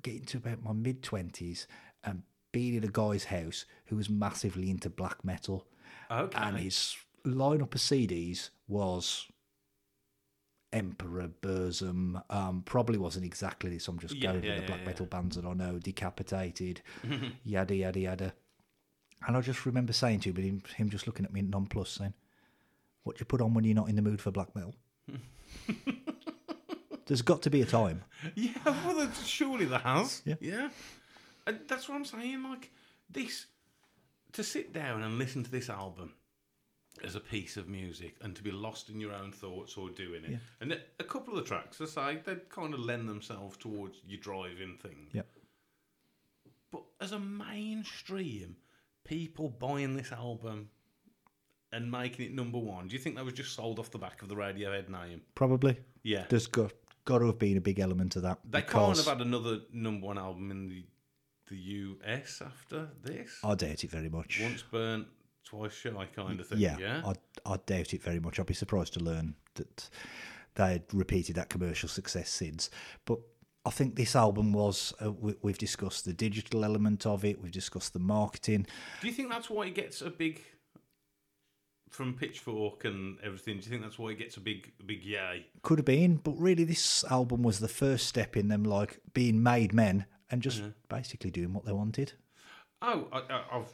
getting 0.02 0.26
to 0.26 0.38
about 0.38 0.64
my 0.64 0.72
mid 0.74 1.04
twenties 1.04 1.68
and 2.04 2.24
being 2.52 2.76
in 2.76 2.84
a 2.86 2.88
guy's 2.90 3.26
house 3.26 3.66
who 3.88 3.98
was 3.98 4.10
massively 4.10 4.70
into 4.70 4.90
black 4.90 5.26
metal, 5.26 5.68
Okay. 6.10 6.38
and 6.38 6.58
his 6.58 6.96
lineup 7.26 7.76
of 7.76 7.82
CDs 7.82 8.52
was. 8.68 9.28
Emperor 10.76 11.30
Burzum 11.42 12.22
um, 12.30 12.62
probably 12.66 12.98
wasn't 12.98 13.26
exactly 13.26 13.70
this. 13.72 13.88
I'm 13.88 13.98
just 13.98 14.14
Yeah, 14.16 14.34
going 14.34 14.44
yeah, 14.44 14.50
with 14.50 14.58
the 14.58 14.62
yeah, 14.64 14.68
black 14.68 14.86
metal 14.86 15.06
bands 15.06 15.38
that 15.38 15.46
I 15.46 15.54
know, 15.54 15.80
Decapitated, 15.80 16.82
yada 17.44 17.74
yada 17.76 18.00
yada. 18.00 18.34
And 19.26 19.38
I 19.38 19.42
just 19.42 19.66
remember 19.66 19.94
saying 19.94 20.20
to 20.22 20.30
him, 20.32 20.36
him, 20.36 20.64
him 20.76 20.90
just 20.90 21.08
looking 21.08 21.26
at 21.26 21.34
me 21.34 21.42
nonplussed, 21.42 21.96
saying, 21.96 22.14
"What 23.04 23.16
do 23.16 23.22
you 23.22 23.26
put 23.26 23.42
on 23.42 23.54
when 23.54 23.64
you're 23.64 23.74
not 23.74 23.90
in 23.90 23.96
the 23.96 24.02
mood 24.02 24.22
for 24.22 24.32
black 24.32 24.54
metal?" 24.56 24.76
There's 27.08 27.22
got 27.22 27.42
to 27.44 27.50
be 27.50 27.62
a 27.62 27.66
time. 27.66 28.04
Yeah, 28.36 28.52
well, 28.66 29.10
surely 29.24 29.66
there 29.66 29.80
has. 29.80 30.22
Yeah. 30.26 30.36
yeah. 30.42 30.70
And 31.48 31.60
that's 31.68 31.88
what 31.88 31.96
I'm 31.96 32.06
saying. 32.06 32.44
Like 32.44 32.72
this, 33.10 33.46
to 34.34 34.44
sit 34.44 34.74
down 34.74 35.04
and 35.04 35.18
listen 35.18 35.44
to 35.44 35.52
this 35.52 35.70
album 35.70 36.14
as 37.04 37.16
a 37.16 37.20
piece 37.20 37.58
of 37.58 37.68
music 37.68 38.16
and 38.22 38.36
to 38.36 38.44
be 38.44 38.52
lost 38.52 38.90
in 38.90 39.00
your 39.00 39.14
own 39.14 39.32
thoughts 39.32 39.78
or 39.78 39.90
doing 39.90 40.24
it. 40.24 40.32
Yeah. 40.32 40.38
And 40.62 40.80
a- 41.00 41.04
couple 41.04 41.38
of 41.38 41.44
the 41.44 41.48
tracks, 41.48 41.80
I 41.80 41.86
say, 41.86 42.22
they 42.26 42.36
kind 42.50 42.74
of 42.74 42.80
lend 42.80 43.08
themselves 43.08 43.58
towards 43.58 43.98
your 44.08 44.20
driving 44.20 44.78
thing. 44.82 45.08
Yeah. 45.14 45.22
But 46.72 46.84
as 47.00 47.12
a 47.14 47.20
mainstream, 47.20 48.58
people 49.06 49.50
buying 49.50 49.96
this 49.96 50.12
album 50.12 50.70
and 51.72 51.90
making 51.90 52.26
it 52.26 52.34
number 52.34 52.58
one, 52.58 52.88
do 52.88 52.94
you 52.94 53.00
think 53.00 53.16
that 53.16 53.24
was 53.24 53.34
just 53.34 53.54
sold 53.54 53.80
off 53.80 53.92
the 53.92 53.98
back 53.98 54.22
of 54.22 54.28
the 54.28 54.36
Radiohead 54.36 54.90
name? 54.90 55.22
Probably. 55.36 55.78
Yeah. 56.04 56.26
There's 56.28 56.48
got, 56.48 56.74
got 57.06 57.20
to 57.20 57.28
have 57.28 57.40
been 57.40 57.58
a 57.58 57.62
big 57.62 57.80
element 57.80 58.16
of 58.16 58.24
that. 58.24 58.40
They 58.50 58.62
can't 58.62 58.98
have 58.98 59.06
had 59.06 59.22
another 59.22 59.60
number 59.72 60.08
one 60.08 60.18
album 60.18 60.52
in 60.52 60.68
the 60.68 60.84
the 61.50 61.56
US 61.58 62.42
after 62.42 62.90
this. 63.04 63.40
I 63.44 63.56
doubt 63.56 63.84
it 63.84 63.92
very 63.92 64.10
much. 64.10 64.40
Once 64.42 64.64
burnt, 64.64 65.08
twice 65.46 65.74
shy 65.74 66.08
kind 66.16 66.40
of 66.40 66.48
thing. 66.48 66.60
yeah, 66.60 66.78
Yeah. 66.78 67.02
I, 67.06 67.54
I 67.54 67.58
doubt 67.66 67.94
it 67.94 68.02
very 68.02 68.20
much. 68.20 68.40
I'd 68.40 68.46
be 68.46 68.54
surprised 68.54 68.94
to 68.94 69.00
learn 69.00 69.36
that 69.56 69.90
they 70.56 70.74
had 70.74 70.84
repeated 70.94 71.36
that 71.36 71.50
commercial 71.50 71.90
success 71.90 72.30
since. 72.30 72.70
But 73.06 73.20
I 73.66 73.70
think 73.70 73.96
this 73.96 74.16
album 74.16 74.54
was, 74.54 74.94
uh, 75.04 75.12
we, 75.12 75.36
we've 75.42 75.58
discussed 75.58 76.06
the 76.06 76.14
digital 76.14 76.64
element 76.64 77.06
of 77.06 77.24
it, 77.26 77.42
we've 77.42 77.52
discussed 77.52 77.94
the 77.94 78.00
marketing. 78.00 78.68
Do 79.02 79.08
you 79.08 79.14
think 79.14 79.30
that's 79.30 79.50
why 79.50 79.66
it 79.68 79.76
gets 79.76 80.02
a 80.02 80.10
big 80.10 80.42
from 81.90 82.14
Pitchfork 82.14 82.86
and 82.86 83.18
everything? 83.24 83.58
Do 83.60 83.66
you 83.66 83.70
think 83.70 83.82
that's 83.82 83.98
why 83.98 84.10
it 84.10 84.20
gets 84.20 84.38
a 84.38 84.42
big, 84.42 84.74
big 84.86 85.04
yay? 85.04 85.46
Could 85.62 85.80
have 85.80 85.86
been, 85.86 86.18
but 86.18 86.34
really, 86.38 86.64
this 86.64 87.04
album 87.06 87.42
was 87.42 87.60
the 87.60 87.68
first 87.68 88.08
step 88.08 88.36
in 88.36 88.50
them, 88.50 88.64
like 88.64 89.00
being 89.14 89.42
made 89.42 89.74
men 89.74 90.06
and 90.30 90.42
just 90.42 90.64
basically 90.90 91.32
doing 91.32 91.54
what 91.54 91.66
they 91.66 91.72
wanted. 91.72 92.14
Oh, 92.82 93.08
I, 93.12 93.20
I, 93.20 93.44
I've, 93.54 93.74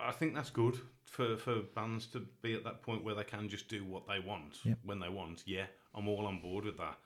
I 0.00 0.12
think 0.12 0.34
that's 0.34 0.50
good 0.50 0.78
for, 1.04 1.36
for 1.36 1.60
bands 1.74 2.06
to 2.08 2.26
be 2.42 2.54
at 2.54 2.64
that 2.64 2.82
point 2.82 3.04
where 3.04 3.14
they 3.14 3.24
can 3.24 3.48
just 3.48 3.68
do 3.68 3.84
what 3.84 4.06
they 4.06 4.20
want 4.20 4.58
when 4.84 5.00
they 5.00 5.08
want. 5.08 5.42
Yeah, 5.46 5.66
I'm 5.94 6.08
all 6.08 6.26
on 6.26 6.40
board 6.40 6.64
with 6.64 6.78
that. 6.78 6.98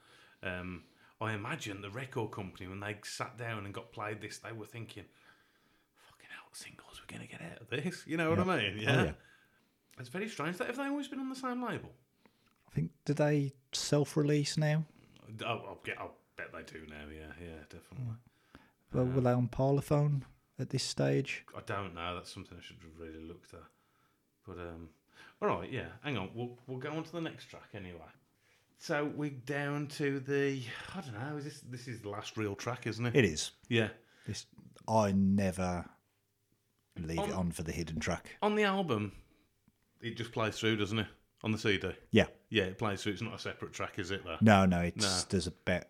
Um, 0.42 0.84
I 1.20 1.34
imagine 1.34 1.80
the 1.80 1.90
record 1.90 2.32
company 2.32 2.68
when 2.68 2.80
they 2.80 2.96
sat 3.04 3.38
down 3.38 3.64
and 3.64 3.72
got 3.72 3.92
played 3.92 4.20
this, 4.20 4.38
they 4.38 4.52
were 4.52 4.66
thinking, 4.66 5.04
"Fucking 5.94 6.28
hell, 6.30 6.48
singles, 6.52 7.00
we're 7.00 7.14
gonna 7.14 7.28
get 7.28 7.40
out 7.40 7.60
of 7.60 7.70
this." 7.70 8.04
You 8.06 8.16
know 8.16 8.30
what 8.30 8.40
I 8.40 8.44
mean? 8.56 8.78
Yeah. 8.78 9.04
yeah. 9.04 9.12
It's 9.98 10.08
very 10.08 10.28
strange. 10.28 10.56
That 10.56 10.66
have 10.66 10.76
they 10.76 10.86
always 10.86 11.08
been 11.08 11.20
on 11.20 11.28
the 11.28 11.36
same 11.36 11.64
label? 11.64 11.90
I 12.68 12.74
think, 12.74 12.90
do 13.04 13.14
they 13.14 13.52
self 13.72 14.16
release 14.16 14.56
now? 14.56 14.84
Oh, 15.44 15.46
I'll, 15.46 15.80
get, 15.84 15.98
I'll 15.98 16.14
bet 16.36 16.52
they 16.52 16.62
do 16.62 16.84
now. 16.88 17.04
Yeah, 17.12 17.32
yeah, 17.40 17.58
definitely. 17.68 18.16
Well, 18.92 19.06
were 19.06 19.20
they 19.20 19.30
on 19.30 19.48
Parlophone 19.48 20.22
at 20.58 20.70
this 20.70 20.82
stage? 20.82 21.44
I 21.56 21.60
don't 21.66 21.94
know. 21.94 22.14
That's 22.14 22.32
something 22.32 22.56
I 22.58 22.62
should 22.62 22.76
have 22.82 22.98
really 22.98 23.24
looked 23.26 23.54
at. 23.54 23.60
But 24.46 24.58
um, 24.58 24.88
all 25.40 25.48
right, 25.48 25.70
yeah. 25.70 25.86
Hang 26.02 26.16
on. 26.16 26.30
We'll 26.34 26.58
we'll 26.66 26.78
go 26.78 26.90
on 26.92 27.04
to 27.04 27.12
the 27.12 27.20
next 27.20 27.46
track 27.46 27.68
anyway. 27.74 27.98
So 28.78 29.10
we're 29.14 29.30
down 29.30 29.86
to 29.98 30.18
the 30.20 30.60
I 30.96 31.00
don't 31.00 31.14
know. 31.14 31.36
Is 31.36 31.44
this 31.44 31.60
this 31.68 31.88
is 31.88 32.00
the 32.00 32.08
last 32.08 32.36
real 32.36 32.54
track, 32.54 32.86
isn't 32.86 33.06
it? 33.06 33.14
It 33.16 33.24
is. 33.24 33.52
Yeah. 33.68 33.88
This, 34.26 34.46
I 34.88 35.12
never 35.12 35.84
leave 36.98 37.18
it 37.18 37.30
On- 37.30 37.32
on 37.32 37.50
for 37.52 37.62
the 37.62 37.72
hidden 37.72 38.00
track. 38.00 38.36
On 38.42 38.54
the 38.54 38.64
album, 38.64 39.12
it 40.00 40.16
just 40.16 40.32
plays 40.32 40.58
through, 40.58 40.76
doesn't 40.76 40.98
it? 40.98 41.06
On 41.44 41.50
the 41.52 41.58
CD. 41.58 41.92
Yeah. 42.10 42.26
Yeah, 42.50 42.64
it 42.64 42.78
plays 42.78 43.02
through. 43.02 43.12
It's 43.14 43.22
not 43.22 43.34
a 43.34 43.38
separate 43.38 43.72
track, 43.72 43.98
is 43.98 44.10
it? 44.12 44.24
Though. 44.24 44.36
No, 44.40 44.64
no, 44.66 44.80
it's 44.80 45.04
No. 45.04 45.20
there's 45.30 45.46
about 45.46 45.84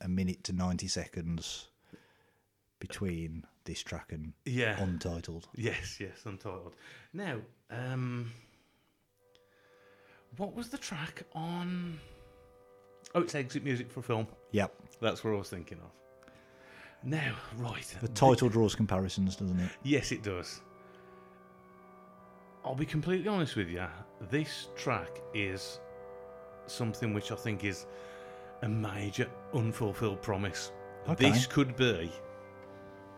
a 0.00 0.08
minute 0.08 0.44
to 0.44 0.52
ninety 0.52 0.86
seconds 0.88 1.68
between 2.78 3.44
this 3.64 3.82
track 3.82 4.12
and 4.12 4.32
Yeah. 4.44 4.80
Untitled. 4.82 5.48
Yes, 5.54 5.98
yes, 6.00 6.24
Untitled. 6.24 6.74
Now, 7.12 7.38
um, 7.70 8.30
what 10.36 10.54
was 10.54 10.68
the 10.68 10.78
track 10.78 11.22
on? 11.34 11.98
Oh, 13.14 13.20
it's 13.22 13.34
exit 13.34 13.64
music 13.64 13.90
for 13.90 14.02
film. 14.02 14.26
Yep. 14.52 14.74
That's 15.00 15.22
what 15.24 15.34
I 15.34 15.36
was 15.36 15.50
thinking 15.50 15.78
of. 15.78 15.90
Now, 17.04 17.34
right. 17.56 17.96
The 18.00 18.08
title 18.08 18.48
draws 18.48 18.74
comparisons, 18.74 19.36
doesn't 19.36 19.58
it? 19.58 19.70
Yes, 19.82 20.12
it 20.12 20.22
does. 20.22 20.60
I'll 22.64 22.76
be 22.76 22.86
completely 22.86 23.28
honest 23.28 23.56
with 23.56 23.68
you. 23.68 23.84
This 24.30 24.68
track 24.76 25.20
is 25.34 25.80
something 26.66 27.12
which 27.12 27.32
I 27.32 27.34
think 27.34 27.64
is 27.64 27.86
a 28.62 28.68
major 28.68 29.28
unfulfilled 29.52 30.22
promise. 30.22 30.70
Okay. 31.08 31.30
This 31.30 31.46
could 31.46 31.74
be 31.76 32.12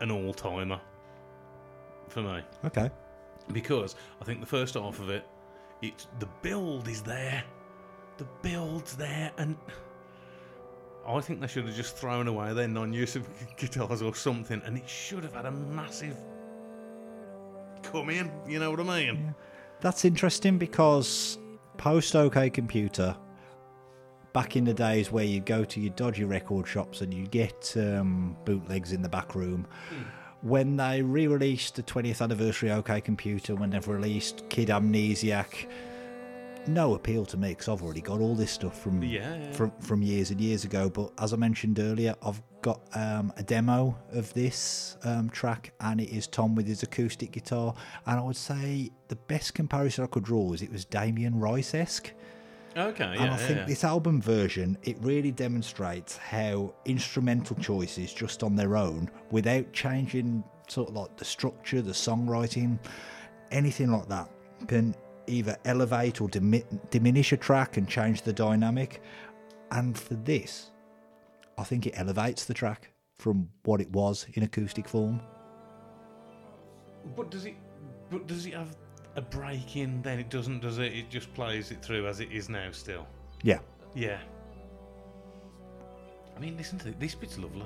an 0.05 0.11
all 0.11 0.33
timer 0.35 0.79
for 2.09 2.21
me 2.23 2.43
Okay. 2.65 2.91
because 3.53 3.97
I 4.21 4.25
think 4.25 4.41
the 4.41 4.47
first 4.47 4.75
half 4.75 5.01
of 5.01 5.09
it, 5.11 5.27
it's 5.83 6.07
the 6.21 6.29
build 6.43 6.87
is 6.89 7.03
there, 7.03 7.43
the 8.19 8.27
build's 8.43 8.95
there, 8.97 9.33
and 9.39 9.57
I 11.07 11.21
think 11.21 11.41
they 11.41 11.47
should 11.47 11.65
have 11.67 11.75
just 11.75 11.97
thrown 11.97 12.29
away 12.29 12.53
their 12.55 12.69
non-use 12.69 13.17
of 13.17 13.27
guitars 13.57 14.03
or 14.03 14.15
something, 14.15 14.61
and 14.65 14.77
it 14.79 14.89
should 14.89 15.23
have 15.25 15.33
had 15.35 15.47
a 15.47 15.51
massive 15.51 16.17
come 17.83 18.11
in. 18.11 18.31
You 18.47 18.59
know 18.59 18.71
what 18.71 18.81
I 18.81 18.83
mean? 18.85 19.35
That's 19.81 20.05
interesting 20.05 20.59
because 20.59 21.39
post 21.77 22.15
OK 22.15 22.51
Computer, 22.51 23.17
back 24.35 24.57
in 24.57 24.65
the 24.65 24.75
days 24.75 25.11
where 25.11 25.25
you 25.25 25.41
go 25.41 25.65
to 25.65 25.81
your 25.81 25.93
dodgy 25.95 26.25
record 26.25 26.69
shops 26.69 27.01
and 27.01 27.15
you 27.15 27.27
get 27.29 27.73
um, 27.79 28.37
bootlegs 28.45 28.93
in 28.93 29.01
the 29.01 29.09
back 29.09 29.35
room, 29.35 29.67
when 30.43 30.77
they 30.77 31.01
re 31.01 31.27
released 31.27 31.77
the 31.77 31.83
20th 31.83 32.21
anniversary 32.21 32.71
OK 32.71 33.01
Computer, 33.01 33.55
when 33.55 33.71
they've 33.71 33.89
released 33.89 34.47
Kid 34.51 34.69
Amnesiac, 34.69 35.67
no 36.67 36.95
appeal 36.95 37.25
to 37.27 37.37
me 37.37 37.51
because 37.51 37.69
I've 37.69 37.83
already 37.83 38.01
got 38.01 38.21
all 38.21 38.35
this 38.35 38.51
stuff 38.51 38.79
from 38.81 39.03
Yeah, 39.03 39.37
yeah. 39.37 39.53
from 39.53 39.71
from 39.81 40.03
years 40.03 40.31
and 40.31 40.41
years 40.41 40.65
ago. 40.65 40.91
But 40.91 41.13
as 41.19 41.33
I 41.33 41.37
mentioned 41.37 41.79
earlier, 41.79 42.15
I've 42.23 42.43
got 42.63 42.81
um, 42.95 43.33
a 43.37 43.43
demo 43.43 43.97
of 44.13 44.33
this 44.35 44.97
um, 45.05 45.31
track, 45.31 45.73
and 45.81 46.01
it 46.01 46.09
is 46.11 46.27
Thom 46.27 46.55
with 46.55 46.67
his 46.67 46.83
acoustic 46.83 47.33
guitar. 47.33 47.75
And 48.07 48.19
I 48.19 48.23
would 48.23 48.37
say 48.37 48.91
the 49.09 49.17
best 49.17 49.55
comparison 49.55 50.05
I 50.05 50.07
could 50.09 50.25
draw 50.25 50.53
is 50.55 50.63
it 50.63 50.73
was 50.73 50.85
Damien 50.85 51.39
Rice 51.39 51.75
esque. 51.75 52.13
Okay, 52.77 53.05
yeah. 53.15 53.23
And 53.23 53.31
I 53.31 53.37
think 53.37 53.61
yeah. 53.61 53.65
this 53.67 53.85
album 53.85 54.21
version, 54.21 54.77
it 54.83 54.97
really 55.01 55.31
demonstrates 55.31 56.17
how 56.17 56.75
instrumental 56.85 57.57
choices 57.57 58.13
just 58.13 58.43
on 58.43 58.57
their 58.57 58.77
own, 58.77 59.11
without 59.31 59.73
changing 59.73 60.43
sort 60.69 60.89
of 60.89 60.97
like 60.97 61.17
the 61.17 61.25
structure, 61.25 61.83
the 61.83 61.93
songwriting, 61.93 62.79
anything 63.53 63.93
like 63.93 64.09
that, 64.09 64.29
can 64.67 64.95
either 65.27 65.57
elevate 65.65 66.21
or 66.21 66.29
dimi- 66.29 66.65
diminish 66.91 67.33
a 67.33 67.37
track 67.37 67.77
and 67.77 67.89
change 67.89 68.23
the 68.23 68.33
dynamic. 68.33 69.01
And 69.71 69.97
for 69.97 70.15
this, 70.15 70.71
I 71.57 71.65
think 71.65 71.87
it 71.87 71.95
elevates 71.97 72.45
the 72.45 72.55
track 72.55 72.91
from 73.19 73.49
what 73.65 73.81
it 73.81 73.91
was 73.93 74.27
in 74.35 74.43
acoustic 74.43 74.89
form. 74.89 75.21
But 77.17 77.31
does 77.31 77.45
it? 77.45 77.55
But 78.11 78.27
does 78.27 78.47
it 78.47 78.55
have 78.55 78.77
a 79.17 79.21
break 79.23 79.77
in? 79.77 80.03
Then 80.03 80.19
it 80.19 80.31
doesn't, 80.31 80.61
does 80.61 80.79
it? 80.79 80.93
It 80.93 81.11
just 81.11 81.33
plays 81.35 81.71
it 81.71 81.83
through 81.83 82.07
as 82.07 82.21
it 82.21 82.31
is 82.33 82.49
now. 82.49 82.69
Still. 82.73 83.07
Yeah. 83.43 83.59
Yeah. 83.95 84.19
I 86.37 86.41
mean, 86.41 86.57
listen 86.57 86.79
to 86.81 86.89
it. 86.89 86.99
This 86.99 87.15
bit's 87.15 87.39
lovely. 87.39 87.63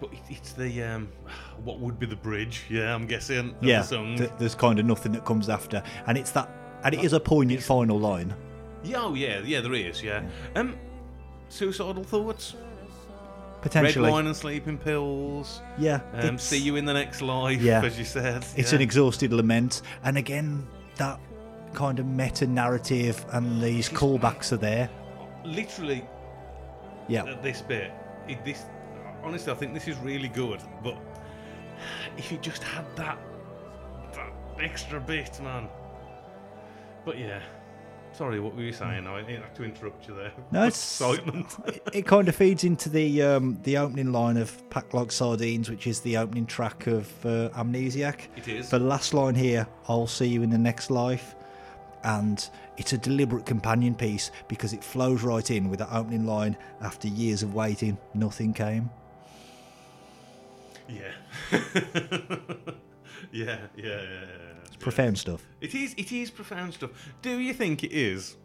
But 0.00 0.12
it, 0.12 0.20
it's 0.30 0.52
the 0.52 0.82
um, 0.82 1.08
what 1.64 1.78
would 1.80 1.98
be 1.98 2.06
the 2.06 2.16
bridge? 2.16 2.64
Yeah, 2.68 2.94
I'm 2.94 3.06
guessing. 3.06 3.54
Yeah. 3.60 3.80
The 3.80 3.86
song. 3.86 4.16
th- 4.16 4.30
there's 4.38 4.54
kind 4.54 4.78
of 4.78 4.86
nothing 4.86 5.12
that 5.12 5.24
comes 5.24 5.48
after. 5.48 5.82
And 6.06 6.16
it's 6.16 6.30
that, 6.32 6.48
and 6.84 6.94
it 6.94 7.04
is 7.04 7.12
a 7.12 7.20
poignant 7.20 7.62
final 7.62 7.98
line. 7.98 8.34
yeah, 8.82 9.00
oh 9.02 9.14
yeah, 9.14 9.40
yeah. 9.40 9.60
There 9.60 9.74
is. 9.74 10.02
Yeah. 10.02 10.22
Um, 10.56 10.76
suicidal 11.48 12.04
thoughts. 12.04 12.54
Potentially. 13.62 14.04
Red 14.04 14.12
wine 14.12 14.26
and 14.26 14.36
sleeping 14.36 14.76
pills. 14.76 15.62
Yeah. 15.78 16.00
Um, 16.14 16.36
see 16.36 16.58
you 16.58 16.76
in 16.76 16.84
the 16.84 16.92
next 16.92 17.22
life. 17.22 17.62
Yeah. 17.62 17.82
As 17.84 17.98
you 17.98 18.04
said. 18.04 18.44
It's 18.56 18.72
yeah. 18.72 18.76
an 18.76 18.82
exhausted 18.82 19.32
lament, 19.32 19.82
and 20.04 20.18
again, 20.18 20.66
that 20.96 21.18
kind 21.72 21.98
of 21.98 22.06
meta 22.06 22.46
narrative 22.46 23.24
and 23.30 23.62
these 23.62 23.88
callbacks 23.88 24.52
are 24.52 24.58
there. 24.58 24.90
literally 25.44 26.04
Yeah, 27.08 27.24
at 27.24 27.42
this 27.42 27.62
bit. 27.62 27.92
It, 28.28 28.44
this 28.44 28.64
honestly, 29.22 29.52
I 29.52 29.56
think 29.56 29.74
this 29.74 29.88
is 29.88 29.96
really 29.98 30.28
good. 30.28 30.60
But 30.82 30.98
if 32.16 32.30
you 32.30 32.38
just 32.38 32.62
had 32.62 32.84
that 32.96 33.18
that 34.14 34.32
extra 34.60 35.00
bit, 35.00 35.40
man. 35.42 35.68
But 37.04 37.18
yeah, 37.18 37.40
sorry, 38.14 38.40
what 38.40 38.54
were 38.54 38.62
you 38.62 38.72
saying? 38.72 39.06
I 39.06 39.22
didn't 39.22 39.42
have 39.42 39.54
to 39.54 39.64
interrupt 39.64 40.06
you 40.08 40.14
there. 40.14 40.32
No, 40.50 40.60
it's- 40.66 41.00
excitement. 41.00 41.56
it, 41.66 41.82
it 41.92 42.06
kind 42.06 42.28
of 42.28 42.36
feeds 42.36 42.64
into 42.64 42.88
the 42.88 43.22
um, 43.22 43.58
the 43.64 43.76
opening 43.78 44.12
line 44.12 44.36
of 44.36 44.50
"Packt 44.70 44.94
Like 44.94 45.12
Sardines," 45.12 45.70
which 45.70 45.86
is 45.86 46.00
the 46.00 46.16
opening 46.16 46.46
track 46.46 46.86
of 46.86 47.08
uh, 47.26 47.50
Amnesiac. 47.50 48.26
It 48.36 48.48
is. 48.48 48.70
The 48.70 48.78
last 48.78 49.14
line 49.14 49.34
here, 49.34 49.66
"I'll 49.88 50.06
see 50.06 50.26
you 50.26 50.42
in 50.42 50.50
the 50.50 50.58
next 50.58 50.90
life," 50.90 51.34
and 52.04 52.48
it's 52.76 52.92
a 52.92 52.98
deliberate 52.98 53.46
companion 53.46 53.94
piece 53.94 54.30
because 54.48 54.72
it 54.72 54.82
flows 54.82 55.22
right 55.22 55.50
in 55.50 55.68
with 55.68 55.78
that 55.80 55.92
opening 55.92 56.26
line. 56.26 56.56
After 56.80 57.08
years 57.08 57.42
of 57.42 57.54
waiting, 57.54 57.98
nothing 58.14 58.52
came. 58.54 58.90
yeah. 60.88 61.12
yeah, 63.32 63.58
yeah, 63.76 63.84
yeah, 63.84 64.02
yeah. 64.02 64.26
It's 64.66 64.76
profound 64.76 65.18
stuff. 65.18 65.44
It 65.60 65.74
is. 65.74 65.94
It 65.96 66.10
is 66.12 66.30
profound 66.30 66.74
stuff. 66.74 66.90
Do 67.22 67.38
you 67.38 67.52
think 67.54 67.84
it 67.84 67.92
is? 67.92 68.36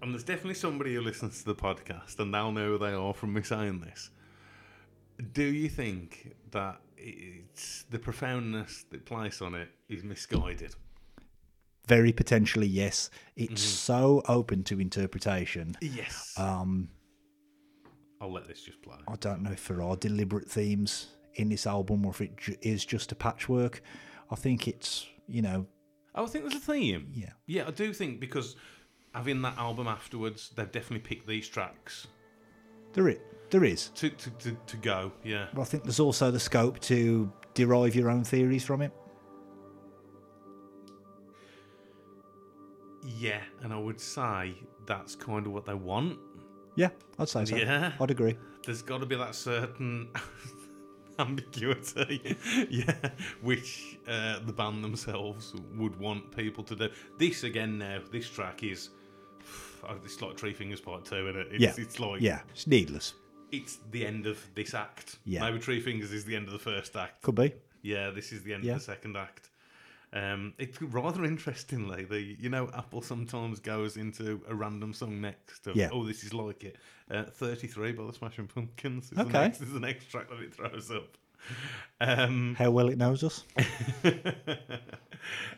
And 0.00 0.12
there's 0.12 0.24
definitely 0.24 0.54
somebody 0.54 0.94
who 0.94 1.00
listens 1.00 1.40
to 1.40 1.44
the 1.46 1.54
podcast, 1.56 2.18
and 2.20 2.32
they'll 2.32 2.52
know 2.52 2.68
who 2.72 2.78
they 2.78 2.92
are 2.92 3.12
from 3.12 3.32
me 3.32 3.42
saying 3.42 3.80
this. 3.80 4.10
Do 5.32 5.42
you 5.42 5.68
think 5.68 6.36
that 6.52 6.80
it's 6.96 7.82
the 7.90 7.98
profoundness 7.98 8.84
that 8.90 9.04
place 9.04 9.42
on 9.42 9.54
it 9.56 9.68
is 9.88 10.04
misguided? 10.04 10.74
Very 11.88 12.12
potentially, 12.12 12.66
yes. 12.68 13.10
It's 13.34 13.62
Mm-hmm. 13.64 13.70
so 13.74 14.22
open 14.28 14.62
to 14.64 14.78
interpretation. 14.80 15.74
Yes. 15.80 16.34
Um, 16.36 16.90
I'll 18.20 18.32
let 18.32 18.46
this 18.46 18.62
just 18.62 18.80
play. 18.82 18.96
I 19.08 19.16
don't 19.16 19.42
know 19.42 19.50
if 19.52 19.66
there 19.66 19.82
are 19.82 19.96
deliberate 19.96 20.48
themes 20.48 21.08
in 21.38 21.48
this 21.48 21.66
album 21.66 22.04
or 22.04 22.10
if 22.10 22.20
it 22.20 22.36
ju- 22.36 22.56
is 22.62 22.84
just 22.84 23.12
a 23.12 23.14
patchwork. 23.14 23.80
I 24.30 24.34
think 24.34 24.68
it's, 24.68 25.06
you 25.26 25.42
know, 25.42 25.66
Oh, 26.14 26.24
I 26.24 26.26
think 26.26 26.44
there's 26.44 26.56
a 26.56 26.58
theme. 26.72 27.12
Yeah. 27.14 27.30
Yeah, 27.46 27.64
I 27.68 27.70
do 27.70 27.92
think 27.92 28.18
because 28.18 28.56
having 29.14 29.40
that 29.42 29.56
album 29.56 29.86
afterwards, 29.86 30.50
they've 30.56 30.70
definitely 30.70 31.00
picked 31.00 31.26
these 31.28 31.48
tracks 31.48 32.06
there 32.94 33.08
is. 33.08 33.18
There 33.50 33.64
is. 33.64 33.88
to, 33.90 34.10
to, 34.10 34.30
to, 34.30 34.56
to 34.66 34.76
go. 34.78 35.12
Yeah. 35.22 35.46
But 35.54 35.60
I 35.62 35.64
think 35.64 35.84
there's 35.84 36.00
also 36.00 36.30
the 36.30 36.40
scope 36.40 36.80
to 36.80 37.30
derive 37.54 37.94
your 37.94 38.10
own 38.10 38.24
theories 38.24 38.64
from 38.64 38.82
it. 38.82 38.92
Yeah, 43.06 43.40
and 43.62 43.72
I 43.72 43.78
would 43.78 44.00
say 44.00 44.54
that's 44.86 45.14
kind 45.14 45.46
of 45.46 45.52
what 45.52 45.64
they 45.64 45.74
want. 45.74 46.18
Yeah, 46.76 46.88
I'd 47.18 47.28
say 47.28 47.44
so. 47.44 47.56
Yeah. 47.56 47.92
I'd 48.00 48.10
agree. 48.10 48.36
There's 48.64 48.82
got 48.82 48.98
to 48.98 49.06
be 49.06 49.16
that 49.16 49.34
certain 49.34 50.08
ambiguity, 51.22 52.36
yeah, 52.70 52.94
which 53.42 53.98
uh, 54.08 54.38
the 54.40 54.52
band 54.52 54.82
themselves 54.84 55.54
would 55.76 55.98
want 55.98 56.34
people 56.36 56.64
to 56.64 56.76
do. 56.76 56.88
This 57.18 57.44
again 57.44 57.78
now, 57.78 58.00
this 58.12 58.28
track 58.28 58.62
is. 58.62 58.90
oh, 59.88 59.96
It's 60.04 60.20
like 60.22 60.36
Treefingers 60.36 60.82
Part 60.82 61.04
Two, 61.04 61.28
isn't 61.28 61.40
it? 61.40 61.48
It's, 61.52 61.62
Yeah. 61.62 61.74
it's 61.84 62.00
like 62.00 62.20
Yeah, 62.20 62.40
it's 62.50 62.66
needless. 62.66 63.14
it's 63.52 63.78
the 63.90 64.06
end 64.06 64.26
of 64.26 64.38
this 64.54 64.74
act. 64.74 65.18
Yeah. 65.24 65.40
Maybe 65.40 65.58
Treefingers 65.58 66.12
is 66.12 66.24
the 66.24 66.36
end 66.36 66.46
of 66.46 66.52
the 66.52 66.58
first 66.58 66.96
act. 66.96 67.22
Could 67.22 67.34
be. 67.36 67.52
Yeah, 67.82 68.10
this 68.10 68.32
is 68.32 68.42
the 68.42 68.54
end 68.54 68.64
Yeah. 68.64 68.72
of 68.74 68.78
the 68.78 68.84
second 68.84 69.16
act. 69.16 69.50
Um, 70.12 70.54
it's 70.58 70.80
rather 70.80 71.24
interestingly, 71.32 72.04
the 72.04 72.20
you 72.20 72.48
know 72.48 72.70
Apple 72.74 73.02
sometimes 73.02 73.60
goes 73.60 73.96
into 73.96 74.40
a 74.48 74.54
random 74.54 74.92
song 74.92 75.20
next. 75.20 75.66
Of, 75.66 75.76
Yeah. 75.76 75.90
Oh, 75.92 76.04
this 76.04 76.24
is 76.24 76.32
like 76.32 76.64
it. 76.64 76.76
Uh, 77.10 77.24
Thirty-three 77.24 77.92
by 77.92 78.06
the 78.06 78.12
Smashing 78.12 78.46
Pumpkins. 78.48 79.04
Is 79.04 79.10
the 79.10 79.22
Okay. 79.22 79.32
next, 79.42 79.60
is 79.60 79.72
the 79.72 79.80
next 79.80 80.06
track 80.10 80.28
that 80.30 80.40
it 80.40 80.54
throws 80.54 80.90
up. 80.90 81.16
Um, 82.00 82.56
How 82.58 82.70
well 82.70 82.88
it 82.88 82.98
knows 82.98 83.22
us. 83.22 83.44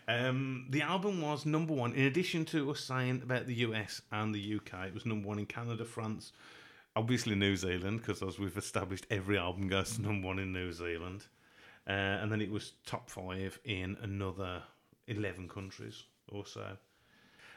um, 0.08 0.66
the 0.70 0.82
album 0.82 1.20
was 1.20 1.46
number 1.46 1.72
one. 1.72 1.92
In 1.94 2.04
addition 2.06 2.44
to 2.46 2.70
us 2.70 2.80
saying 2.80 3.20
about 3.22 3.46
the 3.46 3.54
US 3.56 4.02
and 4.12 4.34
the 4.34 4.56
UK, 4.56 4.88
it 4.88 4.94
was 4.94 5.06
number 5.06 5.28
one 5.28 5.38
in 5.38 5.46
Canada, 5.46 5.84
France, 5.84 6.32
obviously 6.96 7.34
New 7.34 7.56
Zealand, 7.56 8.00
because 8.00 8.22
as 8.22 8.38
we've 8.38 8.56
established, 8.56 9.06
every 9.10 9.38
album 9.38 9.68
goes 9.68 9.96
to 9.96 10.02
number 10.06 10.26
one 10.26 10.38
in 10.38 10.52
New 10.52 10.72
Zealand. 10.72 11.26
Uh, 11.90 12.22
and 12.22 12.30
then 12.30 12.40
it 12.40 12.50
was 12.50 12.74
top 12.86 13.10
five 13.10 13.58
in 13.64 13.96
another 14.02 14.62
11 15.08 15.48
countries 15.48 16.04
or 16.28 16.46
so. 16.46 16.76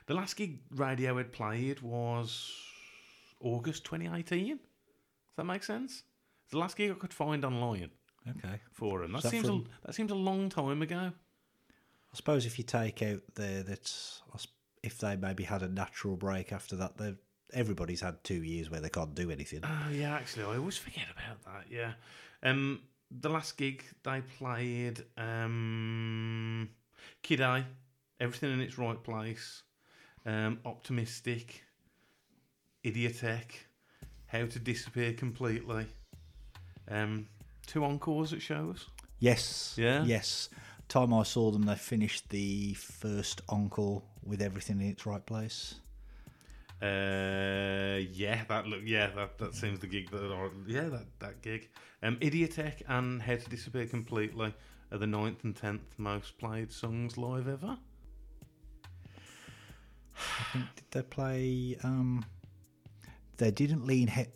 The 0.07 0.14
last 0.15 0.35
gig 0.35 0.60
radio 0.72 1.14
Radiohead 1.15 1.31
played 1.31 1.81
was 1.81 2.51
August 3.39 3.85
2018. 3.85 4.47
Does 4.57 4.60
that 5.38 5.43
make 5.45 5.64
sense? 5.64 6.03
It's 6.45 6.51
the 6.51 6.57
last 6.57 6.76
gig 6.77 6.89
I 6.91 6.95
could 6.95 7.14
find 7.14 7.45
online 7.45 7.91
Okay. 8.27 8.60
for 8.72 9.01
them. 9.01 9.11
That, 9.11 9.22
that 9.23 9.30
seems 9.30 9.45
from- 9.47 9.68
a, 9.84 9.88
that 9.88 9.93
seems 9.93 10.11
a 10.11 10.15
long 10.15 10.49
time 10.49 10.81
ago. 10.81 11.11
I 11.11 12.15
suppose 12.15 12.45
if 12.45 12.57
you 12.57 12.64
take 12.64 13.01
out 13.03 13.22
the 13.35 13.64
that's 13.68 14.22
I 14.31 14.35
s- 14.35 14.47
if 14.84 14.97
they 14.99 15.15
maybe 15.15 15.43
had 15.43 15.61
a 15.64 15.68
natural 15.69 16.15
break 16.15 16.51
after 16.51 16.76
that, 16.77 16.97
they 16.97 17.15
everybody's 17.53 18.01
had 18.01 18.23
two 18.23 18.41
years 18.43 18.69
where 18.69 18.81
they 18.81 18.89
can't 18.89 19.14
do 19.15 19.30
anything. 19.31 19.61
Oh 19.64 19.89
yeah, 19.91 20.15
actually, 20.15 20.43
I 20.45 20.57
always 20.57 20.77
forget 20.77 21.05
about 21.11 21.43
that. 21.45 21.65
Yeah, 21.72 21.93
um, 22.43 22.81
the 23.22 23.30
last 23.30 23.57
gig 23.57 23.84
they 24.03 24.22
played, 24.38 25.03
um, 25.18 26.69
Kid 27.22 27.41
A, 27.41 27.65
everything 28.19 28.53
in 28.53 28.61
its 28.61 28.77
right 28.77 29.02
place, 29.02 29.64
um, 30.26 30.60
optimistic, 30.65 31.64
Idioteque, 32.84 33.65
How 34.27 34.45
to 34.45 34.60
Disappear 34.60 35.14
Completely, 35.14 35.85
um, 36.90 37.27
two 37.65 37.84
encores 37.85 38.34
at 38.34 38.41
shows. 38.41 38.90
Yes. 39.19 39.76
Yeah? 39.77 40.03
Yes. 40.03 40.49
Time 40.90 41.14
I 41.14 41.23
saw 41.23 41.52
them, 41.52 41.64
they 41.64 41.76
finished 41.76 42.30
the 42.30 42.73
first 42.73 43.41
encore 43.48 44.03
with 44.23 44.41
everything 44.41 44.81
in 44.81 44.88
its 44.88 45.06
right 45.06 45.26
place. 45.26 45.76
Uh, 46.84 47.99
yeah, 48.11 48.43
that 48.49 48.68
look, 48.68 48.81
yeah, 48.84 49.07
that, 49.15 49.38
that 49.38 49.55
seems 49.55 49.80
the 49.80 49.88
gig 49.88 50.11
that, 50.11 50.30
or 50.30 50.51
yeah, 50.68 50.89
that 50.89 51.05
that 51.19 51.41
gig. 51.41 51.69
Um, 52.01 52.18
Idioteque 52.18 52.81
and 52.89 53.22
How 53.22 53.35
to 53.38 53.49
Disappear 53.49 53.85
Completely 53.85 54.53
are 54.91 54.97
the 54.97 55.07
ninth 55.07 55.45
and 55.45 55.55
tenth 55.55 55.97
most 55.97 56.38
played 56.38 56.73
songs 56.73 57.18
live 57.18 57.47
ever. 57.47 57.77
I 60.18 60.43
think 60.51 60.65
did 60.76 60.91
they 60.91 61.03
play? 61.03 61.77
Um, 61.84 62.26
they 63.38 63.51
didn't 63.51 63.88
lean 63.88 64.07
he- 64.10 64.27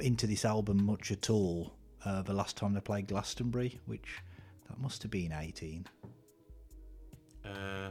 into 0.00 0.26
this 0.26 0.44
album 0.44 0.84
much 0.84 1.12
at 1.12 1.30
all. 1.30 1.72
Uh, 2.04 2.22
the 2.22 2.34
last 2.34 2.56
time 2.56 2.74
they 2.74 2.80
played 2.80 3.06
Glastonbury, 3.06 3.78
which 3.86 4.18
that 4.68 4.80
must 4.80 5.02
have 5.02 5.12
been 5.12 5.32
eighteen. 5.32 5.86
Uh, 7.44 7.90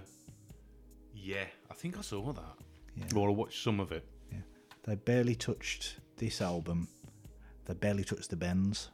yeah, 1.16 1.46
I 1.70 1.74
think 1.76 1.98
I 1.98 2.02
saw 2.02 2.34
that. 2.34 2.58
Yeah. 2.96 3.06
Or 3.16 3.30
I 3.30 3.32
watched 3.32 3.64
some 3.64 3.80
of 3.80 3.92
it. 3.92 4.06
Yeah. 4.32 4.40
They 4.84 4.96
barely 4.96 5.36
touched 5.36 5.98
this 6.18 6.42
album. 6.42 6.88
They 7.66 7.74
barely 7.74 8.04
touched 8.04 8.30
the 8.30 8.36
bends. 8.36 8.90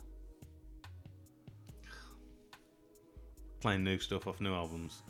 Playing 3.61 3.83
new 3.83 3.97
stuff 3.97 4.27
off 4.27 4.39
new 4.39 4.53
albums. 4.53 5.01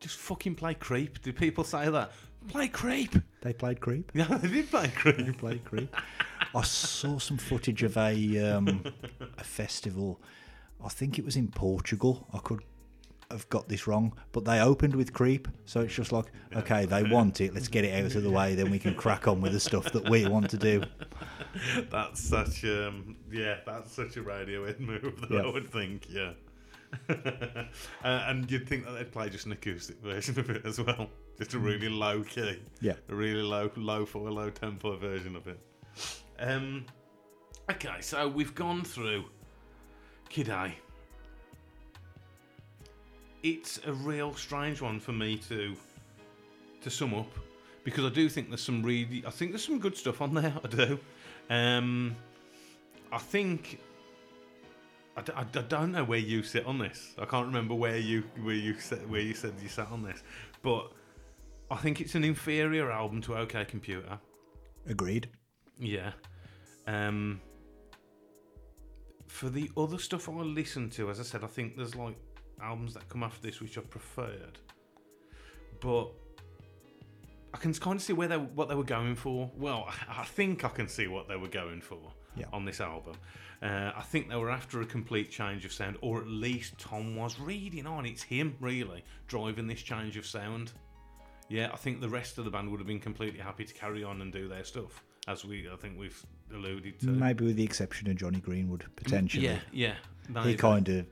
Just 0.00 0.16
fucking 0.16 0.54
play 0.54 0.74
Creep. 0.74 1.20
Do 1.22 1.32
people 1.32 1.64
say 1.64 1.88
that? 1.90 2.12
Play 2.48 2.68
Creep. 2.68 3.14
They 3.42 3.52
played 3.52 3.80
Creep. 3.80 4.10
Yeah, 4.14 4.24
they 4.24 4.48
did 4.48 4.70
play 4.70 4.86
They 4.86 5.12
Creep. 5.12 5.38
played 5.38 5.64
Creep. 5.64 5.94
I 6.54 6.62
saw 6.62 7.18
some 7.18 7.36
footage 7.36 7.82
of 7.82 7.96
a 7.96 8.38
um, 8.56 8.84
a 9.38 9.44
festival. 9.44 10.20
I 10.82 10.88
think 10.88 11.18
it 11.18 11.24
was 11.24 11.36
in 11.36 11.48
Portugal. 11.48 12.26
I 12.32 12.38
could 12.38 12.60
have 13.30 13.48
got 13.48 13.68
this 13.68 13.86
wrong, 13.86 14.14
but 14.32 14.44
they 14.44 14.60
opened 14.60 14.94
with 14.94 15.12
Creep, 15.12 15.48
so 15.64 15.80
it's 15.80 15.94
just 15.94 16.12
like, 16.12 16.26
okay, 16.54 16.84
they 16.86 17.02
want 17.02 17.40
it. 17.40 17.54
Let's 17.54 17.68
get 17.68 17.84
it 17.84 17.92
out 18.04 18.14
of 18.14 18.22
the 18.22 18.30
way, 18.30 18.54
then 18.54 18.70
we 18.70 18.78
can 18.78 18.94
crack 18.94 19.26
on 19.28 19.40
with 19.40 19.52
the 19.52 19.60
stuff 19.60 19.90
that 19.92 20.08
we 20.08 20.26
want 20.26 20.48
to 20.50 20.56
do. 20.56 20.82
That's 21.90 22.20
such 22.20 22.64
um 22.64 23.16
yeah, 23.32 23.56
that's 23.64 23.90
such 23.90 24.18
a 24.18 24.22
Radiohead 24.22 24.78
move 24.78 25.26
that 25.30 25.40
I 25.46 25.50
would 25.50 25.70
think, 25.72 26.02
yeah. 26.10 26.32
uh, 27.08 27.64
and 28.04 28.50
you'd 28.50 28.68
think 28.68 28.84
that 28.84 28.92
they'd 28.92 29.10
play 29.10 29.28
just 29.30 29.46
an 29.46 29.52
acoustic 29.52 29.96
version 30.02 30.38
of 30.38 30.50
it 30.50 30.64
as 30.66 30.80
well, 30.80 31.08
just 31.38 31.54
a 31.54 31.58
really 31.58 31.88
low 31.88 32.22
key, 32.22 32.60
Yeah. 32.80 32.94
a 33.08 33.14
really 33.14 33.42
low, 33.42 33.70
low 33.76 34.04
for 34.04 34.28
a 34.28 34.30
low 34.32 34.50
tempo 34.50 34.96
version 34.96 35.34
of 35.34 35.46
it. 35.48 35.58
Um, 36.38 36.84
okay, 37.70 38.00
so 38.00 38.28
we've 38.28 38.54
gone 38.54 38.84
through 38.84 39.24
Kid 40.28 40.48
A. 40.50 40.74
It's 43.46 43.78
a 43.86 43.92
real 43.92 44.34
strange 44.34 44.80
one 44.80 44.98
for 44.98 45.12
me 45.12 45.36
to 45.48 45.76
to 46.80 46.90
sum 46.90 47.14
up 47.14 47.32
because 47.84 48.04
I 48.04 48.08
do 48.08 48.28
think 48.28 48.48
there's 48.48 48.60
some 48.60 48.82
really, 48.82 49.22
I 49.24 49.30
think 49.30 49.52
there's 49.52 49.64
some 49.64 49.78
good 49.78 49.96
stuff 49.96 50.20
on 50.20 50.34
there. 50.34 50.52
I 50.64 50.66
do. 50.66 50.98
Um, 51.48 52.16
I 53.12 53.18
think 53.18 53.78
I, 55.16 55.22
d- 55.22 55.32
I 55.36 55.44
d- 55.44 55.60
I 55.60 55.62
don't 55.62 55.92
know 55.92 56.02
where 56.02 56.18
you 56.18 56.42
sit 56.42 56.66
on 56.66 56.78
this. 56.78 57.14
I 57.20 57.24
can't 57.24 57.46
remember 57.46 57.76
where 57.76 57.98
you 57.98 58.24
where 58.42 58.56
you 58.56 58.74
said 58.80 59.08
where 59.08 59.20
you 59.20 59.32
said 59.32 59.52
you 59.62 59.68
sat 59.68 59.92
on 59.92 60.02
this, 60.02 60.24
but 60.62 60.90
I 61.70 61.76
think 61.76 62.00
it's 62.00 62.16
an 62.16 62.24
inferior 62.24 62.90
album 62.90 63.22
to 63.22 63.36
OK 63.36 63.64
Computer. 63.66 64.18
Agreed. 64.88 65.28
Yeah. 65.78 66.10
Um, 66.88 67.40
for 69.28 69.50
the 69.50 69.70
other 69.76 69.98
stuff 69.98 70.28
I 70.28 70.32
listen 70.32 70.90
to, 70.90 71.10
as 71.10 71.20
I 71.20 71.22
said, 71.22 71.44
I 71.44 71.46
think 71.46 71.76
there's 71.76 71.94
like 71.94 72.16
albums 72.62 72.94
that 72.94 73.08
come 73.08 73.22
after 73.22 73.40
this 73.46 73.60
which 73.60 73.76
I 73.78 73.82
preferred, 73.82 74.58
but 75.80 76.08
I 77.54 77.58
can 77.58 77.72
kind 77.74 77.96
of 77.96 78.02
see 78.02 78.12
where 78.12 78.28
they 78.28 78.36
what 78.36 78.68
they 78.68 78.74
were 78.74 78.84
going 78.84 79.14
for. 79.14 79.50
Well, 79.56 79.88
I 80.08 80.24
think 80.24 80.64
I 80.64 80.68
can 80.68 80.88
see 80.88 81.06
what 81.06 81.28
they 81.28 81.36
were 81.36 81.48
going 81.48 81.80
for 81.80 81.98
Yeah. 82.36 82.46
on 82.52 82.64
this 82.64 82.80
album. 82.80 83.16
Uh, 83.62 83.90
I 83.96 84.02
think 84.02 84.28
they 84.28 84.36
were 84.36 84.50
after 84.50 84.82
a 84.82 84.86
complete 84.86 85.30
change 85.30 85.64
of 85.64 85.72
sound, 85.72 85.96
or 86.02 86.20
at 86.20 86.26
least 86.26 86.76
Thom 86.78 87.16
was 87.16 87.40
reading 87.40 87.86
on. 87.86 88.04
It's 88.04 88.22
him 88.22 88.54
really 88.60 89.02
driving 89.28 89.66
this 89.66 89.80
change 89.80 90.18
of 90.18 90.26
sound. 90.26 90.72
Yeah, 91.48 91.70
I 91.72 91.76
think 91.76 92.00
the 92.02 92.08
rest 92.08 92.36
of 92.38 92.44
the 92.44 92.50
band 92.50 92.70
would 92.70 92.80
have 92.80 92.86
been 92.86 93.00
completely 93.00 93.38
happy 93.40 93.64
to 93.64 93.72
carry 93.72 94.04
on 94.04 94.20
and 94.20 94.30
do 94.32 94.46
their 94.48 94.64
stuff, 94.64 95.02
as 95.26 95.44
we 95.44 95.68
I 95.72 95.76
think 95.76 95.98
we've 95.98 96.20
alluded 96.52 97.00
to. 97.00 97.06
Maybe 97.06 97.46
with 97.46 97.56
the 97.56 97.64
exception 97.64 98.10
of 98.10 98.16
Jonny 98.16 98.40
Greenwood, 98.40 98.84
potentially. 98.96 99.46
Yeah, 99.46 99.60
yeah. 99.72 99.94
He 100.44 100.54
kind 100.56 100.86
of 100.90 101.06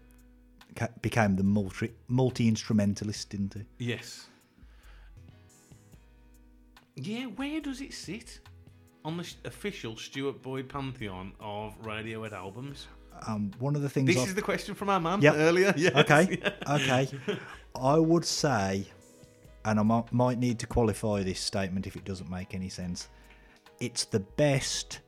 became 1.03 1.37
the 1.37 1.43
multi 1.45 1.93
multi 2.09 2.49
instrumentalist, 2.49 3.31
didn't 3.31 3.55
he? 3.55 3.87
Yes. 3.93 4.27
Yeah, 6.97 7.27
where 7.27 7.61
does 7.61 7.81
it 7.81 7.93
sit 7.93 8.41
on 9.05 9.17
the 9.17 9.29
official 9.45 9.97
Stuart 9.97 10.43
Boyd 10.43 10.69
pantheon 10.69 11.33
of 11.41 11.81
Radiohead 11.83 12.33
albums? 12.33 12.87
Um, 13.27 13.51
one 13.59 13.77
of 13.77 13.83
the 13.83 13.89
things. 13.89 14.07
This 14.09 14.19
I've- 14.19 14.29
is 14.29 14.35
the 14.35 14.43
question 14.43 14.75
from 14.75 14.89
our 14.89 15.01
man 15.01 15.21
Yep. 15.21 15.35
earlier. 15.37 15.75
Yes. 15.77 15.95
okay, 15.97 16.39
yeah. 16.41 16.75
okay. 16.75 17.09
I 17.75 17.99
would 17.99 18.25
say, 18.25 18.87
and 19.65 19.81
I 19.81 19.83
might, 19.83 20.13
might 20.13 20.39
need 20.39 20.59
to 20.61 20.67
qualify 20.67 21.23
this 21.23 21.41
statement 21.41 21.87
if 21.87 21.97
it 21.97 22.05
doesn't 22.05 22.31
make 22.31 22.55
any 22.55 22.69
sense. 22.69 23.09
It's 23.81 24.05
the 24.05 24.21
best, 24.21 25.01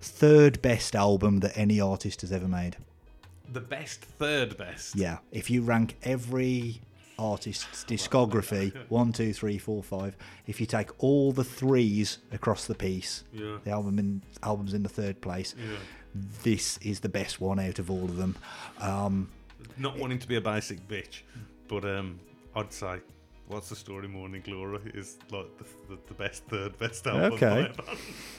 third 0.00 0.60
best 0.62 0.94
album 0.94 1.40
that 1.40 1.56
any 1.56 1.80
artist 1.80 2.22
has 2.22 2.32
ever 2.32 2.48
made. 2.48 2.76
The 3.52 3.60
best, 3.60 4.00
third 4.04 4.56
best. 4.56 4.96
Yeah, 4.96 5.18
if 5.30 5.50
you 5.50 5.62
rank 5.62 5.96
every 6.02 6.80
artist's 7.18 7.84
discography 7.84 8.74
one, 8.88 9.12
two, 9.12 9.32
three, 9.32 9.58
four, 9.58 9.82
five, 9.82 10.16
if 10.46 10.60
you 10.60 10.66
take 10.66 10.90
all 11.02 11.30
the 11.32 11.44
threes 11.44 12.18
across 12.32 12.66
the 12.66 12.74
piece, 12.74 13.24
Yeah. 13.32 13.58
the 13.64 13.70
album 13.70 13.98
in 13.98 14.22
albums 14.42 14.74
in 14.74 14.82
the 14.82 14.88
third 14.88 15.20
place. 15.20 15.54
Yeah. 15.58 15.76
This 16.42 16.78
is 16.78 17.00
the 17.00 17.08
best 17.08 17.40
one 17.40 17.58
out 17.60 17.78
of 17.78 17.90
all 17.90 18.04
of 18.04 18.16
them. 18.16 18.36
Um, 18.80 19.28
Not 19.76 19.98
wanting 19.98 20.18
to 20.20 20.28
be 20.28 20.36
a 20.36 20.40
basic 20.40 20.86
bitch, 20.88 21.22
but 21.68 21.84
um, 21.84 22.18
I'd 22.56 22.72
say 22.72 23.00
What's 23.46 23.68
the 23.68 23.76
Story 23.76 24.08
Morning 24.08 24.40
Glory 24.44 24.80
is 24.94 25.18
like 25.30 25.46
the, 25.58 25.64
the, 25.94 26.00
the 26.06 26.14
best, 26.14 26.44
third 26.46 26.78
best 26.78 27.06
album. 27.06 27.32
Okay. 27.34 27.70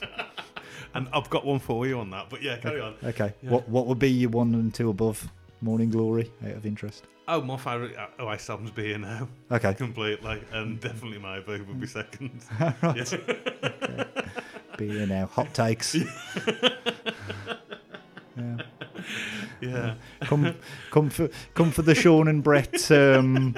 by 0.92 0.98
a 0.98 1.02
band. 1.02 1.06
and 1.06 1.14
I've 1.14 1.30
got 1.30 1.44
one 1.44 1.58
for 1.58 1.86
you 1.86 1.98
on 1.98 2.10
that, 2.10 2.30
but 2.30 2.42
yeah, 2.42 2.56
carry 2.58 2.80
on. 2.80 2.94
okay, 3.04 3.34
what 3.42 3.68
what 3.68 3.86
would 3.86 3.98
be 3.98 4.10
your 4.10 4.30
one 4.30 4.54
and 4.54 4.72
two 4.74 4.90
above 4.90 5.28
Morning 5.60 5.90
Glory 5.90 6.30
out 6.44 6.52
of 6.52 6.66
interest? 6.66 7.04
Oh, 7.28 7.40
my 7.40 7.56
favourite 7.56 7.96
uh, 7.96 8.06
Oasis 8.22 8.50
album's 8.50 8.70
Be 8.70 8.84
Here 8.84 8.98
Now. 8.98 9.28
Okay. 9.50 9.74
Completely. 9.78 10.40
And 10.52 10.78
definitely 10.80 11.18
my 11.18 11.40
Maybe 11.40 11.64
would 11.64 11.80
be 11.80 11.86
second. 11.88 12.44
right. 12.82 13.12
Yeah. 13.12 14.04
Be 14.78 14.88
here 14.88 15.06
now. 15.06 15.26
Hot 15.26 15.52
takes. 15.52 15.94
yeah. 15.96 16.04
yeah. 19.60 19.94
Come, 20.20 20.54
come 20.92 21.10
for, 21.10 21.28
come 21.54 21.72
for 21.72 21.82
the 21.82 21.94
Sean 21.96 22.28
and 22.28 22.44
Brett 22.44 22.90
um, 22.92 23.56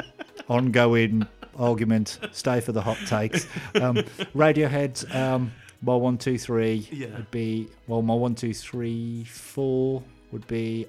ongoing 0.49 1.27
argument. 1.59 2.21
Stay 2.33 2.61
for 2.61 2.73
the 2.73 2.81
hot 2.81 2.99
takes. 3.07 3.47
Um, 3.75 3.97
Radiohead. 4.35 5.15
Um, 5.15 5.53
my 5.83 5.95
one, 5.95 6.19
two, 6.19 6.39
three 6.39 6.89
Yeah. 6.91 7.09
would 7.17 7.31
be 7.31 7.69
well. 7.87 8.03
My 8.03 8.15
one, 8.15 8.35
two, 8.35 8.53
three, 8.55 9.25
four 9.25 10.03
would 10.33 10.47
be 10.47 10.87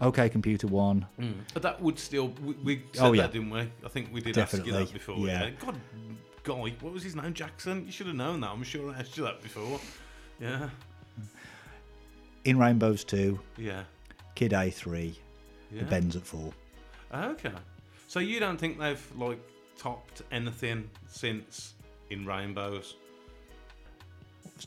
OK 0.00 0.28
Computer 0.28 0.66
One. 0.66 1.06
Mm. 1.20 1.34
But 1.52 1.62
that 1.62 1.80
would 1.80 1.98
still. 1.98 2.28
We, 2.42 2.54
we 2.54 2.76
oh, 2.76 2.80
said 2.92 3.02
Oh, 3.04 3.12
yeah. 3.12 3.22
that, 3.22 3.32
didn't 3.32 3.50
we? 3.50 3.60
I 3.60 3.88
think 3.88 4.08
we 4.12 4.20
did 4.20 4.36
ask 4.38 4.52
you 4.52 4.58
Definitely, 4.58 4.84
that 4.84 4.92
before. 4.92 5.18
yeah. 5.26 5.44
Yeah. 5.44 5.50
God, 5.60 5.80
Guy, 6.42 6.74
what 6.80 6.92
was 6.92 7.02
his 7.02 7.16
name? 7.16 7.32
Jackson? 7.32 7.86
You 7.86 7.92
should 7.92 8.06
have 8.08 8.16
known 8.16 8.40
that. 8.40 8.50
I'm 8.50 8.62
sure 8.64 8.90
I 8.92 8.98
asked 9.00 9.16
you 9.16 9.24
that 9.24 9.42
before. 9.42 9.80
Yeah. 10.40 10.68
Mm. 11.20 11.26
In 12.44 12.58
Rainbows 12.58 13.04
Two, 13.04 13.40
Yeah. 13.56 13.84
Kid 14.34 14.52
A 14.52 14.70
three, 14.70 15.16
Yeah. 15.70 15.80
The 15.80 15.86
Bends 15.86 16.16
at 16.16 16.26
four. 16.26 16.52
Okay. 17.14 17.52
So 18.08 18.20
you 18.20 18.40
don't 18.40 18.58
think 18.58 18.78
they've 18.78 19.02
like 19.16 19.38
topped 19.78 20.22
anything 20.30 20.90
since 21.08 21.74
in 22.10 22.26
Rainbows? 22.26 22.96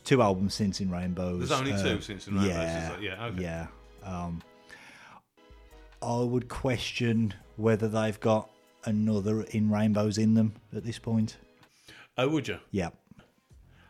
Two 0.04 0.22
albums 0.22 0.54
since 0.54 0.82
In 0.82 0.90
Rainbows. 0.92 1.40
There's 1.40 1.52
only 1.60 1.74
uh, 1.74 1.82
two 1.82 2.02
since 2.02 2.28
in 2.28 2.36
Rainbows. 2.36 2.54
Yeah, 2.54 2.98
yeah. 3.00 3.26
Okay. 3.26 3.42
Yeah. 3.42 3.68
Um, 4.04 4.42
I 6.02 6.20
would 6.20 6.50
question 6.50 7.34
whether 7.56 7.88
they've 7.88 8.20
got 8.20 8.50
another 8.86 9.42
in 9.44 9.70
rainbows 9.70 10.18
in 10.18 10.34
them 10.36 10.54
at 10.76 10.84
this 10.84 11.00
point. 11.00 11.38
Oh, 12.18 12.30
would 12.30 12.48
you? 12.48 12.60
Yeah, 12.72 12.90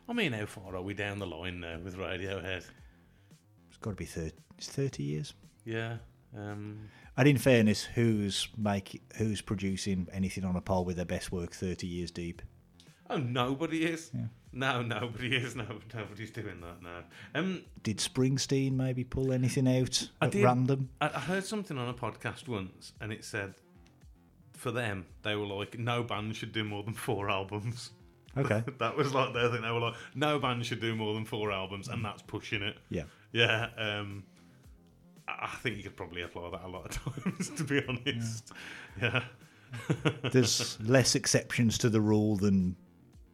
I 0.09 0.14
mean, 0.14 0.31
how 0.34 0.45
far 0.45 0.76
are 0.76 0.81
we 0.81 0.93
down 0.93 1.19
the 1.19 1.27
line 1.27 1.59
now 1.59 1.80
with 1.84 1.97
Radiohead? 1.97 2.64
it's 3.68 3.77
got 3.81 3.91
to 3.91 3.95
be 3.95 4.05
30, 4.05 4.31
it's 4.57 4.68
30 4.69 5.03
years. 5.03 5.34
Yeah. 5.65 5.97
Um, 6.35 6.89
And 7.18 7.27
in 7.27 7.38
fairness, 7.38 7.84
who's 7.84 8.47
make 8.57 9.01
who's 9.18 9.41
producing 9.41 10.07
anything 10.14 10.45
on 10.45 10.55
a 10.55 10.61
par 10.61 10.84
with 10.84 10.95
their 10.95 11.05
best 11.05 11.31
work 11.31 11.51
30 11.51 11.88
years 11.88 12.11
deep? 12.11 12.41
Oh, 13.09 13.17
nobody 13.17 13.85
is. 13.85 14.11
No, 14.53 14.81
nobody 14.81 15.35
is. 15.35 15.55
No, 15.55 15.65
nobody's 15.93 16.31
doing 16.31 16.61
that 16.61 16.81
now. 16.81 17.03
Um, 17.35 17.63
Did 17.84 17.97
Springsteen 17.97 18.73
maybe 18.73 19.03
pull 19.03 19.31
anything 19.31 19.67
out 19.67 20.09
I 20.21 20.25
at 20.27 20.31
did. 20.31 20.43
random? 20.43 20.89
I, 21.01 21.07
I 21.07 21.19
heard 21.19 21.43
something 21.45 21.77
on 21.77 21.89
a 21.89 21.93
podcast 21.93 22.47
once, 22.47 22.93
and 23.01 23.11
it 23.11 23.23
said 23.23 23.53
for 24.53 24.71
them 24.71 25.05
they 25.21 25.35
were 25.35 25.45
like, 25.45 25.77
no 25.77 26.01
band 26.03 26.35
should 26.35 26.51
do 26.51 26.63
more 26.63 26.84
than 26.84 26.93
four 26.93 27.29
albums. 27.29 27.91
Okay. 28.38 28.63
that 28.77 28.95
was 28.95 29.15
like 29.15 29.34
their 29.34 29.49
thing. 29.49 29.63
They 29.63 29.71
were 29.71 29.79
like, 29.79 29.95
no 30.13 30.38
band 30.38 30.63
should 30.63 30.79
do 30.79 30.95
more 30.95 31.15
than 31.15 31.25
four 31.25 31.51
albums, 31.51 31.88
and 31.88 32.05
that's 32.05 32.21
pushing 32.21 32.61
it. 32.61 32.77
Yeah. 32.89 33.05
Yeah. 33.31 33.69
Um, 33.79 34.25
I 35.27 35.49
I 35.51 35.55
think 35.63 35.77
you 35.77 35.81
could 35.84 35.97
probably 35.97 36.21
apply 36.21 36.51
that 36.51 36.63
a 36.63 36.67
lot 36.67 36.85
of 36.85 37.13
times, 37.23 37.49
to 37.49 37.63
be 37.63 37.81
honest. 37.88 38.51
Yeah. 39.01 39.23
There's 40.31 40.79
less 40.81 41.15
exceptions 41.15 41.79
to 41.79 41.89
the 41.89 41.99
rule 41.99 42.35
than 42.35 42.75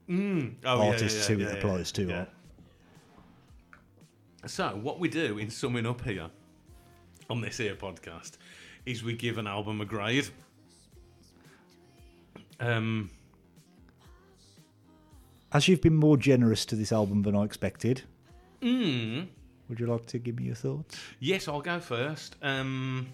Mm. 0.10 0.56
Oh, 0.66 0.84
yeah, 0.84 0.98
yeah, 0.98 1.08
yeah, 1.08 1.24
who 1.24 1.40
it 1.40 1.58
applies 1.58 1.92
to. 1.94 2.04
yeah. 2.04 2.26
So, 4.46 4.78
what 4.82 5.00
we 5.00 5.08
do 5.08 5.38
in 5.38 5.50
summing 5.50 5.86
up 5.86 6.02
here 6.02 6.30
on 7.30 7.40
this 7.40 7.58
here 7.58 7.76
podcast 7.76 8.34
is 8.86 9.04
we 9.04 9.14
give 9.14 9.38
an 9.38 9.48
album 9.48 9.80
a 9.80 9.86
grade. 9.86 10.28
Um, 12.60 13.10
As 15.54 15.68
you've 15.68 15.82
been 15.82 15.96
more 15.96 16.18
generous 16.18 16.66
to 16.66 16.76
this 16.76 16.92
album 16.92 17.22
than 17.22 17.36
I 17.36 17.44
expected, 17.44 18.02
mm, 18.62 19.28
would 19.70 19.80
you 19.80 19.88
like 19.88 20.06
to 20.08 20.20
give 20.20 20.38
me 20.38 20.46
your 20.46 20.56
thoughts? 20.56 21.00
yes, 21.20 21.48
I'll 21.48 21.62
go 21.62 21.80
first. 21.80 22.36
Um, 22.42 23.08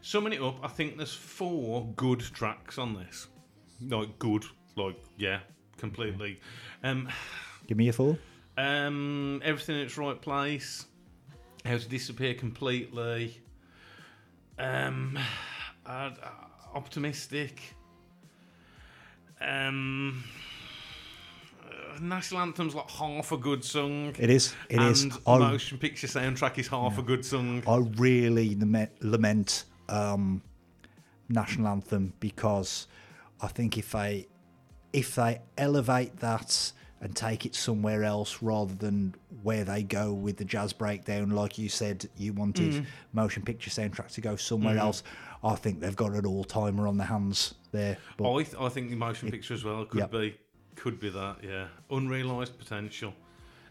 summing 0.00 0.32
it 0.32 0.40
up, 0.42 0.56
I 0.62 0.68
think 0.68 0.96
there's 0.96 1.12
four 1.14 1.86
good 1.96 2.20
tracks 2.20 2.78
on 2.78 2.94
this. 2.94 3.28
Like 3.86 4.18
good, 4.18 4.44
like 4.76 4.96
yeah, 5.18 5.40
completely. 5.78 6.40
Um, 6.82 7.08
Give 7.66 7.78
me 7.78 7.88
a 7.88 7.92
four. 7.92 8.18
Um, 8.56 9.40
everything 9.44 9.76
in 9.76 9.82
its 9.82 9.96
right 9.96 10.20
place. 10.20 10.86
How 11.64 11.78
to 11.78 11.88
disappear 11.88 12.34
completely. 12.34 13.40
Um, 14.58 15.18
uh, 15.86 16.10
optimistic. 16.74 17.60
Um, 19.40 20.24
uh, 21.64 21.98
national 22.00 22.40
anthem's 22.40 22.74
like 22.74 22.90
half 22.90 23.32
a 23.32 23.36
good 23.36 23.64
song. 23.64 24.14
It 24.18 24.30
is. 24.30 24.54
It 24.68 24.80
is. 24.82 25.04
and 25.04 25.12
I, 25.26 25.38
motion 25.38 25.78
picture 25.78 26.06
soundtrack 26.06 26.58
is 26.58 26.68
half 26.68 26.98
a 26.98 27.02
good 27.02 27.24
song. 27.24 27.62
I 27.66 27.76
really 27.96 28.56
lament, 28.56 28.90
lament 29.00 29.64
um, 29.88 30.42
national 31.28 31.68
anthem 31.68 32.12
because 32.18 32.88
I 33.40 33.46
think 33.48 33.78
if 33.78 33.92
they 33.92 34.26
if 34.92 35.14
they 35.14 35.40
elevate 35.56 36.16
that 36.18 36.72
and 37.00 37.14
take 37.14 37.46
it 37.46 37.54
somewhere 37.54 38.02
else 38.02 38.38
rather 38.42 38.74
than 38.74 39.14
where 39.42 39.62
they 39.64 39.82
go 39.84 40.12
with 40.12 40.36
the 40.36 40.44
jazz 40.44 40.72
breakdown, 40.72 41.30
like 41.30 41.56
you 41.58 41.68
said, 41.68 42.08
you 42.16 42.32
wanted 42.32 42.72
Mm. 42.72 42.86
motion 43.12 43.42
picture 43.42 43.70
soundtrack 43.70 44.10
to 44.14 44.20
go 44.20 44.34
somewhere 44.34 44.76
else. 44.78 45.02
I 45.44 45.54
think 45.54 45.78
they've 45.80 45.94
got 45.94 46.12
an 46.12 46.26
all 46.26 46.42
timer 46.42 46.88
on 46.88 46.96
their 46.96 47.06
hands 47.06 47.54
there. 47.70 47.98
But 48.16 48.32
I, 48.34 48.42
th- 48.42 48.56
I 48.58 48.68
think 48.68 48.90
the 48.90 48.96
motion 48.96 49.30
picture 49.30 49.54
as 49.54 49.62
well 49.64 49.84
could 49.84 50.00
Yep. 50.00 50.10
be 50.10 50.36
could 50.74 50.98
be 51.00 51.10
that 51.10 51.38
yeah 51.42 51.66
unrealized 51.90 52.58
potential. 52.58 53.12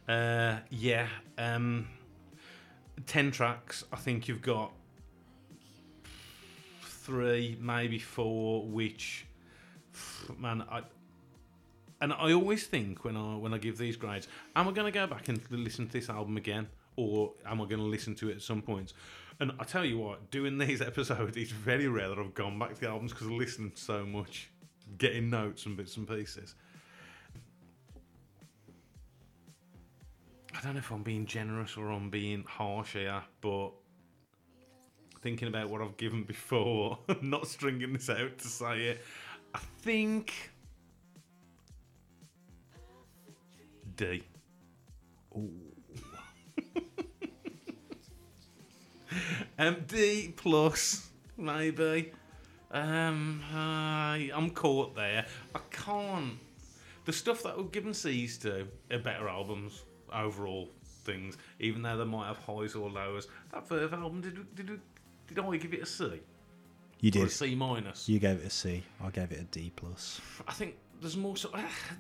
Uh, 0.08 0.58
yeah, 0.70 1.08
um, 1.38 1.88
ten 3.06 3.30
tracks. 3.32 3.84
I 3.92 3.98
think 3.98 4.30
you've 4.30 4.42
got 4.42 4.72
three, 6.82 7.58
maybe 7.60 8.00
four, 8.00 8.66
which 8.68 9.26
man, 10.38 10.64
I 10.70 10.84
and 12.02 12.14
I 12.14 12.32
always 12.34 12.66
think 12.68 13.04
when 13.04 13.18
I 13.18 13.36
when 13.36 13.54
I 13.54 13.58
give 13.58 13.78
these 13.78 13.98
grades, 13.98 14.28
am 14.56 14.68
I 14.68 14.72
going 14.72 14.92
to 14.92 14.98
go 14.98 15.08
back 15.08 15.30
and 15.30 15.40
listen 15.52 15.88
to 15.88 15.94
this 15.94 16.10
album 16.10 16.38
again, 16.38 16.68
or 16.96 17.34
am 17.46 17.62
I 17.62 17.66
going 17.66 17.80
to 17.80 17.88
listen 17.88 18.16
to 18.16 18.30
it 18.30 18.36
at 18.36 18.42
some 18.42 18.62
point? 18.62 18.94
And 19.40 19.52
I 19.60 19.64
tell 19.64 19.86
you 19.86 19.98
what, 19.98 20.32
doing 20.32 20.58
these 20.60 20.82
episodes, 20.82 21.38
it's 21.38 21.52
very 21.52 21.88
rare 21.88 22.10
that 22.10 22.20
I've 22.20 22.34
gone 22.34 22.60
back 22.60 22.76
to 22.76 22.82
the 22.82 22.90
albums 22.90 23.14
because 23.14 23.28
I 23.28 23.32
listened 23.32 23.72
so 23.76 24.06
much, 24.06 24.50
getting 24.98 25.30
notes 25.30 25.66
and 25.66 25.78
bits 25.78 25.98
and 25.98 26.08
pieces. 26.08 26.56
I 30.56 30.62
don't 30.62 30.74
know 30.74 30.80
if 30.80 30.92
I'm 30.92 31.04
being 31.04 31.28
generous 31.28 31.78
or 31.78 31.92
I'm 31.92 32.10
being 32.10 32.44
harsh 32.48 32.94
here, 32.94 33.22
but 33.42 33.70
thinking 35.22 35.48
about 35.48 35.70
what 35.70 35.82
I've 35.82 35.98
given 35.98 36.24
before, 36.28 36.98
not 37.22 37.48
stringing 37.48 37.94
this 37.94 38.10
out 38.10 38.38
to 38.40 38.48
say 38.48 38.86
it, 38.86 39.02
I 39.54 39.60
think 39.82 40.52
D. 43.98 44.24
um, 49.60 49.76
D 49.88 50.34
plus 50.36 51.10
maybe. 51.36 52.12
Um, 52.72 53.44
I 53.54 54.30
I'm 54.34 54.50
caught 54.52 54.96
there. 54.96 55.26
I 55.56 55.60
can't. 55.72 56.34
The 57.06 57.14
stuff 57.14 57.44
that 57.44 57.58
we've 57.58 57.72
given 57.72 57.94
C's 57.94 58.38
to 58.40 58.68
are 58.92 59.00
better 59.00 59.28
albums 59.30 59.84
overall 60.14 60.70
things, 61.04 61.38
even 61.60 61.82
though 61.82 61.98
they 61.98 62.04
might 62.06 62.28
have 62.28 62.38
highs 62.38 62.76
or 62.76 62.90
lows. 62.90 63.28
That 63.54 63.68
Verve 63.68 63.94
album 63.94 64.22
did 64.22 64.56
did 64.56 64.80
did 65.28 65.40
I 65.40 65.58
give 65.58 65.74
it 65.74 65.82
a 65.82 65.86
C 65.86 66.04
You 67.00 67.10
or 67.16 67.24
a 67.24 67.26
did. 67.26 67.32
C 67.32 67.56
minus? 67.56 68.08
You 68.10 68.20
gave 68.20 68.38
it 68.40 68.46
a 68.46 68.50
C. 68.50 68.84
I 69.02 69.10
gave 69.10 69.32
it 69.32 69.40
a 69.40 69.44
D 69.46 69.72
plus. 69.76 70.20
I 70.48 70.54
think 70.54 70.76
there's 71.02 71.18
more. 71.18 71.36
So, 71.38 71.50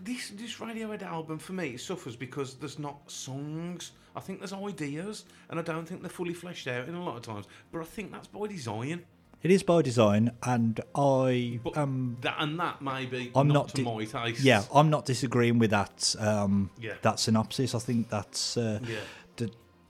this 0.03 0.29
this 0.31 0.55
Radiohead 0.57 1.03
album 1.03 1.39
for 1.39 1.53
me 1.53 1.69
it 1.69 1.79
suffers 1.81 2.15
because 2.15 2.55
there's 2.55 2.79
not 2.79 3.09
songs. 3.09 3.91
I 4.15 4.19
think 4.19 4.39
there's 4.39 4.53
ideas, 4.53 5.25
and 5.49 5.59
I 5.59 5.61
don't 5.63 5.85
think 5.87 6.01
they're 6.01 6.09
fully 6.09 6.33
fleshed 6.33 6.67
out 6.67 6.87
in 6.87 6.95
a 6.95 7.03
lot 7.03 7.15
of 7.17 7.21
times. 7.21 7.45
But 7.71 7.81
I 7.81 7.85
think 7.85 8.11
that's 8.11 8.27
by 8.27 8.47
design. 8.47 9.03
It 9.43 9.51
is 9.51 9.61
by 9.61 9.83
design, 9.83 10.31
and 10.41 10.79
I 10.95 11.59
But 11.63 11.77
um 11.77 12.17
that 12.21 12.35
and 12.39 12.59
that 12.59 12.81
maybe 12.81 13.31
I'm 13.35 13.47
not, 13.47 13.53
not 13.53 13.67
to 13.69 13.75
di- 13.75 13.83
my 13.83 14.05
taste. 14.05 14.41
yeah 14.41 14.63
I'm 14.73 14.89
not 14.89 15.05
disagreeing 15.05 15.59
with 15.59 15.69
that 15.71 16.15
um 16.19 16.71
Yeah. 16.79 16.93
that 17.03 17.19
synopsis. 17.19 17.75
I 17.75 17.79
think 17.79 18.09
that's 18.09 18.57
uh, 18.57 18.79
Yeah. 18.87 18.97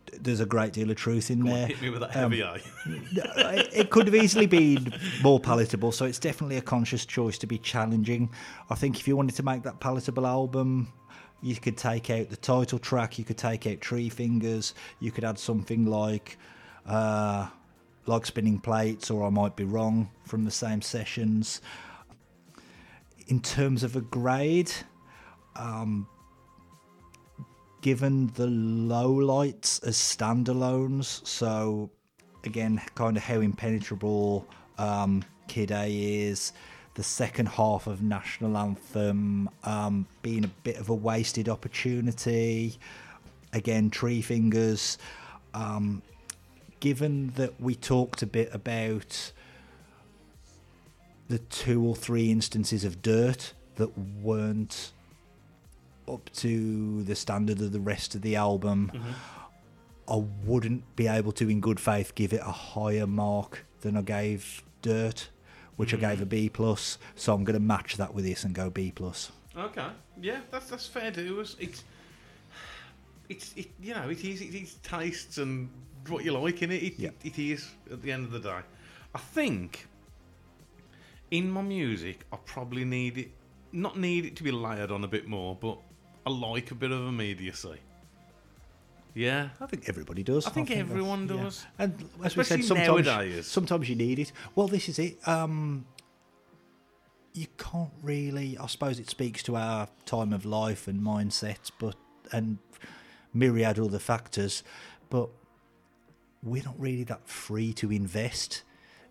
Th- 0.09 0.21
there's 0.23 0.39
a 0.39 0.45
great 0.45 0.73
deal 0.73 0.89
of 0.89 0.97
truth 0.97 1.29
in 1.31 1.41
on, 1.41 1.47
there. 1.47 1.67
hit 1.67 1.81
me 1.81 1.89
with 1.89 2.01
that 2.01 2.15
Um, 2.15 2.33
eye. 2.33 2.61
it 2.85 3.69
it 3.73 3.89
could 3.89 4.07
have 4.07 4.15
easily 4.15 4.45
been 4.47 4.93
more 5.21 5.39
palatable, 5.39 5.91
so 5.91 6.05
it's 6.05 6.19
definitely 6.19 6.57
a 6.57 6.61
conscious 6.61 7.05
choice 7.05 7.37
to 7.39 7.47
be 7.47 7.57
challenging. 7.57 8.29
I 8.69 8.75
think 8.75 8.99
if 8.99 9.07
you 9.07 9.15
wanted 9.15 9.35
to 9.35 9.43
make 9.43 9.63
that 9.63 9.79
palatable 9.79 10.25
album, 10.25 10.91
you 11.41 11.55
could 11.55 11.77
take 11.77 12.09
out 12.09 12.29
the 12.29 12.35
title 12.37 12.79
track, 12.79 13.19
you 13.19 13.25
could 13.25 13.37
take 13.37 13.67
out 13.67 13.79
Treefingers, 13.79 14.73
you 14.99 15.11
could 15.11 15.23
add 15.23 15.37
something 15.37 15.85
like 15.85 16.37
uh, 16.85 17.47
like 18.05 18.25
Spinning 18.25 18.59
Plates, 18.59 19.11
or 19.11 19.25
I 19.25 19.29
might 19.29 19.55
be 19.55 19.65
wrong 19.65 20.09
from 20.25 20.45
the 20.45 20.51
same 20.51 20.81
sessions. 20.81 21.61
In 23.27 23.41
terms 23.41 23.83
of 23.83 23.95
a 23.97 24.01
grade, 24.01 24.71
um, 25.57 26.07
given 27.81 28.27
the 28.35 28.47
lowlights 28.47 29.83
as 29.85 29.97
standalones, 29.97 31.25
so 31.25 31.89
again, 32.43 32.81
kind 32.95 33.17
of 33.17 33.23
how 33.23 33.39
impenetrable 33.39 34.47
um, 34.77 35.23
Kid 35.47 35.71
A 35.71 35.87
is, 35.89 36.53
the 36.95 37.03
second 37.03 37.47
half 37.47 37.85
of 37.85 38.01
National 38.01 38.57
Anthem 38.57 39.49
um, 39.63 40.07
being 40.21 40.43
a 40.43 40.47
bit 40.63 40.77
of 40.77 40.89
a 40.89 40.95
wasted 40.95 41.47
opportunity, 41.47 42.77
again, 43.53 43.91
Treefingers. 43.91 44.97
Um, 45.53 46.01
given 46.79 47.31
that 47.35 47.59
we 47.59 47.75
talked 47.75 48.21
a 48.21 48.27
bit 48.27 48.53
about 48.53 49.31
the 51.27 51.39
two 51.39 51.83
or 51.83 51.95
three 51.95 52.31
instances 52.31 52.83
of 52.83 53.01
dirt 53.01 53.53
that 53.75 53.97
weren't 53.97 54.91
up 56.07 56.29
to 56.35 57.03
the 57.03 57.15
standard 57.15 57.59
of 57.61 57.71
the 57.71 57.79
rest 57.79 58.15
of 58.15 58.21
the 58.21 58.35
album, 58.35 58.91
mm-hmm. 58.93 59.11
I 60.09 60.23
wouldn't 60.45 60.95
be 60.95 61.07
able 61.07 61.31
to, 61.33 61.49
in 61.49 61.59
good 61.59 61.79
faith, 61.79 62.15
give 62.15 62.33
it 62.33 62.41
a 62.41 62.51
higher 62.51 63.07
mark 63.07 63.65
than 63.81 63.97
I 63.97 64.01
gave 64.01 64.63
Dirt, 64.81 65.29
which 65.75 65.93
I 65.93 65.97
gave 65.97 66.19
a 66.19 66.23
mm-hmm. 66.23 66.29
B 66.29 66.49
plus. 66.49 66.97
So 67.15 67.33
I'm 67.33 67.43
going 67.43 67.55
to 67.55 67.59
match 67.59 67.97
that 67.97 68.13
with 68.13 68.25
this 68.25 68.43
and 68.43 68.53
go 68.53 68.69
B 68.69 68.91
plus. 68.95 69.31
Okay, 69.57 69.87
yeah, 70.21 70.39
that's 70.51 70.69
that's 70.69 70.85
fair 70.85 71.11
to 71.11 71.41
us. 71.41 71.55
It's 71.59 71.83
it's 73.27 73.53
it, 73.55 73.71
you 73.81 73.95
know 73.95 74.07
it 74.07 74.23
is 74.23 74.41
it 74.41 74.53
is 74.53 74.75
tastes 74.83 75.39
and 75.39 75.69
what 76.07 76.23
you 76.23 76.31
like 76.31 76.61
in 76.61 76.71
it. 76.71 76.83
It, 76.83 76.99
Yeah. 76.99 77.09
it. 77.23 77.37
it 77.37 77.39
is 77.39 77.67
at 77.91 78.01
the 78.01 78.11
end 78.11 78.25
of 78.25 78.31
the 78.31 78.39
day. 78.39 78.59
I 79.15 79.19
think 79.19 79.87
in 81.31 81.49
my 81.49 81.63
music, 81.63 82.25
I 82.31 82.37
probably 82.45 82.85
need 82.85 83.17
it 83.17 83.31
not 83.71 83.97
need 83.97 84.25
it 84.25 84.35
to 84.37 84.43
be 84.43 84.51
layered 84.51 84.91
on 84.91 85.03
a 85.03 85.07
bit 85.07 85.27
more, 85.27 85.55
but 85.55 85.77
I 86.27 86.29
like 86.29 86.71
a 86.71 86.75
bit 86.75 86.91
of 86.91 87.07
immediacy. 87.07 87.77
Yeah, 89.13 89.49
I 89.61 89.65
think 89.65 89.87
everybody 89.87 90.23
does. 90.23 90.45
I 90.45 90.49
think 90.49 90.69
everyone 90.71 91.25
yeah. 91.27 91.43
does. 91.43 91.65
And 91.79 92.09
as 92.21 92.35
we 92.35 92.43
said, 92.43 92.65
sometimes 92.65 93.05
nowadays. 93.05 93.47
sometimes 93.47 93.87
you 93.87 93.95
need 93.95 94.19
it. 94.19 94.33
Well, 94.53 94.67
this 94.67 94.89
is 94.89 94.99
it. 94.99 95.25
Um, 95.25 95.85
you 97.33 97.47
can't 97.57 97.93
really. 98.03 98.57
I 98.57 98.67
suppose 98.67 98.99
it 98.99 99.09
speaks 99.09 99.41
to 99.43 99.55
our 99.55 99.87
time 100.05 100.33
of 100.33 100.45
life 100.45 100.85
and 100.89 101.01
mindset, 101.01 101.71
but 101.79 101.95
and 102.33 102.57
myriad 103.33 103.79
other 103.79 103.97
factors. 103.99 104.63
But 105.09 105.29
we're 106.43 106.63
not 106.63 106.77
really 106.77 107.05
that 107.05 107.25
free 107.27 107.71
to 107.73 107.89
invest 107.89 108.63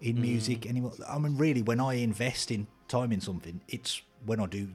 Mm. 0.03 0.09
in 0.09 0.21
music 0.21 0.67
anymore. 0.67 0.93
I 1.09 1.19
mean, 1.19 1.39
really, 1.39 1.63
when 1.63 1.81
I 1.81 1.95
invest 1.95 2.51
in 2.51 2.67
time 2.87 3.13
in 3.13 3.23
something, 3.23 3.63
it's 3.67 4.03
when 4.27 4.41
I 4.41 4.47
do 4.47 4.69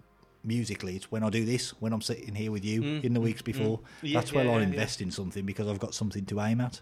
musically. 0.44 0.96
It's 0.96 1.12
when 1.12 1.24
I 1.24 1.30
do 1.30 1.46
this. 1.46 1.72
When 1.82 1.94
I'm 1.94 2.02
sitting 2.02 2.36
here 2.36 2.52
with 2.52 2.66
you 2.66 2.84
in 3.04 3.14
the 3.14 3.22
weeks 3.22 3.42
before. 3.42 3.80
Mm. 3.80 3.84
Yeah, 4.04 4.20
That's 4.20 4.34
when 4.34 4.46
yeah, 4.46 4.52
I 4.54 4.58
yeah, 4.58 4.64
invest 4.64 5.02
in 5.02 5.12
something 5.12 5.46
because 5.46 5.68
I've 5.68 5.80
got 5.80 5.94
something 5.94 6.26
to 6.26 6.42
aim 6.42 6.62
at. 6.62 6.82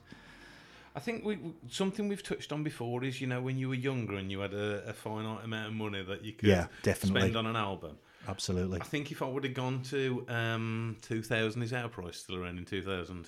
I 0.96 1.00
think 1.00 1.24
we 1.24 1.38
something 1.70 2.08
we've 2.10 2.24
touched 2.24 2.52
on 2.52 2.64
before 2.64 3.04
is 3.04 3.22
you 3.22 3.28
know 3.28 3.42
when 3.42 3.58
you 3.58 3.70
were 3.70 3.76
younger 3.76 4.16
and 4.16 4.32
you 4.32 4.40
had 4.40 4.54
a, 4.54 4.90
a 4.90 4.94
finite 4.94 5.46
amount 5.46 5.68
of 5.68 5.74
money 5.74 6.04
that 6.04 6.26
you 6.26 6.34
could 6.34 6.50
Yeah, 6.50 6.68
definitely. 6.84 7.22
spend 7.22 7.36
on 7.38 7.46
an 7.46 7.56
album. 7.56 7.98
Absolutely. 8.28 8.82
I 8.82 8.84
think 8.84 9.12
if 9.12 9.22
I 9.22 9.26
would 9.26 9.44
have 9.44 9.54
gone 9.54 9.82
to 9.84 10.26
um, 10.28 10.98
2000, 11.04 11.62
is 11.64 11.74
our 11.74 11.88
price 11.88 12.18
still 12.18 12.36
around 12.36 12.58
in 12.58 12.66
2000? 12.66 13.28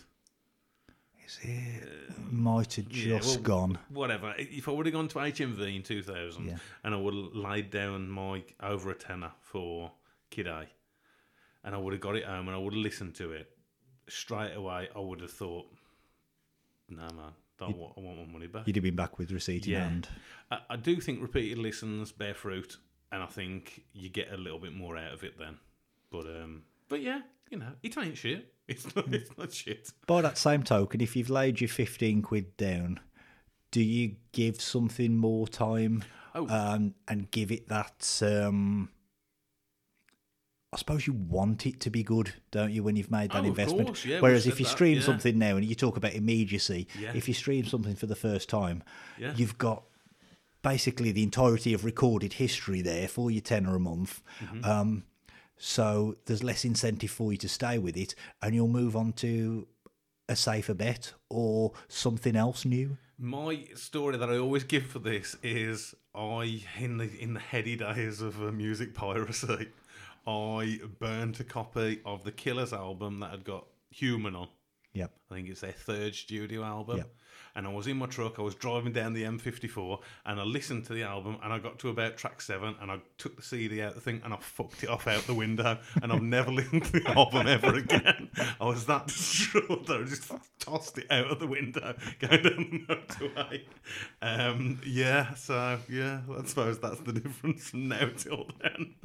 Is 1.25 1.39
it 1.43 1.83
might 2.31 2.73
have 2.73 2.89
just 2.89 3.35
well, 3.37 3.43
gone. 3.43 3.77
Whatever. 3.89 4.33
If 4.37 4.67
I 4.67 4.71
would 4.71 4.85
have 4.85 4.93
gone 4.93 5.07
to 5.09 5.19
HMV 5.19 5.75
in 5.75 5.83
2000 5.83 6.45
Yeah. 6.47 6.57
and 6.83 6.93
I 6.93 6.97
would 6.97 7.13
have 7.13 7.35
laid 7.35 7.69
down 7.71 8.09
my 8.09 8.43
over 8.61 8.91
a 8.91 8.95
tenner 8.95 9.31
for 9.39 9.91
Kid 10.31 10.47
A 10.47 10.65
and 11.63 11.75
I 11.75 11.77
would 11.77 11.93
have 11.93 12.01
got 12.01 12.15
it 12.15 12.23
home 12.25 12.47
and 12.47 12.55
I 12.55 12.59
would 12.59 12.73
have 12.73 12.81
listened 12.81 13.13
to 13.15 13.33
it, 13.33 13.51
straight 14.09 14.53
away 14.55 14.89
I 14.95 14.99
would 14.99 15.21
have 15.21 15.31
thought, 15.31 15.67
no, 16.89 17.03
man, 17.03 17.33
don't 17.59 17.77
want, 17.77 17.93
I 17.97 18.01
want 18.01 18.17
my 18.27 18.33
money 18.33 18.47
back. 18.47 18.65
You'd 18.65 18.75
have 18.77 18.83
been 18.83 18.95
back 18.95 19.17
with 19.19 19.31
receipt 19.31 19.65
in 19.67 19.73
Yeah. 19.73 19.79
hand. 19.83 20.07
I, 20.49 20.57
I 20.71 20.75
do 20.77 20.99
think 20.99 21.21
repeated 21.21 21.57
listens 21.59 22.11
bear 22.11 22.33
fruit, 22.33 22.77
and 23.11 23.21
I 23.21 23.27
think 23.27 23.83
you 23.93 24.09
get 24.09 24.31
a 24.31 24.37
little 24.37 24.57
bit 24.59 24.73
more 24.73 24.97
out 24.97 25.13
of 25.13 25.23
it 25.23 25.37
then. 25.37 25.57
But 26.11 26.25
um, 26.25 26.63
but 26.89 27.01
yeah, 27.01 27.21
you 27.49 27.59
know, 27.59 27.73
it 27.83 27.97
ain't 27.97 28.17
shit. 28.17 28.53
It's 28.67 28.95
not. 28.95 29.13
It's 29.13 29.37
not 29.37 29.53
shit. 29.53 29.91
By 30.07 30.21
that 30.21 30.37
same 30.37 30.63
token, 30.63 31.01
if 31.01 31.15
you've 31.15 31.29
laid 31.29 31.61
your 31.61 31.67
15 31.67 32.21
quid 32.21 32.55
down, 32.57 32.99
do 33.71 33.81
you 33.81 34.15
give 34.31 34.59
something 34.61 35.15
more 35.17 35.47
time 35.47 36.03
Oh. 36.33 36.47
um, 36.47 36.95
and 37.07 37.29
give 37.31 37.51
it 37.51 37.67
that? 37.69 38.21
Um, 38.25 38.89
I 40.73 40.77
suppose 40.77 41.05
you 41.05 41.11
want 41.13 41.65
it 41.65 41.81
to 41.81 41.89
be 41.89 42.01
good, 42.01 42.33
don't 42.51 42.71
you, 42.71 42.81
when 42.81 42.95
you've 42.95 43.11
made 43.11 43.31
that 43.31 43.43
Oh, 43.43 43.47
investment? 43.47 43.87
course, 43.87 44.05
yeah, 44.05 44.21
Whereas 44.21 44.47
if 44.47 44.57
you 44.57 44.65
that, 44.65 44.71
stream 44.71 44.97
yeah. 44.97 45.03
something 45.03 45.37
now 45.37 45.57
and 45.57 45.65
you 45.65 45.75
talk 45.75 45.97
about 45.97 46.13
immediacy, 46.13 46.87
Yeah. 46.97 47.11
if 47.13 47.27
you 47.27 47.33
stream 47.33 47.65
something 47.65 47.95
for 47.95 48.05
the 48.05 48.15
first 48.15 48.47
time, 48.47 48.81
Yeah. 49.19 49.33
you've 49.35 49.57
got 49.57 49.83
basically 50.61 51.11
the 51.11 51.23
entirety 51.23 51.73
of 51.73 51.83
recorded 51.83 52.33
history 52.33 52.81
there 52.81 53.09
for 53.09 53.29
your 53.29 53.41
tenner 53.41 53.75
a 53.75 53.79
month. 53.81 54.21
Mm-hmm. 54.39 54.63
Um, 54.63 55.03
so 55.57 56.15
there's 56.25 56.41
less 56.43 56.63
incentive 56.63 57.11
for 57.11 57.33
you 57.33 57.37
to 57.39 57.49
stay 57.49 57.77
with 57.77 57.97
it, 57.97 58.15
and 58.41 58.55
you'll 58.55 58.69
move 58.69 58.95
on 58.95 59.11
to 59.13 59.67
a 60.29 60.37
safer 60.37 60.73
bet 60.73 61.13
or 61.29 61.73
something 61.89 62.37
else 62.37 62.63
new. 62.63 62.97
My 63.19 63.65
story 63.75 64.15
that 64.17 64.29
I 64.29 64.37
always 64.37 64.63
give 64.63 64.85
for 64.85 64.99
this 64.99 65.35
is 65.43 65.93
I 66.15 66.63
in 66.79 66.97
the 66.97 67.09
in 67.19 67.33
the 67.33 67.39
heady 67.39 67.75
days 67.75 68.21
of 68.21 68.41
uh, 68.41 68.51
music 68.51 68.93
piracy, 68.95 69.67
I 70.27 70.79
burnt 70.99 71.39
a 71.39 71.43
copy 71.43 72.01
of 72.05 72.23
the 72.23 72.31
Killers 72.31 72.73
album 72.73 73.19
that 73.19 73.31
had 73.31 73.43
got 73.43 73.65
Human 73.89 74.35
on. 74.35 74.47
Yep. 74.93 75.11
I 75.29 75.35
think 75.35 75.49
it's 75.49 75.61
their 75.61 75.71
third 75.71 76.15
studio 76.15 76.63
album. 76.63 76.97
Yep. 76.97 77.13
And 77.53 77.67
I 77.67 77.69
was 77.69 77.87
in 77.87 77.97
my 77.97 78.05
truck, 78.05 78.39
I 78.39 78.43
was 78.43 78.55
driving 78.55 78.93
down 78.93 79.11
the 79.11 79.23
M54, 79.23 79.99
and 80.25 80.39
I 80.39 80.43
listened 80.43 80.85
to 80.85 80.93
the 80.93 81.03
album, 81.03 81.37
and 81.43 81.51
I 81.51 81.59
got 81.59 81.79
to 81.79 81.89
about 81.89 82.15
track 82.15 82.41
seven, 82.41 82.75
and 82.81 82.89
I 82.89 82.99
took 83.17 83.35
the 83.35 83.41
CD 83.41 83.81
out 83.81 83.89
of 83.89 83.95
the 83.95 84.01
thing, 84.01 84.21
and 84.23 84.33
I 84.33 84.37
fucked 84.37 84.83
it 84.83 84.89
off 84.89 85.05
out 85.05 85.27
the 85.27 85.33
window, 85.33 85.77
and 86.01 86.13
I've 86.13 86.21
never 86.21 86.49
listened 86.51 86.85
to 86.85 86.91
the 86.93 87.09
album 87.09 87.47
ever 87.47 87.75
again. 87.75 88.29
I 88.59 88.65
was 88.65 88.85
that 88.85 89.07
distraught 89.07 89.85
that 89.87 90.01
I 90.01 90.03
just 90.03 90.31
tossed 90.59 90.97
it 90.97 91.07
out 91.11 91.27
of 91.27 91.39
the 91.39 91.47
window, 91.47 91.93
going 92.19 92.43
down 92.43 92.85
the 92.87 92.95
motorway. 92.95 93.63
Um, 94.21 94.79
yeah, 94.85 95.33
so 95.33 95.79
yeah, 95.89 96.21
I 96.37 96.45
suppose 96.45 96.79
that's 96.79 97.01
the 97.01 97.13
difference 97.13 97.69
from 97.69 97.89
now 97.89 98.11
till 98.15 98.47
then. 98.61 98.95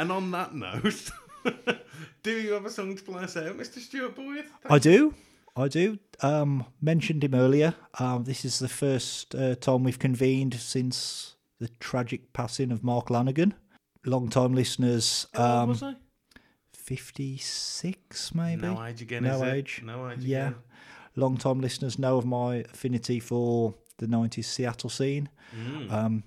And 0.00 0.10
on 0.10 0.30
that 0.30 0.54
note, 0.54 1.10
do 2.22 2.30
you 2.32 2.52
have 2.52 2.64
a 2.64 2.70
song 2.70 2.96
to 2.96 3.02
play 3.02 3.22
us 3.24 3.36
out, 3.36 3.56
Mr. 3.58 3.78
Stuart 3.80 4.16
Boyd? 4.16 4.46
I 4.64 4.78
do. 4.78 5.14
I 5.54 5.68
do. 5.68 5.98
Um, 6.22 6.64
mentioned 6.80 7.22
him 7.22 7.34
earlier. 7.34 7.74
Um, 7.98 8.24
this 8.24 8.44
is 8.46 8.58
the 8.60 8.68
first 8.68 9.34
uh, 9.34 9.56
time 9.56 9.84
we've 9.84 9.98
convened 9.98 10.54
since 10.54 11.36
the 11.58 11.68
tragic 11.80 12.32
passing 12.32 12.72
of 12.72 12.82
Mark 12.82 13.08
Lanegan. 13.08 13.52
Long 14.06 14.30
time 14.30 14.54
listeners, 14.54 15.26
How 15.34 15.42
old 15.42 15.62
um, 15.64 15.68
was 15.68 15.82
I? 15.82 15.94
56 16.72 18.34
maybe. 18.34 18.62
No 18.62 18.82
age 18.84 19.02
again, 19.02 19.24
No 19.24 19.36
is 19.36 19.42
it? 19.42 19.54
age. 19.54 19.82
No 19.84 20.10
age 20.10 20.20
Yeah. 20.20 20.48
again. 20.48 20.54
Long 21.16 21.36
time 21.36 21.60
listeners 21.60 21.98
know 21.98 22.16
of 22.16 22.24
my 22.24 22.56
affinity 22.72 23.20
for 23.20 23.74
the 23.98 24.06
'90s 24.06 24.44
Seattle 24.46 24.88
scene. 24.88 25.28
Um, 25.90 26.22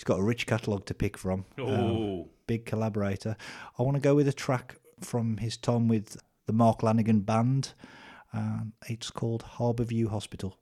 he's 0.00 0.04
got 0.04 0.18
a 0.18 0.22
rich 0.22 0.46
catalogue 0.46 0.86
to 0.86 0.94
pick 0.94 1.18
from. 1.18 1.44
Um, 1.58 2.24
big 2.46 2.64
collaborator. 2.64 3.36
I 3.78 3.82
want 3.82 3.96
to 3.96 4.00
go 4.00 4.14
with 4.14 4.26
a 4.28 4.32
track 4.32 4.76
from 5.02 5.36
his 5.36 5.58
time 5.58 5.88
with 5.88 6.16
the 6.46 6.54
Mark 6.54 6.80
Lanegan 6.80 7.26
Band. 7.26 7.74
Um, 8.32 8.72
it's 8.88 9.10
called 9.10 9.44
Harborview 9.58 10.08
Hospital. 10.08 10.56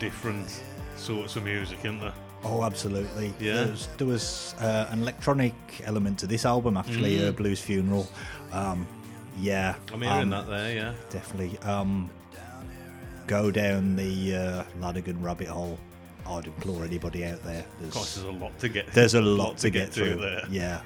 Different 0.00 0.62
sorts 0.96 1.36
of 1.36 1.44
music, 1.44 1.78
isn't 1.80 2.00
there? 2.00 2.14
Oh, 2.42 2.64
absolutely. 2.64 3.34
Yeah. 3.38 3.52
There 3.64 3.66
was, 3.70 3.88
there 3.98 4.06
was 4.06 4.54
uh, 4.60 4.88
an 4.90 5.02
electronic 5.02 5.54
element 5.84 6.18
to 6.20 6.26
this 6.26 6.44
album, 6.46 6.76
actually, 6.76 7.24
uh, 7.24 7.32
Blues 7.32 7.60
Funeral. 7.60 8.08
Um, 8.50 8.86
yeah. 9.38 9.74
I'm 9.92 10.00
hearing 10.00 10.20
um, 10.20 10.30
that 10.30 10.48
there, 10.48 10.74
yeah. 10.74 10.92
Definitely. 11.10 11.58
Um, 11.58 12.10
go 13.26 13.50
down 13.50 13.94
the 13.94 14.34
uh, 14.34 14.64
Lanegan 14.80 15.22
rabbit 15.22 15.48
hole. 15.48 15.78
I'd 16.26 16.46
implore 16.46 16.84
anybody 16.84 17.24
out 17.26 17.42
there. 17.44 17.64
Of 17.82 17.90
course, 17.90 18.14
There's, 18.14 18.24
there's 18.24 18.36
a 18.36 18.44
lot 18.44 18.58
to 18.60 18.68
get. 18.68 18.86
there's 18.92 19.14
a 19.14 19.20
lot 19.42 19.58
to 19.58 19.70
get, 19.70 19.92
to 19.92 20.00
through. 20.00 20.20
there. 20.20 20.42
Yeah. 20.50 20.80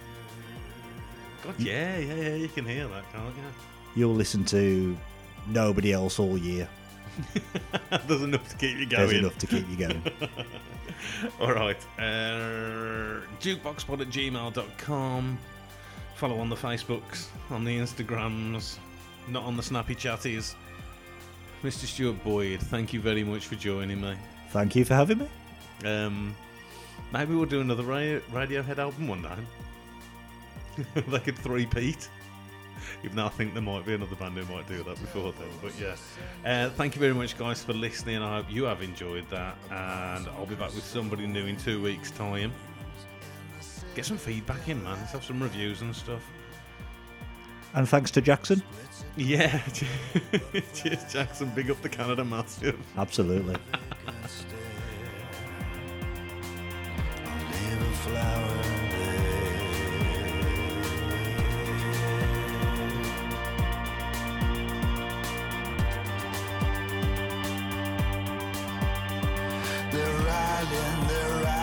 God, 1.45 1.55
yeah, 1.59 1.99
yeah, 1.99 2.15
yeah. 2.15 2.35
You 2.35 2.49
can 2.49 2.65
hear 2.65 2.89
that, 2.89 3.05
can't 3.13 3.35
you? 3.37 3.43
You'll 3.95 4.15
listen 4.15 4.45
to 4.47 4.97
nobody 5.47 5.93
else 5.93 6.19
all 6.19 6.37
year. 6.37 6.69
There's 8.07 8.23
enough 8.23 8.49
to 8.49 8.57
keep 8.57 8.79
you 8.79 8.87
going. 8.87 9.09
There's 9.09 9.19
enough 9.19 9.39
to 9.39 9.47
keep 9.47 9.69
you 9.69 9.77
going. 9.77 10.03
All 11.41 11.53
right. 11.53 11.79
Uh, 11.99 13.21
jukeboxpod 13.41 14.01
at 14.01 14.09
gmail.com. 14.09 15.39
Follow 16.17 16.39
on 16.39 16.49
the 16.49 16.57
Facebooks, 16.57 17.27
on 17.51 17.65
the 17.65 17.77
Instagrams, 17.77 18.79
not 19.29 19.43
on 19.45 19.57
the 19.57 19.63
snappy 19.63 19.95
chatties. 19.95 20.55
Mr. 21.63 21.87
Stuart 21.87 22.23
Boyd, 22.23 22.61
thank 22.61 22.93
you 22.93 23.01
very 23.01 23.25
much 23.25 23.47
for 23.47 23.57
joining 23.57 24.01
me. 24.01 24.15
Thank 24.51 24.77
you 24.77 24.85
for 24.85 24.95
having 24.95 25.19
me. 25.19 25.29
Um, 25.85 26.35
maybe 27.13 27.35
we'll 27.35 27.47
do 27.47 27.61
another 27.61 27.83
ra- 27.83 28.21
Radiohead 28.33 28.79
album 28.79 29.09
one 29.09 29.23
time. 29.23 29.47
they 31.09 31.19
could 31.21 31.39
three-peat. 31.39 32.09
Even 33.03 33.17
though 33.17 33.27
I 33.27 33.31
think 33.31 33.55
there 33.55 33.63
might 33.63 33.85
be 33.85 33.95
another 33.95 34.17
band 34.17 34.37
who 34.37 34.53
might 34.53 34.67
do 34.67 34.83
that 34.83 35.01
before 35.01 35.33
then. 35.33 35.49
But 35.63 35.73
yeah. 35.81 35.97
Uh, 36.45 36.71
thank 36.71 36.95
you 36.95 37.01
very 37.01 37.15
much, 37.15 37.37
guys, 37.39 37.63
for 37.63 37.73
listening. 37.73 38.23
I 38.23 38.37
hope 38.37 38.47
you 38.51 38.65
have 38.65 38.83
enjoyed 38.83 39.29
that. 39.31 39.57
And 39.71 40.29
I'll 40.29 40.47
be 40.47 40.55
back 40.55 40.75
with 40.75 40.85
somebody 40.85 41.27
new 41.27 41.47
in 41.47 41.57
two 41.57 41.83
weeks' 41.83 42.11
time. 42.11 42.53
Get 43.95 44.05
some 44.05 44.19
feedback 44.19 44.69
in, 44.69 44.83
man. 44.83 44.99
Let's 44.99 45.13
have 45.13 45.25
some 45.25 45.43
reviews 45.43 45.83
and 45.83 45.95
stuff. 45.95 46.23
And 47.75 47.89
thanks 47.89 48.11
to 48.13 48.21
Jackson. 48.21 48.63
Yeah. 49.17 49.61
Cheers, 50.75 51.13
Jackson. 51.13 51.51
Big 51.55 51.71
up 51.71 51.81
the 51.83 51.89
Canada 51.89 52.25
Mastiff. 52.25 52.77
Absolutely. 52.97 53.57
I'll 54.05 54.13
leave 57.51 57.83
a 57.83 57.93
flower 57.97 58.84
child 70.55 70.73
in 70.73 71.09
their 71.09 71.49
eyes. 71.49 71.54